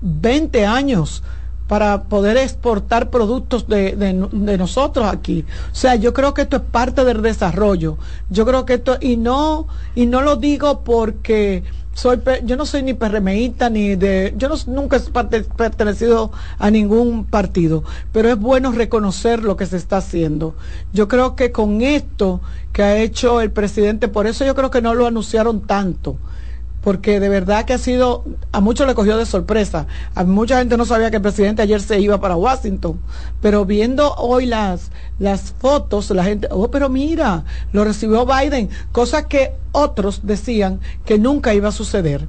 20 0.02 0.66
años 0.66 1.22
para 1.68 2.04
poder 2.04 2.38
exportar 2.38 3.10
productos 3.10 3.68
de, 3.68 3.96
de, 3.96 4.58
nosotros 4.58 5.06
aquí. 5.12 5.46
O 5.72 5.76
sea, 5.76 5.96
yo 5.96 6.14
creo 6.14 6.34
que 6.34 6.44
esto 6.44 6.58
es 6.58 6.64
parte 6.64 7.04
del 7.04 7.22
desarrollo. 7.22 7.98
Yo 8.30 8.46
creo 8.46 8.66
que 8.66 8.76
esto, 8.76 8.98
y 9.02 9.18
no, 9.18 9.68
y 9.94 10.06
no 10.06 10.22
lo 10.22 10.38
digo 10.38 10.82
porque 10.84 11.64
soy, 11.94 12.22
yo 12.46 12.56
no 12.56 12.66
soy 12.66 12.84
ni 12.84 12.94
perremeíta 12.94 13.70
ni 13.70 13.96
de, 13.96 14.34
yo 14.38 14.48
no, 14.50 14.56
nunca 14.68 14.98
he 14.98 15.42
pertenecido 15.42 16.32
a 16.58 16.72
ningún 16.72 17.26
partido, 17.26 17.84
pero 18.14 18.30
es 18.30 18.40
bueno 18.40 18.72
reconocer 18.72 19.44
lo 19.44 19.58
que 19.58 19.66
se 19.66 19.78
está 19.78 19.98
haciendo. 19.98 20.56
Yo 20.94 21.08
creo 21.08 21.36
que 21.36 21.52
con 21.52 21.82
esto 21.82 22.40
que 22.72 22.84
ha 22.84 22.98
hecho 22.98 23.42
el 23.42 23.52
presidente, 23.52 24.08
por 24.08 24.26
eso 24.28 24.46
yo 24.46 24.56
creo 24.56 24.72
que 24.72 24.82
no 24.82 24.94
lo 24.94 25.06
anunciaron 25.06 25.62
tanto 25.62 26.18
porque 26.82 27.20
de 27.20 27.30
verdad 27.30 27.66
que 27.66 27.74
ha 27.74 27.78
sido, 27.78 28.24
a 28.52 28.62
muchos 28.62 28.88
le 28.88 28.96
cogió 28.96 29.18
de 29.18 29.26
sorpresa. 29.26 29.88
A 30.16 30.24
mucha 30.24 30.60
gente 30.60 30.78
no 30.78 30.86
sabía 30.86 31.10
que 31.10 31.18
el 31.18 31.22
presidente 31.22 31.62
ayer 31.62 31.82
se 31.82 32.00
iba 32.00 32.20
para 32.20 32.36
Washington, 32.36 33.00
pero 33.42 33.66
viendo 33.66 34.14
hoy 34.16 34.46
las, 34.46 34.92
las 35.20 35.54
fotos, 35.60 36.10
la 36.12 36.24
gente, 36.24 36.48
oh, 36.52 36.70
pero 36.72 36.90
mira, 36.90 37.44
lo 37.72 37.84
recibió 37.84 38.26
Biden, 38.26 38.70
cosa 38.92 39.28
que 39.28 39.52
otros 39.72 40.22
decían 40.24 40.80
que 41.06 41.18
nunca 41.18 41.54
iba 41.54 41.70
a 41.70 41.74
suceder, 41.74 42.28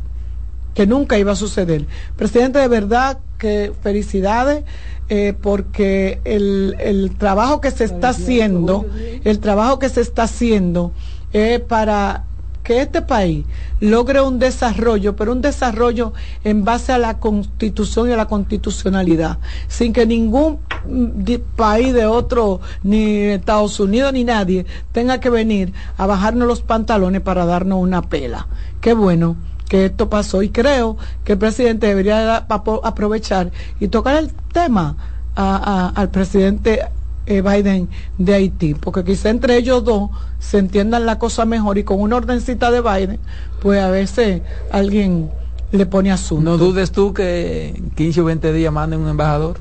que 0.74 0.86
nunca 0.86 1.18
iba 1.18 1.32
a 1.32 1.36
suceder. 1.36 1.86
Presidente, 2.16 2.58
de 2.58 2.68
verdad 2.68 3.18
que 3.38 3.72
felicidades. 3.82 4.64
Eh, 5.10 5.32
porque 5.40 6.20
el, 6.24 6.76
el 6.78 7.16
trabajo 7.16 7.62
que 7.62 7.70
se 7.70 7.84
está 7.84 8.10
haciendo, 8.10 8.84
el 9.24 9.38
trabajo 9.38 9.78
que 9.78 9.88
se 9.88 10.02
está 10.02 10.24
haciendo 10.24 10.92
es 11.32 11.60
para 11.60 12.24
que 12.68 12.82
este 12.82 13.00
país 13.00 13.46
logre 13.80 14.20
un 14.20 14.38
desarrollo, 14.38 15.16
pero 15.16 15.32
un 15.32 15.40
desarrollo 15.40 16.12
en 16.44 16.66
base 16.66 16.92
a 16.92 16.98
la 16.98 17.18
constitución 17.18 18.10
y 18.10 18.12
a 18.12 18.16
la 18.18 18.26
constitucionalidad, 18.26 19.38
sin 19.68 19.94
que 19.94 20.04
ningún 20.04 20.58
mm, 20.86 21.56
país 21.56 21.94
de 21.94 22.04
otro, 22.04 22.60
ni 22.82 23.20
Estados 23.20 23.80
Unidos, 23.80 24.12
ni 24.12 24.22
nadie, 24.22 24.66
tenga 24.92 25.18
que 25.18 25.30
venir 25.30 25.72
a 25.96 26.04
bajarnos 26.04 26.46
los 26.46 26.60
pantalones 26.60 27.22
para 27.22 27.46
darnos 27.46 27.78
una 27.80 28.02
pela. 28.02 28.48
Qué 28.82 28.92
bueno 28.92 29.36
que 29.70 29.86
esto 29.86 30.10
pasó 30.10 30.42
y 30.42 30.50
creo 30.50 30.98
que 31.24 31.32
el 31.32 31.38
presidente 31.38 31.86
debería 31.86 32.36
aprovechar 32.36 33.50
y 33.80 33.88
tocar 33.88 34.16
el 34.16 34.30
tema 34.52 34.94
al 35.34 36.10
presidente 36.10 36.82
eh, 37.28 37.42
Biden 37.42 37.88
de 38.16 38.34
Haití, 38.34 38.74
porque 38.74 39.04
quizá 39.04 39.28
entre 39.28 39.58
ellos 39.58 39.84
dos 39.84 40.10
se 40.38 40.56
entiendan 40.56 41.04
la 41.04 41.18
cosa 41.18 41.44
mejor 41.44 41.76
y 41.76 41.84
con 41.84 42.00
una 42.00 42.16
ordencita 42.16 42.70
de 42.70 42.80
Biden, 42.80 43.20
pues 43.60 43.80
a 43.82 43.90
veces 43.90 44.40
alguien 44.72 45.30
le 45.70 45.84
pone 45.84 46.10
asunto. 46.10 46.50
No 46.50 46.56
dudes 46.56 46.90
tú 46.90 47.12
que 47.12 47.80
15 47.96 48.22
o 48.22 48.24
20 48.24 48.52
días 48.54 48.72
manden 48.72 49.00
un 49.00 49.08
embajador. 49.10 49.58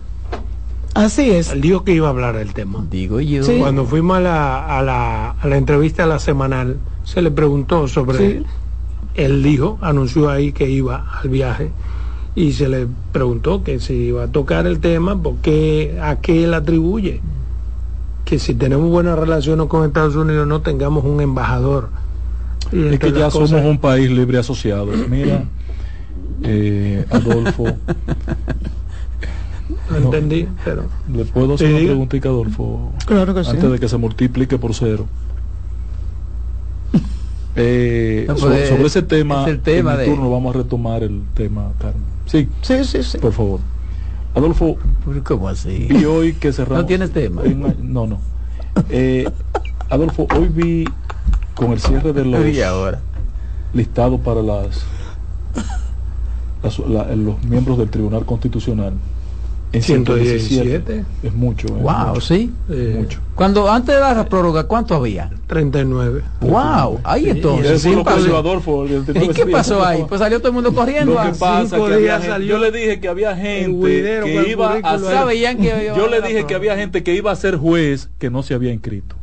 Así 0.93 1.29
es. 1.29 1.51
Él 1.51 1.59
dijo 1.59 1.83
que 1.83 1.93
iba 1.93 2.07
a 2.07 2.11
hablar 2.11 2.37
del 2.37 2.53
tema. 2.53 2.85
Digo 2.89 3.19
yo. 3.19 3.43
Cuando 3.59 3.85
fuimos 3.85 4.17
a 4.17 4.21
la, 4.21 4.77
a, 4.77 4.81
la, 4.81 5.31
a 5.31 5.47
la 5.47 5.57
entrevista 5.57 6.03
a 6.03 6.07
la 6.07 6.19
semanal, 6.19 6.77
se 7.03 7.21
le 7.21 7.31
preguntó 7.31 7.87
sobre... 7.87 8.43
Él 9.13 9.43
dijo, 9.43 9.77
anunció 9.81 10.29
ahí 10.29 10.53
que 10.53 10.69
iba 10.69 11.05
al 11.21 11.29
viaje 11.29 11.71
y 12.35 12.53
se 12.53 12.69
le 12.69 12.87
preguntó 13.11 13.63
que 13.63 13.79
si 13.79 13.93
iba 13.93 14.23
a 14.23 14.27
tocar 14.27 14.67
el 14.67 14.79
tema, 14.79 15.21
porque 15.21 15.97
a 16.01 16.21
qué 16.21 16.43
él 16.43 16.53
atribuye 16.53 17.19
que 18.27 18.39
si 18.39 18.53
tenemos 18.53 18.89
buenas 18.89 19.17
relaciones 19.17 19.67
con 19.67 19.85
Estados 19.85 20.17
Unidos 20.17 20.45
no 20.45 20.61
tengamos 20.61 21.05
un 21.05 21.21
embajador. 21.21 21.89
es 22.73 22.99
que 22.99 23.13
ya 23.13 23.31
somos 23.31 23.53
un 23.53 23.77
país 23.77 24.11
libre 24.11 24.37
asociado. 24.37 24.87
Mira, 25.09 25.45
eh, 26.43 27.05
Adolfo. 27.09 27.63
No 29.89 29.97
entendí, 29.97 30.45
pero. 30.65 30.83
¿Le 31.13 31.23
puedo 31.23 31.53
hacer 31.53 31.69
una 31.69 31.77
pregunta, 31.79 32.17
Adolfo? 32.17 32.91
Claro 33.05 33.33
que 33.33 33.39
Antes 33.39 33.71
de 33.71 33.79
que 33.79 33.87
se 33.87 33.97
multiplique 33.97 34.57
por 34.57 34.75
cero. 34.75 35.07
Eh, 37.59 38.25
pues, 38.27 38.69
sobre, 38.69 38.85
ese 38.85 39.01
tema, 39.01 39.43
el 39.49 39.59
tema 39.61 40.03
en 40.03 40.11
turno 40.11 40.29
vamos 40.29 40.53
a 40.53 40.59
retomar 40.59 41.01
el 41.01 41.23
tema, 41.33 41.71
Carmen. 41.79 42.03
Sí, 42.27 42.47
sí, 42.61 42.83
sí, 42.83 43.01
sí. 43.01 43.17
Por 43.17 43.33
favor. 43.33 43.61
Adolfo, 44.37 44.77
¿cómo 45.23 45.49
así? 45.49 45.87
Y 45.89 46.05
hoy 46.05 46.33
que 46.33 46.53
cerramos. 46.53 46.83
¿No 46.83 46.85
tienes 46.85 47.11
tema? 47.11 47.41
no, 47.81 48.05
no. 48.05 48.19
Eh, 48.89 49.27
Adolfo, 49.89 50.27
hoy 50.35 50.47
vi 50.49 50.85
con 51.55 51.71
el 51.71 51.79
cierre 51.79 52.13
de 52.13 52.23
los 52.23 52.45
listados 53.73 54.21
para 54.21 54.43
las, 54.43 54.85
los 57.15 57.43
miembros 57.45 57.79
del 57.79 57.89
Tribunal 57.89 58.27
Constitucional 58.27 58.93
en 59.73 59.81
117. 59.81 61.05
Es 61.23 61.33
mucho. 61.33 61.67
wow, 61.67 62.19
sí. 62.21 62.51
Eh, 62.69 62.95
mucho. 62.99 63.19
Cuando 63.35 63.69
antes 63.69 63.93
de 63.93 64.01
la 64.01 64.27
prórroga, 64.27 64.63
¿cuánto 64.63 64.95
había? 64.95 65.29
39. 65.47 66.23
Wow, 66.41 66.99
ahí 67.03 67.29
entonces. 67.29 67.85
¿Y, 67.85 67.89
¿Y 67.89 69.27
qué 69.29 69.45
pasó 69.45 69.85
ahí? 69.85 70.05
Pues 70.07 70.19
salió 70.19 70.39
todo 70.39 70.49
el 70.49 70.53
mundo 70.55 70.73
corriendo. 70.73 71.13
Lo 71.13 71.21
que 71.21 71.37
pasa 71.37 71.77
que 71.77 72.45
yo 72.45 72.57
le 72.57 72.71
dije 72.71 72.99
que 72.99 73.07
había 73.07 73.35
gente 73.35 74.23
que 74.23 74.49
iba 74.49 74.73
a 74.73 74.99
ser, 74.99 75.57
Yo 75.97 76.07
le 76.07 76.21
dije 76.21 76.45
que 76.45 76.55
había 76.55 76.75
gente 76.75 77.03
que 77.03 77.13
iba 77.13 77.31
a 77.31 77.35
ser 77.35 77.57
juez 77.57 78.09
que 78.17 78.29
no 78.29 78.43
se 78.43 78.53
había 78.53 78.73
inscrito. 78.73 79.15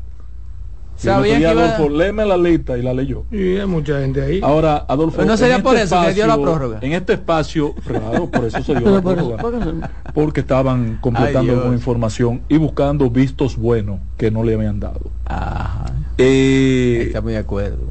Sabían 0.96 1.40
que 1.40 1.46
Adolfo, 1.46 1.88
léeme 1.88 2.24
la 2.24 2.36
lista 2.36 2.78
y 2.78 2.82
la 2.82 2.94
leyó. 2.94 3.24
Y 3.30 3.56
hay 3.56 3.66
mucha 3.66 4.00
gente 4.00 4.22
ahí. 4.22 4.40
Ahora, 4.42 4.84
Adolfo. 4.88 5.24
no 5.24 5.36
sería 5.36 5.62
por 5.62 5.76
este 5.76 5.94
eso 5.94 6.02
que 6.06 6.14
dio 6.14 6.26
la 6.26 6.40
prórroga. 6.40 6.78
En 6.80 6.92
este 6.92 7.14
espacio, 7.14 7.74
claro, 7.86 8.30
por 8.30 8.44
eso 8.44 8.62
se 8.62 8.74
dio 8.74 8.90
la 8.94 9.02
prórroga. 9.02 9.90
Porque 10.14 10.40
estaban 10.40 10.98
completando 11.00 11.62
con 11.62 11.72
información 11.72 12.42
y 12.48 12.56
buscando 12.56 13.10
vistos 13.10 13.56
buenos 13.56 13.98
que 14.16 14.30
no 14.30 14.44
le 14.44 14.54
habían 14.54 14.80
dado. 14.80 15.10
Ajá. 15.26 15.86
Eh, 16.18 17.04
Está 17.06 17.20
muy 17.20 17.32
de 17.32 17.38
acuerdo. 17.38 17.90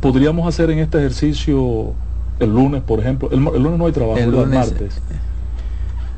Podríamos 0.00 0.48
hacer 0.48 0.70
en 0.70 0.78
este 0.78 0.98
ejercicio 0.98 1.92
el 2.40 2.54
lunes, 2.54 2.82
por 2.82 3.00
ejemplo. 3.00 3.28
El, 3.30 3.42
lunes 3.42 3.78
no 3.78 3.86
hay 3.86 3.92
trabajo, 3.92 4.18
el, 4.18 4.30
lunes, 4.30 4.48
martes. 4.48 5.00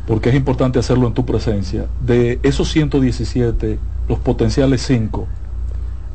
Porque 0.06 0.28
es 0.28 0.34
importante 0.34 0.78
hacerlo 0.78 1.06
en 1.06 1.14
tu 1.14 1.24
presencia. 1.24 1.86
De 2.04 2.38
esos 2.42 2.70
117, 2.70 3.78
los 4.08 4.18
potenciales 4.18 4.82
5 4.82 5.26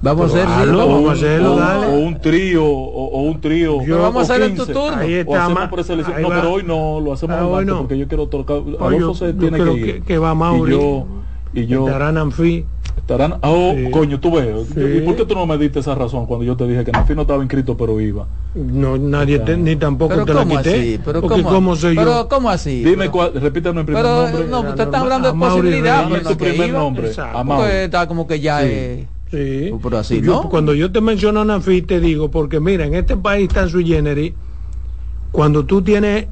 Vamos 0.06 0.36
a 0.36 0.44
hacerlo, 0.44 0.78
vamos 0.88 1.10
a 1.10 1.14
hacerlo, 1.14 1.56
dale. 1.56 1.88
O 1.88 1.98
un 1.98 2.22
trío, 2.22 2.64
o, 2.64 3.22
un 3.24 3.42
trío. 3.42 3.84
Yo, 3.84 4.00
vamos 4.00 4.30
a 4.30 4.34
hacer 4.36 4.46
en 4.52 4.56
tu 4.56 4.68
turno. 4.68 4.98
Ahí 4.98 5.16
está, 5.16 5.48
o 5.48 5.80
hacemos 5.80 6.08
no, 6.22 6.30
pero 6.30 6.52
hoy 6.52 6.64
no, 6.64 7.00
lo 7.00 7.14
hacemos 7.14 7.36
ah, 7.36 7.48
hoy 7.48 7.66
no. 7.66 7.80
porque 7.80 7.98
yo 7.98 8.08
quiero 8.08 8.28
tocar. 8.28 8.58
Adolfo 8.80 9.16
se 9.16 9.34
tiene 9.34 9.58
que 9.58 9.74
ir. 9.74 9.86
Que, 9.86 10.02
que 10.02 10.18
va 10.20 10.36
Mauri. 10.36 10.76
Y 10.76 10.78
yo, 10.78 11.08
y 11.56 11.66
yo 11.66 11.88
estarán 11.88 12.20
Anfi. 12.20 12.66
Estarán, 12.98 13.40
oh, 13.42 13.74
sí. 13.76 13.90
coño, 13.90 14.20
tú 14.20 14.32
ves. 14.32 14.68
Sí. 14.76 14.80
¿Y 14.80 15.02
por 15.02 15.16
qué 15.16 15.26
tú 15.26 15.34
no 15.34 15.48
me 15.48 15.58
diste 15.58 15.80
esa 15.80 15.96
razón 15.96 16.28
cuando 16.28 16.46
yo 16.46 16.56
te 16.56 16.68
dije 16.68 16.86
que 16.86 16.92
Anfi 16.94 17.16
no 17.16 17.24
estaba 17.24 17.42
inscrito, 17.42 17.76
pero 17.76 18.00
iba? 18.00 18.28
No, 18.54 18.98
nadie 19.00 19.40
te, 19.40 19.58
ni 19.58 19.76
tampoco 19.76 20.24
te 20.24 20.34
la 20.36 20.46
quité. 20.46 20.76
Así? 20.76 21.00
Pero 21.04 21.22
porque 21.22 21.42
¿cómo, 21.42 21.56
¿cómo 21.56 21.76
soy 21.76 21.96
pero 21.96 22.12
yo? 22.12 22.30
¿cómo 22.30 22.52
así? 22.52 22.84
Dime 22.84 23.10
cuál, 23.10 23.34
repítame 23.34 23.80
el 23.80 23.86
primer 23.88 24.04
pero, 24.04 24.22
nombre. 24.22 24.48
No, 24.50 24.60
usted 24.62 24.84
está 24.84 25.00
hablando 25.00 25.32
de 25.32 25.40
posibilidad. 25.40 26.06
Dime 26.06 26.20
tu 26.20 26.38
primer 26.38 26.72
nombre. 26.72 27.12
Está 27.84 28.08
como 28.08 28.28
que 28.28 28.40
ya 28.40 28.64
es 28.64 29.08
Sí. 29.32 29.72
Pero 29.82 29.98
así, 29.98 30.22
yo, 30.22 30.44
¿no? 30.44 30.50
Cuando 30.50 30.74
yo 30.74 30.92
te 30.92 31.02
menciono 31.02 31.42
a 31.42 31.46
Nafi, 31.46 31.82
te 31.82 32.00
digo, 32.00 32.30
porque 32.32 32.60
mira, 32.60 32.86
en 32.86 32.94
este 32.94 33.18
país 33.18 33.50
tan 33.50 33.70
sui 33.70 33.86
generis, 33.86 34.34
cuando 35.32 35.66
tú 35.66 35.82
tienes 35.82 36.28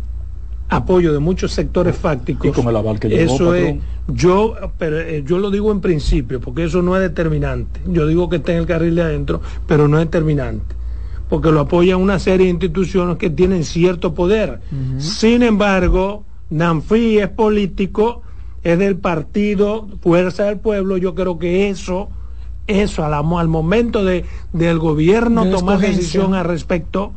apoyo 0.69 1.11
de 1.13 1.19
muchos 1.19 1.51
sectores 1.51 1.95
fácticos, 1.95 2.47
y 2.47 2.51
con 2.51 2.67
el 2.67 2.75
aval 2.75 2.99
que 2.99 3.09
llegó, 3.09 3.35
eso 3.35 3.53
es, 3.55 3.75
yo, 4.07 4.55
pero, 4.77 4.99
eh, 4.99 5.23
yo 5.25 5.37
lo 5.37 5.51
digo 5.51 5.71
en 5.71 5.81
principio, 5.81 6.39
porque 6.39 6.63
eso 6.65 6.81
no 6.81 6.95
es 6.95 7.01
determinante. 7.01 7.81
Yo 7.87 8.07
digo 8.07 8.29
que 8.29 8.37
está 8.37 8.53
en 8.53 8.59
el 8.59 8.65
carril 8.65 8.95
de 8.95 9.01
adentro, 9.01 9.41
pero 9.67 9.87
no 9.87 9.99
es 9.99 10.05
determinante. 10.05 10.75
porque 11.29 11.51
lo 11.51 11.61
apoya 11.61 11.97
una 11.97 12.19
serie 12.19 12.45
de 12.45 12.51
instituciones 12.51 13.17
que 13.17 13.29
tienen 13.31 13.63
cierto 13.63 14.13
poder. 14.13 14.59
Sin 14.99 15.41
embargo, 15.41 16.25
Nanfi 16.51 17.17
es 17.17 17.29
político, 17.29 18.21
es 18.63 18.77
del 18.77 18.97
partido 18.97 19.87
Fuerza 20.01 20.43
del 20.43 20.59
Pueblo, 20.59 20.97
yo 20.97 21.15
creo 21.15 21.39
que 21.39 21.69
eso, 21.69 22.09
eso 22.67 23.03
al, 23.05 23.13
al 23.13 23.47
momento 23.47 24.03
de, 24.03 24.25
del 24.53 24.79
gobierno 24.79 25.49
tomar 25.49 25.79
decisión 25.79 26.33
al 26.33 26.45
respecto, 26.45 27.11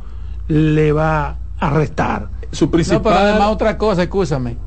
le 0.47 0.91
va 0.91 1.37
a 1.59 1.69
restar. 1.69 2.29
Su 2.51 2.69
principal... 2.69 2.99
No, 2.99 3.03
pero 3.03 3.15
además 3.17 3.47
otra 3.49 3.77
cosa, 3.77 4.03
escúchame. 4.03 4.57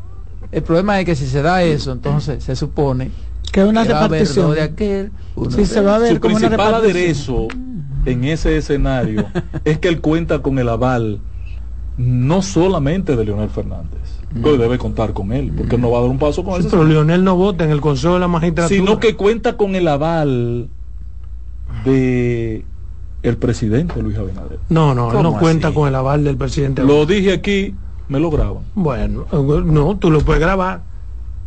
El 0.53 0.63
problema 0.63 0.99
es 0.99 1.07
que 1.07 1.15
si 1.15 1.27
se 1.27 1.43
da 1.43 1.63
eso, 1.63 1.93
entonces 1.93 2.43
se 2.43 2.57
supone 2.57 3.11
que 3.53 3.65
una 3.65 3.85
repartición 3.85 4.55
de 4.55 4.63
aquel, 4.63 5.13
se 5.65 5.81
va 5.81 5.97
a 5.97 5.99
ver 5.99 6.15
su 6.15 6.21
principal 6.21 6.75
aderezo 6.75 7.49
en 8.05 8.25
ese 8.25 8.57
escenario 8.57 9.27
es 9.65 9.79
que 9.79 9.89
él 9.89 10.01
cuenta 10.01 10.41
con 10.41 10.59
el 10.59 10.69
aval 10.69 11.21
no 11.97 12.43
solamente 12.43 13.17
de 13.17 13.25
Leonel 13.25 13.51
Fernández. 13.51 14.20
Que 14.33 14.59
debe 14.59 14.79
contar 14.79 15.13
con 15.13 15.33
él, 15.33 15.53
porque 15.57 15.77
no 15.77 15.91
va 15.91 15.99
a 15.99 16.01
dar 16.03 16.11
un 16.11 16.19
paso 16.19 16.45
con 16.45 16.61
él. 16.61 16.67
Pero 16.71 16.85
Leonel 16.85 17.25
no 17.25 17.37
vota 17.37 17.65
en 17.65 17.71
el 17.71 17.81
Consejo 17.81 18.15
de 18.15 18.21
la 18.21 18.29
Magistratura. 18.29 18.77
Sino 18.77 19.01
que 19.01 19.17
cuenta 19.17 19.57
con 19.57 19.75
el 19.75 19.89
aval 19.89 20.69
de 21.85 22.65
el 23.23 23.37
presidente 23.37 24.03
Luis 24.03 24.17
Abinader. 24.17 24.59
No, 24.69 24.95
no, 24.95 25.13
él 25.13 25.23
no 25.23 25.39
cuenta 25.39 25.73
con 25.73 25.89
el 25.89 25.95
aval 25.95 26.25
del 26.25 26.37
presidente. 26.37 26.83
Lo 26.85 27.07
dije 27.07 27.33
aquí, 27.33 27.75
me 28.09 28.21
lo 28.21 28.31
graban. 28.31 28.63
Bueno, 28.75 29.27
no, 29.33 29.97
tú 29.97 30.11
lo 30.11 30.21
puedes 30.21 30.41
grabar. 30.41 30.83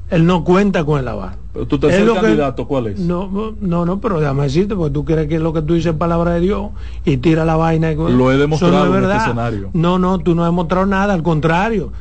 Él 0.09 0.25
no 0.25 0.43
cuenta 0.43 0.83
con 0.83 0.99
el 0.99 1.07
aval. 1.07 1.37
Pero 1.53 1.67
tu 1.67 1.79
tercer 1.79 2.07
candidato, 2.13 2.67
¿cuál 2.67 2.87
es? 2.87 2.99
No, 2.99 3.55
no, 3.59 3.85
no, 3.85 3.99
pero 3.99 4.19
déjame 4.19 4.43
decirte, 4.43 4.75
porque 4.75 4.93
tú 4.93 5.05
crees 5.05 5.27
que 5.27 5.35
es 5.35 5.41
lo 5.41 5.53
que 5.53 5.61
tú 5.61 5.75
dices 5.75 5.93
palabra 5.93 6.33
de 6.33 6.41
Dios 6.41 6.71
y 7.05 7.17
tira 7.17 7.45
la 7.45 7.55
vaina. 7.55 7.91
Y, 7.91 7.95
lo 7.95 8.31
he 8.31 8.37
demostrado 8.37 8.87
no 8.87 8.97
en 8.97 9.03
este 9.03 9.17
escenario. 9.17 9.69
No, 9.73 9.99
no, 9.99 10.19
tú 10.19 10.35
no 10.35 10.43
has 10.43 10.49
demostrado 10.49 10.85
nada, 10.85 11.13
al 11.13 11.23
contrario. 11.23 11.91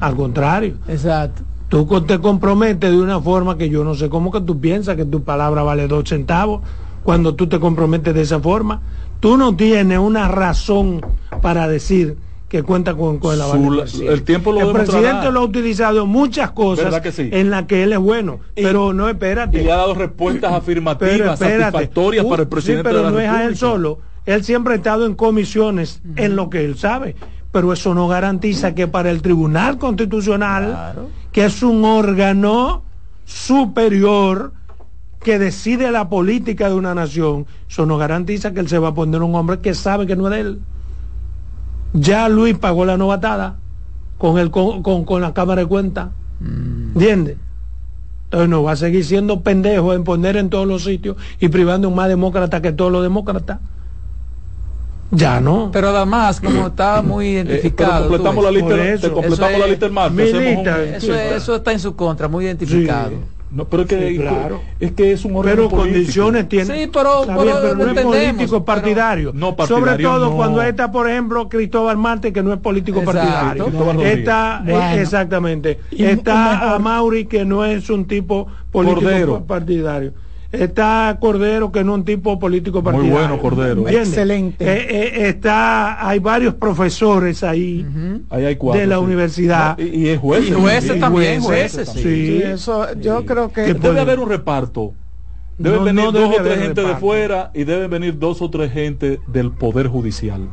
Al 0.00 0.16
contrario. 0.16 0.74
Exacto. 0.88 1.42
Tú 1.68 1.86
te 2.02 2.20
comprometes 2.20 2.90
de 2.90 3.00
una 3.00 3.20
forma 3.20 3.58
que 3.58 3.68
yo 3.68 3.82
no 3.84 3.94
sé 3.94 4.08
cómo 4.08 4.30
que 4.30 4.40
tú 4.40 4.60
piensas 4.60 4.96
que 4.96 5.04
tu 5.04 5.24
palabra 5.24 5.62
vale 5.62 5.88
dos 5.88 6.08
centavos 6.08 6.62
cuando 7.02 7.34
tú 7.34 7.48
te 7.48 7.58
comprometes 7.58 8.14
de 8.14 8.22
esa 8.22 8.40
forma. 8.40 8.80
Tú 9.20 9.36
no 9.36 9.56
tienes 9.56 9.98
una 9.98 10.28
razón 10.28 11.00
para 11.40 11.66
decir 11.66 12.16
que 12.48 12.62
cuenta 12.62 12.94
con, 12.94 13.18
con 13.18 13.34
el 13.34 13.40
aval 13.40 13.84
El 14.06 14.22
tiempo 14.22 14.52
lo 14.52 14.60
El 14.60 14.72
presidente 14.72 15.32
lo 15.32 15.40
ha 15.40 15.44
utilizado 15.44 16.04
en 16.04 16.08
muchas 16.08 16.52
cosas 16.52 17.02
en 17.18 17.50
las 17.50 17.64
que 17.64 17.82
él 17.82 17.92
es 17.92 17.98
bueno, 17.98 18.38
pero 18.54 18.92
no 18.92 19.08
espérate. 19.08 19.60
Y 19.60 19.64
le 19.64 19.72
ha 19.72 19.76
dado 19.76 19.94
respuestas 19.94 20.52
afirmativas, 20.52 21.38
satisfactorias 21.38 22.24
para 22.24 22.42
el 22.42 22.48
presidente 22.48 22.84
pero 22.84 23.10
no 23.10 23.18
es 23.18 23.28
a 23.28 23.44
él 23.44 23.56
solo. 23.56 23.98
Él 24.26 24.44
siempre 24.44 24.74
ha 24.74 24.76
estado 24.76 25.04
en 25.04 25.14
comisiones 25.14 26.00
en 26.16 26.36
lo 26.36 26.48
que 26.48 26.64
él 26.64 26.78
sabe, 26.78 27.16
pero 27.54 27.72
eso 27.72 27.94
no 27.94 28.08
garantiza 28.08 28.74
que 28.74 28.88
para 28.88 29.12
el 29.12 29.22
Tribunal 29.22 29.78
Constitucional, 29.78 30.96
que 31.30 31.44
es 31.44 31.62
un 31.62 31.84
órgano 31.84 32.82
superior 33.26 34.52
que 35.20 35.38
decide 35.38 35.92
la 35.92 36.08
política 36.08 36.68
de 36.68 36.74
una 36.74 36.96
nación, 36.96 37.46
eso 37.70 37.86
no 37.86 37.96
garantiza 37.96 38.52
que 38.52 38.58
él 38.58 38.66
se 38.66 38.80
va 38.80 38.88
a 38.88 38.94
poner 38.94 39.22
un 39.22 39.36
hombre 39.36 39.60
que 39.60 39.72
sabe 39.72 40.04
que 40.04 40.16
no 40.16 40.26
es 40.26 40.30
de 40.32 40.40
él. 40.40 40.60
Ya 41.92 42.28
Luis 42.28 42.58
pagó 42.58 42.84
la 42.86 42.96
novatada 42.96 43.54
con, 44.18 44.36
el, 44.40 44.50
con, 44.50 44.82
con, 44.82 45.20
la 45.20 45.32
Cámara 45.32 45.62
de 45.62 45.68
Cuentas. 45.68 46.08
Mm. 46.40 46.88
¿Entiendes? 46.94 47.36
Entonces 48.24 48.48
no 48.48 48.64
va 48.64 48.72
a 48.72 48.76
seguir 48.76 49.04
siendo 49.04 49.42
pendejo 49.42 49.94
en 49.94 50.02
poner 50.02 50.36
en 50.36 50.50
todos 50.50 50.66
los 50.66 50.82
sitios 50.82 51.18
y 51.38 51.50
privando 51.50 51.88
un 51.88 51.94
más 51.94 52.08
demócrata 52.08 52.60
que 52.60 52.72
todos 52.72 52.90
los 52.90 53.04
demócratas. 53.04 53.60
Ya 55.14 55.40
no. 55.40 55.70
Pero 55.72 55.88
además, 55.88 56.40
como 56.40 56.66
está 56.68 57.02
muy 57.02 57.26
eh, 57.26 57.30
identificado. 57.30 58.08
completamos 58.08 58.44
la 58.44 58.50
lista, 58.50 59.10
completamos 59.10 59.60
la 59.60 59.66
lista 59.66 60.82
eso, 60.84 61.14
eso, 61.14 61.56
está 61.56 61.72
en 61.72 61.80
su 61.80 61.94
contra, 61.94 62.28
muy 62.28 62.44
identificado. 62.44 63.12
No, 63.50 63.66
pero 63.66 63.84
es 63.84 63.88
que, 63.88 64.16
claro. 64.16 64.60
es 64.80 64.92
que 64.92 65.12
es 65.12 65.24
un 65.24 65.36
órgano 65.36 65.68
Pero 65.68 65.70
condiciones 65.70 66.48
tiene. 66.48 66.64
Sí, 66.64 66.90
pero, 66.92 67.22
pero, 67.24 67.74
no 67.76 67.92
es 67.92 68.02
político 68.02 68.64
partidario. 68.64 69.30
no 69.32 69.54
partidario. 69.54 69.86
Sobre 69.86 70.02
todo 70.02 70.34
cuando 70.34 70.60
está, 70.60 70.90
por 70.90 71.08
ejemplo, 71.08 71.48
Cristóbal 71.48 71.96
Marte, 71.96 72.32
que 72.32 72.42
no 72.42 72.52
es 72.52 72.58
político 72.58 73.04
partidario. 73.04 73.68
Está, 74.02 74.64
eh, 74.66 75.00
exactamente. 75.00 75.78
está 75.96 76.74
a 76.74 76.78
Mauri, 76.80 77.26
que 77.26 77.44
no 77.44 77.64
es 77.64 77.88
un 77.90 78.06
tipo 78.06 78.48
político 78.72 79.44
partidario. 79.46 80.14
Está 80.60 81.16
Cordero, 81.20 81.72
que 81.72 81.84
no 81.84 81.92
es 81.92 81.98
un 81.98 82.04
tipo 82.04 82.38
político 82.38 82.82
partidario. 82.82 83.12
Muy 83.12 83.20
bueno, 83.20 83.40
Cordero. 83.40 83.88
Excelente. 83.88 84.64
Eh, 84.64 84.86
eh, 84.88 85.28
está, 85.28 86.06
hay 86.06 86.18
varios 86.18 86.54
profesores 86.54 87.42
ahí, 87.42 87.82
de 87.82 88.86
la 88.86 88.98
universidad. 88.98 89.78
y, 89.78 90.08
es 90.08 90.18
jueces. 90.18 90.50
Y 90.50 90.52
jueces 90.52 91.00
también, 91.00 91.40
jueces. 91.40 91.88
Sí. 91.88 92.42
eso, 92.42 92.92
yo 93.00 93.24
creo 93.24 93.52
que... 93.52 93.74
debe 93.74 94.00
haber 94.00 94.18
un 94.18 94.28
reparto. 94.28 94.94
Deben 95.56 95.84
venir 95.84 96.10
dos 96.10 96.36
o 96.36 96.42
tres 96.42 96.58
gente 96.58 96.82
de 96.82 96.96
fuera 96.96 97.50
y 97.54 97.64
deben 97.64 97.90
venir 97.90 98.18
dos 98.18 98.42
o 98.42 98.50
tres 98.50 98.72
gente 98.72 99.20
del 99.28 99.52
Poder 99.52 99.86
Judicial. 99.86 100.48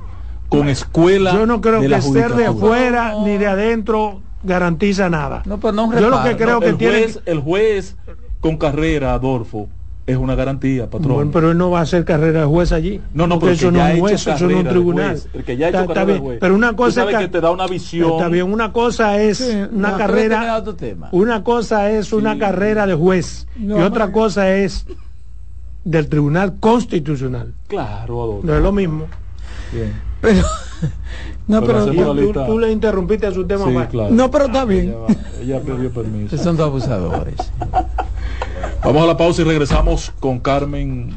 Con 0.49 0.69
escuela. 0.69 1.33
Yo 1.33 1.45
no 1.45 1.61
creo 1.61 1.81
que 1.81 2.01
ser 2.01 2.35
de 2.35 2.51
fuera 2.51 3.15
ni 3.23 3.37
de 3.37 3.47
adentro 3.47 4.21
garantiza 4.43 5.09
nada. 5.09 5.43
No, 5.45 5.59
pero 5.59 5.73
no 5.73 5.99
Yo 5.99 6.09
lo 6.09 6.23
que 6.23 6.35
creo 6.35 6.59
que 6.59 6.73
tiene. 6.73 7.07
El 7.25 7.39
juez 7.39 7.95
con 8.39 8.57
carrera, 8.57 9.13
Adolfo, 9.13 9.69
es 10.07 10.17
una 10.17 10.35
garantía, 10.35 10.89
patrón. 10.89 11.13
Bueno, 11.13 11.31
pero 11.31 11.51
él 11.51 11.57
no 11.57 11.69
va 11.69 11.79
a 11.79 11.81
hacer 11.83 12.05
carrera 12.05 12.41
de 12.41 12.45
juez 12.45 12.71
allí. 12.71 13.01
No, 13.13 13.27
no, 13.27 13.39
pero 13.39 13.51
eso 13.51 13.71
no 13.71 13.85
es 13.85 13.99
juez, 13.99 14.27
eso 14.27 14.47
no 14.47 14.51
es 14.51 14.57
un 14.57 14.67
tribunal. 14.67 15.21
el 15.33 15.43
que 15.43 15.57
ya 15.57 15.67
ha 15.67 15.69
hecho 15.69 16.21
juez. 16.21 16.37
Pero 16.39 16.55
una 16.55 16.75
cosa 16.75 17.09
es 17.09 17.17
que, 17.17 17.27
te 17.27 17.41
da 17.41 17.51
una 17.51 17.67
visión. 17.67 18.11
Está 18.11 18.27
bien, 18.27 18.51
una 18.51 18.73
cosa 18.73 19.21
es 19.21 19.41
una 19.71 19.97
carrera. 19.97 20.63
Una 21.11 21.43
cosa 21.43 21.91
es 21.91 22.13
una 22.13 22.37
carrera 22.37 22.87
de 22.87 22.95
juez 22.95 23.47
y 23.57 23.71
otra 23.71 24.11
cosa 24.11 24.55
es 24.55 24.85
del 25.83 26.09
Tribunal 26.09 26.59
Constitucional. 26.59 27.53
Claro, 27.67 28.23
Adolfo. 28.23 28.47
No 28.47 28.55
es 28.55 28.61
lo 28.61 28.71
mismo. 28.71 29.07
Bien. 29.71 29.93
Pero 30.21 30.43
no, 31.47 31.61
pero, 31.61 32.45
tú, 32.45 32.59
le 32.59 32.71
interrumpiste 32.71 33.27
a 33.27 33.31
su 33.31 33.45
tema. 33.45 33.65
Sí, 33.65 33.87
claro. 33.89 34.13
No, 34.13 34.29
pero 34.29 34.45
está 34.45 34.65
bien. 34.65 34.93
Ella, 35.07 35.19
ella 35.41 35.61
pidió 35.61 35.91
permiso. 35.91 36.37
Son 36.37 36.55
dos 36.55 36.67
abusadores. 36.67 37.35
Vamos 38.83 39.03
a 39.03 39.07
la 39.07 39.17
pausa 39.17 39.41
y 39.41 39.45
regresamos 39.45 40.11
con 40.19 40.39
Carmen. 40.39 41.13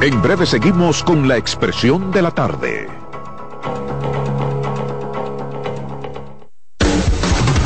En 0.00 0.20
breve 0.20 0.46
seguimos 0.46 1.04
con 1.04 1.28
la 1.28 1.36
expresión 1.36 2.10
de 2.10 2.22
la 2.22 2.32
tarde. 2.32 2.88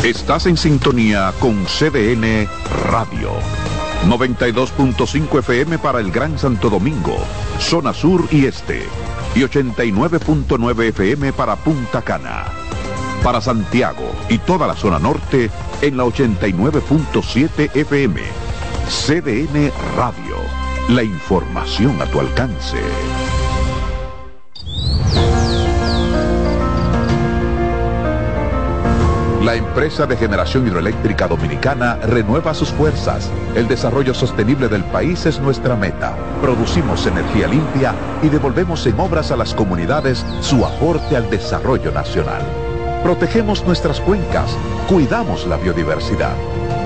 Estás 0.05 0.47
en 0.47 0.57
sintonía 0.57 1.33
con 1.41 1.65
CDN 1.65 2.47
Radio. 2.91 3.31
92.5 4.07 5.39
FM 5.39 5.79
para 5.79 6.01
el 6.01 6.13
Gran 6.13 6.39
Santo 6.39 6.69
Domingo, 6.69 7.17
zona 7.59 7.95
sur 7.95 8.29
y 8.31 8.45
este. 8.45 8.83
Y 9.35 9.41
89.9 9.41 10.89
FM 10.89 11.33
para 11.33 11.57
Punta 11.57 12.03
Cana 12.03 12.66
para 13.23 13.41
Santiago 13.41 14.11
y 14.29 14.39
toda 14.39 14.67
la 14.67 14.75
zona 14.75 14.99
norte 14.99 15.51
en 15.83 15.97
la 15.97 16.05
89.7 16.05 17.71
FM. 17.75 18.21
CDN 18.89 19.73
Radio. 19.97 20.37
La 20.89 21.03
información 21.03 22.01
a 22.01 22.07
tu 22.07 22.21
alcance. 22.21 22.79
La 29.47 29.55
empresa 29.55 30.07
de 30.07 30.17
generación 30.17 30.67
hidroeléctrica 30.67 31.29
dominicana 31.29 31.95
renueva 32.03 32.53
sus 32.53 32.71
fuerzas. 32.71 33.31
El 33.55 33.69
desarrollo 33.69 34.13
sostenible 34.13 34.67
del 34.67 34.83
país 34.83 35.25
es 35.25 35.39
nuestra 35.39 35.77
meta. 35.77 36.17
Producimos 36.43 37.07
energía 37.07 37.47
limpia 37.47 37.95
y 38.25 38.29
devolvemos 38.29 38.85
en 38.89 38.99
obras 38.99 39.31
a 39.31 39.37
las 39.37 39.55
comunidades 39.55 40.27
su 40.41 40.67
aporte 40.67 41.17
al 41.17 41.31
desarrollo 41.31 41.93
nacional. 41.93 42.43
Protegemos 43.07 43.65
nuestras 43.65 44.01
cuencas, 44.01 44.51
cuidamos 44.89 45.47
la 45.47 45.57
biodiversidad. 45.59 46.35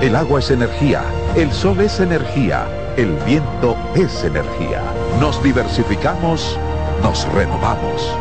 El 0.03 0.15
agua 0.15 0.39
es 0.39 0.51
energía, 0.51 1.01
el 1.35 1.51
sol 1.51 1.81
es 1.81 1.99
energía, 1.99 2.67
el 2.95 3.15
viento 3.25 3.75
es 3.95 4.23
energía. 4.23 4.83
Nos 5.19 5.41
diversificamos, 5.41 6.59
nos 7.01 7.27
renovamos. 7.33 8.15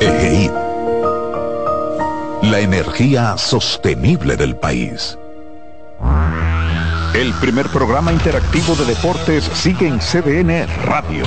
EGI. 0.00 0.50
La 2.44 2.60
energía 2.60 3.36
sostenible 3.36 4.38
del 4.38 4.56
país. 4.56 5.18
El 7.12 7.34
primer 7.34 7.66
programa 7.68 8.14
interactivo 8.14 8.76
de 8.76 8.86
deportes 8.86 9.44
sigue 9.52 9.86
en 9.86 9.98
CDN 9.98 10.66
Radio. 10.86 11.26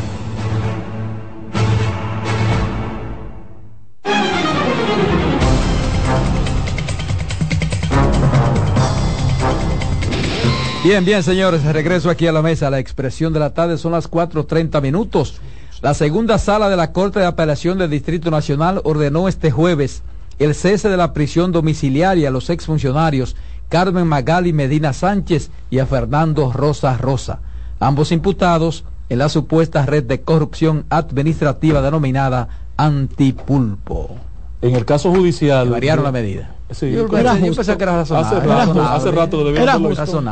Bien, 10.83 11.05
bien, 11.05 11.21
señores, 11.21 11.63
regreso 11.63 12.09
aquí 12.09 12.25
a 12.25 12.31
la 12.31 12.41
mesa. 12.41 12.71
La 12.71 12.79
expresión 12.79 13.33
de 13.33 13.39
la 13.39 13.53
tarde 13.53 13.77
son 13.77 13.91
las 13.91 14.09
4.30 14.09 14.81
minutos. 14.81 15.39
La 15.83 15.93
segunda 15.93 16.39
sala 16.39 16.69
de 16.69 16.75
la 16.75 16.91
Corte 16.91 17.19
de 17.19 17.27
Apelación 17.27 17.77
del 17.77 17.91
Distrito 17.91 18.31
Nacional 18.31 18.81
ordenó 18.83 19.27
este 19.27 19.51
jueves 19.51 20.01
el 20.39 20.55
cese 20.55 20.89
de 20.89 20.97
la 20.97 21.13
prisión 21.13 21.51
domiciliaria 21.51 22.29
a 22.29 22.31
los 22.31 22.49
exfuncionarios 22.49 23.35
Carmen 23.69 24.07
Magali 24.07 24.53
Medina 24.53 24.91
Sánchez 24.91 25.51
y 25.69 25.77
a 25.77 25.85
Fernando 25.85 26.51
Rosa 26.51 26.97
Rosa, 26.97 27.41
ambos 27.79 28.11
imputados 28.11 28.83
en 29.09 29.19
la 29.19 29.29
supuesta 29.29 29.85
red 29.85 30.05
de 30.05 30.21
corrupción 30.21 30.85
administrativa 30.89 31.83
denominada 31.83 32.49
Antipulpo. 32.75 34.30
En 34.61 34.75
el 34.75 34.85
caso 34.85 35.11
judicial. 35.11 35.69
variaron 35.69 36.03
la 36.03 36.11
medida. 36.11 36.55
Sí, 36.71 36.89
yo, 36.91 37.07
pensé 37.07 37.75
que 37.75 37.83
era 37.83 37.97
razonable. 37.97 38.37
Hace 38.37 38.47
rato, 38.47 38.81
hace 38.81 39.11
rato 39.11 39.49
era 39.49 39.77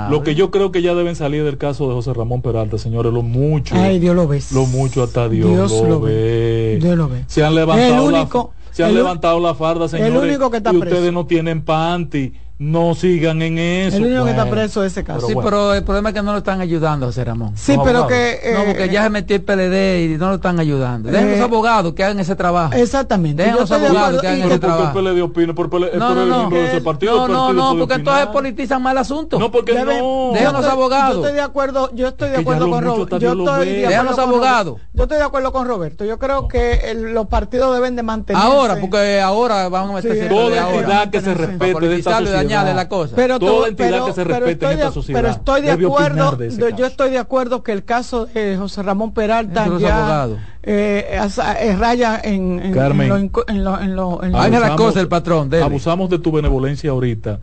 Lo 0.10 0.24
que 0.24 0.36
yo 0.36 0.52
creo 0.52 0.72
que 0.72 0.82
ya 0.82 0.96
deben 0.96 1.16
salir 1.16 1.44
del 1.44 1.58
caso 1.58 1.90
de 1.90 1.96
José 1.96 2.14
Ramón 2.14 2.42
Peralta, 2.42 2.78
señores, 2.78 3.12
lo 3.12 3.24
mucho. 3.24 3.76
Ay, 3.76 4.00
Dios 4.00 4.16
lo 4.16 4.28
ve. 4.28 4.42
Lo 4.54 4.66
mucho 4.66 5.04
hasta 5.04 5.28
Dios, 5.28 5.72
lo, 5.72 6.00
ve. 6.00 6.80
Dios 6.82 6.98
lo 6.98 7.10
ve. 7.10 7.26
Se 7.28 7.44
han 7.44 7.56
levantado, 7.56 8.10
la, 8.12 8.30
se 8.72 8.84
han 8.86 8.94
levantado 8.94 9.40
la 9.42 9.54
farda, 9.54 9.90
señores. 9.90 10.14
El 10.14 10.30
único 10.30 10.50
que 10.50 10.58
está 10.58 10.72
y 10.72 10.78
ustedes 10.78 11.12
no 11.12 11.26
tienen 11.26 11.66
panty 11.66 12.34
no 12.60 12.94
sigan 12.94 13.42
en 13.42 13.58
eso. 13.58 13.98
El 13.98 14.08
único 14.08 14.26
que 14.26 14.32
está 14.32 14.50
preso 14.50 14.84
es 14.84 14.92
ese 14.92 15.06
caso. 15.06 15.26
sí, 15.26 15.34
pero 15.42 15.74
el 15.74 15.84
problema 15.86 16.10
es 16.10 16.16
que 16.16 16.22
no 16.22 16.34
lo 16.34 16.40
están 16.40 16.60
ayudando 16.60 17.08
a 17.08 17.24
Ramón. 17.24 17.54
Sí, 17.56 17.78
pero 17.82 18.06
que... 18.06 18.54
no, 18.54 18.66
porque 18.66 18.84
eh, 18.84 18.90
ya 18.90 19.04
se 19.04 19.10
metió 19.10 19.38
el 19.38 19.44
PLD 19.44 20.04
y 20.04 20.18
no 20.18 20.28
lo 20.28 20.36
están 20.36 20.60
ayudando. 20.60 21.10
Dejen 21.10 21.32
los 21.32 21.40
eh, 21.40 21.44
abogados 21.44 21.94
que 21.94 22.04
hagan 22.04 22.20
ese 22.20 22.36
trabajo. 22.36 22.74
Exactamente. 22.76 23.44
Dejen 23.44 23.60
los 23.62 23.72
abogados 23.72 24.20
que 24.20 24.28
hagan 24.28 24.42
ese 24.42 24.60
trabajo. 24.60 24.92
Porque 24.92 25.10
el 25.10 25.16
PLD 25.16 25.22
opina, 25.24 25.56
por, 25.56 25.72
no, 25.72 26.14
no, 26.14 26.26
no, 26.26 26.50
de 26.50 26.68
ese 26.68 26.82
partido. 26.82 27.30
No, 27.30 27.54
no, 27.54 27.54
no, 27.54 27.80
porque 27.80 27.96
entonces 27.96 28.28
politizan 28.28 28.82
mal 28.82 28.92
el 28.92 28.98
asunto. 29.00 29.40
No, 29.40 29.50
porque 29.52 29.74
no. 29.74 30.32
Dejen 30.34 30.52
los 30.52 30.66
abogados. 30.66 31.16
Yo 31.16 31.22
estoy 31.22 31.34
de 31.36 31.42
acuerdo, 31.42 31.92
yo 31.96 32.08
estoy 32.10 32.30
de 32.30 32.38
acuerdo 32.38 32.70
con 32.70 32.84
Roberto. 32.84 33.20
Yo 33.20 33.32
estoy 33.32 33.70
Dejen 33.70 34.06
los 34.06 34.20
abogados. 34.20 34.76
Yo 34.94 35.04
estoy 35.04 35.18
de 35.18 35.24
acuerdo 35.24 35.54
con 35.54 35.66
Roberto. 35.66 36.04
Yo 36.04 36.20
creo 36.20 36.50
que 36.50 36.94
los 36.94 37.28
partidos 37.28 37.74
deben 37.74 37.96
de 37.96 38.04
mantener. 38.04 38.42
Ahora, 38.42 38.76
porque 38.82 39.22
ahora 39.22 39.70
vamos 39.70 39.92
a 39.92 39.94
meterse. 39.94 40.28
Toda 40.28 40.70
entidad 40.70 41.10
que 41.10 41.22
se 41.22 41.34
respete 41.34 41.88
de 41.88 41.96
esta 41.96 42.20
sociedad. 42.20 42.49
La 42.50 42.90
cosa 42.90 43.16
pero 43.16 43.40
toda 43.40 43.68
entidad 43.68 44.06
que 44.06 44.14
se 44.14 44.24
respete 44.24 44.66
en 44.66 44.72
esta 44.74 44.92
sociedad. 44.92 45.22
Pero 45.22 45.34
estoy 45.34 45.62
de 45.62 45.72
acuerdo, 45.72 46.38
yo 46.78 46.86
estoy 46.86 47.12
de 47.12 47.18
acuerdo 47.18 47.64
que 47.64 47.72
el 47.72 47.86
caso 47.86 48.26
de 48.26 48.58
José 48.58 48.84
Ramón 48.84 49.14
Peralta 49.14 49.68
ya 49.80 50.28
eh, 50.64 51.20
eh, 51.62 51.76
raya 51.78 52.20
en, 52.24 52.60
en, 52.60 52.74
Carmen, 52.74 53.32
en 53.48 53.64
lo, 53.64 53.80
en 53.80 53.96
lo, 53.96 54.24
en 54.24 54.36
abusamos, 54.36 54.96
el 54.98 55.08
patrón. 55.08 55.54
Abusamos 55.54 56.10
de 56.10 56.20
tu 56.20 56.32
benevolencia 56.32 56.92
ahorita. 56.92 57.40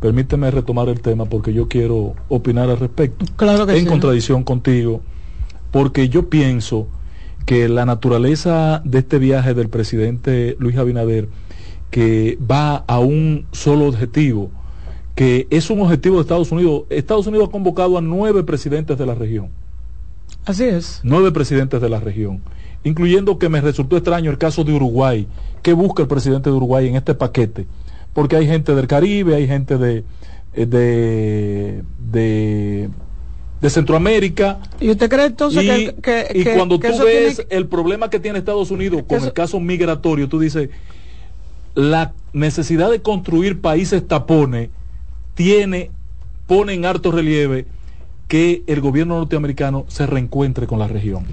Permíteme 0.00 0.50
retomar 0.50 0.88
el 0.88 1.00
tema 1.00 1.24
porque 1.24 1.52
yo 1.52 1.68
quiero 1.68 2.14
opinar 2.28 2.68
al 2.68 2.78
respecto. 2.78 3.24
Claro 3.36 3.66
que 3.66 3.76
en 3.78 3.86
contradicción 3.86 4.44
contigo, 4.44 5.00
porque 5.70 6.08
yo 6.08 6.28
pienso 6.28 6.88
que 7.46 7.68
la 7.68 7.84
naturaleza 7.84 8.80
de 8.84 8.98
este 8.98 9.18
viaje 9.18 9.54
del 9.54 9.68
presidente 9.68 10.56
Luis 10.58 10.76
Abinader, 10.76 11.28
que 11.94 12.36
va 12.50 12.82
a 12.88 12.98
un 12.98 13.46
solo 13.52 13.86
objetivo, 13.86 14.50
que 15.14 15.46
es 15.50 15.70
un 15.70 15.80
objetivo 15.80 16.16
de 16.16 16.22
Estados 16.22 16.50
Unidos. 16.50 16.82
Estados 16.90 17.28
Unidos 17.28 17.48
ha 17.48 17.52
convocado 17.52 17.96
a 17.96 18.00
nueve 18.00 18.42
presidentes 18.42 18.98
de 18.98 19.06
la 19.06 19.14
región. 19.14 19.50
Así 20.44 20.64
es. 20.64 20.98
Nueve 21.04 21.30
presidentes 21.30 21.80
de 21.80 21.88
la 21.88 22.00
región, 22.00 22.40
incluyendo 22.82 23.38
que 23.38 23.48
me 23.48 23.60
resultó 23.60 23.96
extraño 23.96 24.32
el 24.32 24.38
caso 24.38 24.64
de 24.64 24.72
Uruguay. 24.72 25.28
¿Qué 25.62 25.72
busca 25.72 26.02
el 26.02 26.08
presidente 26.08 26.50
de 26.50 26.56
Uruguay 26.56 26.88
en 26.88 26.96
este 26.96 27.14
paquete? 27.14 27.64
Porque 28.12 28.34
hay 28.34 28.48
gente 28.48 28.74
del 28.74 28.88
Caribe, 28.88 29.36
hay 29.36 29.46
gente 29.46 29.78
de, 29.78 30.02
eh, 30.54 30.66
de, 30.66 31.84
de, 32.10 32.88
de 33.60 33.70
Centroamérica. 33.70 34.58
¿Y 34.80 34.90
usted 34.90 35.08
cree 35.08 35.26
entonces 35.26 35.94
que, 36.02 36.26
Y 36.34 36.44
cuando 36.56 36.80
tú 36.80 36.88
ves 37.04 37.46
el 37.50 37.68
problema 37.68 38.10
que 38.10 38.18
tiene 38.18 38.40
Estados 38.40 38.72
Unidos 38.72 39.04
con 39.06 39.22
el 39.22 39.32
caso 39.32 39.60
migratorio, 39.60 40.28
tú 40.28 40.40
dices, 40.40 40.70
la 41.74 42.12
necesidad 42.32 42.90
de 42.90 43.02
construir 43.02 43.60
países 43.60 44.06
tapones 44.06 44.70
tiene, 45.34 45.90
pone 46.46 46.74
en 46.74 46.84
harto 46.84 47.10
relieve 47.10 47.66
que 48.28 48.62
el 48.66 48.80
gobierno 48.80 49.18
norteamericano 49.18 49.84
se 49.88 50.06
reencuentre 50.06 50.66
con 50.66 50.78
la 50.78 50.88
región. 50.88 51.24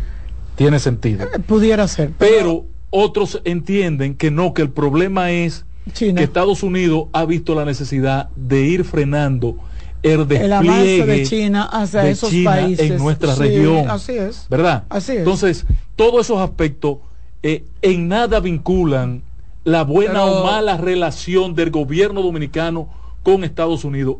Tiene 0.56 0.80
sentido. 0.80 1.26
Eh, 1.26 1.40
pudiera 1.40 1.88
ser. 1.88 2.12
Pero... 2.18 2.66
otros 2.94 3.42
entienden 3.46 4.16
que 4.16 4.32
no, 4.32 4.54
que 4.54 4.62
el 4.62 4.70
problema 4.70 5.32
es 5.32 5.64
que 5.98 6.10
Estados 6.10 6.62
Unidos 6.62 7.06
ha 7.14 7.24
visto 7.24 7.56
la 7.56 7.64
necesidad 7.64 8.30
de 8.36 8.64
ir 8.64 8.84
frenando 8.84 9.56
el 10.04 10.28
despliegue 10.28 11.06
de 11.06 11.24
China 11.24 11.70
hacia 11.72 12.10
esos 12.10 12.34
países 12.44 12.92
en 12.92 12.98
nuestra 12.98 13.34
región. 13.36 13.90
Así 13.90 14.12
es. 14.12 14.46
¿Verdad? 14.50 14.84
Así 14.90 15.14
es. 15.14 15.20
Entonces, 15.20 15.66
todos 15.96 16.26
esos 16.26 16.40
aspectos 16.40 16.98
eh, 17.44 17.64
en 17.82 18.10
nada 18.10 18.42
vinculan 18.42 19.24
la 19.64 19.84
buena 19.84 20.26
o 20.26 20.44
mala 20.44 20.78
relación 20.78 21.54
del 21.54 21.70
gobierno 21.70 22.22
dominicano 22.22 22.90
con 23.24 23.44
Estados 23.44 23.84
Unidos. 23.84 24.18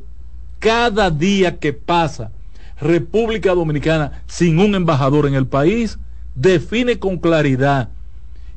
Cada 0.60 1.10
día 1.10 1.58
que 1.58 1.74
pasa 1.74 2.32
República 2.80 3.54
Dominicana 3.54 4.24
sin 4.28 4.60
un 4.60 4.76
embajador 4.76 5.26
en 5.28 5.34
el 5.34 5.48
país 5.48 5.98
define 6.36 7.00
con 7.00 7.18
claridad 7.18 7.90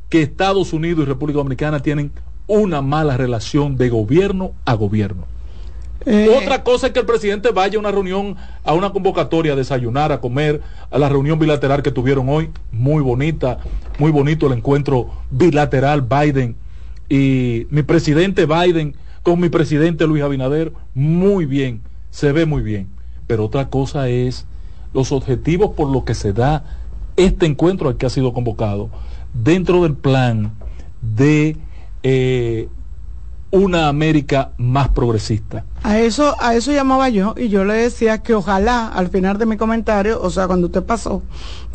que 0.09 0.23
Estados 0.23 0.73
Unidos 0.73 1.05
y 1.05 1.09
República 1.09 1.39
Dominicana 1.39 1.81
tienen 1.81 2.12
una 2.47 2.82
mala 2.82 3.16
relación 3.16 3.77
de 3.77 3.89
gobierno 3.89 4.52
a 4.66 4.74
gobierno. 4.74 5.24
Eh, 6.05 6.28
Otra 6.36 6.62
cosa 6.62 6.89
es 6.89 6.93
que 6.93 7.01
el 7.01 7.06
presidente 7.06 7.51
vaya 7.51 7.78
a 7.78 7.81
una 7.81 7.90
reunión, 7.90 8.36
a 8.62 8.74
una 8.74 8.90
convocatoria, 8.90 9.55
a 9.55 9.56
desayunar, 9.56 10.12
a 10.12 10.20
comer, 10.20 10.61
a 10.90 10.98
la 10.98 11.09
reunión 11.09 11.39
bilateral 11.39 11.82
que 11.82 11.90
tuvieron 11.90 12.28
hoy, 12.28 12.51
muy 12.73 13.02
bonita, 13.02 13.59
muy 13.98 14.11
bonito 14.11 14.47
el 14.47 14.52
encuentro 14.52 15.09
bilateral 15.31 16.02
Biden 16.02 16.56
y 17.09 17.66
mi 17.70 17.82
presidente 17.82 18.47
Biden 18.47 18.97
con 19.22 19.40
mi 19.40 19.48
presidente 19.48 20.06
Luis 20.06 20.22
Abinader, 20.22 20.72
muy 20.94 21.47
bien, 21.47 21.81
se 22.10 22.31
ve 22.32 22.44
muy 22.44 22.62
bien. 22.62 22.89
Pero 23.26 23.47
otra 23.47 23.70
cosa 23.70 24.09
es 24.09 24.44
los 24.93 25.12
objetivos 25.12 25.70
por 25.74 25.90
los 25.90 26.05
que 26.05 26.14
se 26.14 26.32
da 26.32 26.64
este 27.16 27.47
encuentro 27.47 27.89
al 27.89 27.97
que 27.97 28.06
ha 28.06 28.10
sido 28.10 28.35
convocado 28.35 28.90
dentro 29.32 29.82
del 29.82 29.94
plan 29.94 30.52
de 31.01 31.56
eh, 32.02 32.68
una 33.51 33.89
América 33.89 34.51
más 34.59 34.90
progresista. 34.90 35.64
A 35.82 35.98
eso, 36.01 36.36
a 36.40 36.55
eso 36.55 36.72
llamaba 36.72 37.09
yo 37.09 37.35
y 37.36 37.48
yo 37.48 37.64
le 37.64 37.74
decía 37.74 38.18
que 38.18 38.35
ojalá, 38.35 38.89
al 38.89 39.09
final 39.09 39.39
de 39.39 39.47
mi 39.47 39.56
comentario, 39.56 40.20
o 40.20 40.28
sea, 40.28 40.47
cuando 40.47 40.66
usted 40.66 40.82
pasó, 40.82 41.22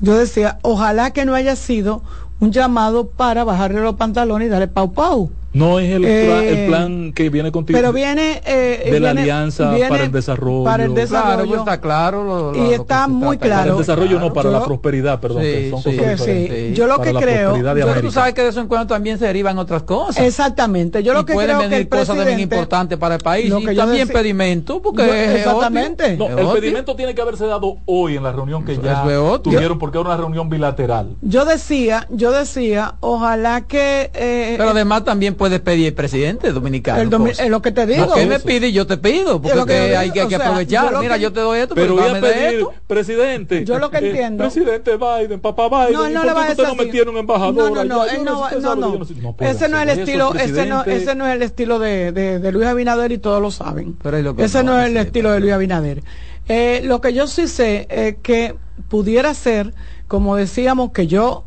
yo 0.01 0.15
decía, 0.15 0.59
ojalá 0.61 1.11
que 1.11 1.25
no 1.25 1.33
haya 1.33 1.55
sido 1.55 2.03
un 2.39 2.51
llamado 2.51 3.07
para 3.07 3.43
bajarle 3.43 3.81
los 3.81 3.95
pantalones 3.95 4.47
y 4.47 4.49
darle 4.49 4.67
pau 4.67 4.91
pau. 4.93 5.29
No 5.53 5.79
es 5.79 5.91
el, 5.91 6.05
eh, 6.05 6.65
plan 6.67 7.11
que 7.13 7.29
viene 7.29 7.51
contigo. 7.51 7.77
Pero 7.77 7.91
viene 7.91 8.41
eh, 8.45 8.89
de 8.91 8.99
la 8.99 9.11
alianza 9.11 9.75
para 9.87 10.03
el 10.03 10.11
desarrollo. 10.11 10.63
Para 10.63 10.85
el 10.85 10.93
desarrollo. 10.93 11.49
Pues 11.49 11.59
está 11.59 11.81
claro. 11.81 12.53
y 12.55 12.73
está 12.73 13.07
muy 13.07 13.37
claro. 13.37 13.61
Para 13.61 13.71
el 13.71 13.77
desarrollo 13.77 14.19
no, 14.19 14.33
para 14.33 14.49
la 14.49 14.63
prosperidad, 14.63 15.19
perdón. 15.19 15.43
Sí, 15.43 15.69
son 15.69 15.81
cosas 15.81 16.21
sí, 16.21 16.73
Yo 16.73 16.87
lo 16.87 17.01
que 17.01 17.13
creo. 17.13 17.57
Yo, 17.57 18.01
tú 18.01 18.11
sabes 18.11 18.33
que 18.33 18.43
de 18.43 18.49
eso 18.49 18.61
en 18.61 18.67
cuando 18.67 18.93
también 18.93 19.17
se 19.17 19.25
derivan 19.25 19.57
otras 19.57 19.83
cosas. 19.83 20.23
Exactamente. 20.23 21.03
Yo 21.03 21.13
lo 21.13 21.25
que 21.25 21.33
creo 21.35 21.67
que 21.67 21.77
el 21.77 21.89
cosas 21.89 22.15
también 22.15 22.39
importantes 22.39 22.97
para 22.97 23.15
el 23.15 23.21
país. 23.21 23.51
y 23.51 23.75
también 23.75 24.07
pedimento, 24.07 24.81
porque 24.81 25.35
exactamente. 25.35 26.17
No, 26.17 26.27
el 26.27 26.47
pedimento 26.59 26.95
tiene 26.95 27.15
que 27.15 27.21
haberse 27.21 27.45
dado 27.45 27.77
hoy 27.85 28.17
en 28.17 28.23
la 28.23 28.31
reunión 28.31 28.63
que 28.63 28.77
ya 28.77 29.03
tuvieron, 29.41 29.79
porque 29.79 29.97
era 29.97 30.07
una 30.07 30.17
reunión 30.17 30.49
bilateral. 30.49 31.15
Yo 31.21 31.45
decía, 31.45 32.07
yo 32.09 32.31
decía, 32.31 32.95
ojalá 32.99 33.61
que. 33.61 34.11
Eh, 34.13 34.55
Pero 34.57 34.69
además 34.69 35.03
también 35.03 35.35
puede 35.35 35.48
pedir 35.57 35.87
el 35.87 35.93
presidente 35.93 36.51
dominicano. 36.51 37.27
es 37.27 37.49
lo 37.49 37.61
que 37.61 37.71
te 37.71 37.87
digo. 37.87 38.05
Lo 38.05 38.13
que 38.13 38.27
me 38.27 38.39
pide 38.39 38.71
yo 38.71 38.85
te 38.85 38.97
pido, 38.97 39.41
porque 39.41 39.97
hay, 39.97 40.11
que, 40.11 40.21
aprovechar. 40.21 40.95
Mira, 40.99 41.17
yo 41.17 41.33
te 41.33 41.39
doy 41.39 41.61
esto, 41.61 41.73
pero 41.73 41.95
voy 41.95 42.07
a 42.07 42.21
pedir, 42.21 42.65
presidente. 42.85 43.65
Yo 43.65 43.79
lo 43.79 43.89
que 43.89 43.97
eh, 43.97 44.09
entiendo. 44.09 44.43
presidente 44.43 44.97
Biden, 44.97 45.39
papá 45.39 45.67
Biden, 45.69 45.93
no, 45.93 46.09
no 46.09 46.23
le 46.23 46.33
va 46.33 46.47
a 46.47 46.51
usted 46.51 46.67
no 46.67 46.75
metieron 46.75 47.17
embajador? 47.17 47.55
No, 47.55 47.69
no, 47.69 47.83
no, 47.83 48.05
no, 48.05 48.75
no, 48.75 49.35
Ese 49.39 49.69
no 49.69 49.77
es 49.77 49.83
el 49.83 49.99
estilo, 49.99 50.35
ese 50.35 50.65
no, 50.65 50.83
ese 50.83 51.15
no 51.15 51.27
es 51.27 51.35
el 51.35 51.41
estilo 51.41 51.79
de, 51.79 52.11
de, 52.11 52.39
de 52.39 52.51
Luis 52.51 52.67
Abinader 52.67 53.11
y 53.11 53.17
todos 53.17 53.41
lo 53.41 53.51
saben. 53.51 53.97
ese 54.37 54.63
no, 54.63 54.79
es 54.79 54.89
el 54.89 54.97
estilo 54.97 55.31
de 55.31 55.39
Luis 55.39 55.53
Abinader. 55.53 56.03
Eh, 56.47 56.81
lo 56.83 56.99
que 56.99 57.13
yo 57.13 57.27
sí 57.27 57.47
sé 57.47 57.87
es 57.89 58.15
que 58.21 58.55
pudiera 58.89 59.33
ser, 59.33 59.73
como 60.07 60.35
decíamos, 60.35 60.91
que 60.91 61.07
yo 61.07 61.43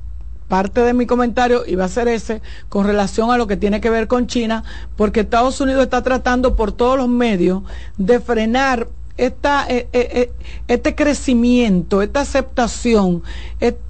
parte 0.52 0.82
de 0.82 0.92
mi 0.92 1.06
comentario 1.06 1.62
iba 1.66 1.86
a 1.86 1.88
ser 1.88 2.08
ese 2.08 2.42
con 2.68 2.84
relación 2.84 3.30
a 3.30 3.38
lo 3.38 3.46
que 3.46 3.56
tiene 3.56 3.80
que 3.80 3.88
ver 3.88 4.06
con 4.06 4.26
China, 4.26 4.64
porque 4.96 5.20
Estados 5.20 5.58
Unidos 5.62 5.84
está 5.84 6.02
tratando 6.02 6.56
por 6.56 6.72
todos 6.72 6.98
los 6.98 7.08
medios 7.08 7.62
de 7.96 8.20
frenar 8.20 8.86
esta, 9.16 9.64
eh, 9.66 9.88
eh, 9.94 10.08
eh, 10.12 10.32
este 10.68 10.94
crecimiento, 10.94 12.02
esta 12.02 12.20
aceptación 12.20 13.22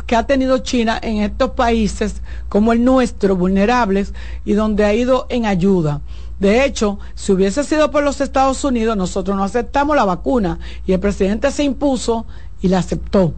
que 0.06 0.14
ha 0.14 0.24
tenido 0.28 0.59
China 0.59 1.01
en 1.02 1.24
estos 1.24 1.51
países 1.51 2.22
como 2.48 2.72
el 2.72 2.84
nuestro, 2.84 3.34
vulnerables, 3.34 4.14
y 4.44 4.52
donde 4.52 4.84
ha 4.84 4.94
ido 4.94 5.26
en 5.30 5.47
ayuda. 5.47 6.01
De 6.39 6.64
hecho, 6.64 7.01
si 7.16 7.32
hubiese 7.32 7.64
sido 7.64 7.90
por 7.90 8.05
los 8.05 8.20
Estados 8.20 8.62
Unidos, 8.62 8.97
nosotros 8.97 9.36
no 9.36 9.43
aceptamos 9.43 9.97
la 9.97 10.05
vacuna 10.05 10.60
y 10.86 10.93
el 10.93 11.01
presidente 11.01 11.51
se 11.51 11.64
impuso 11.64 12.24
y 12.60 12.68
la 12.68 12.78
aceptó. 12.78 13.34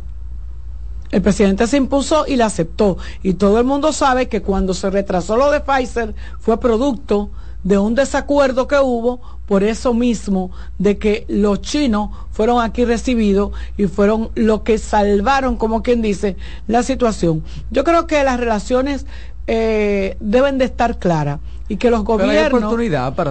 El 1.14 1.22
presidente 1.22 1.68
se 1.68 1.76
impuso 1.76 2.26
y 2.26 2.34
la 2.34 2.46
aceptó. 2.46 2.98
Y 3.22 3.34
todo 3.34 3.60
el 3.60 3.64
mundo 3.64 3.92
sabe 3.92 4.26
que 4.26 4.42
cuando 4.42 4.74
se 4.74 4.90
retrasó 4.90 5.36
lo 5.36 5.52
de 5.52 5.60
Pfizer 5.60 6.12
fue 6.40 6.58
producto 6.58 7.30
de 7.62 7.78
un 7.78 7.94
desacuerdo 7.94 8.66
que 8.66 8.80
hubo 8.80 9.20
por 9.46 9.62
eso 9.62 9.94
mismo 9.94 10.50
de 10.76 10.98
que 10.98 11.24
los 11.28 11.60
chinos 11.60 12.10
fueron 12.32 12.60
aquí 12.60 12.84
recibidos 12.84 13.52
y 13.76 13.86
fueron 13.86 14.30
los 14.34 14.62
que 14.62 14.76
salvaron, 14.76 15.54
como 15.54 15.84
quien 15.84 16.02
dice, 16.02 16.36
la 16.66 16.82
situación. 16.82 17.44
Yo 17.70 17.84
creo 17.84 18.08
que 18.08 18.24
las 18.24 18.40
relaciones 18.40 19.06
eh, 19.46 20.16
deben 20.18 20.58
de 20.58 20.64
estar 20.64 20.98
claras 20.98 21.38
y 21.68 21.76
que 21.76 21.90
los 21.90 22.02
gobiernos 22.02 22.74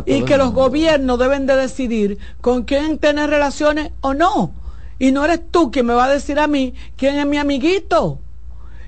y 0.05 0.21
que 0.23 0.37
los 0.37 0.53
gobiernos 0.53 1.19
deben 1.19 1.47
de 1.47 1.57
decidir 1.57 2.17
con 2.39 2.63
quién 2.63 2.97
tener 2.97 3.29
relaciones 3.29 3.91
o 3.99 4.13
no 4.13 4.62
y 4.99 5.11
no 5.11 5.25
eres 5.25 5.41
tú 5.51 5.71
quien 5.71 5.85
me 5.85 5.93
va 5.93 6.05
a 6.05 6.09
decir 6.09 6.39
a 6.39 6.47
mí 6.47 6.73
quién 6.95 7.17
es 7.17 7.25
mi 7.25 7.37
amiguito. 7.37 8.19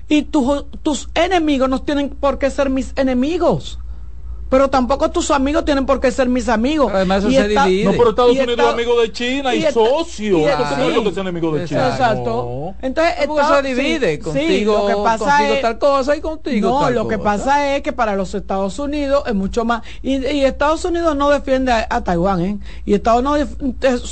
Y 0.08 0.22
tus 0.22 1.08
enemigos 1.14 1.68
no 1.68 1.82
tienen 1.82 2.10
por 2.10 2.38
qué 2.38 2.50
ser 2.50 2.70
mis 2.70 2.92
enemigos 2.96 3.78
pero 4.48 4.68
tampoco 4.68 5.10
tus 5.10 5.30
amigos 5.30 5.64
tienen 5.64 5.86
por 5.86 6.00
qué 6.00 6.10
ser 6.10 6.28
mis 6.28 6.48
amigos. 6.48 6.92
además 6.94 7.24
eso 7.24 7.30
se 7.30 7.48
divide. 7.48 7.84
No, 7.84 7.92
pero 7.92 8.10
Estados 8.10 8.32
Unidos 8.32 8.58
es 8.58 8.66
amigo 8.66 9.00
de 9.00 9.12
China 9.12 9.54
y, 9.54 9.62
socio. 9.72 10.38
no 10.38 11.04
que 11.04 11.12
sean 11.12 11.26
amigos 11.26 11.58
de 11.58 11.64
China. 11.66 11.88
Exacto. 11.88 12.74
Entonces, 12.80 13.14
Estados, 13.20 13.56
se 13.56 13.74
divide. 13.74 14.18
contigo, 14.18 14.78
lo 14.78 14.86
que 14.86 15.02
pasa 15.02 15.50
es, 15.50 15.62
tal 15.62 15.78
cosa 15.78 16.16
y 16.16 16.20
contigo 16.20 16.68
No, 16.68 16.90
lo 16.90 17.08
que 17.08 17.18
pasa 17.18 17.76
es 17.76 17.82
que 17.82 17.92
para 17.92 18.14
los 18.14 18.34
Estados 18.34 18.78
Unidos 18.78 19.24
es 19.26 19.34
mucho 19.34 19.64
más. 19.64 19.82
Y, 20.02 20.16
Estados 20.46 20.84
Unidos 20.84 21.16
no 21.16 21.28
defiende 21.30 21.72
a, 21.72 22.04
Taiwán, 22.04 22.40
¿eh? 22.40 22.58
Y 22.84 22.94
Estados 22.94 23.22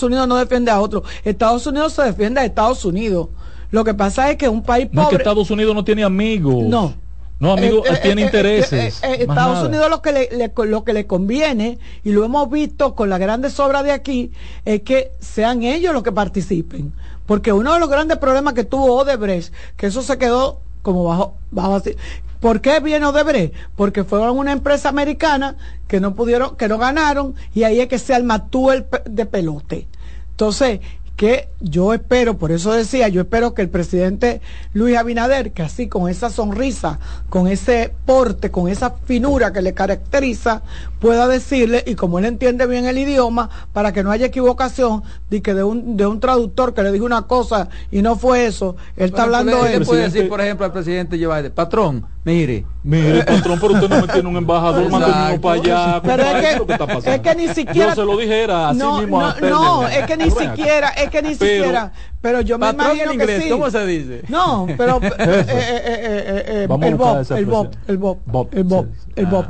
Unidos 0.02 0.28
no 0.28 0.36
defiende 0.36 0.70
a 0.70 0.80
otro. 0.80 1.04
Estados 1.24 1.66
Unidos 1.66 1.92
se 1.92 2.02
defiende 2.02 2.40
a 2.40 2.44
Estados 2.44 2.84
Unidos. 2.84 3.28
Lo 3.70 3.84
que 3.84 3.94
pasa 3.94 4.30
es 4.30 4.36
que 4.36 4.48
un 4.48 4.62
país 4.62 4.86
pobre... 4.86 4.96
No 4.96 5.02
es 5.02 5.08
que 5.08 5.16
Estados 5.16 5.50
Unidos 5.50 5.74
no 5.74 5.84
tiene 5.84 6.04
amigos. 6.04 6.64
No. 6.64 7.03
No, 7.44 7.52
amigo, 7.52 7.84
eh, 7.84 7.90
eh, 7.92 7.98
tiene 8.00 8.22
eh, 8.22 8.24
intereses. 8.24 9.02
Estados 9.02 9.68
Unidos 9.68 9.90
lo 9.90 10.00
que, 10.00 10.12
le, 10.12 10.50
lo 10.66 10.82
que 10.82 10.94
le 10.94 11.06
conviene, 11.06 11.78
y 12.02 12.12
lo 12.12 12.24
hemos 12.24 12.50
visto 12.50 12.94
con 12.94 13.10
la 13.10 13.18
grandes 13.18 13.60
obras 13.60 13.84
de 13.84 13.92
aquí, 13.92 14.32
es 14.64 14.80
que 14.80 15.12
sean 15.20 15.62
ellos 15.62 15.92
los 15.92 16.02
que 16.02 16.10
participen. 16.10 16.94
Porque 17.26 17.52
uno 17.52 17.74
de 17.74 17.80
los 17.80 17.90
grandes 17.90 18.16
problemas 18.16 18.54
que 18.54 18.64
tuvo 18.64 18.94
Odebrecht, 18.94 19.52
que 19.76 19.88
eso 19.88 20.00
se 20.00 20.16
quedó 20.16 20.60
como 20.80 21.04
bajo, 21.04 21.34
bajo 21.50 21.74
así. 21.74 21.94
¿Por 22.40 22.62
qué 22.62 22.80
viene 22.80 23.04
Odebrecht? 23.04 23.52
Porque 23.76 24.04
fueron 24.04 24.38
una 24.38 24.52
empresa 24.52 24.88
americana 24.88 25.56
que 25.86 26.00
no 26.00 26.14
pudieron, 26.14 26.56
que 26.56 26.66
no 26.66 26.78
ganaron, 26.78 27.34
y 27.54 27.64
ahí 27.64 27.78
es 27.78 27.88
que 27.88 27.98
se 27.98 28.14
arma 28.14 28.46
el 28.72 28.86
de 29.04 29.26
pelote. 29.26 29.86
Entonces, 30.30 30.80
que 31.16 31.48
yo 31.60 31.94
espero, 31.94 32.36
por 32.38 32.50
eso 32.50 32.72
decía, 32.72 33.08
yo 33.08 33.20
espero 33.20 33.54
que 33.54 33.62
el 33.62 33.68
presidente 33.68 34.40
Luis 34.72 34.96
Abinader, 34.96 35.52
que 35.52 35.62
así 35.62 35.86
con 35.86 36.08
esa 36.08 36.28
sonrisa, 36.28 36.98
con 37.28 37.46
ese 37.46 37.94
porte, 38.04 38.50
con 38.50 38.68
esa 38.68 38.90
finura 39.04 39.52
que 39.52 39.62
le 39.62 39.74
caracteriza, 39.74 40.62
pueda 40.98 41.28
decirle, 41.28 41.84
y 41.86 41.94
como 41.94 42.18
él 42.18 42.24
entiende 42.24 42.66
bien 42.66 42.86
el 42.86 42.98
idioma, 42.98 43.48
para 43.72 43.92
que 43.92 44.02
no 44.02 44.10
haya 44.10 44.26
equivocación, 44.26 45.04
de 45.30 45.40
que 45.40 45.54
de 45.54 45.62
un, 45.62 45.96
de 45.96 46.06
un 46.06 46.18
traductor 46.18 46.74
que 46.74 46.82
le 46.82 46.90
dijo 46.90 47.04
una 47.04 47.22
cosa 47.22 47.68
y 47.92 48.02
no 48.02 48.16
fue 48.16 48.46
eso, 48.46 48.76
él 48.96 49.06
está 49.06 49.22
hablando... 49.22 49.66
Él 49.66 49.84
puede 49.84 50.02
decir, 50.02 50.28
por 50.28 50.40
ejemplo, 50.40 50.66
al 50.66 50.72
presidente 50.72 51.18
patrón, 51.54 52.06
mire, 52.24 52.64
Mire, 52.84 53.24
patrón, 53.24 53.58
pero 53.58 53.72
usted 53.72 53.88
no 53.88 54.00
me 54.02 54.08
tiene 54.08 54.28
un 54.28 54.36
embajador, 54.36 54.90
mándenlo 54.90 55.40
para 55.40 55.60
allá. 55.60 56.02
Pero 56.02 56.22
es 56.22 56.60
que, 56.60 57.14
es 57.14 57.20
que 57.20 57.34
ni 57.34 57.48
siquiera. 57.48 57.94
Yo 57.94 58.02
se 58.02 58.04
lo 58.04 58.16
dijera 58.18 58.68
así 58.68 58.78
no, 58.78 58.98
mismo. 58.98 59.22
No, 59.22 59.40
no, 59.40 59.88
es 59.88 60.04
que 60.04 60.16
ni 60.18 60.30
siquiera, 60.30 60.88
es 60.90 61.08
que 61.08 61.22
ni 61.22 61.30
siquiera. 61.30 61.92
Pero 62.20 62.42
yo 62.42 62.58
me 62.58 62.70
imagino 62.70 63.04
en 63.04 63.12
inglés, 63.12 63.38
que 63.38 63.44
sí. 63.44 63.50
¿Cómo 63.50 63.70
se 63.70 63.86
dice? 63.86 64.22
No, 64.28 64.66
pero 64.76 64.96
eh, 65.02 65.08
eh, 65.18 65.44
eh, 65.48 66.42
eh 66.46 66.62
el 66.62 66.94
Bob, 66.94 67.26
el 67.30 67.46
Bob, 67.46 67.70
el 67.86 67.96
Bob, 67.96 68.18
el 68.52 68.64
Bob, 68.64 68.88
el 69.16 69.26
Bob. 69.26 69.46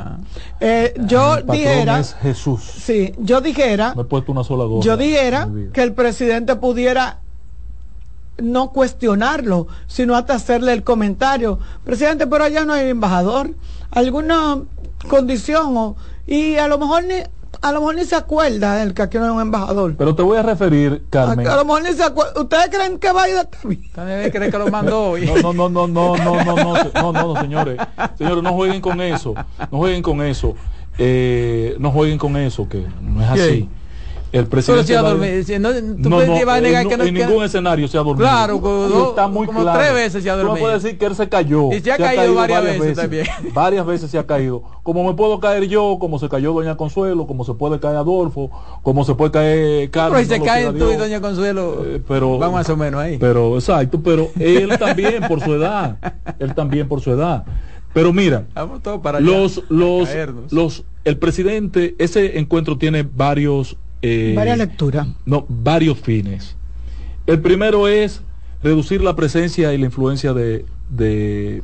Eh, 0.61 0.95
yo 1.07 1.43
dijera. 1.43 1.99
Es 1.99 2.15
Jesús. 2.15 2.63
Sí, 2.63 3.15
yo 3.19 3.41
dijera. 3.41 3.95
Me 3.97 4.03
he 4.03 4.05
puesto 4.05 4.31
una 4.31 4.45
sola 4.45 4.65
gorra. 4.65 4.85
Yo 4.85 4.97
dijera 4.97 5.49
que 5.73 5.83
el 5.83 5.93
presidente 5.93 6.55
pudiera 6.55 7.19
no 8.39 8.71
cuestionarlo, 8.71 9.67
sino 9.87 10.17
hasta 10.17 10.35
hacerle 10.35 10.73
el 10.73 10.83
comentario. 10.83 11.59
Presidente, 11.85 12.27
pero 12.27 12.45
allá 12.45 12.65
no 12.65 12.73
hay 12.73 12.89
embajador. 12.89 13.51
¿Alguna 13.91 14.63
condición? 15.09 15.77
O, 15.77 15.97
y 16.27 16.57
a 16.57 16.69
lo 16.69 16.79
mejor 16.79 17.05
ni, 17.05 17.15
a 17.63 17.73
lo 17.73 17.81
mejor 17.81 17.95
ni 17.97 18.05
se 18.05 18.17
acuerda 18.17 18.83
el 18.83 18.95
que 18.95 19.03
aquí 19.03 19.19
no 19.19 19.25
hay 19.25 19.31
un 19.31 19.41
embajador. 19.41 19.95
Pero 19.97 20.15
te 20.15 20.23
voy 20.23 20.37
a 20.37 20.43
referir, 20.43 21.05
Carmen. 21.11 21.47
A, 21.47 21.57
lo 21.57 21.65
mejor 21.65 21.83
ni 21.83 21.93
se 21.93 22.03
acuerda. 22.03 22.41
¿Ustedes 22.41 22.69
creen 22.71 22.99
que 22.99 23.11
Biden 23.13 23.91
también 23.95 24.31
creen 24.31 24.51
que 24.51 24.59
lo 24.59 24.69
mandó 24.69 25.11
hoy? 25.11 25.27
No, 25.27 25.53
no, 25.53 25.69
no, 25.69 25.87
no, 25.87 26.17
no, 26.17 26.17
no, 26.17 26.45
no, 26.45 26.57
no, 26.57 27.13
no, 27.13 27.13
no, 27.13 27.41
señores. 27.41 27.79
Señores, 28.19 28.43
no 28.43 28.53
jueguen 28.53 28.81
con 28.81 29.01
eso. 29.01 29.35
No 29.71 29.79
jueguen 29.79 30.03
con 30.03 30.23
eso. 30.23 30.55
Eh, 30.99 31.75
no 31.79 31.91
jueguen 31.91 32.19
con 32.19 32.37
eso, 32.37 32.69
que 32.69 32.87
no 33.01 33.21
es 33.23 33.29
así 33.29 33.69
el 34.35 34.47
presidente 34.49 34.89
se 34.89 34.97
ha 34.97 35.03
dormido. 35.03 35.61
no, 35.61 35.73
tú 36.03 36.11
no, 36.11 36.27
no, 36.27 36.51
a 36.51 36.61
negar 36.61 36.89
que 36.89 36.97
no, 36.97 37.05
en 37.05 37.15
ningún 37.15 37.45
escenario 37.45 37.87
se 37.87 37.97
ha 37.97 38.01
dormido. 38.01 38.27
Claro, 38.29 38.61
como, 38.61 39.11
está 39.11 39.29
muy 39.29 39.47
como 39.47 39.63
claro. 39.63 39.79
tres 39.79 39.95
veces 39.95 40.25
se 40.25 40.31
ha 40.31 40.35
dormido. 40.35 40.55
No 40.57 40.61
puede 40.61 40.75
decir 40.75 40.99
que 40.99 41.07
él 41.07 41.15
se 41.15 41.29
cayó. 41.29 41.73
Y 41.73 41.81
se 41.81 41.93
ha, 41.93 41.97
caído, 41.97 42.17
caído, 42.17 42.35
varias, 42.35 42.63
veces, 42.65 42.81
veces, 42.81 42.97
también. 42.97 43.27
Varias 43.55 43.87
veces 43.87 44.11
se 44.11 44.19
ha 44.19 44.27
caído. 44.27 44.65
Como 44.83 45.05
me 45.05 45.15
puedo 45.15 45.39
caer 45.39 45.69
yo, 45.69 45.99
como 46.01 46.19
se 46.19 46.29
cayó 46.29 46.53
Doña 46.53 46.77
Consuelo, 46.77 47.29
como 47.29 47.45
se 47.45 47.55
puede 47.55 47.79
caer 47.79 47.97
Adolfo, 47.97 48.51
como 48.83 49.05
se 49.05 49.15
puede 49.15 49.31
caer 49.31 49.91
Carlos. 49.91 50.19
Pero 50.19 50.35
si 50.35 50.41
se 50.41 50.45
caen 50.45 50.77
tú 50.77 50.91
y 50.91 50.97
Doña 50.97 51.21
Consuelo, 51.21 51.85
eh, 51.85 52.03
pero, 52.07 52.37
va 52.37 52.51
más 52.51 52.69
o 52.69 52.77
menos 52.77 53.01
ahí. 53.01 53.19
Pero, 53.19 53.55
exacto, 53.55 54.01
pero 54.03 54.31
él 54.41 54.77
también 54.81 55.23
por 55.29 55.41
su 55.41 55.55
edad. 55.55 55.97
Él 56.41 56.55
también 56.57 56.89
por 56.89 57.01
su 57.01 57.13
edad. 57.13 57.45
Pero 57.93 58.13
mira, 58.13 58.47
para 59.01 59.21
los, 59.21 59.63
los, 59.69 60.09
los, 60.51 60.85
el 61.05 61.17
presidente, 61.19 61.95
ese 61.99 62.41
encuentro 62.41 62.77
tiene 62.77 63.05
varios 63.05 63.77
eh, 64.07 64.35
varias 64.35 64.59
lecturas. 64.59 65.09
No, 65.25 65.47
varios 65.49 65.99
fines. 65.99 66.57
El 67.27 67.41
primero 67.41 67.89
es 67.89 68.23
reducir 68.63 69.03
la 69.03 69.17
presencia 69.17 69.73
y 69.73 69.79
la 69.79 69.87
influencia 69.87 70.35
de, 70.35 70.67
de 70.91 71.63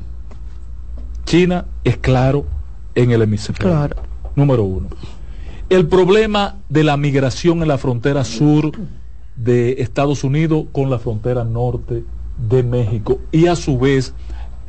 China, 1.24 1.66
es 1.84 1.96
claro, 1.98 2.46
en 2.94 3.10
el 3.10 3.22
hemisferio. 3.22 3.90
Número 4.36 4.64
uno. 4.64 4.88
el 5.68 5.86
problema 5.86 6.56
de 6.68 6.84
la 6.84 6.96
migración 6.96 7.62
en 7.62 7.68
la 7.68 7.78
frontera 7.78 8.24
sur 8.24 8.72
de 9.36 9.76
Estados 9.78 10.24
Unidos 10.24 10.66
con 10.72 10.88
la 10.88 10.98
frontera 10.98 11.44
norte 11.44 12.04
de 12.48 12.62
México 12.62 13.20
y 13.32 13.46
a 13.48 13.56
su 13.56 13.78
vez 13.78 14.14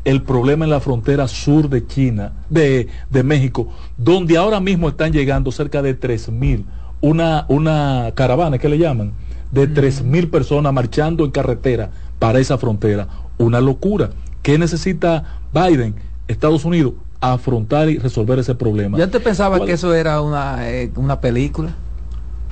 el 0.03 0.23
problema 0.23 0.65
en 0.65 0.71
la 0.71 0.79
frontera 0.79 1.27
sur 1.27 1.69
de 1.69 1.85
China, 1.85 2.33
de, 2.49 2.87
de 3.09 3.23
México, 3.23 3.67
donde 3.97 4.37
ahora 4.37 4.59
mismo 4.59 4.89
están 4.89 5.13
llegando 5.13 5.51
cerca 5.51 5.81
de 5.81 5.99
3.000, 5.99 6.63
una, 7.01 7.45
una 7.49 8.11
caravana 8.15 8.57
que 8.57 8.69
le 8.69 8.77
llaman, 8.77 9.13
de 9.51 9.69
3.000 9.69 10.29
personas 10.29 10.73
marchando 10.73 11.25
en 11.25 11.31
carretera 11.31 11.91
para 12.19 12.39
esa 12.39 12.57
frontera. 12.57 13.07
Una 13.37 13.59
locura. 13.59 14.11
¿Qué 14.41 14.57
necesita 14.57 15.39
Biden, 15.53 15.95
Estados 16.27 16.65
Unidos? 16.65 16.93
afrontar 17.21 17.87
y 17.89 17.99
resolver 17.99 18.39
ese 18.39 18.55
problema. 18.55 18.97
¿Ya 18.97 19.07
te 19.07 19.19
pensaba 19.19 19.63
que 19.63 19.73
eso 19.73 19.93
era 19.93 20.21
una, 20.21 20.69
eh, 20.69 20.91
una 20.95 21.21
película? 21.21 21.75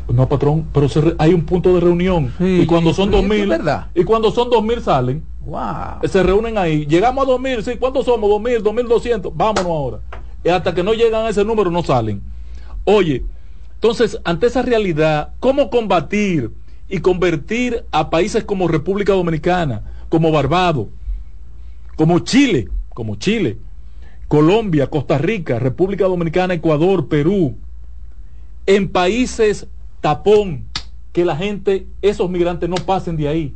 No, 0.08 0.28
patrón, 0.28 0.66
pero 0.74 0.88
hay 1.18 1.34
un 1.34 1.46
punto 1.46 1.74
de 1.74 1.82
reunión. 1.82 2.32
y 2.40 2.66
cuando 2.66 2.94
son 2.94 3.12
dos 3.12 3.24
mil, 3.24 3.52
y 3.94 4.04
cuando 4.04 4.32
son 4.32 4.50
dos 4.50 4.64
mil 4.64 4.82
salen, 4.82 5.24
wow. 5.46 6.08
se 6.08 6.24
reúnen 6.24 6.58
ahí. 6.58 6.86
Llegamos 6.86 7.26
a 7.26 7.32
dos 7.32 7.40
mil, 7.40 7.64
sí, 7.64 7.78
¿cuántos 7.80 8.06
somos? 8.06 8.30
Dos 8.30 8.42
mil, 8.42 8.64
dos 8.64 8.74
mil 8.74 8.88
doscientos, 8.88 9.32
vámonos 9.36 9.66
ahora. 9.66 10.00
Y 10.44 10.50
hasta 10.50 10.74
que 10.74 10.84
no 10.84 10.94
llegan 10.94 11.26
a 11.26 11.30
ese 11.30 11.44
número 11.44 11.70
no 11.70 11.84
salen. 11.84 12.22
Oye, 12.86 13.24
entonces, 13.82 14.20
ante 14.26 14.48
esa 14.48 14.62
realidad, 14.62 15.30
¿cómo 15.40 15.70
combatir 15.70 16.52
y 16.90 17.00
convertir 17.00 17.86
a 17.92 18.10
países 18.10 18.44
como 18.44 18.68
República 18.68 19.14
Dominicana, 19.14 19.84
como 20.10 20.34
Barbados, 20.34 20.88
como 21.96 22.20
Chile, 22.20 22.68
como 22.90 23.16
Chile, 23.16 23.58
Colombia, 24.28 24.88
Costa 24.88 25.18
Rica, 25.18 25.60
República 25.60 26.08
Dominicana, 26.08 26.56
Ecuador, 26.56 27.08
Perú, 27.08 27.56
en 28.66 28.90
países 28.90 29.66
tapón, 30.02 30.66
que 31.14 31.24
la 31.24 31.38
gente, 31.38 31.88
esos 32.02 32.30
migrantes 32.30 32.70
no 32.70 32.76
pasen 32.76 33.16
de 33.16 33.30
ahí. 33.30 33.56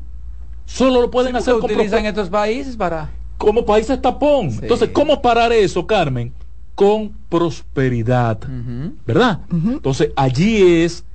Solo 0.66 1.02
lo 1.02 1.12
pueden 1.12 1.36
hacer 1.36 1.56
con 1.60 1.70
estos 1.70 2.30
países 2.30 2.78
para 2.78 3.12
como 3.38 3.66
países 3.66 4.02
tapón. 4.02 4.52
Entonces, 4.62 4.90
¿cómo 4.94 5.22
parar 5.22 5.52
eso, 5.52 5.86
Carmen? 5.86 6.32
Con 6.76 7.14
prosperidad, 7.30 8.40
¿verdad? 9.06 9.41
Entonces, 9.52 10.10
allí 10.16 10.82
es 10.84 11.06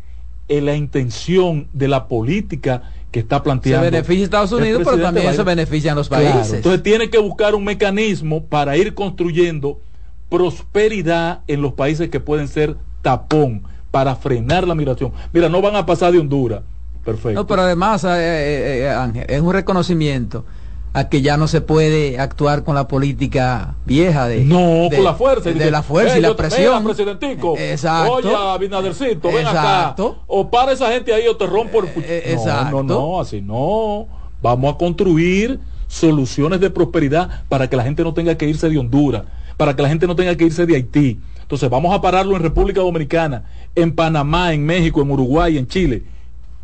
eh, 0.49 0.61
la 0.61 0.77
intención 0.77 1.69
de 1.73 1.89
la 1.89 2.07
política 2.07 2.83
que 3.11 3.21
está 3.21 3.43
planteando. 3.43 3.87
Se 3.87 3.91
beneficia 3.91 4.25
Estados 4.25 4.53
Unidos, 4.53 4.83
pero 4.85 5.03
también 5.03 5.35
se 5.35 5.43
benefician 5.43 5.97
los 5.97 6.09
países. 6.09 6.53
Entonces 6.53 6.83
tiene 6.83 7.11
que 7.11 7.19
buscar 7.19 7.55
un 7.55 7.65
mecanismo 7.65 8.45
para 8.45 8.77
ir 8.77 8.95
construyendo 8.95 9.81
prosperidad 10.29 11.41
en 11.47 11.63
los 11.63 11.73
países 11.73 12.11
que 12.11 12.21
pueden 12.21 12.49
ser 12.49 12.77
tapón 13.03 13.63
para 13.91 14.15
frenar 14.17 14.67
la 14.69 14.75
migración. 14.75 15.13
Mira, 15.33 15.49
no 15.49 15.63
van 15.63 15.77
a 15.77 15.87
pasar 15.87 16.13
de 16.13 16.19
Honduras. 16.19 16.63
Perfecto. 17.05 17.33
No, 17.41 17.47
pero 17.47 17.63
además, 17.63 18.05
eh, 18.05 18.09
eh, 18.11 18.81
eh, 18.83 18.91
Ángel, 18.91 19.25
es 19.29 19.41
un 19.41 19.53
reconocimiento 19.53 20.45
a 20.93 21.09
que 21.09 21.23
ya 21.23 21.36
no 21.36 21.48
se 21.48 21.60
puede 21.60 22.19
actuar 22.19 22.65
con 22.65 22.74
la 22.74 22.89
política 22.89 23.74
vieja 23.85 24.27
de 24.27 24.44
no 24.44 24.89
con 24.90 25.05
la 25.05 25.15
fuerza 25.15 25.51
de, 25.51 25.70
la 25.70 25.82
fuerza 25.82 26.19
y 26.19 26.23
la 26.23 26.35
presión 26.35 26.85
presidentico 26.85 27.56
exacto. 27.59 28.12
Oye 28.12 28.35
Abinadercito 28.35 29.28
ven 29.28 29.47
acá 29.47 29.94
o 30.27 30.51
para 30.51 30.73
esa 30.73 30.90
gente 30.90 31.12
ahí 31.12 31.27
o 31.28 31.36
te 31.36 31.47
rompo 31.47 31.81
el 31.81 31.89
exacto. 32.05 32.82
no 32.82 32.82
no 32.82 32.94
no 32.94 33.20
así 33.20 33.40
no. 33.40 34.06
Vamos 34.40 34.74
a 34.74 34.78
construir 34.78 35.59
soluciones 35.89 36.60
de 36.60 36.70
prosperidad 36.70 37.43
para 37.48 37.69
que 37.69 37.77
la 37.77 37.82
gente 37.82 38.05
no 38.05 38.15
tenga 38.15 38.36
que 38.36 38.47
irse 38.47 38.69
de 38.69 38.78
Honduras 38.78 39.24
para 39.56 39.74
que 39.74 39.82
la 39.82 39.89
gente 39.89 40.06
no 40.06 40.16
tenga 40.16 40.36
que 40.36 40.44
irse 40.44 40.65
de 40.65 40.77
Haití. 40.77 41.19
Entonces 41.43 41.69
vamos 41.69 41.93
a 41.93 42.01
pararlo 42.01 42.36
en 42.36 42.43
República 42.43 42.81
Dominicana 42.81 43.44
en 43.74 43.94
Panamá 43.94 44.55
en 44.55 44.65
México 44.65 45.02
en 45.02 45.10
Uruguay 45.10 45.59
en 45.59 45.66
Chile 45.66 46.05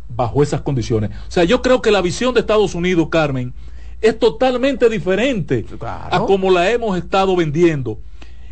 bajo 0.09 0.41
esas 0.41 0.61
condiciones. 0.61 1.11
O 1.27 1.31
sea 1.31 1.43
yo 1.43 1.61
creo 1.61 1.81
que 1.81 1.91
la 1.91 2.01
visión 2.01 2.33
de 2.33 2.39
Estados 2.39 2.73
Unidos 2.73 3.09
Carmen 3.11 3.53
es 4.01 4.19
totalmente 4.19 4.89
diferente 4.89 5.65
a 5.81 6.19
como 6.27 6.51
la 6.51 6.69
hemos 6.71 6.97
estado 6.97 7.35
vendiendo. 7.35 7.99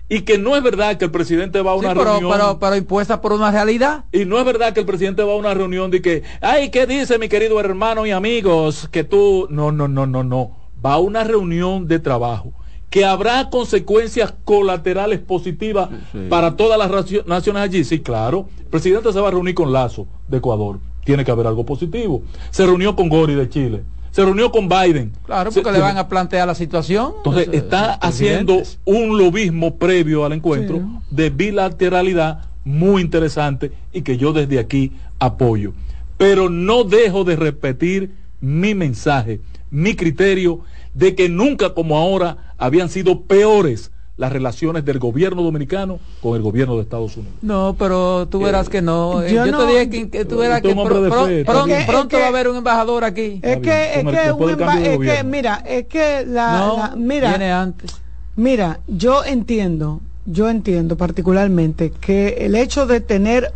Y 0.10 0.22
que 0.22 0.38
no 0.38 0.56
es 0.56 0.62
verdad 0.62 0.98
que 0.98 1.06
el 1.06 1.12
presidente 1.12 1.62
va 1.62 1.72
a 1.72 1.76
una 1.76 1.94
reunión. 1.94 2.32
Pero, 2.32 2.60
pero, 2.60 2.76
impuesta 2.76 3.22
por 3.22 3.34
una 3.34 3.52
realidad. 3.52 4.04
Y 4.12 4.26
no 4.26 4.38
es 4.38 4.46
verdad 4.46 4.74
que 4.74 4.82
el 4.82 4.86
presidente 4.86 5.24
va 5.24 5.34
a 5.34 5.38
una 5.38 5.54
reunión 5.54 5.90
de 5.92 6.02
que, 6.02 6.24
ay, 6.42 6.70
¿qué 6.70 6.86
dice 6.86 7.18
mi 7.18 7.30
querido 7.30 7.60
hermano 7.60 8.06
y 8.06 8.12
amigos? 8.12 8.90
Que 8.92 9.04
tú. 9.04 9.48
No, 9.50 9.72
no, 9.72 9.88
no, 9.88 10.06
no, 10.06 10.24
no. 10.24 10.56
Va 10.86 10.94
a 10.94 11.00
una 11.00 11.24
reunión 11.24 11.88
de 11.88 12.00
trabajo. 12.00 12.54
Que 12.90 13.06
habrá 13.06 13.50
consecuencias 13.50 14.36
colaterales 14.44 15.20
positivas 15.20 15.90
para 16.30 16.56
todas 16.56 16.78
las 16.78 17.26
naciones 17.26 17.64
allí. 17.64 17.84
Sí, 17.84 18.02
claro. 18.02 18.50
El 18.60 18.66
presidente 18.66 19.12
se 19.12 19.20
va 19.20 19.30
a 19.30 19.32
reunir 19.32 19.56
con 19.56 19.74
Lazo 19.74 20.06
de 20.28 20.38
Ecuador. 20.38 20.80
Tiene 21.04 21.26
que 21.26 21.32
haber 21.32 21.48
algo 21.48 21.66
positivo. 21.66 22.22
Se 22.52 22.66
reunió 22.68 22.96
con 22.96 23.10
Gori 23.10 23.34
de 23.34 23.50
Chile 23.50 23.84
se 24.14 24.24
reunió 24.24 24.52
con 24.52 24.70
Biden. 24.70 25.12
Claro, 25.26 25.52
porque 25.52 25.72
le 25.72 25.80
van 25.80 25.98
a 25.98 26.08
plantear 26.08 26.46
la 26.46 26.54
situación. 26.54 27.14
Entonces, 27.18 27.50
está 27.52 27.96
haciendo 27.96 28.62
un 28.86 29.18
lobismo 29.18 29.78
previo 29.78 30.24
al 30.24 30.34
encuentro 30.34 30.84
de 31.10 31.32
bilateralidad 31.32 32.44
muy 32.64 33.02
interesante 33.02 33.72
y 33.92 34.04
que 34.04 34.18
yo 34.18 34.32
desde 34.32 34.60
aquí 34.60 34.92
apoyo. 35.18 35.74
Pero 36.20 36.48
no 36.48 36.84
dejo 36.84 37.24
de 37.24 37.36
repetir 37.36 38.12
mi 38.40 38.76
mensaje, 38.76 39.42
mi 39.72 39.96
criterio 39.96 40.60
de 40.94 41.16
que 41.16 41.28
nunca 41.28 41.74
como 41.74 41.98
ahora 41.98 42.54
habían 42.60 42.90
sido 42.90 43.24
peores 43.24 43.92
las 44.16 44.32
relaciones 44.32 44.86
del 44.86 45.00
gobierno 45.00 45.42
dominicano 45.42 46.00
con 46.22 46.36
el 46.36 46.44
gobierno 46.44 46.76
de 46.76 46.84
Estados 46.84 47.18
Unidos. 47.18 47.36
No, 47.42 47.76
pero 47.78 48.28
tú 48.28 48.40
verás 48.40 48.70
que 48.70 48.82
no. 48.82 49.26
Yo, 49.28 49.44
te 49.44 49.66
dije 49.66 50.10
que, 50.10 50.26
tú 50.26 50.38
verás 50.38 50.62
que 50.62 50.74
pronto 50.76 52.18
va 52.18 52.26
a 52.26 52.28
haber 52.28 52.48
un 52.48 52.58
embajador 52.58 53.04
aquí. 53.04 53.40
Es 53.42 53.58
que, 53.58 53.96
es 53.96 54.06
que, 54.06 54.32
un 54.32 54.50
es 54.50 55.00
que, 55.00 55.24
mira, 55.24 55.64
es 55.66 55.88
que 55.88 56.26
la, 56.28 56.94
mira, 56.96 57.30
viene 57.30 57.52
antes. 57.52 58.02
Mira, 58.36 58.80
yo 58.88 59.24
entiendo, 59.24 60.02
yo 60.26 60.50
entiendo 60.50 60.96
particularmente 60.96 61.92
que 61.92 62.38
el 62.40 62.56
hecho 62.56 62.86
de 62.86 63.02
tener 63.02 63.52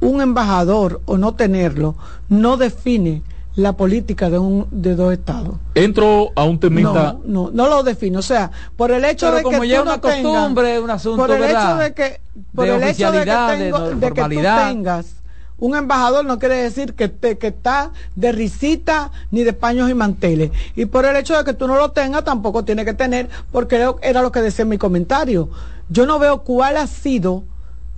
un 0.00 0.20
embajador 0.20 1.00
o 1.04 1.18
no 1.18 1.34
tenerlo 1.34 1.94
no 2.28 2.56
define 2.56 3.22
la 3.60 3.74
política 3.74 4.30
de 4.30 4.38
un 4.38 4.66
de 4.70 4.94
dos 4.94 5.12
estados. 5.12 5.54
Entro 5.74 6.30
a 6.34 6.44
un 6.44 6.58
temita. 6.58 7.16
No, 7.24 7.48
no, 7.48 7.50
no 7.52 7.68
lo 7.68 7.82
defino. 7.82 8.18
O 8.18 8.22
sea, 8.22 8.50
por 8.76 8.90
el 8.90 9.04
hecho 9.04 9.30
de 9.32 9.42
como 9.42 9.60
que 9.60 9.68
ya 9.68 9.82
una 9.82 10.00
costumbre, 10.00 10.80
un 10.80 10.90
asunto 10.90 11.18
por 11.18 11.30
el 11.30 11.44
hecho 11.44 11.76
de 11.76 11.94
que 11.94 12.20
por 12.54 12.66
el 12.66 12.82
hecho 12.82 13.12
de 13.12 13.24
que, 13.24 14.22
tú 14.22 14.42
tengas 14.42 15.20
un 15.60 15.76
embajador 15.76 16.24
no 16.24 16.38
quiere 16.38 16.56
decir 16.56 16.94
que, 16.94 17.08
te, 17.08 17.38
que 17.38 17.48
está 17.48 17.92
de 18.16 18.32
risita 18.32 19.10
ni 19.30 19.44
de 19.44 19.52
paños 19.52 19.90
y 19.90 19.94
manteles. 19.94 20.50
Y 20.74 20.86
por 20.86 21.04
el 21.04 21.14
hecho 21.16 21.36
de 21.36 21.44
que 21.44 21.52
tú 21.52 21.68
no 21.68 21.76
lo 21.76 21.90
tengas, 21.90 22.24
tampoco 22.24 22.64
tiene 22.64 22.84
que 22.84 22.94
tener, 22.94 23.28
porque 23.52 23.86
era 24.02 24.22
lo 24.22 24.32
que 24.32 24.40
decía 24.40 24.62
en 24.62 24.70
mi 24.70 24.78
comentario. 24.78 25.50
Yo 25.90 26.06
no 26.06 26.18
veo 26.18 26.42
cuál 26.42 26.78
ha 26.78 26.86
sido 26.86 27.44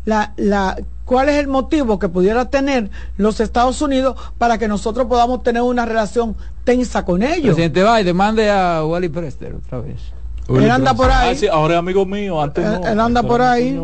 la, 0.05 0.35
la, 0.37 0.77
cuál 1.13 1.29
es 1.29 1.37
el 1.37 1.47
motivo 1.47 1.99
que 1.99 2.09
pudiera 2.09 2.47
tener 2.47 2.89
los 3.19 3.39
Estados 3.39 3.83
Unidos 3.83 4.17
para 4.39 4.57
que 4.57 4.67
nosotros 4.67 5.07
podamos 5.09 5.43
tener 5.43 5.61
una 5.61 5.85
relación 5.85 6.35
tensa 6.65 7.05
con 7.05 7.23
ellos. 7.23 7.55
Presidente 7.55 7.85
Biden, 7.85 8.17
mande 8.17 8.51
a 8.51 8.83
Wally 8.83 9.11
Prester 9.11 9.55
otra 9.55 9.81
vez. 9.81 10.01
él 10.49 10.71
anda 10.71 10.95
por 10.95 11.11
ahí. 11.11 11.39
Ah, 11.45 11.53
ahora 11.53 11.75
es 11.75 11.79
amigo 11.81 12.07
mío, 12.07 12.41
antes 12.41 12.65
no. 12.65 12.87
Él 12.87 12.99
anda 12.99 13.23
por 13.23 13.43
ahí. 13.43 13.79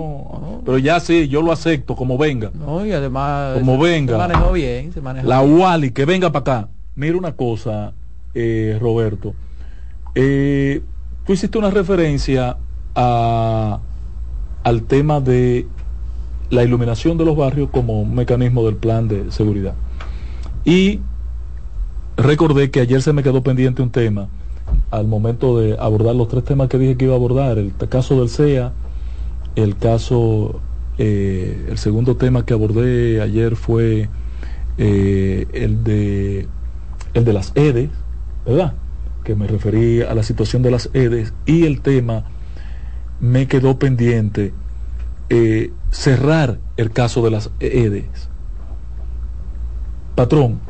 Pero 0.65 0.79
ya 0.79 1.01
sí, 1.01 1.29
yo 1.29 1.43
lo 1.43 1.53
acepto, 1.53 1.95
como 1.95 2.17
venga. 2.17 2.51
No, 2.55 2.87
y 2.87 2.93
además. 2.93 3.59
Como 3.59 3.79
venga. 3.79 4.15
Se 4.15 4.19
manejó 4.19 4.53
bien, 4.53 4.93
se 4.95 5.03
manejó 5.03 5.29
La 5.29 5.43
Wally, 5.43 5.91
que 5.91 6.07
venga 6.07 6.33
para 6.33 6.41
acá. 6.61 6.69
Mira 6.95 7.19
una 7.19 7.33
cosa, 7.33 7.93
eh, 8.35 8.79
Roberto. 8.81 9.35
Eh, 10.15 10.81
tú 11.27 11.35
hiciste 11.35 11.59
una 11.59 11.71
referencia 11.71 12.57
a, 12.95 13.81
al 14.65 14.83
tema 14.85 15.21
de 15.21 15.67
la 16.51 16.65
iluminación 16.65 17.19
de 17.19 17.25
los 17.25 17.37
barrios 17.37 17.71
como 17.71 18.01
un 18.01 18.15
mecanismo 18.15 18.65
del 18.65 18.77
plan 18.77 19.09
de 19.09 19.31
seguridad. 19.31 19.75
Y 20.65 21.01
recordé 22.17 22.71
que 22.71 22.81
ayer 22.81 23.03
se 23.03 23.13
me 23.13 23.23
quedó 23.23 23.43
pendiente 23.43 23.83
un 23.83 23.91
tema 23.91 24.29
al 24.91 25.07
momento 25.07 25.59
de 25.59 25.77
abordar 25.79 26.15
los 26.15 26.29
tres 26.29 26.45
temas 26.45 26.69
que 26.69 26.79
dije 26.79 26.97
que 26.97 27.05
iba 27.07 27.15
a 27.15 27.17
abordar, 27.17 27.59
el 27.59 27.73
caso 27.89 28.19
del 28.19 28.29
CEA, 28.29 28.73
el 29.57 29.77
caso, 29.77 30.61
eh, 30.99 31.67
el 31.69 31.79
segundo 31.79 32.17
tema 32.17 32.45
que 32.45 32.55
abordé 32.55 33.21
ayer 33.21 33.57
fue 33.57 34.09
eh, 34.79 35.47
el, 35.53 35.85
de, 35.85 36.47
el 37.15 37.25
de 37.25 37.33
las 37.33 37.53
EDES, 37.55 37.91
¿verdad? 38.47 38.75
Que 39.25 39.35
me 39.35 39.47
referí 39.47 40.03
a 40.03 40.15
la 40.15 40.23
situación 40.23 40.63
de 40.63 40.71
las 40.71 40.91
EDES 40.93 41.35
y 41.47 41.65
el 41.65 41.81
tema 41.81 42.25
me 43.21 43.49
quedó 43.49 43.79
pendiente 43.79 44.53
eh, 45.31 45.73
cerrar 45.91 46.59
el 46.77 46.91
caso 46.91 47.23
de 47.23 47.31
las 47.31 47.51
EDES. 47.61 48.29
Patrón, 50.15 50.61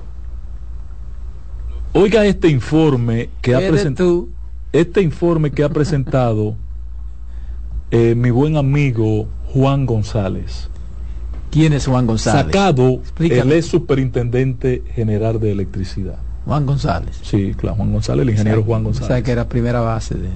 oiga 1.92 2.26
este 2.26 2.48
informe 2.48 3.30
que 3.40 3.54
ha 3.54 3.58
presentado 3.58 4.28
este 4.72 5.00
informe 5.00 5.50
que 5.50 5.64
ha 5.64 5.70
presentado 5.70 6.54
eh, 7.90 8.14
mi 8.14 8.30
buen 8.30 8.56
amigo 8.56 9.26
Juan 9.52 9.86
González. 9.86 10.68
¿Quién 11.50 11.72
es 11.72 11.86
Juan 11.86 12.06
González? 12.06 12.44
Sacado, 12.44 13.00
él 13.18 13.52
es 13.52 13.66
superintendente 13.66 14.82
general 14.94 15.40
de 15.40 15.52
electricidad. 15.52 16.18
Juan 16.44 16.66
González. 16.66 17.18
Sí, 17.22 17.54
claro, 17.56 17.76
Juan 17.76 17.92
González, 17.92 18.22
el 18.22 18.30
ingeniero 18.30 18.62
Juan 18.62 18.84
González. 18.84 19.10
O 19.10 19.14
sea, 19.14 19.22
que 19.22 19.32
era 19.32 19.48
primera 19.48 19.80
base 19.80 20.14
de... 20.14 20.28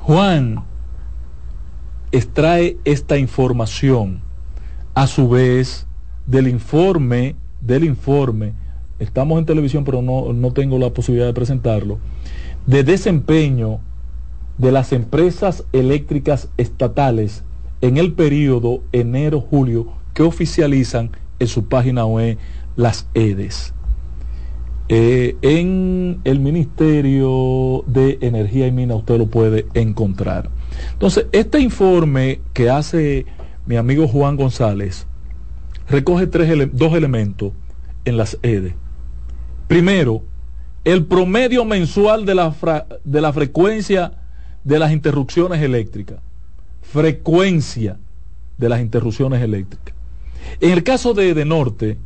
Juan 0.00 0.64
extrae 2.14 2.76
esta 2.84 3.18
información 3.18 4.20
a 4.94 5.08
su 5.08 5.28
vez 5.28 5.86
del 6.26 6.46
informe, 6.46 7.34
del 7.60 7.82
informe, 7.82 8.52
estamos 9.00 9.36
en 9.40 9.46
televisión 9.46 9.82
pero 9.82 10.00
no, 10.00 10.32
no 10.32 10.52
tengo 10.52 10.78
la 10.78 10.90
posibilidad 10.90 11.26
de 11.26 11.34
presentarlo, 11.34 11.98
de 12.66 12.84
desempeño 12.84 13.80
de 14.58 14.70
las 14.70 14.92
empresas 14.92 15.64
eléctricas 15.72 16.48
estatales 16.56 17.42
en 17.80 17.96
el 17.96 18.12
periodo 18.12 18.82
enero-julio 18.92 19.88
que 20.14 20.22
oficializan 20.22 21.10
en 21.40 21.48
su 21.48 21.64
página 21.64 22.06
web 22.06 22.38
las 22.76 23.08
EDES. 23.14 23.74
Eh, 24.88 25.36
en 25.42 26.20
el 26.22 26.38
Ministerio 26.38 27.82
de 27.88 28.18
Energía 28.20 28.68
y 28.68 28.72
Mina 28.72 28.94
usted 28.94 29.18
lo 29.18 29.26
puede 29.26 29.66
encontrar. 29.74 30.48
Entonces, 30.92 31.26
este 31.32 31.60
informe 31.60 32.40
que 32.52 32.70
hace 32.70 33.26
mi 33.66 33.76
amigo 33.76 34.08
Juan 34.08 34.36
González 34.36 35.06
recoge 35.88 36.26
tres 36.26 36.68
dos 36.72 36.94
elementos 36.94 37.52
en 38.04 38.16
las 38.16 38.38
EDES. 38.42 38.74
Primero, 39.68 40.22
el 40.84 41.04
promedio 41.04 41.64
mensual 41.64 42.26
de 42.26 42.34
la, 42.34 42.54
de 43.04 43.20
la 43.20 43.32
frecuencia 43.32 44.12
de 44.62 44.78
las 44.78 44.92
interrupciones 44.92 45.62
eléctricas. 45.62 46.18
Frecuencia 46.82 47.98
de 48.58 48.68
las 48.68 48.80
interrupciones 48.80 49.42
eléctricas. 49.42 49.94
En 50.60 50.70
el 50.70 50.84
caso 50.84 51.14
de, 51.14 51.34
de 51.34 51.44
Norte, 51.44 51.98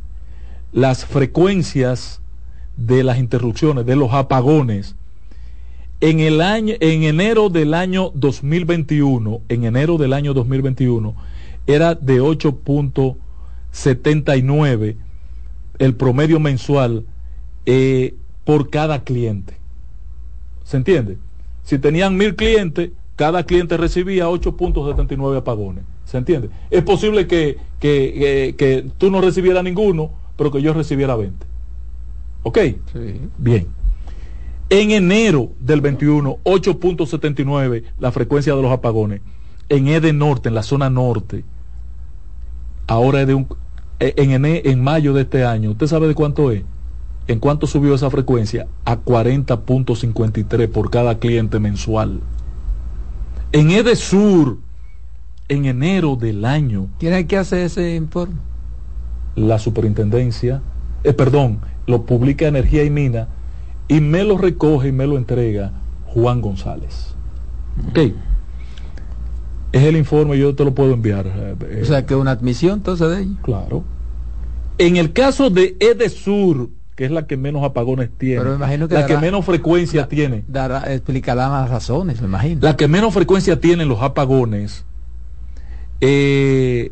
las 0.71 1.05
frecuencias 1.05 2.21
de 2.77 3.03
las 3.03 3.19
interrupciones, 3.19 3.85
de 3.85 3.95
los 3.95 4.13
apagones, 4.13 4.95
en 6.01 6.19
el 6.19 6.41
año, 6.41 6.73
en 6.79 7.03
enero 7.03 7.49
del 7.49 7.73
año 7.73 8.11
2021, 8.13 9.41
en 9.49 9.63
enero 9.65 9.97
del 9.97 10.13
año 10.13 10.33
2021, 10.33 11.13
era 11.67 11.93
de 11.95 12.21
8.79 12.21 14.95
el 15.77 15.95
promedio 15.95 16.39
mensual 16.39 17.05
eh, 17.65 18.15
por 18.43 18.69
cada 18.69 19.03
cliente. 19.03 19.57
¿Se 20.63 20.77
entiende? 20.77 21.17
Si 21.63 21.79
tenían 21.79 22.15
mil 22.15 22.35
clientes, 22.35 22.91
cada 23.15 23.43
cliente 23.45 23.77
recibía 23.77 24.27
8.79 24.27 25.37
apagones. 25.37 25.85
¿Se 26.05 26.17
entiende? 26.17 26.49
Es 26.69 26.83
posible 26.83 27.25
que, 27.27 27.57
que, 27.79 28.85
tú 28.97 29.11
no 29.11 29.21
recibieras 29.21 29.63
ninguno, 29.63 30.11
pero 30.37 30.51
que 30.51 30.61
yo 30.61 30.73
recibiera 30.73 31.15
20. 31.15 31.45
¿Ok? 32.43 32.57
Sí. 32.93 33.21
Bien. 33.37 33.78
En 34.69 34.91
enero 34.91 35.51
del 35.59 35.81
21, 35.81 36.37
8.79 36.43 37.83
la 37.99 38.11
frecuencia 38.11 38.55
de 38.55 38.61
los 38.61 38.71
apagones. 38.71 39.21
En 39.67 39.87
Eden 39.87 40.19
Norte, 40.19 40.49
en 40.49 40.55
la 40.55 40.63
zona 40.63 40.89
norte, 40.89 41.43
ahora 42.87 43.21
es 43.21 43.27
de 43.27 43.33
un... 43.33 43.47
En, 43.99 44.45
en 44.45 44.83
mayo 44.83 45.13
de 45.13 45.23
este 45.23 45.43
año, 45.43 45.71
¿usted 45.71 45.87
sabe 45.87 46.07
de 46.07 46.15
cuánto 46.15 46.51
es? 46.51 46.63
¿En 47.27 47.39
cuánto 47.39 47.67
subió 47.67 47.93
esa 47.93 48.09
frecuencia? 48.09 48.67
A 48.85 48.97
40.53 48.97 50.69
por 50.69 50.89
cada 50.89 51.19
cliente 51.19 51.59
mensual. 51.59 52.21
En 53.51 53.71
Edesur, 53.71 54.59
en 55.47 55.65
enero 55.65 56.15
del 56.15 56.45
año. 56.45 56.87
¿Quién 56.99 57.13
hay 57.13 57.25
que 57.25 57.37
hacer 57.37 57.65
ese 57.65 57.95
informe? 57.95 58.35
La 59.35 59.59
superintendencia, 59.59 60.61
eh, 61.03 61.13
perdón, 61.13 61.59
lo 61.87 62.03
publica 62.03 62.47
Energía 62.47 62.83
y 62.83 62.89
Mina 62.89 63.27
y 63.89 63.99
me 63.99 64.23
lo 64.23 64.37
recoge 64.37 64.87
y 64.87 64.91
me 64.93 65.05
lo 65.05 65.17
entrega 65.17 65.73
Juan 66.05 66.39
González. 66.39 67.15
Ok. 67.89 68.13
Es 69.71 69.83
el 69.83 69.97
informe, 69.97 70.37
yo 70.37 70.55
te 70.55 70.63
lo 70.63 70.73
puedo 70.73 70.93
enviar. 70.93 71.27
Eh, 71.27 71.81
o 71.81 71.85
sea, 71.85 72.05
que 72.05 72.15
una 72.15 72.31
admisión 72.31 72.75
entonces 72.77 73.09
de 73.09 73.23
ellos. 73.23 73.37
Claro. 73.43 73.83
En 74.77 74.95
el 74.95 75.11
caso 75.11 75.49
de 75.49 75.75
Edesur, 75.79 76.69
que 76.95 77.05
es 77.05 77.11
la 77.11 77.27
que 77.27 77.35
menos 77.35 77.63
apagones 77.63 78.09
tiene, 78.17 78.57
la 78.57 79.05
que 79.05 79.17
menos 79.17 79.43
frecuencia 79.45 80.07
tiene. 80.07 80.43
Dará, 80.47 80.93
explicará 80.93 81.49
las 81.49 81.69
razones, 81.69 82.21
me 82.21 82.27
imagino. 82.27 82.61
La 82.61 82.77
que 82.77 82.87
menos 82.87 83.13
frecuencia 83.13 83.59
tienen 83.59 83.89
los 83.89 84.01
apagones, 84.01 84.85
eh, 86.01 86.91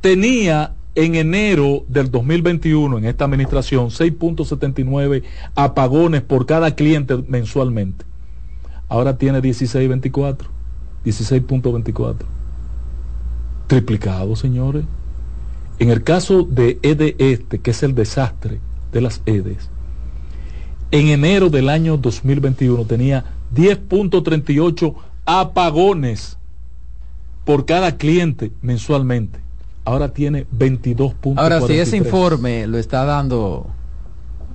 tenía 0.00 0.74
en 0.98 1.14
enero 1.14 1.84
del 1.86 2.10
2021 2.10 2.98
en 2.98 3.04
esta 3.04 3.24
administración 3.24 3.90
6.79 3.90 5.22
apagones 5.54 6.22
por 6.22 6.44
cada 6.44 6.74
cliente 6.74 7.16
mensualmente. 7.28 8.04
Ahora 8.88 9.16
tiene 9.16 9.40
16.24, 9.40 10.38
16.24. 11.04 12.16
Triplicado, 13.68 14.34
señores. 14.34 14.86
En 15.78 15.90
el 15.90 16.02
caso 16.02 16.42
de 16.42 16.80
EDE 16.82 17.14
Este, 17.20 17.60
que 17.60 17.70
es 17.70 17.84
el 17.84 17.94
desastre, 17.94 18.58
de 18.90 19.00
las 19.00 19.22
EDES, 19.24 19.70
en 20.90 21.08
enero 21.08 21.48
del 21.48 21.68
año 21.68 21.96
2021 21.96 22.86
tenía 22.86 23.24
10.38 23.54 24.96
apagones 25.26 26.38
por 27.44 27.66
cada 27.66 27.96
cliente 27.98 28.50
mensualmente. 28.62 29.47
Ahora 29.88 30.12
tiene 30.12 30.46
22. 30.50 31.14
Ahora, 31.36 31.62
si 31.62 31.78
ese 31.78 31.96
informe 31.96 32.66
lo 32.66 32.76
está 32.76 33.06
dando, 33.06 33.68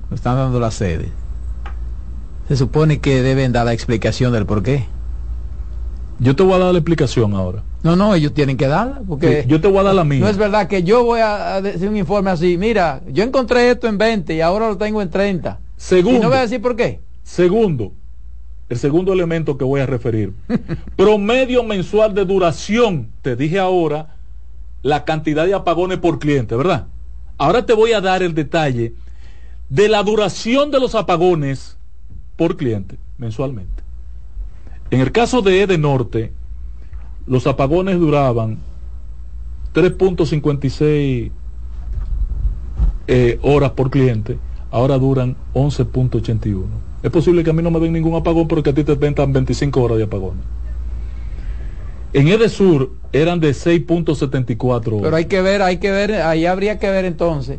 lo 0.08 0.14
están 0.14 0.36
dando 0.36 0.60
las 0.60 0.74
sedes, 0.74 1.08
se 2.46 2.56
supone 2.56 3.00
que 3.00 3.20
deben 3.20 3.50
dar 3.50 3.66
la 3.66 3.72
explicación 3.72 4.32
del 4.32 4.46
por 4.46 4.62
qué. 4.62 4.86
Yo 6.20 6.36
te 6.36 6.44
voy 6.44 6.52
a 6.54 6.58
dar 6.58 6.72
la 6.72 6.78
explicación 6.78 7.34
ahora. 7.34 7.64
No, 7.82 7.96
no, 7.96 8.14
ellos 8.14 8.32
tienen 8.32 8.56
que 8.56 8.68
darla, 8.68 9.02
porque 9.08 9.44
yo 9.48 9.60
te 9.60 9.66
voy 9.66 9.78
a 9.78 9.82
dar 9.82 9.96
la 9.96 10.04
mía. 10.04 10.20
No 10.20 10.28
es 10.28 10.36
verdad 10.36 10.68
que 10.68 10.84
yo 10.84 11.02
voy 11.02 11.18
a, 11.18 11.60
decir 11.60 11.88
un 11.88 11.96
informe 11.96 12.30
así, 12.30 12.56
mira, 12.56 13.02
yo 13.10 13.24
encontré 13.24 13.72
esto 13.72 13.88
en 13.88 13.98
20 13.98 14.36
y 14.36 14.40
ahora 14.40 14.68
lo 14.68 14.78
tengo 14.78 15.02
en 15.02 15.10
30. 15.10 15.58
Segundo. 15.76 16.16
Y 16.16 16.22
no 16.22 16.28
voy 16.28 16.38
a 16.38 16.42
decir 16.42 16.62
por 16.62 16.76
qué. 16.76 17.00
Segundo, 17.24 17.90
el 18.68 18.78
segundo 18.78 19.12
elemento 19.12 19.58
que 19.58 19.64
voy 19.64 19.80
a 19.80 19.86
referir. 19.86 20.32
Promedio 20.96 21.64
mensual 21.64 22.14
de 22.14 22.24
duración, 22.24 23.08
te 23.20 23.34
dije 23.34 23.58
ahora, 23.58 24.14
la 24.84 25.04
cantidad 25.06 25.46
de 25.46 25.54
apagones 25.54 25.98
por 25.98 26.18
cliente, 26.18 26.54
¿verdad? 26.54 26.86
Ahora 27.38 27.64
te 27.64 27.72
voy 27.72 27.94
a 27.94 28.02
dar 28.02 28.22
el 28.22 28.34
detalle 28.34 28.92
de 29.70 29.88
la 29.88 30.02
duración 30.02 30.70
de 30.70 30.78
los 30.78 30.94
apagones 30.94 31.78
por 32.36 32.58
cliente 32.58 32.98
mensualmente. 33.16 33.82
En 34.90 35.00
el 35.00 35.10
caso 35.10 35.40
de 35.40 35.62
Ede 35.62 35.78
Norte, 35.78 36.32
los 37.26 37.46
apagones 37.46 37.98
duraban 37.98 38.58
3.56 39.74 41.30
eh, 43.06 43.38
horas 43.40 43.70
por 43.70 43.90
cliente, 43.90 44.36
ahora 44.70 44.98
duran 44.98 45.34
11.81. 45.54 46.62
Es 47.02 47.10
posible 47.10 47.42
que 47.42 47.48
a 47.48 47.52
mí 47.54 47.62
no 47.62 47.70
me 47.70 47.80
den 47.80 47.94
ningún 47.94 48.16
apagón, 48.16 48.46
pero 48.48 48.62
que 48.62 48.70
a 48.70 48.74
ti 48.74 48.84
te 48.84 48.94
ventan 48.96 49.32
25 49.32 49.82
horas 49.82 49.96
de 49.96 50.04
apagones. 50.04 50.44
En 52.14 52.28
Edesur 52.28 52.92
eran 53.12 53.40
de 53.40 53.50
6.74 53.50 54.70
horas. 54.70 55.00
Pero 55.02 55.16
hay 55.16 55.24
que 55.26 55.42
ver, 55.42 55.62
hay 55.62 55.78
que 55.78 55.90
ver, 55.90 56.12
ahí 56.14 56.46
habría 56.46 56.78
que 56.78 56.88
ver 56.88 57.04
entonces 57.04 57.58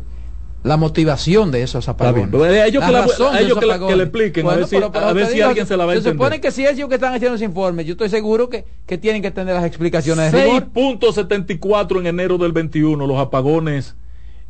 la 0.66 0.76
motivación 0.76 1.52
de 1.52 1.62
esos 1.62 1.88
apagones. 1.88 2.34
A 2.34 2.66
ellos, 2.66 2.82
que, 2.84 3.96
le 3.96 4.02
expliquen, 4.02 4.48
a 4.48 4.56
ver 4.56 4.66
si, 4.66 5.40
alguien 5.40 5.66
se 5.66 5.76
la 5.76 5.84
va 5.84 5.92
a 5.92 5.94
entender. 5.94 6.02
Se 6.02 6.10
supone 6.10 6.40
que 6.40 6.50
si 6.50 6.66
ellos 6.66 6.88
que 6.88 6.96
están 6.96 7.14
haciendo 7.14 7.36
ese 7.36 7.44
informe, 7.44 7.84
yo 7.84 7.92
estoy 7.92 8.08
seguro 8.08 8.48
que, 8.48 8.64
que 8.86 8.98
tienen 8.98 9.22
que 9.22 9.30
tener 9.30 9.54
las 9.54 9.64
explicaciones. 9.64 10.32
6.74 10.32 12.00
en 12.00 12.06
enero 12.06 12.36
del 12.38 12.52
21, 12.52 13.06
los 13.06 13.18
apagones, 13.18 13.94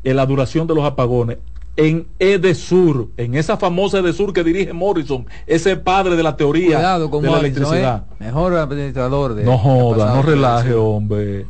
en 0.05 0.17
la 0.17 0.25
duración 0.25 0.67
de 0.67 0.75
los 0.75 0.85
apagones. 0.85 1.39
En 1.77 2.07
Edesur, 2.19 3.11
en 3.17 3.35
esa 3.35 3.59
famosa 3.59 3.99
Edesur 3.99 4.33
que 4.33 4.43
dirige 4.43 4.73
Morrison, 4.73 5.27
ese 5.47 5.77
padre 5.77 6.17
de 6.17 6.23
la 6.23 6.37
teoría 6.37 6.99
de 6.99 7.23
la 7.23 7.39
electricidad. 7.39 8.05
¿eh? 8.13 8.25
Mejor 8.25 8.55
administrador 8.55 9.35
de. 9.35 9.45
No 9.45 9.59
joda, 9.59 10.15
no 10.15 10.23
relaje, 10.23 10.73
hombre. 10.73 11.47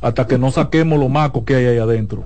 Hasta 0.00 0.26
que 0.26 0.38
no 0.38 0.50
saquemos 0.52 0.98
lo 0.98 1.08
maco 1.08 1.44
que 1.44 1.56
hay 1.56 1.66
ahí 1.66 1.78
adentro 1.78 2.24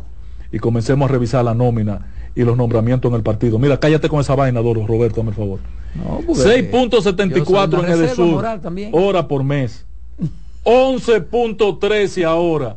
y 0.53 0.59
comencemos 0.59 1.09
a 1.09 1.13
revisar 1.13 1.45
la 1.45 1.55
nómina 1.55 2.07
y 2.35 2.43
los 2.43 2.57
nombramientos 2.57 3.09
en 3.11 3.17
el 3.17 3.23
partido. 3.23 3.59
Mira, 3.59 3.79
cállate 3.81 4.09
con 4.09 4.21
esa 4.21 4.35
vaina, 4.35 4.61
Doro, 4.61 4.87
Roberto, 4.87 5.21
el 5.23 5.35
favor. 5.35 5.61
6.74 6.29 7.85
en 7.85 8.05
el 8.05 8.09
sur, 8.11 8.45
hora 8.93 9.27
por 9.27 9.43
mes. 9.43 9.87
11.13 10.65 12.25
ahora 12.25 12.77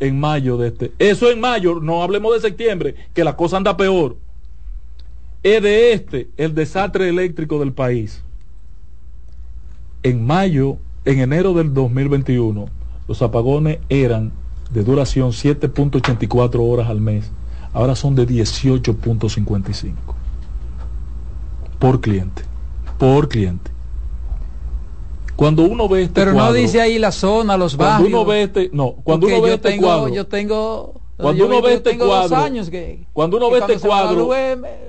en 0.00 0.20
mayo 0.20 0.56
de 0.56 0.68
este. 0.68 0.92
Eso 0.98 1.30
en 1.30 1.40
mayo, 1.40 1.80
no 1.80 2.02
hablemos 2.02 2.34
de 2.34 2.40
septiembre, 2.40 2.94
que 3.14 3.24
la 3.24 3.36
cosa 3.36 3.56
anda 3.56 3.76
peor. 3.76 4.16
Es 5.42 5.62
de 5.62 5.92
este 5.92 6.28
el 6.36 6.54
desastre 6.54 7.08
eléctrico 7.08 7.58
del 7.58 7.72
país. 7.72 8.22
En 10.02 10.26
mayo, 10.26 10.78
en 11.04 11.20
enero 11.20 11.52
del 11.54 11.72
2021, 11.72 12.66
los 13.08 13.22
apagones 13.22 13.78
eran 13.88 14.32
de 14.70 14.82
duración 14.82 15.30
7.84 15.30 16.58
horas 16.60 16.88
al 16.88 17.00
mes, 17.00 17.30
ahora 17.72 17.94
son 17.94 18.14
de 18.14 18.26
18.55 18.26 19.92
por 21.78 22.00
cliente, 22.00 22.42
por 22.98 23.28
cliente. 23.28 23.70
Cuando 25.36 25.62
uno 25.62 25.88
ve 25.88 26.02
este 26.02 26.20
Pero 26.20 26.32
no 26.32 26.52
dice 26.52 26.80
ahí 26.80 26.98
la 26.98 27.12
zona, 27.12 27.56
los 27.56 27.76
barrios. 27.76 28.00
Cuando 28.00 28.18
uno 28.20 28.28
ve 28.28 28.42
este, 28.42 28.70
no, 28.72 28.94
cuando 29.04 29.26
uno 29.26 29.42
ve 29.42 29.54
este 29.54 29.70
tengo, 29.70 29.86
cuadro. 29.86 30.08
Yo 30.08 30.26
tengo 30.26 30.94
cuando 31.16 31.46
uno 31.46 31.62
ve 31.62 31.74
este 31.74 31.96
cuadro, 31.96 32.36
años 32.36 32.68
que, 32.68 33.06
cuando 33.12 33.38
uno 33.38 33.50
ve 33.50 33.60
este 33.60 33.78
cuadro, 33.78 34.28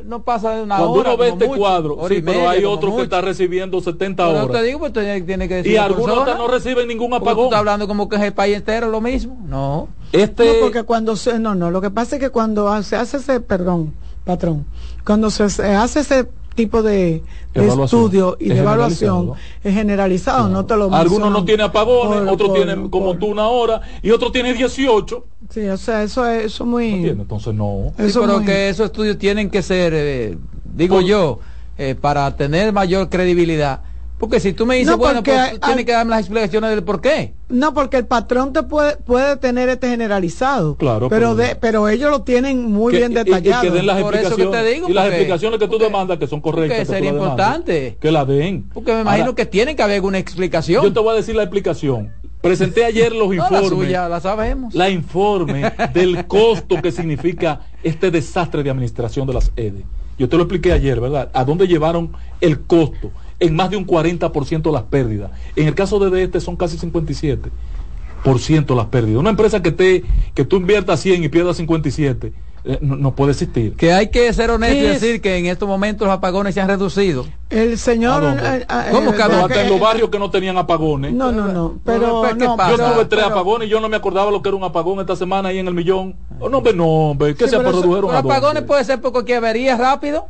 no 0.03 0.23
pasa 0.23 0.55
de 0.55 0.63
una 0.63 0.77
cuando 0.77 0.93
hora, 0.93 1.09
uno 1.11 1.17
ve 1.17 1.29
este 1.29 1.47
mucho, 1.47 1.59
cuadro, 1.59 1.97
sí, 2.09 2.21
pero 2.21 2.49
hay 2.49 2.65
otro 2.65 2.95
que 2.97 3.03
está 3.03 3.21
recibiendo 3.21 3.79
70 3.79 4.27
pero 4.27 4.43
horas. 4.43 4.61
te 4.61 4.67
digo, 4.67 4.79
pues, 4.79 4.91
tiene 4.91 5.47
que 5.47 5.55
decir 5.55 5.71
y 5.71 5.77
algunos 5.77 6.25
no 6.25 6.47
reciben 6.47 6.87
ningún 6.87 7.13
apagón. 7.13 7.35
Tú 7.35 7.43
estás 7.45 7.59
hablando 7.59 7.87
como 7.87 8.09
que 8.09 8.17
es 8.17 8.21
el 8.23 8.33
país 8.33 8.57
entero 8.57 8.89
lo 8.89 8.99
mismo. 8.99 9.37
No. 9.47 9.87
Este... 10.11 10.45
No, 10.45 10.53
porque 10.61 10.83
cuando 10.83 11.15
se, 11.15 11.39
no, 11.39 11.55
no, 11.55 11.71
lo 11.71 11.79
que 11.79 11.91
pasa 11.91 12.17
es 12.17 12.21
que 12.21 12.29
cuando 12.29 12.83
se 12.83 12.97
hace 12.97 13.17
ese, 13.17 13.39
perdón, 13.39 13.93
patrón, 14.25 14.65
cuando 15.05 15.29
se 15.29 15.43
hace 15.43 15.99
ese 16.01 16.27
tipo 16.57 16.83
de, 16.83 17.23
de 17.53 17.67
estudio 17.67 18.35
y 18.39 18.49
de 18.49 18.59
evaluación 18.59 19.31
es 19.63 19.73
generalizado, 19.73 20.39
claro. 20.47 20.53
no 20.53 20.65
te 20.65 20.75
lo 20.75 20.93
Algunos 20.93 21.31
no 21.31 21.45
tienen 21.45 21.67
apagones, 21.67 22.29
otros 22.29 22.53
tienen 22.53 22.89
como 22.89 23.05
por, 23.11 23.19
tú 23.19 23.27
una 23.27 23.47
hora 23.47 23.81
y 24.01 24.11
otros 24.11 24.33
tienen 24.33 24.57
18. 24.57 25.23
Sí, 25.49 25.65
o 25.67 25.77
sea, 25.77 26.03
eso 26.03 26.25
es 26.27 26.45
eso 26.47 26.65
muy... 26.65 27.03
¿No 27.13 27.21
Entonces 27.21 27.53
no. 27.53 27.93
Sí, 27.95 28.03
Eso 28.07 28.19
pero 28.21 28.37
muy- 28.37 28.45
que 28.45 28.67
esos 28.69 28.87
estudios 28.87 29.17
tienen 29.17 29.49
que 29.49 29.61
ser, 29.61 29.93
eh, 29.95 30.37
digo 30.65 30.95
Por- 30.97 31.05
yo, 31.05 31.39
eh, 31.77 31.95
para 31.95 32.35
tener 32.35 32.73
mayor 32.73 33.07
credibilidad. 33.09 33.81
Porque 34.19 34.39
si 34.39 34.51
tú 34.53 34.65
me 34.65 34.75
dices, 34.75 34.89
No, 34.91 34.97
bueno, 34.97 35.19
porque 35.23 35.31
pues 35.31 35.59
tienes 35.61 35.85
que 35.85 35.91
darme 35.91 36.09
las 36.09 36.21
explicaciones 36.21 36.71
del 36.71 36.83
por 36.83 37.01
qué. 37.01 37.35
No, 37.49 37.75
porque 37.75 37.97
el 37.97 38.07
patrón 38.07 38.51
te 38.51 38.63
puede, 38.63 38.97
puede 38.97 39.37
tener 39.37 39.69
este 39.69 39.89
generalizado. 39.89 40.75
Claro, 40.75 41.07
pero, 41.07 41.35
pero- 41.35 41.35
de, 41.35 41.55
pero 41.55 41.87
ellos 41.87 42.09
lo 42.09 42.23
tienen 42.23 42.71
muy 42.71 42.93
Que- 42.93 42.97
bien 42.99 43.11
y- 43.11 43.15
detallado. 43.15 43.63
Y, 43.65 43.69
que 43.69 43.75
den 43.75 43.85
las 43.85 44.01
Por 44.01 44.15
eso 44.15 44.21
que 44.21 44.27
explicaciones. 44.41 44.63
te 44.69 44.73
digo, 44.75 44.89
y 44.89 44.93
las 44.93 45.03
porque- 45.05 45.17
explicaciones 45.17 45.59
que 45.59 45.67
tú 45.67 45.77
demandas 45.77 46.17
que 46.17 46.25
son 46.27 46.41
correctas. 46.41 46.79
que 46.79 46.85
sería 46.85 47.11
demandas, 47.13 47.29
importante. 47.31 47.97
Que 48.01 48.11
la 48.11 48.25
den. 48.25 48.63
Porque 48.73 48.93
me 48.93 49.01
imagino 49.01 49.25
Ahora, 49.25 49.35
que 49.35 49.45
tiene 49.45 49.75
que 49.75 49.83
haber 49.83 49.95
alguna 49.95 50.17
explicación. 50.17 50.83
Yo 50.83 50.91
te 50.91 50.99
voy 50.99 51.11
a 51.11 51.15
decir 51.15 51.35
la 51.35 51.43
explicación. 51.43 52.11
Presenté 52.41 52.85
ayer 52.85 53.11
los 53.13 53.27
No, 53.35 53.35
la 53.35 53.43
informes. 53.43 53.69
suya, 53.69 54.09
la 54.09 54.19
sabemos. 54.19 54.73
la 54.73 54.89
informe 54.89 55.71
del 55.93 56.25
costo 56.25 56.81
que 56.81 56.91
significa 56.91 57.61
este 57.83 58.09
desastre 58.09 58.63
de 58.63 58.71
administración 58.71 59.27
de 59.27 59.33
las 59.33 59.51
EDE. 59.55 59.85
Yo 60.17 60.27
te 60.27 60.35
lo 60.37 60.43
expliqué 60.43 60.71
ayer, 60.71 60.99
¿verdad? 60.99 61.29
¿A 61.33 61.43
dónde 61.45 61.67
llevaron 61.67 62.13
el 62.41 62.61
costo? 62.61 63.11
En 63.39 63.55
más 63.55 63.69
de 63.69 63.77
un 63.77 63.85
40% 63.85 64.71
las 64.71 64.83
pérdidas. 64.83 65.31
En 65.55 65.67
el 65.67 65.75
caso 65.75 65.99
de 65.99 66.23
este 66.23 66.39
son 66.39 66.55
casi 66.55 66.77
57% 66.77 68.75
las 68.75 68.85
pérdidas. 68.87 69.19
Una 69.19 69.29
empresa 69.29 69.61
que 69.61 69.71
te 69.71 70.03
que 70.33 70.43
tú 70.45 70.57
inviertas 70.57 70.99
100 71.01 71.23
y 71.23 71.29
pierdas 71.29 71.57
57 71.57 72.33
eh, 72.65 72.79
no, 72.81 72.97
no 72.97 73.15
puede 73.15 73.31
existir. 73.31 73.75
Que 73.75 73.93
hay 73.93 74.09
que 74.09 74.33
ser 74.33 74.49
honesto 74.51 74.75
y 74.75 74.81
decir 74.81 75.21
que 75.21 75.37
en 75.37 75.45
estos 75.45 75.69
momentos 75.69 76.05
los 76.05 76.13
apagones 76.17 76.53
se 76.53 76.59
han 76.59 76.67
reducido. 76.67 77.25
El 77.49 77.77
señor... 77.77 78.21
¿A 78.23 78.27
dónde? 78.27 78.43
eh, 78.57 78.65
eh, 78.69 78.89
¿Cómo 78.91 79.13
que? 79.13 79.21
Hasta 79.23 79.61
en 79.63 79.69
los 79.69 79.79
barrios 79.79 80.09
que 80.09 80.19
no 80.19 80.29
tenían 80.29 80.57
apagones. 80.57 81.13
No, 81.13 81.31
no, 81.31 81.47
no. 81.47 81.79
Pero, 81.85 82.21
Pero, 82.23 82.37
¿qué 82.37 82.43
no, 82.45 82.57
pasa? 82.57 82.71
Yo 82.71 82.93
tuve 82.93 83.05
tres 83.05 83.23
pero- 83.23 83.35
apagones 83.35 83.67
y 83.69 83.71
yo 83.71 83.79
no 83.79 83.87
me 83.87 83.95
acordaba 83.95 84.31
lo 84.31 84.41
que 84.41 84.49
era 84.49 84.57
un 84.57 84.63
apagón 84.65 84.99
esta 84.99 85.15
semana 85.15 85.49
ahí 85.49 85.59
en 85.59 85.67
el 85.67 85.73
millón. 85.73 86.15
Oh, 86.39 86.49
no, 86.49 86.57
hombre, 86.57 86.73
no, 86.73 86.85
hombre, 86.87 87.35
¿qué 87.35 87.45
Sí, 87.45 87.51
se 87.51 87.55
dónde? 87.57 88.11
apagones 88.11 88.63
puede 88.63 88.83
ser 88.83 88.99
por 88.99 89.13
cualquier 89.13 89.37
avería 89.37 89.77
rápido. 89.77 90.27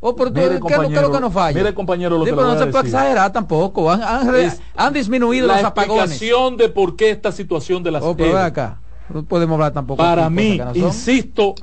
O 0.00 0.14
por 0.14 0.30
Mire, 0.30 0.46
¿qué, 0.48 0.54
es 0.54 0.60
lo- 0.60 0.66
qué 0.66 0.72
es 0.74 0.78
lo 0.78 0.84
que 0.84 0.90
compañero, 0.94 1.20
nos 1.20 1.32
falla? 1.32 1.58
mire, 1.58 1.74
compañero, 1.74 2.18
lo 2.18 2.24
Sí, 2.24 2.30
que 2.30 2.36
pero 2.36 2.46
no 2.48 2.52
se 2.58 2.66
puede 2.66 2.84
decir. 2.84 2.96
exagerar 2.98 3.32
tampoco. 3.32 3.90
Han, 3.90 4.02
han 4.02 4.34
Es 4.36 4.60
han 4.76 4.92
disminuido 4.92 5.46
la 5.48 5.56
los 5.56 5.64
apagones. 5.64 6.10
explicación 6.12 6.56
de 6.56 6.68
por 6.68 6.94
qué 6.94 7.10
esta 7.10 7.32
situación 7.32 7.82
de 7.82 7.90
las 7.90 8.02
Oh, 8.04 8.16
pero 8.16 8.38
acá. 8.38 8.80
No 9.12 9.24
podemos 9.24 9.54
hablar 9.54 9.72
tampoco. 9.72 9.96
para 10.02 10.28
mí, 10.30 10.58
no 10.58 10.72
insisto, 10.86 11.54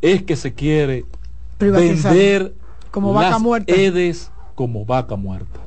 es 0.00 0.22
que 0.22 0.36
se 0.36 0.52
quiere 0.54 1.06
Privatizar. 1.58 2.12
vender 2.12 2.54
Como 2.90 3.12
vaca 3.12 3.30
las 3.30 3.40
muerta. 3.40 3.74
EDES 3.74 4.30
como 4.54 4.84
vaca 4.84 5.16
muerta. 5.16 5.60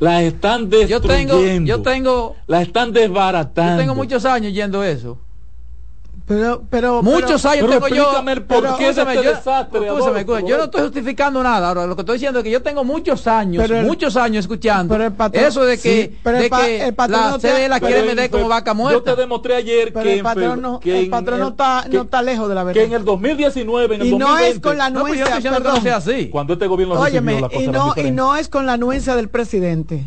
Las 0.00 0.22
están 0.24 0.68
Yo 0.68 0.78
destruyendo. 1.00 1.38
tengo, 1.38 1.64
yo 1.66 1.80
tengo, 1.82 2.36
las 2.46 2.62
están 2.62 2.92
desbaratando. 2.92 3.74
yo 3.76 3.78
tengo 3.78 3.94
muchos 3.94 4.24
años 4.26 4.52
yendo 4.52 4.82
eso. 4.84 5.16
Pero, 6.24 6.62
pero, 6.70 7.02
Muchos 7.02 7.44
años 7.44 7.66
pero 7.68 7.80
tengo 7.80 7.88
yo. 7.88 7.94
de 7.94 8.32
escúchame, 8.32 9.12
este 9.12 9.14
yo- 9.24 9.34
desastre, 9.34 9.80
yo 10.46 10.56
no 10.56 10.64
estoy 10.64 10.82
justificando 10.82 11.42
nada. 11.42 11.68
Ahora, 11.68 11.86
lo 11.86 11.96
que 11.96 12.02
estoy 12.02 12.14
diciendo 12.14 12.38
es 12.38 12.44
que 12.44 12.50
yo 12.50 12.62
tengo 12.62 12.84
muchos 12.84 13.26
años, 13.26 13.62
Pero 13.66 13.80
el- 13.80 13.86
muchos 13.86 14.16
años 14.16 14.44
escuchando 14.44 14.94
pero 14.94 15.04
el 15.06 15.12
patrón- 15.12 15.44
eso 15.44 15.64
de 15.64 15.78
que, 15.78 16.02
sí, 16.06 16.18
pero 16.22 16.36
el 16.36 16.42
de 16.44 16.48
pa- 16.48 16.64
que 16.64 16.84
el 16.86 16.94
patrón 16.94 17.20
la 17.20 17.30
no 17.30 17.36
la 17.36 17.40
pero 17.40 17.86
quiere 17.86 18.00
en 18.00 18.06
vender 18.06 18.30
como 18.30 18.48
vaca 18.48 18.70
Yo 18.70 18.74
muerta. 18.76 19.14
te 19.16 19.20
demostré 19.20 19.56
ayer 19.56 19.92
pero 19.92 20.04
que, 20.04 20.14
el 20.14 20.22
patrón, 20.22 20.62
no, 20.62 20.80
que 20.80 21.00
el 21.00 21.10
patrón 21.10 21.40
no, 21.40 21.48
está, 21.48 21.84
que- 21.90 21.96
no 21.96 22.02
está 22.04 22.22
lejos 22.22 22.48
de 22.48 22.54
la 22.54 22.64
verdad. 22.64 22.80
que 22.80 22.86
en 22.86 22.92
el 22.92 23.04
2019, 23.04 23.94
en 23.96 24.00
el 24.02 24.06
y 24.06 24.10
no 24.12 24.26
2020, 24.28 24.56
es 24.56 24.60
con 24.62 24.78
la 24.78 24.84
pero 24.84 24.94
yo 24.94 25.00
anuencia, 25.00 25.24
estoy 25.24 25.36
diciendo 25.36 25.58
que 25.58 25.64
no 25.64 25.74
perdón. 25.74 25.82
sea 25.82 25.96
así. 25.96 26.28
cuando 26.28 26.52
este 26.52 26.66
gobierno 26.68 26.94
recibió 26.94 27.20
Óyeme, 27.20 27.40
la 27.40 27.48
cosa 27.48 27.62
y 27.62 27.66
no, 27.68 27.94
y 27.96 28.10
no 28.12 28.36
es 28.36 28.48
con 28.48 28.64
la 28.66 28.74
anuencia 28.74 29.16
del 29.16 29.28
presidente. 29.28 30.04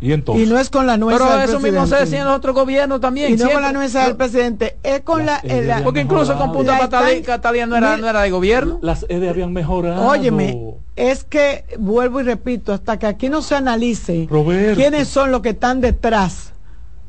Y 0.00 0.12
entonces, 0.12 0.46
Y 0.46 0.50
no 0.50 0.58
es 0.58 0.68
con 0.68 0.86
la 0.86 0.94
anuencia 0.94 1.26
Pero 1.26 1.38
del 1.40 1.48
eso 1.48 1.60
mismo 1.60 1.86
se 1.86 1.96
decía 1.96 2.18
en 2.20 2.26
los 2.26 2.36
otros 2.36 2.54
gobiernos 2.54 3.00
también. 3.00 3.32
Y 3.32 3.36
no 3.36 3.50
con 3.50 3.62
la 3.62 3.68
anuencia 3.68 4.04
del 4.04 4.16
presidente, 4.16 4.76
es 4.82 5.00
con 5.00 5.24
la... 5.24 5.38
Eh, 5.38 5.48
la- 5.48 5.56
ideas 5.56 5.82
Porque 5.82 6.00
incluso 6.00 6.36
con 6.36 6.52
Punta 6.52 6.78
Catalina, 6.78 7.12
están- 7.12 7.22
Catalina 7.36 7.66
no 7.66 7.76
era, 7.76 7.96
no 7.96 8.08
era 8.08 8.22
de 8.22 8.30
gobierno. 8.30 8.78
las 8.82 9.06
EDE 9.08 9.28
habían 9.30 9.52
mejorado. 9.52 10.06
Óyeme, 10.06 10.74
es 10.96 11.24
que, 11.24 11.64
vuelvo 11.78 12.20
y 12.20 12.24
repito, 12.24 12.72
hasta 12.72 12.98
que 12.98 13.06
aquí 13.06 13.28
no 13.28 13.40
se 13.42 13.54
analice 13.54 14.26
Roberto. 14.30 14.76
quiénes 14.80 15.08
son 15.08 15.30
los 15.32 15.40
que 15.40 15.50
están 15.50 15.80
detrás 15.80 16.52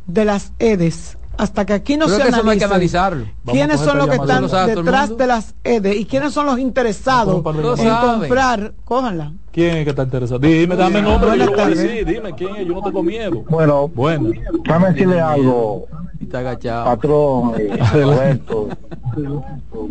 de 0.06 0.24
las 0.24 0.54
EDES, 0.60 1.18
hasta 1.38 1.66
que 1.66 1.74
aquí 1.74 1.98
no 1.98 2.06
se 2.08 2.18
no 2.18 2.24
hay 2.24 2.30
que 2.32 2.36
analice 2.40 2.66
analizarlo. 2.66 3.26
quiénes 3.52 3.80
son 3.82 3.98
los 3.98 4.08
que 4.08 4.16
están 4.16 4.48
detrás 4.68 5.18
de 5.18 5.28
las 5.28 5.56
EDES 5.64 5.96
y 5.98 6.06
quiénes 6.06 6.34
son 6.34 6.46
los 6.46 6.58
interesados 6.60 7.36
en 7.80 7.96
comprar, 7.96 8.74
cójanla. 8.86 9.34
¿Quién 9.58 9.78
es 9.78 9.84
que 9.86 9.90
está 9.90 10.04
interesado? 10.04 10.38
Dime, 10.38 10.76
dame 10.76 11.02
nombre, 11.02 11.30
yo 11.32 11.36
Buenas 11.36 11.46
lo 11.48 11.52
voy 11.52 11.60
a 11.62 11.64
tardes. 11.64 11.80
decir. 11.82 12.06
Dime 12.06 12.32
quién 12.36 12.56
es, 12.58 12.68
yo 12.68 12.74
no 12.76 12.82
tengo 12.84 13.02
miedo. 13.02 13.44
Bueno, 13.50 13.88
Bueno, 13.96 14.30
déjame 14.64 14.90
decirle 14.90 15.20
algo, 15.20 15.88
está 16.22 16.40
agachado. 16.40 16.86
patrón, 16.86 17.54
eh, 17.58 17.76
Roberto, 17.92 18.68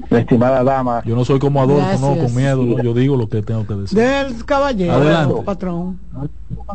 la 0.08 0.18
estimada 0.20 0.62
dama. 0.62 1.02
yo 1.04 1.16
no 1.16 1.24
soy 1.24 1.40
como 1.40 1.60
Adolfo, 1.60 1.98
no, 1.98 2.16
con 2.16 2.32
miedo, 2.32 2.62
no, 2.62 2.80
yo 2.80 2.94
digo 2.94 3.16
lo 3.16 3.28
que 3.28 3.42
tengo 3.42 3.66
que 3.66 3.74
decir. 3.74 3.98
Del 3.98 4.44
caballero, 4.44 4.92
Adelante. 4.92 5.42
patrón. 5.44 5.98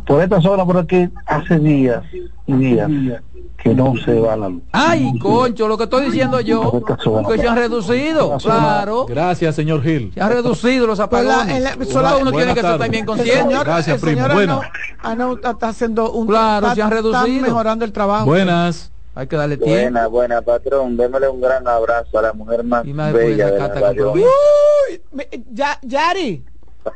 Por 0.06 0.22
esta 0.22 0.42
zona 0.42 0.66
por 0.66 0.78
aquí 0.78 1.08
hace 1.26 1.60
días 1.60 2.04
y 2.46 2.54
días 2.54 2.92
que 3.64 3.76
no 3.76 3.94
se 4.04 4.20
va 4.20 4.36
la 4.36 4.50
luz. 4.50 4.64
Ay, 4.72 5.20
concho, 5.20 5.68
lo 5.68 5.78
que 5.78 5.84
estoy 5.84 6.06
diciendo 6.06 6.42
yo, 6.42 6.82
que 7.30 7.38
se 7.38 7.48
han 7.48 7.56
reducido, 7.56 8.36
claro. 8.40 9.06
Gracias, 9.08 9.54
señor 9.56 9.84
Gil. 9.84 10.12
Se 10.16 10.20
han 10.22 10.32
reducido 10.32 10.88
los 10.88 11.00
Pues 11.00 11.24
la- 11.24 11.42
apagones. 11.44 11.88
sola- 11.90 12.18
uno 12.18 12.32
tiene 12.32 12.56
que 12.56 12.62
ser. 12.62 12.81
También 12.82 13.06
consciente. 13.06 13.42
señor, 13.44 13.66
Gracias, 13.66 14.04
el 14.04 14.10
primo. 14.10 14.62
Ano- 15.04 15.34
está 15.36 15.68
haciendo 15.70 16.12
un 16.12 16.28
Claro, 16.28 16.68
está, 16.68 16.76
se 16.76 16.82
han 16.82 16.88
está 16.94 17.02
reducido. 17.02 17.42
mejorando 17.42 17.86
el 17.86 17.92
trabajo. 17.92 18.26
Buenas. 18.26 18.92
Hay 19.14 19.28
que 19.28 19.36
darle 19.36 19.58
tiempo. 19.58 19.74
Buena, 19.74 20.08
buena, 20.08 20.42
patrón. 20.42 20.96
Démosle 20.96 21.28
un 21.28 21.42
gran 21.42 21.68
abrazo 21.68 22.18
a 22.18 22.22
la 22.22 22.34
mujer 22.34 22.64
más 22.64 22.86
Y 22.86 22.94
más 22.94 23.12
bella 23.12 23.52
de 23.52 23.58
la. 23.60 24.14
Uy, 24.14 25.02
me- 25.12 25.28
ya, 25.52 25.78
Yari, 25.82 26.46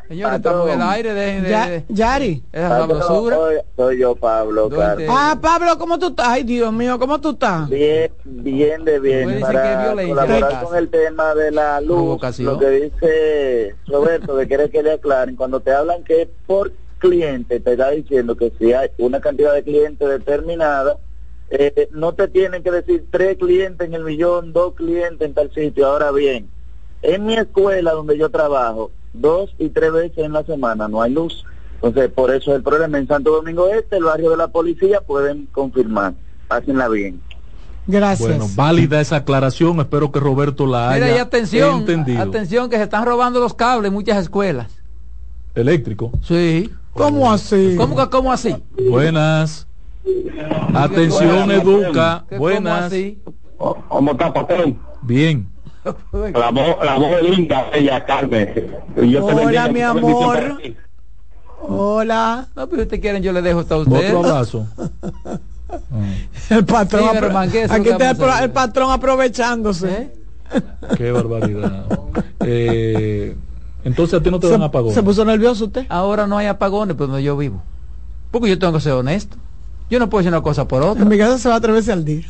Señores, 0.07 0.38
estamos 0.38 0.68
en 0.70 0.82
el 0.82 0.88
aire 0.88 1.14
de, 1.14 1.41
de, 1.41 1.49
ya, 1.49 1.68
de- 1.70 1.86
Yari. 1.90 2.44
esa 2.52 2.70
sabrosura. 2.70 3.36
soy, 3.36 3.56
soy 3.76 3.99
yo, 3.99 4.16
Pablo. 4.16 4.70
Ah, 5.10 5.38
Pablo, 5.41 5.78
¿cómo 5.78 5.99
tú 5.99 6.07
estás? 6.07 6.28
Ay, 6.28 6.44
Dios 6.44 6.74
mío, 6.74 6.98
¿cómo 6.98 7.20
tú 7.22 7.32
estás? 7.32 7.70
Bien, 7.70 8.12
bien 8.24 8.84
de 8.86 8.99
bien. 8.99 9.40
Para 9.41 9.84
violencia 9.94 10.16
colaborar 10.26 10.64
con 10.64 10.78
el 10.78 10.90
tema 10.90 11.36
de 11.36 11.52
la 11.52 11.82
luz, 11.82 12.20
lo 12.40 12.60
que 12.60 12.70
dice 12.70 13.76
Roberto, 13.88 14.38
que 14.38 14.48
quiere 14.48 14.70
que 14.70 14.82
le 14.84 14.94
aclaren, 14.94 15.36
cuando 15.36 15.60
te 15.60 15.72
hablan 15.72 16.03
que 16.03 16.24
es 16.24 16.28
por 16.48 16.72
cliente, 16.98 17.60
te 17.60 17.72
está 17.74 17.90
diciendo 17.91 18.36
que 18.36 18.52
si 18.57 18.74
hay 18.74 18.90
una 18.98 19.20
cantidad 19.22 19.53
de 19.53 19.64
clientes 19.64 20.07
determinada, 20.07 20.98
eh, 21.49 21.90
no 21.91 22.14
te 22.14 22.28
tienen 22.28 22.64
que 22.64 22.72
decir 22.72 23.06
tres 23.12 23.38
clientes 23.38 23.86
en 23.86 23.94
el 23.94 24.03
millón, 24.03 24.52
dos 24.52 24.74
clientes 24.74 25.28
en 25.28 25.34
tal 25.36 25.52
sitio. 25.53 25.86
Ahora 25.88 26.12
bien, 26.12 26.49
en 27.03 27.26
mi 27.26 27.36
escuela 27.36 27.91
donde 27.91 28.18
yo 28.18 28.30
trabajo, 28.30 28.91
dos 29.22 29.54
y 29.60 29.70
tres 29.70 29.92
veces 29.92 30.18
en 30.20 30.34
la 30.34 30.44
semana 30.44 30.88
no 30.88 31.02
hay 31.02 31.14
luz. 31.14 31.44
Entonces, 31.76 32.10
por 32.12 32.34
eso 32.34 32.52
es 32.52 32.58
el 32.58 32.64
problema. 32.64 32.98
En 32.98 33.08
Santo 33.08 33.32
Domingo 33.32 33.68
Este, 33.68 33.98
el 33.98 34.04
barrio 34.06 34.32
de 34.32 34.38
la 34.38 34.48
policía, 34.48 35.02
pueden 35.02 35.48
confirmar. 35.52 36.14
Pásenla 36.48 36.88
bien. 36.90 37.22
Gracias. 37.88 38.28
Bueno, 38.28 38.48
válida 38.56 39.00
esa 39.00 39.18
aclaración. 39.18 39.80
Espero 39.80 40.12
que 40.12 40.20
Roberto 40.20 40.66
la 40.66 40.90
haya 40.90 41.06
Mira, 41.06 41.18
y 41.18 41.20
atención, 41.20 41.80
entendido. 41.82 42.22
atención, 42.22 42.70
que 42.70 42.78
se 42.78 42.84
están 42.84 43.06
robando 43.06 43.40
los 43.40 43.54
cables 43.54 43.90
en 43.90 43.94
muchas 43.94 44.18
escuelas. 44.18 44.72
Eléctrico. 45.54 46.12
Sí. 46.24 46.72
¿Cómo 46.94 47.32
así? 47.32 47.76
¿Cómo 47.78 47.96
que 47.96 48.10
cómo 48.10 48.32
así? 48.32 48.56
Buenas. 48.90 49.68
Atención, 50.74 51.52
Educa. 51.52 52.26
¿Qué, 52.30 52.36
¿Cómo 52.38 52.40
Buenas. 52.40 52.94
¿Cómo 53.90 54.12
está, 54.12 54.34
patrón? 54.34 54.80
Bien. 55.02 55.48
La 56.34 56.49
voz, 56.49 56.78
la 56.84 56.95
voz 56.98 57.22
linda, 57.22 57.70
bella 57.72 58.03
Carmen. 58.06 58.76
Hola, 59.22 59.68
mi 59.68 59.82
amor. 59.82 60.60
Hola. 61.62 62.48
No, 62.56 62.68
pero 62.68 62.82
si 62.82 62.84
ustedes 62.84 63.02
quieren, 63.02 63.22
yo 63.22 63.32
le 63.32 63.41
dejo 63.41 63.60
hasta 63.60 63.76
a 63.76 63.78
usted. 63.80 64.16
Otro 64.16 64.30
abrazo. 64.32 64.68
El 66.49 66.66
patrón, 66.66 67.36
aquí 67.36 67.57
está 67.57 68.12
el, 68.44 68.52
patrón 68.52 68.91
aprovechándose. 68.91 69.90
¿Eh? 69.90 70.62
Qué 70.95 71.12
barbaridad. 71.12 71.86
Eh, 72.41 73.36
entonces 73.84 74.20
a 74.20 74.24
ti 74.24 74.30
no 74.30 74.40
te 74.40 74.48
dan 74.48 74.62
apagón. 74.62 74.94
¿Se 74.94 75.02
puso 75.02 75.26
nervioso 75.26 75.66
usted? 75.66 75.86
Ahora 75.90 76.28
no 76.28 76.38
hay 76.38 76.45
apagones 76.45 76.95
pero 76.95 77.07
donde 77.07 77.24
yo 77.24 77.36
vivo. 77.36 77.62
Porque 78.32 78.49
yo 78.49 78.60
tengo 78.60 78.74
que 78.74 78.80
ser 78.80 78.94
honesto. 78.94 79.38
Yo 79.90 79.99
no 79.99 80.10
puedo 80.10 80.22
decir 80.22 80.34
una 80.34 80.44
cosa 80.44 80.68
por 80.68 80.84
otra. 80.84 81.03
En 81.03 81.10
mi 81.10 81.18
casa 81.18 81.40
se 81.40 81.49
va 81.49 81.56
a 81.56 81.60
veces 81.60 81.90
al 81.90 82.06
día. 82.06 82.26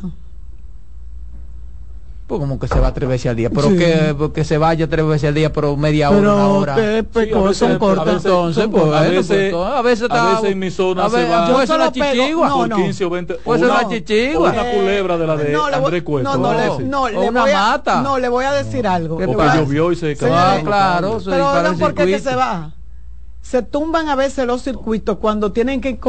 Pues 2.28 2.40
como 2.40 2.58
que 2.58 2.68
se 2.68 2.80
va 2.80 2.92
tres 2.92 3.08
veces 3.08 3.30
al 3.30 3.36
día, 3.36 3.52
pero 3.52 3.70
que, 3.70 4.32
que, 4.34 4.44
se 4.44 4.58
vaya 4.58 4.90
tres 4.90 5.06
veces 5.06 5.28
al 5.28 5.36
día 5.36 5.54
por 5.54 5.78
media 5.78 6.10
hora, 6.10 6.20
una 6.20 6.48
hora. 6.48 6.76
Pero 7.14 7.54
son 7.54 7.78
cortas. 7.78 8.26
Entonces, 8.26 8.68
pues, 8.72 8.84
a 8.84 9.02
veces, 9.02 9.54
a 9.54 9.82
veces, 9.84 10.02
está, 10.02 10.32
a 10.32 10.36
veces 10.36 10.52
en 10.52 10.60
mi 10.60 10.72
zona 10.72 11.08
se 11.08 11.24
va. 11.30 11.52
Puede 11.52 11.68
ser 11.68 11.76
una 11.76 11.92
chichigua. 11.92 12.50
No, 12.50 12.68
no. 12.68 12.76
15 12.78 13.06
o 13.06 13.10
20. 13.12 13.34
Puede 13.36 13.60
ser 13.60 13.70
una 13.70 13.88
chichigua. 13.88 14.52
una 14.52 14.72
culebra 14.72 15.18
de 15.20 15.28
la 15.28 15.38
de 15.38 15.52
no, 15.52 15.66
André 15.66 16.04
Cueto. 16.04 16.36
No, 16.36 16.38
no, 16.38 16.80
no, 16.80 17.10
le 17.10 17.18
una 17.30 17.42
voy 17.42 17.52
a, 17.52 17.62
mata. 17.62 18.02
No, 18.02 18.18
le 18.18 18.28
voy 18.28 18.46
a 18.46 18.54
decir 18.54 18.88
algo. 18.88 19.18
Porque 19.18 19.58
llovió 19.58 19.92
y 19.92 19.96
se 19.96 20.16
cayó. 20.16 20.34
Ah, 20.36 20.58
claro. 20.64 21.20
Pero 21.24 21.76
¿por 21.80 21.94
qué 21.94 22.08
que 22.08 22.20
se 22.20 22.36
va? 22.36 22.72
Se 23.46 23.62
tumban 23.62 24.10
a 24.10 24.16
veces 24.16 24.48
los 24.48 24.64
circuitos 24.64 25.20
cuando 25.20 25.52
tienen 25.52 25.80
que, 25.80 26.00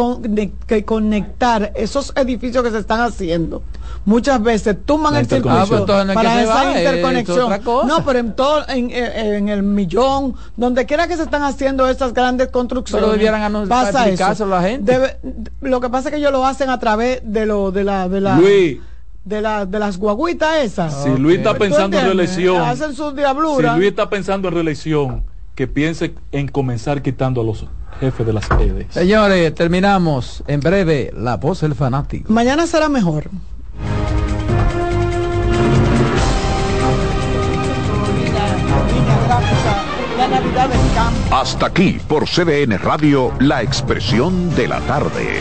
que, 0.67 0.85
conectar 0.87 1.71
esos 1.75 2.15
edificios 2.17 2.65
que 2.65 2.71
se 2.71 2.79
están 2.79 3.01
haciendo. 3.01 3.63
Muchas 4.07 4.43
veces 4.43 4.75
tumban 4.87 5.17
el 5.17 5.27
circuito 5.27 5.87
para 6.15 6.43
esa 6.43 6.79
interconexión. 6.79 7.61
No, 7.87 8.03
pero 8.07 8.21
en 8.21 8.35
todo, 8.35 8.65
en, 8.69 9.51
el 9.51 9.63
millón, 9.63 10.35
donde 10.57 10.87
quiera 10.87 11.07
que 11.09 11.17
se 11.19 11.25
están 11.25 11.43
haciendo 11.43 11.87
esas 11.87 12.15
grandes 12.15 12.49
construcciones. 12.49 13.05
Pero 13.05 13.13
debieran 13.13 13.69
pasa 13.69 14.09
eso. 14.09 14.47
la 14.47 14.63
gente. 14.63 15.19
lo 15.61 15.81
que 15.83 15.91
pasa 15.91 16.09
es 16.09 16.15
que 16.15 16.21
ellos 16.21 16.33
lo 16.33 16.47
hacen 16.47 16.71
a 16.71 16.79
través 16.79 17.21
de 17.23 17.45
lo 17.45 17.71
de 17.71 17.85
la 17.85 18.09
de 18.09 18.21
la 18.23 18.41
de, 18.41 19.43
la, 19.43 19.67
de 19.67 19.79
las 19.79 19.99
guaguitas 19.99 20.65
esas. 20.65 21.03
Si 21.03 21.11
Luis 21.11 21.37
está 21.37 21.53
pensando 21.53 21.99
en 21.99 22.07
reelección. 22.07 22.63
Hacen 22.63 22.95
sus 22.95 23.15
diabluras. 23.15 23.75
Si 23.75 23.79
Luis 23.79 23.91
está 23.91 24.09
pensando 24.09 24.49
en 24.49 24.55
reelección 24.55 25.36
que 25.57 25.67
piense 25.67 26.15
en 26.31 26.47
comenzar 26.49 27.03
quitando 27.03 27.41
a 27.41 27.45
los 27.45 27.67
jefes 27.99 28.27
de 28.27 28.33
las 28.33 28.49
redes. 28.51 28.87
Señores, 28.91 29.55
terminamos 29.55 30.45
en 30.47 30.61
breve 30.61 31.11
la 31.17 31.39
voz 31.39 31.63
del 31.63 31.75
fanático. 31.75 32.33
Mañana 32.33 32.67
será 32.67 32.89
mejor. 32.89 33.31
Hasta 41.31 41.67
aquí 41.67 41.99
por 42.07 42.27
CDN 42.27 42.79
Radio, 42.79 43.33
la 43.41 43.63
expresión 43.63 44.55
de 44.55 44.69
la 44.69 44.81
tarde. 44.81 45.41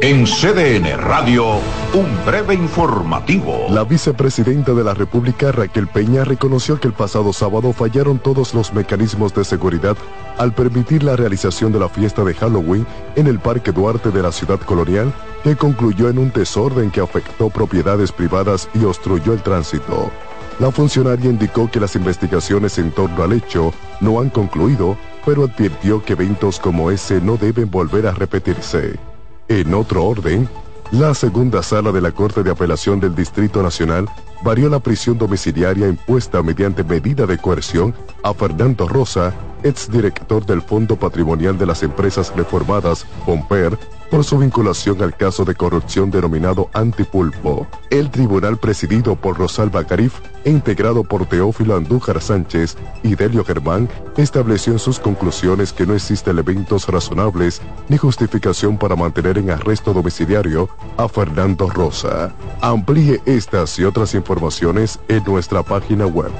En 0.00 0.26
CDN 0.26 0.98
Radio, 0.98 1.60
un 1.94 2.26
breve 2.26 2.54
informativo. 2.54 3.66
La 3.70 3.84
vicepresidenta 3.84 4.74
de 4.74 4.82
la 4.82 4.92
República, 4.92 5.52
Raquel 5.52 5.86
Peña, 5.86 6.24
reconoció 6.24 6.80
que 6.80 6.88
el 6.88 6.94
pasado 6.94 7.32
sábado 7.32 7.72
fallaron 7.72 8.18
todos 8.18 8.54
los 8.54 8.74
mecanismos 8.74 9.32
de 9.34 9.44
seguridad 9.44 9.96
al 10.36 10.52
permitir 10.52 11.04
la 11.04 11.14
realización 11.14 11.72
de 11.72 11.78
la 11.78 11.88
fiesta 11.88 12.24
de 12.24 12.34
Halloween 12.34 12.84
en 13.14 13.28
el 13.28 13.38
Parque 13.38 13.70
Duarte 13.70 14.10
de 14.10 14.20
la 14.20 14.32
ciudad 14.32 14.58
colonial, 14.58 15.12
que 15.44 15.54
concluyó 15.54 16.08
en 16.08 16.18
un 16.18 16.32
desorden 16.32 16.90
que 16.90 17.00
afectó 17.00 17.48
propiedades 17.48 18.10
privadas 18.10 18.68
y 18.74 18.84
obstruyó 18.84 19.32
el 19.32 19.42
tránsito. 19.42 20.10
La 20.58 20.72
funcionaria 20.72 21.30
indicó 21.30 21.70
que 21.70 21.80
las 21.80 21.94
investigaciones 21.94 22.78
en 22.78 22.90
torno 22.90 23.22
al 23.22 23.32
hecho 23.32 23.72
no 24.00 24.20
han 24.20 24.30
concluido, 24.30 24.96
pero 25.24 25.44
advirtió 25.44 26.04
que 26.04 26.14
eventos 26.14 26.58
como 26.58 26.90
ese 26.90 27.20
no 27.20 27.36
deben 27.36 27.70
volver 27.70 28.08
a 28.08 28.12
repetirse. 28.12 29.13
En 29.48 29.74
otro 29.74 30.04
orden, 30.04 30.48
la 30.90 31.12
segunda 31.12 31.62
sala 31.62 31.92
de 31.92 32.00
la 32.00 32.12
Corte 32.12 32.42
de 32.42 32.50
Apelación 32.50 32.98
del 32.98 33.14
Distrito 33.14 33.62
Nacional 33.62 34.08
varió 34.42 34.70
la 34.70 34.78
prisión 34.78 35.18
domiciliaria 35.18 35.86
impuesta 35.86 36.42
mediante 36.42 36.82
medida 36.82 37.26
de 37.26 37.36
coerción 37.36 37.94
a 38.22 38.32
Fernando 38.32 38.88
Rosa, 38.88 39.34
exdirector 39.62 40.46
del 40.46 40.62
Fondo 40.62 40.96
Patrimonial 40.96 41.58
de 41.58 41.66
las 41.66 41.82
Empresas 41.82 42.32
Reformadas, 42.34 43.06
POMPER, 43.26 43.78
por 44.10 44.24
su 44.24 44.38
vinculación 44.38 45.02
al 45.02 45.16
caso 45.16 45.44
de 45.44 45.54
corrupción 45.54 46.10
denominado 46.10 46.70
Antipulpo. 46.72 47.66
El 47.90 48.10
tribunal 48.10 48.56
presidido 48.58 49.16
por 49.16 49.38
Rosalba 49.38 49.84
Carif 49.84 50.14
e 50.44 50.50
integrado 50.50 51.04
por 51.04 51.26
Teófilo 51.26 51.76
Andújar 51.76 52.20
Sánchez 52.20 52.76
y 53.02 53.14
Delio 53.14 53.44
Germán 53.44 53.88
estableció 54.16 54.72
en 54.72 54.78
sus 54.78 54.98
conclusiones 54.98 55.72
que 55.72 55.86
no 55.86 55.94
existen 55.94 56.34
elementos 56.34 56.88
razonables 56.88 57.60
ni 57.88 57.96
justificación 57.96 58.78
para 58.78 58.96
mantener 58.96 59.38
en 59.38 59.50
arresto 59.50 59.92
domiciliario 59.92 60.68
a 60.96 61.08
Fernando 61.08 61.68
Rosa. 61.68 62.32
Amplíe 62.60 63.20
estas 63.26 63.78
y 63.78 63.84
otras 63.84 64.14
informaciones 64.14 64.98
en 65.08 65.24
nuestra 65.24 65.62
página 65.62 66.06
web 66.06 66.30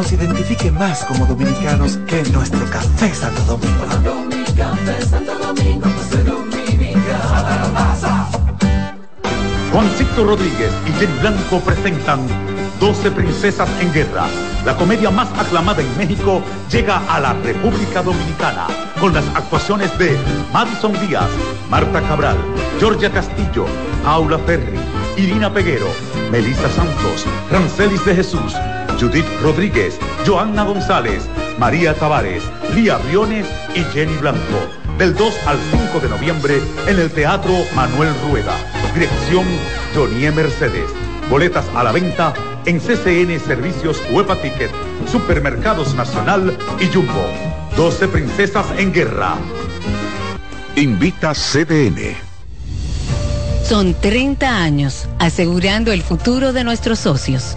Nos 0.00 0.12
identifique 0.12 0.70
más 0.70 1.04
como 1.04 1.26
dominicanos 1.26 1.98
que 2.06 2.22
nuestro 2.30 2.64
café 2.70 3.14
Santo 3.14 3.42
Domingo. 3.42 3.84
Juancito 9.70 10.24
Rodríguez 10.24 10.72
y 10.88 10.92
Jenny 10.92 11.20
Blanco 11.20 11.60
presentan 11.60 12.20
12 12.80 13.10
Princesas 13.10 13.68
en 13.82 13.92
Guerra. 13.92 14.24
La 14.64 14.74
comedia 14.74 15.10
más 15.10 15.28
aclamada 15.38 15.82
en 15.82 15.98
México 15.98 16.40
llega 16.70 17.02
a 17.14 17.20
la 17.20 17.34
República 17.34 18.02
Dominicana 18.02 18.68
con 18.98 19.12
las 19.12 19.26
actuaciones 19.36 19.98
de 19.98 20.16
Madison 20.50 20.94
Díaz, 21.06 21.28
Marta 21.68 22.00
Cabral, 22.00 22.38
Georgia 22.78 23.12
Castillo, 23.12 23.66
Aula 24.06 24.38
Ferri, 24.38 24.78
Irina 25.18 25.52
Peguero, 25.52 25.88
Melissa 26.30 26.70
Santos, 26.70 27.26
Rancelis 27.50 28.02
de 28.06 28.14
Jesús, 28.14 28.56
Judith 29.00 29.24
Rodríguez, 29.42 29.98
Joanna 30.26 30.62
González, 30.62 31.26
María 31.58 31.94
Tavares, 31.94 32.42
Lía 32.74 32.98
Briones 32.98 33.46
y 33.74 33.80
Jenny 33.94 34.14
Blanco. 34.18 34.68
Del 34.98 35.14
2 35.14 35.34
al 35.46 35.58
5 35.70 36.00
de 36.00 36.08
noviembre 36.10 36.60
en 36.86 36.98
el 36.98 37.10
Teatro 37.10 37.54
Manuel 37.74 38.12
Rueda. 38.28 38.54
Dirección 38.92 39.46
Jonie 39.94 40.30
Mercedes. 40.30 40.90
Boletas 41.30 41.64
a 41.74 41.82
la 41.82 41.92
venta 41.92 42.34
en 42.66 42.78
CCN 42.78 43.40
Servicios 43.40 44.02
Huepa 44.10 44.36
Ticket, 44.36 44.70
Supermercados 45.10 45.94
Nacional 45.94 46.58
y 46.78 46.86
Jumbo. 46.92 47.24
12 47.78 48.06
princesas 48.08 48.66
en 48.76 48.92
guerra. 48.92 49.36
Invita 50.76 51.32
CDN. 51.32 52.16
Son 53.64 53.94
30 53.94 54.62
años 54.62 55.08
asegurando 55.18 55.90
el 55.90 56.02
futuro 56.02 56.52
de 56.52 56.64
nuestros 56.64 56.98
socios. 56.98 57.56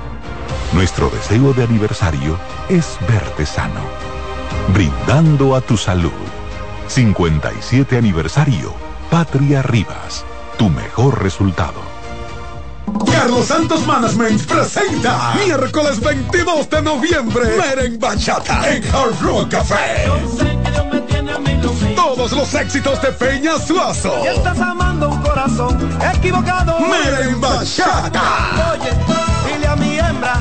Nuestro 0.73 1.09
deseo 1.09 1.53
de 1.53 1.63
aniversario 1.63 2.37
es 2.69 2.97
verte 3.07 3.45
sano, 3.45 3.81
brindando 4.73 5.53
a 5.55 5.61
tu 5.61 5.75
salud. 5.75 6.11
57 6.87 7.97
aniversario, 7.97 8.73
Patria 9.09 9.61
Rivas, 9.61 10.23
tu 10.57 10.69
mejor 10.69 11.21
resultado. 11.21 11.81
Carlos 13.11 13.47
Santos 13.47 13.85
Management 13.85 14.45
presenta 14.45 15.33
miércoles 15.45 15.99
22 15.99 16.69
de 16.69 16.81
noviembre 16.81 17.57
Meren 17.57 17.99
Bachata 17.99 18.73
en 18.73 18.83
Hard 18.95 19.21
Rock 19.21 19.51
Café. 19.51 20.07
Todos 21.95 22.31
los 22.31 22.53
éxitos 22.53 23.01
de 23.01 23.11
Peña 23.11 23.59
Suazo. 23.59 24.21
Y 24.23 24.27
estás 24.27 24.59
amando 24.59 25.09
un 25.09 25.21
corazón 25.21 25.99
equivocado. 26.15 26.79
Meren 26.79 27.41
Bachata. 27.41 28.73
Oye, 28.73 29.20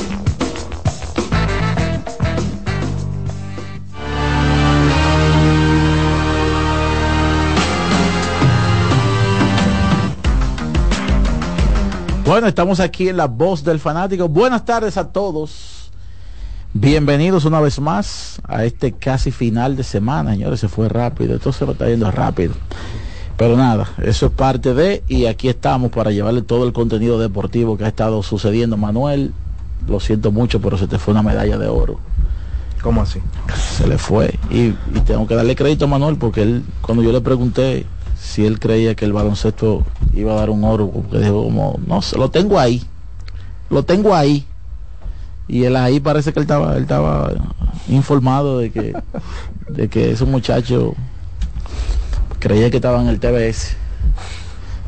Bueno, 12.31 12.47
estamos 12.47 12.79
aquí 12.79 13.09
en 13.09 13.17
la 13.17 13.27
voz 13.27 13.61
del 13.61 13.77
fanático. 13.77 14.29
Buenas 14.29 14.63
tardes 14.63 14.95
a 14.95 15.11
todos. 15.11 15.91
Bienvenidos 16.73 17.43
una 17.43 17.59
vez 17.59 17.77
más 17.81 18.41
a 18.47 18.63
este 18.63 18.93
casi 18.93 19.31
final 19.31 19.75
de 19.75 19.83
semana, 19.83 20.31
señores. 20.31 20.61
Se 20.61 20.69
fue 20.69 20.87
rápido, 20.87 21.35
esto 21.35 21.51
se 21.51 21.65
lo 21.65 21.73
está 21.73 21.89
yendo 21.89 22.09
rápido. 22.09 22.53
Pero 23.35 23.57
nada, 23.57 23.89
eso 24.01 24.27
es 24.27 24.31
parte 24.31 24.73
de, 24.73 25.03
y 25.09 25.25
aquí 25.25 25.49
estamos 25.49 25.91
para 25.91 26.11
llevarle 26.11 26.41
todo 26.41 26.65
el 26.65 26.71
contenido 26.71 27.19
deportivo 27.19 27.77
que 27.77 27.83
ha 27.83 27.89
estado 27.89 28.23
sucediendo. 28.23 28.77
Manuel, 28.77 29.33
lo 29.85 29.99
siento 29.99 30.31
mucho, 30.31 30.61
pero 30.61 30.77
se 30.77 30.87
te 30.87 30.97
fue 30.97 31.11
una 31.11 31.23
medalla 31.23 31.57
de 31.57 31.67
oro. 31.67 31.99
¿Cómo 32.81 33.01
así? 33.01 33.19
Se 33.57 33.85
le 33.85 33.97
fue. 33.97 34.39
Y, 34.49 34.67
y 34.67 35.01
tengo 35.05 35.27
que 35.27 35.35
darle 35.35 35.53
crédito 35.57 35.83
a 35.83 35.89
Manuel 35.89 36.15
porque 36.15 36.43
él, 36.43 36.63
cuando 36.79 37.03
yo 37.03 37.11
le 37.11 37.19
pregunté 37.19 37.85
si 38.21 38.45
él 38.45 38.59
creía 38.59 38.95
que 38.95 39.03
el 39.03 39.13
baloncesto 39.13 39.83
iba 40.13 40.33
a 40.33 40.35
dar 40.35 40.51
un 40.51 40.63
oro, 40.63 40.89
porque 40.89 41.17
dijo 41.17 41.43
como, 41.43 41.79
no 41.85 42.01
sé, 42.01 42.17
lo 42.17 42.29
tengo 42.29 42.59
ahí, 42.59 42.83
lo 43.69 43.83
tengo 43.83 44.15
ahí. 44.15 44.45
Y 45.47 45.63
él 45.63 45.75
ahí 45.75 45.99
parece 45.99 46.31
que 46.31 46.39
él 46.39 46.43
estaba, 46.43 46.77
él 46.77 46.83
estaba 46.83 47.31
informado 47.89 48.59
de 48.59 48.71
que, 48.71 48.93
de 49.69 49.89
que 49.89 50.11
esos 50.11 50.27
muchachos 50.27 50.93
creía 52.39 52.69
que 52.69 52.77
estaban 52.77 53.01
en 53.01 53.07
el 53.07 53.19
TBS. 53.19 53.75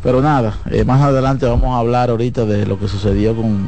Pero 0.03 0.21
nada, 0.21 0.59
eh, 0.69 0.83
más 0.83 1.01
adelante 1.01 1.45
vamos 1.45 1.75
a 1.75 1.79
hablar 1.79 2.11
ahorita 2.11 2.45
de 2.45 2.65
lo 2.65 2.79
que 2.79 2.87
sucedió 2.87 3.35
con, 3.35 3.67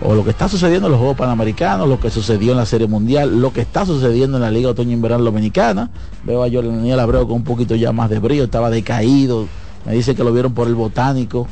o 0.00 0.14
lo 0.14 0.24
que 0.24 0.30
está 0.30 0.48
sucediendo 0.48 0.86
en 0.86 0.92
los 0.92 0.98
Juegos 0.98 1.16
Panamericanos, 1.16 1.88
lo 1.88 1.98
que 1.98 2.10
sucedió 2.10 2.52
en 2.52 2.58
la 2.58 2.66
Serie 2.66 2.86
Mundial, 2.86 3.40
lo 3.40 3.52
que 3.52 3.60
está 3.60 3.84
sucediendo 3.84 4.36
en 4.36 4.42
la 4.42 4.50
Liga 4.50 4.70
Otoño 4.70 4.92
Invernal 4.92 5.24
Dominicana. 5.24 5.90
Veo 6.24 6.42
a 6.42 6.48
Daniel 6.48 7.00
Abreu 7.00 7.26
con 7.26 7.36
un 7.36 7.44
poquito 7.44 7.74
ya 7.74 7.92
más 7.92 8.08
de 8.08 8.20
brillo, 8.20 8.44
estaba 8.44 8.70
decaído. 8.70 9.46
Me 9.84 9.94
dice 9.94 10.14
que 10.14 10.22
lo 10.22 10.32
vieron 10.32 10.54
por 10.54 10.68
el 10.68 10.74
botánico, 10.74 11.48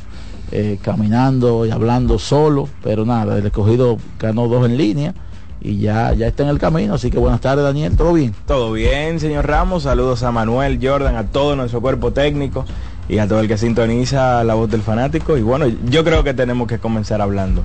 eh, 0.51 0.79
caminando 0.81 1.65
y 1.65 1.71
hablando 1.71 2.19
solo, 2.19 2.69
pero 2.83 3.05
nada, 3.05 3.37
el 3.37 3.45
escogido 3.45 3.97
ganó 4.17 4.47
dos 4.47 4.65
en 4.65 4.77
línea 4.77 5.13
y 5.59 5.79
ya, 5.79 6.13
ya 6.13 6.27
está 6.27 6.43
en 6.43 6.49
el 6.49 6.59
camino. 6.59 6.93
Así 6.93 7.11
que 7.11 7.19
buenas 7.19 7.41
tardes, 7.41 7.65
Daniel, 7.65 7.97
¿todo 7.97 8.13
bien? 8.13 8.33
Todo 8.45 8.71
bien, 8.71 9.19
señor 9.19 9.45
Ramos. 9.45 9.83
Saludos 9.83 10.23
a 10.23 10.31
Manuel, 10.31 10.79
Jordan, 10.81 11.17
a 11.17 11.25
todo 11.25 11.57
nuestro 11.57 11.81
cuerpo 11.81 12.13
técnico 12.13 12.63
y 13.09 13.17
a 13.17 13.27
todo 13.27 13.41
el 13.41 13.49
que 13.49 13.57
sintoniza 13.57 14.41
la 14.45 14.53
voz 14.53 14.69
del 14.69 14.83
fanático. 14.83 15.37
Y 15.37 15.41
bueno, 15.41 15.65
yo 15.89 16.05
creo 16.05 16.23
que 16.23 16.33
tenemos 16.33 16.69
que 16.69 16.79
comenzar 16.79 17.21
hablando 17.21 17.63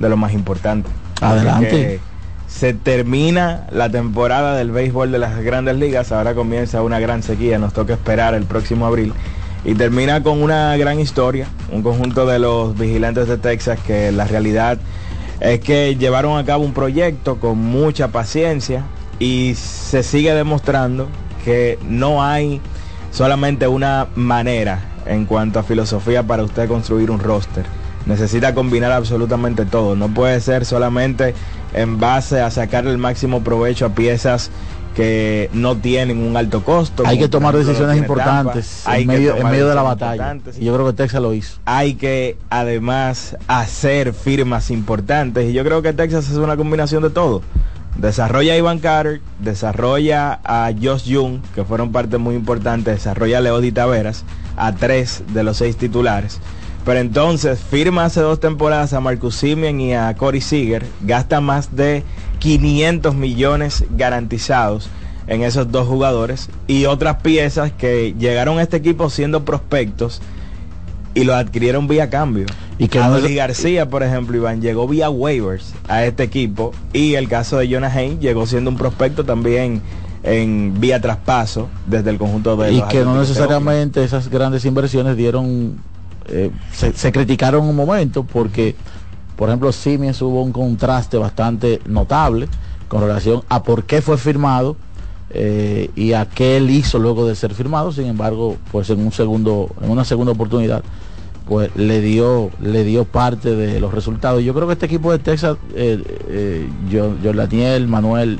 de 0.00 0.08
lo 0.08 0.16
más 0.16 0.32
importante. 0.32 0.90
Adelante. 1.20 2.00
Se 2.48 2.74
termina 2.74 3.68
la 3.70 3.88
temporada 3.90 4.56
del 4.56 4.72
béisbol 4.72 5.12
de 5.12 5.18
las 5.18 5.40
grandes 5.40 5.76
ligas, 5.76 6.10
ahora 6.10 6.34
comienza 6.34 6.82
una 6.82 6.98
gran 6.98 7.22
sequía, 7.22 7.60
nos 7.60 7.72
toca 7.72 7.92
esperar 7.92 8.34
el 8.34 8.42
próximo 8.44 8.86
abril. 8.86 9.12
Y 9.64 9.74
termina 9.74 10.22
con 10.22 10.42
una 10.42 10.76
gran 10.76 10.98
historia, 10.98 11.46
un 11.70 11.82
conjunto 11.82 12.26
de 12.26 12.40
los 12.40 12.76
vigilantes 12.76 13.28
de 13.28 13.36
Texas 13.36 13.78
que 13.86 14.10
la 14.10 14.24
realidad 14.24 14.78
es 15.38 15.60
que 15.60 15.96
llevaron 15.96 16.38
a 16.38 16.44
cabo 16.44 16.64
un 16.64 16.72
proyecto 16.72 17.38
con 17.38 17.58
mucha 17.58 18.08
paciencia 18.08 18.84
y 19.18 19.54
se 19.54 20.02
sigue 20.02 20.34
demostrando 20.34 21.08
que 21.44 21.78
no 21.88 22.22
hay 22.22 22.60
solamente 23.12 23.68
una 23.68 24.08
manera 24.16 24.80
en 25.06 25.24
cuanto 25.24 25.58
a 25.58 25.62
filosofía 25.62 26.22
para 26.22 26.42
usted 26.42 26.68
construir 26.68 27.10
un 27.10 27.20
roster. 27.20 27.64
Necesita 28.06 28.54
combinar 28.54 28.92
absolutamente 28.92 29.64
todo. 29.66 29.94
No 29.94 30.08
puede 30.08 30.40
ser 30.40 30.64
solamente 30.64 31.34
en 31.74 32.00
base 32.00 32.40
a 32.40 32.50
sacar 32.50 32.86
el 32.86 32.98
máximo 32.98 33.42
provecho 33.42 33.86
a 33.86 33.88
piezas 33.90 34.50
que 34.94 35.50
no 35.52 35.76
tienen 35.76 36.18
un 36.18 36.36
alto 36.36 36.64
costo. 36.64 37.04
Hay 37.06 37.18
que 37.18 37.28
tomar 37.28 37.56
decisiones 37.56 37.96
importantes 37.96 38.82
Tampa. 38.84 38.98
En 38.98 39.08
que 39.08 39.14
medio, 39.14 39.30
en 39.30 39.36
tomar 39.38 39.52
medio 39.52 39.68
de 39.68 39.74
la 39.74 39.82
batalla. 39.82 40.36
Y 40.58 40.64
yo 40.64 40.74
creo 40.74 40.86
que 40.86 40.92
Texas 40.94 41.22
lo 41.22 41.32
hizo. 41.32 41.58
Hay 41.64 41.94
que 41.94 42.36
además 42.48 43.36
hacer 43.46 44.12
firmas 44.12 44.70
importantes 44.70 45.50
y 45.50 45.52
yo 45.52 45.64
creo 45.64 45.82
que 45.82 45.92
Texas 45.92 46.28
es 46.30 46.36
una 46.36 46.56
combinación 46.56 47.02
de 47.02 47.10
todo. 47.10 47.42
Desarrolla 47.96 48.54
a 48.54 48.56
Ivan 48.56 48.78
Carter, 48.78 49.20
desarrolla 49.40 50.40
a 50.44 50.70
Josh 50.80 51.04
Young, 51.04 51.40
que 51.54 51.64
fueron 51.64 51.92
parte 51.92 52.18
muy 52.18 52.34
importante, 52.34 52.92
desarrolla 52.92 53.38
a 53.38 53.40
Leody 53.40 53.72
Taveras, 53.72 54.24
a 54.56 54.74
tres 54.74 55.22
de 55.34 55.44
los 55.44 55.58
seis 55.58 55.76
titulares. 55.76 56.40
Pero 56.84 56.98
entonces 57.00 57.60
firma 57.60 58.06
hace 58.06 58.20
dos 58.20 58.40
temporadas 58.40 58.92
a 58.92 59.00
Marcus 59.00 59.36
Simeon 59.36 59.80
y 59.80 59.94
a 59.94 60.14
Corey 60.16 60.40
Seager, 60.40 60.84
gasta 61.02 61.40
más 61.40 61.76
de 61.76 62.02
500 62.38 63.14
millones 63.14 63.84
garantizados 63.96 64.88
en 65.26 65.42
esos 65.42 65.70
dos 65.70 65.86
jugadores. 65.86 66.48
Y 66.66 66.86
otras 66.86 67.16
piezas 67.22 67.70
que 67.72 68.14
llegaron 68.18 68.58
a 68.58 68.62
este 68.62 68.78
equipo 68.78 69.10
siendo 69.10 69.44
prospectos 69.44 70.22
y 71.14 71.24
lo 71.24 71.34
adquirieron 71.34 71.86
vía 71.86 72.08
cambio. 72.08 72.46
Y 72.78 72.88
que 72.88 72.98
a 72.98 73.08
no- 73.08 73.18
García, 73.34 73.90
por 73.90 74.02
ejemplo, 74.02 74.36
Iván, 74.36 74.62
llegó 74.62 74.88
vía 74.88 75.10
waivers 75.10 75.74
a 75.86 76.04
este 76.04 76.22
equipo. 76.22 76.72
Y 76.94 77.14
el 77.14 77.28
caso 77.28 77.58
de 77.58 77.70
Jonah 77.70 77.92
Haynes 77.92 78.20
llegó 78.20 78.46
siendo 78.46 78.70
un 78.70 78.76
prospecto 78.78 79.24
también 79.24 79.82
en 80.22 80.80
vía 80.80 81.00
traspaso 81.00 81.68
desde 81.86 82.10
el 82.10 82.18
conjunto 82.18 82.56
de 82.56 82.72
y 82.72 82.78
los 82.78 82.88
que 82.88 83.04
no 83.04 83.18
necesariamente 83.18 84.04
esas 84.04 84.28
grandes 84.28 84.64
inversiones 84.66 85.16
dieron 85.16 85.76
eh, 86.28 86.50
se, 86.72 87.12
criticaron 87.12 87.64
un 87.64 87.76
momento 87.76 88.24
porque 88.24 88.76
por 89.36 89.48
ejemplo 89.48 89.72
Siemens 89.72 90.20
hubo 90.22 90.42
un 90.42 90.52
contraste 90.52 91.16
bastante 91.16 91.80
notable 91.86 92.48
con 92.88 93.00
relación 93.00 93.42
a 93.48 93.62
por 93.62 93.84
qué 93.84 94.02
fue 94.02 94.18
firmado 94.18 94.76
eh, 95.30 95.90
y 95.94 96.12
a 96.12 96.26
qué 96.26 96.56
él 96.56 96.70
hizo 96.70 96.98
luego 96.98 97.26
de 97.26 97.34
ser 97.34 97.54
firmado. 97.54 97.92
Sin 97.92 98.06
embargo 98.06 98.56
pues 98.70 98.90
en 98.90 99.00
un 99.00 99.12
segundo 99.12 99.70
en 99.82 99.90
una 99.90 100.04
segunda 100.04 100.32
oportunidad 100.32 100.82
pues 101.48 101.74
le 101.74 102.00
dio 102.00 102.50
le 102.60 102.84
dio 102.84 103.04
parte 103.04 103.54
de 103.54 103.80
los 103.80 103.92
resultados. 103.92 104.42
Yo 104.42 104.54
creo 104.54 104.66
que 104.66 104.74
este 104.74 104.86
equipo 104.86 105.10
de 105.10 105.18
Texas 105.18 105.56
eh, 105.74 106.02
eh, 106.28 106.68
yo, 106.88 107.16
yo 107.22 107.32
Daniel 107.32 107.88
Manuel 107.88 108.38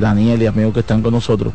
Daniel 0.00 0.42
y 0.42 0.46
amigos 0.46 0.74
que 0.74 0.80
están 0.80 1.02
con 1.02 1.12
nosotros 1.12 1.52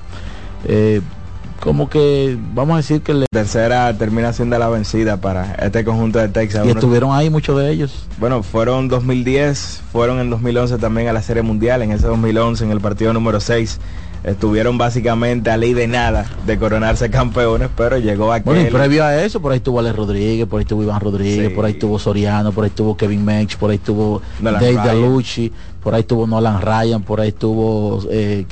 como 1.61 1.89
que 1.89 2.37
vamos 2.53 2.73
a 2.73 2.77
decir 2.77 3.01
que 3.01 3.13
le 3.13 3.25
Tercera 3.31 3.93
termina 3.97 4.33
siendo 4.33 4.57
la 4.57 4.67
vencida 4.67 5.17
para 5.17 5.53
este 5.55 5.85
conjunto 5.85 6.19
de 6.19 6.27
Texas. 6.29 6.65
y 6.65 6.71
Uno- 6.71 6.79
estuvieron 6.79 7.11
ahí 7.15 7.29
muchos 7.29 7.57
de 7.59 7.71
ellos 7.71 8.05
Bueno, 8.19 8.43
fueron 8.43 8.87
2010, 8.87 9.81
fueron 9.91 10.19
en 10.19 10.29
2011 10.29 10.77
también 10.79 11.07
a 11.07 11.13
la 11.13 11.21
Serie 11.21 11.43
Mundial, 11.43 11.81
en 11.83 11.91
ese 11.91 12.07
2011 12.07 12.65
en 12.65 12.71
el 12.71 12.81
partido 12.81 13.13
número 13.13 13.39
6. 13.39 13.79
Estuvieron 14.23 14.77
básicamente 14.77 15.49
a 15.49 15.57
ley 15.57 15.73
de 15.73 15.87
nada 15.87 16.27
de 16.45 16.59
coronarse 16.59 17.09
campeones, 17.09 17.69
pero 17.75 17.97
llegó 17.97 18.31
aquel... 18.31 18.45
bueno 18.53 18.61
y 18.67 18.71
previo 18.71 19.03
a 19.03 19.15
eso 19.23 19.41
por 19.41 19.51
ahí 19.51 19.57
estuvo 19.57 19.79
Alex 19.79 19.95
Rodríguez 19.95 20.45
por 20.47 20.59
ahí 20.59 20.61
estuvo 20.63 20.83
Iván 20.83 20.99
Rodríguez 21.01 21.47
Sí. 21.49 21.55
por 21.55 21.65
ahí 21.65 21.71
estuvo 21.73 21.97
Soriano 21.97 22.51
por 22.51 22.63
ahí 22.63 22.69
estuvo 22.69 22.95
Kevin 22.95 23.25
Mench 23.25 23.57
por 23.57 23.71
ahí 23.71 23.77
estuvo 23.77 24.21
Nolan 24.39 24.61
Dave. 24.61 24.75
Dalucci 24.75 25.51
por 25.81 25.95
ahí 25.95 26.01
estuvo 26.01 26.27
Nolan 26.27 26.61
Ryan 26.61 27.01
por 27.01 27.19
ahí 27.19 27.29
estuvo 27.29 27.99
eh, 28.11 28.45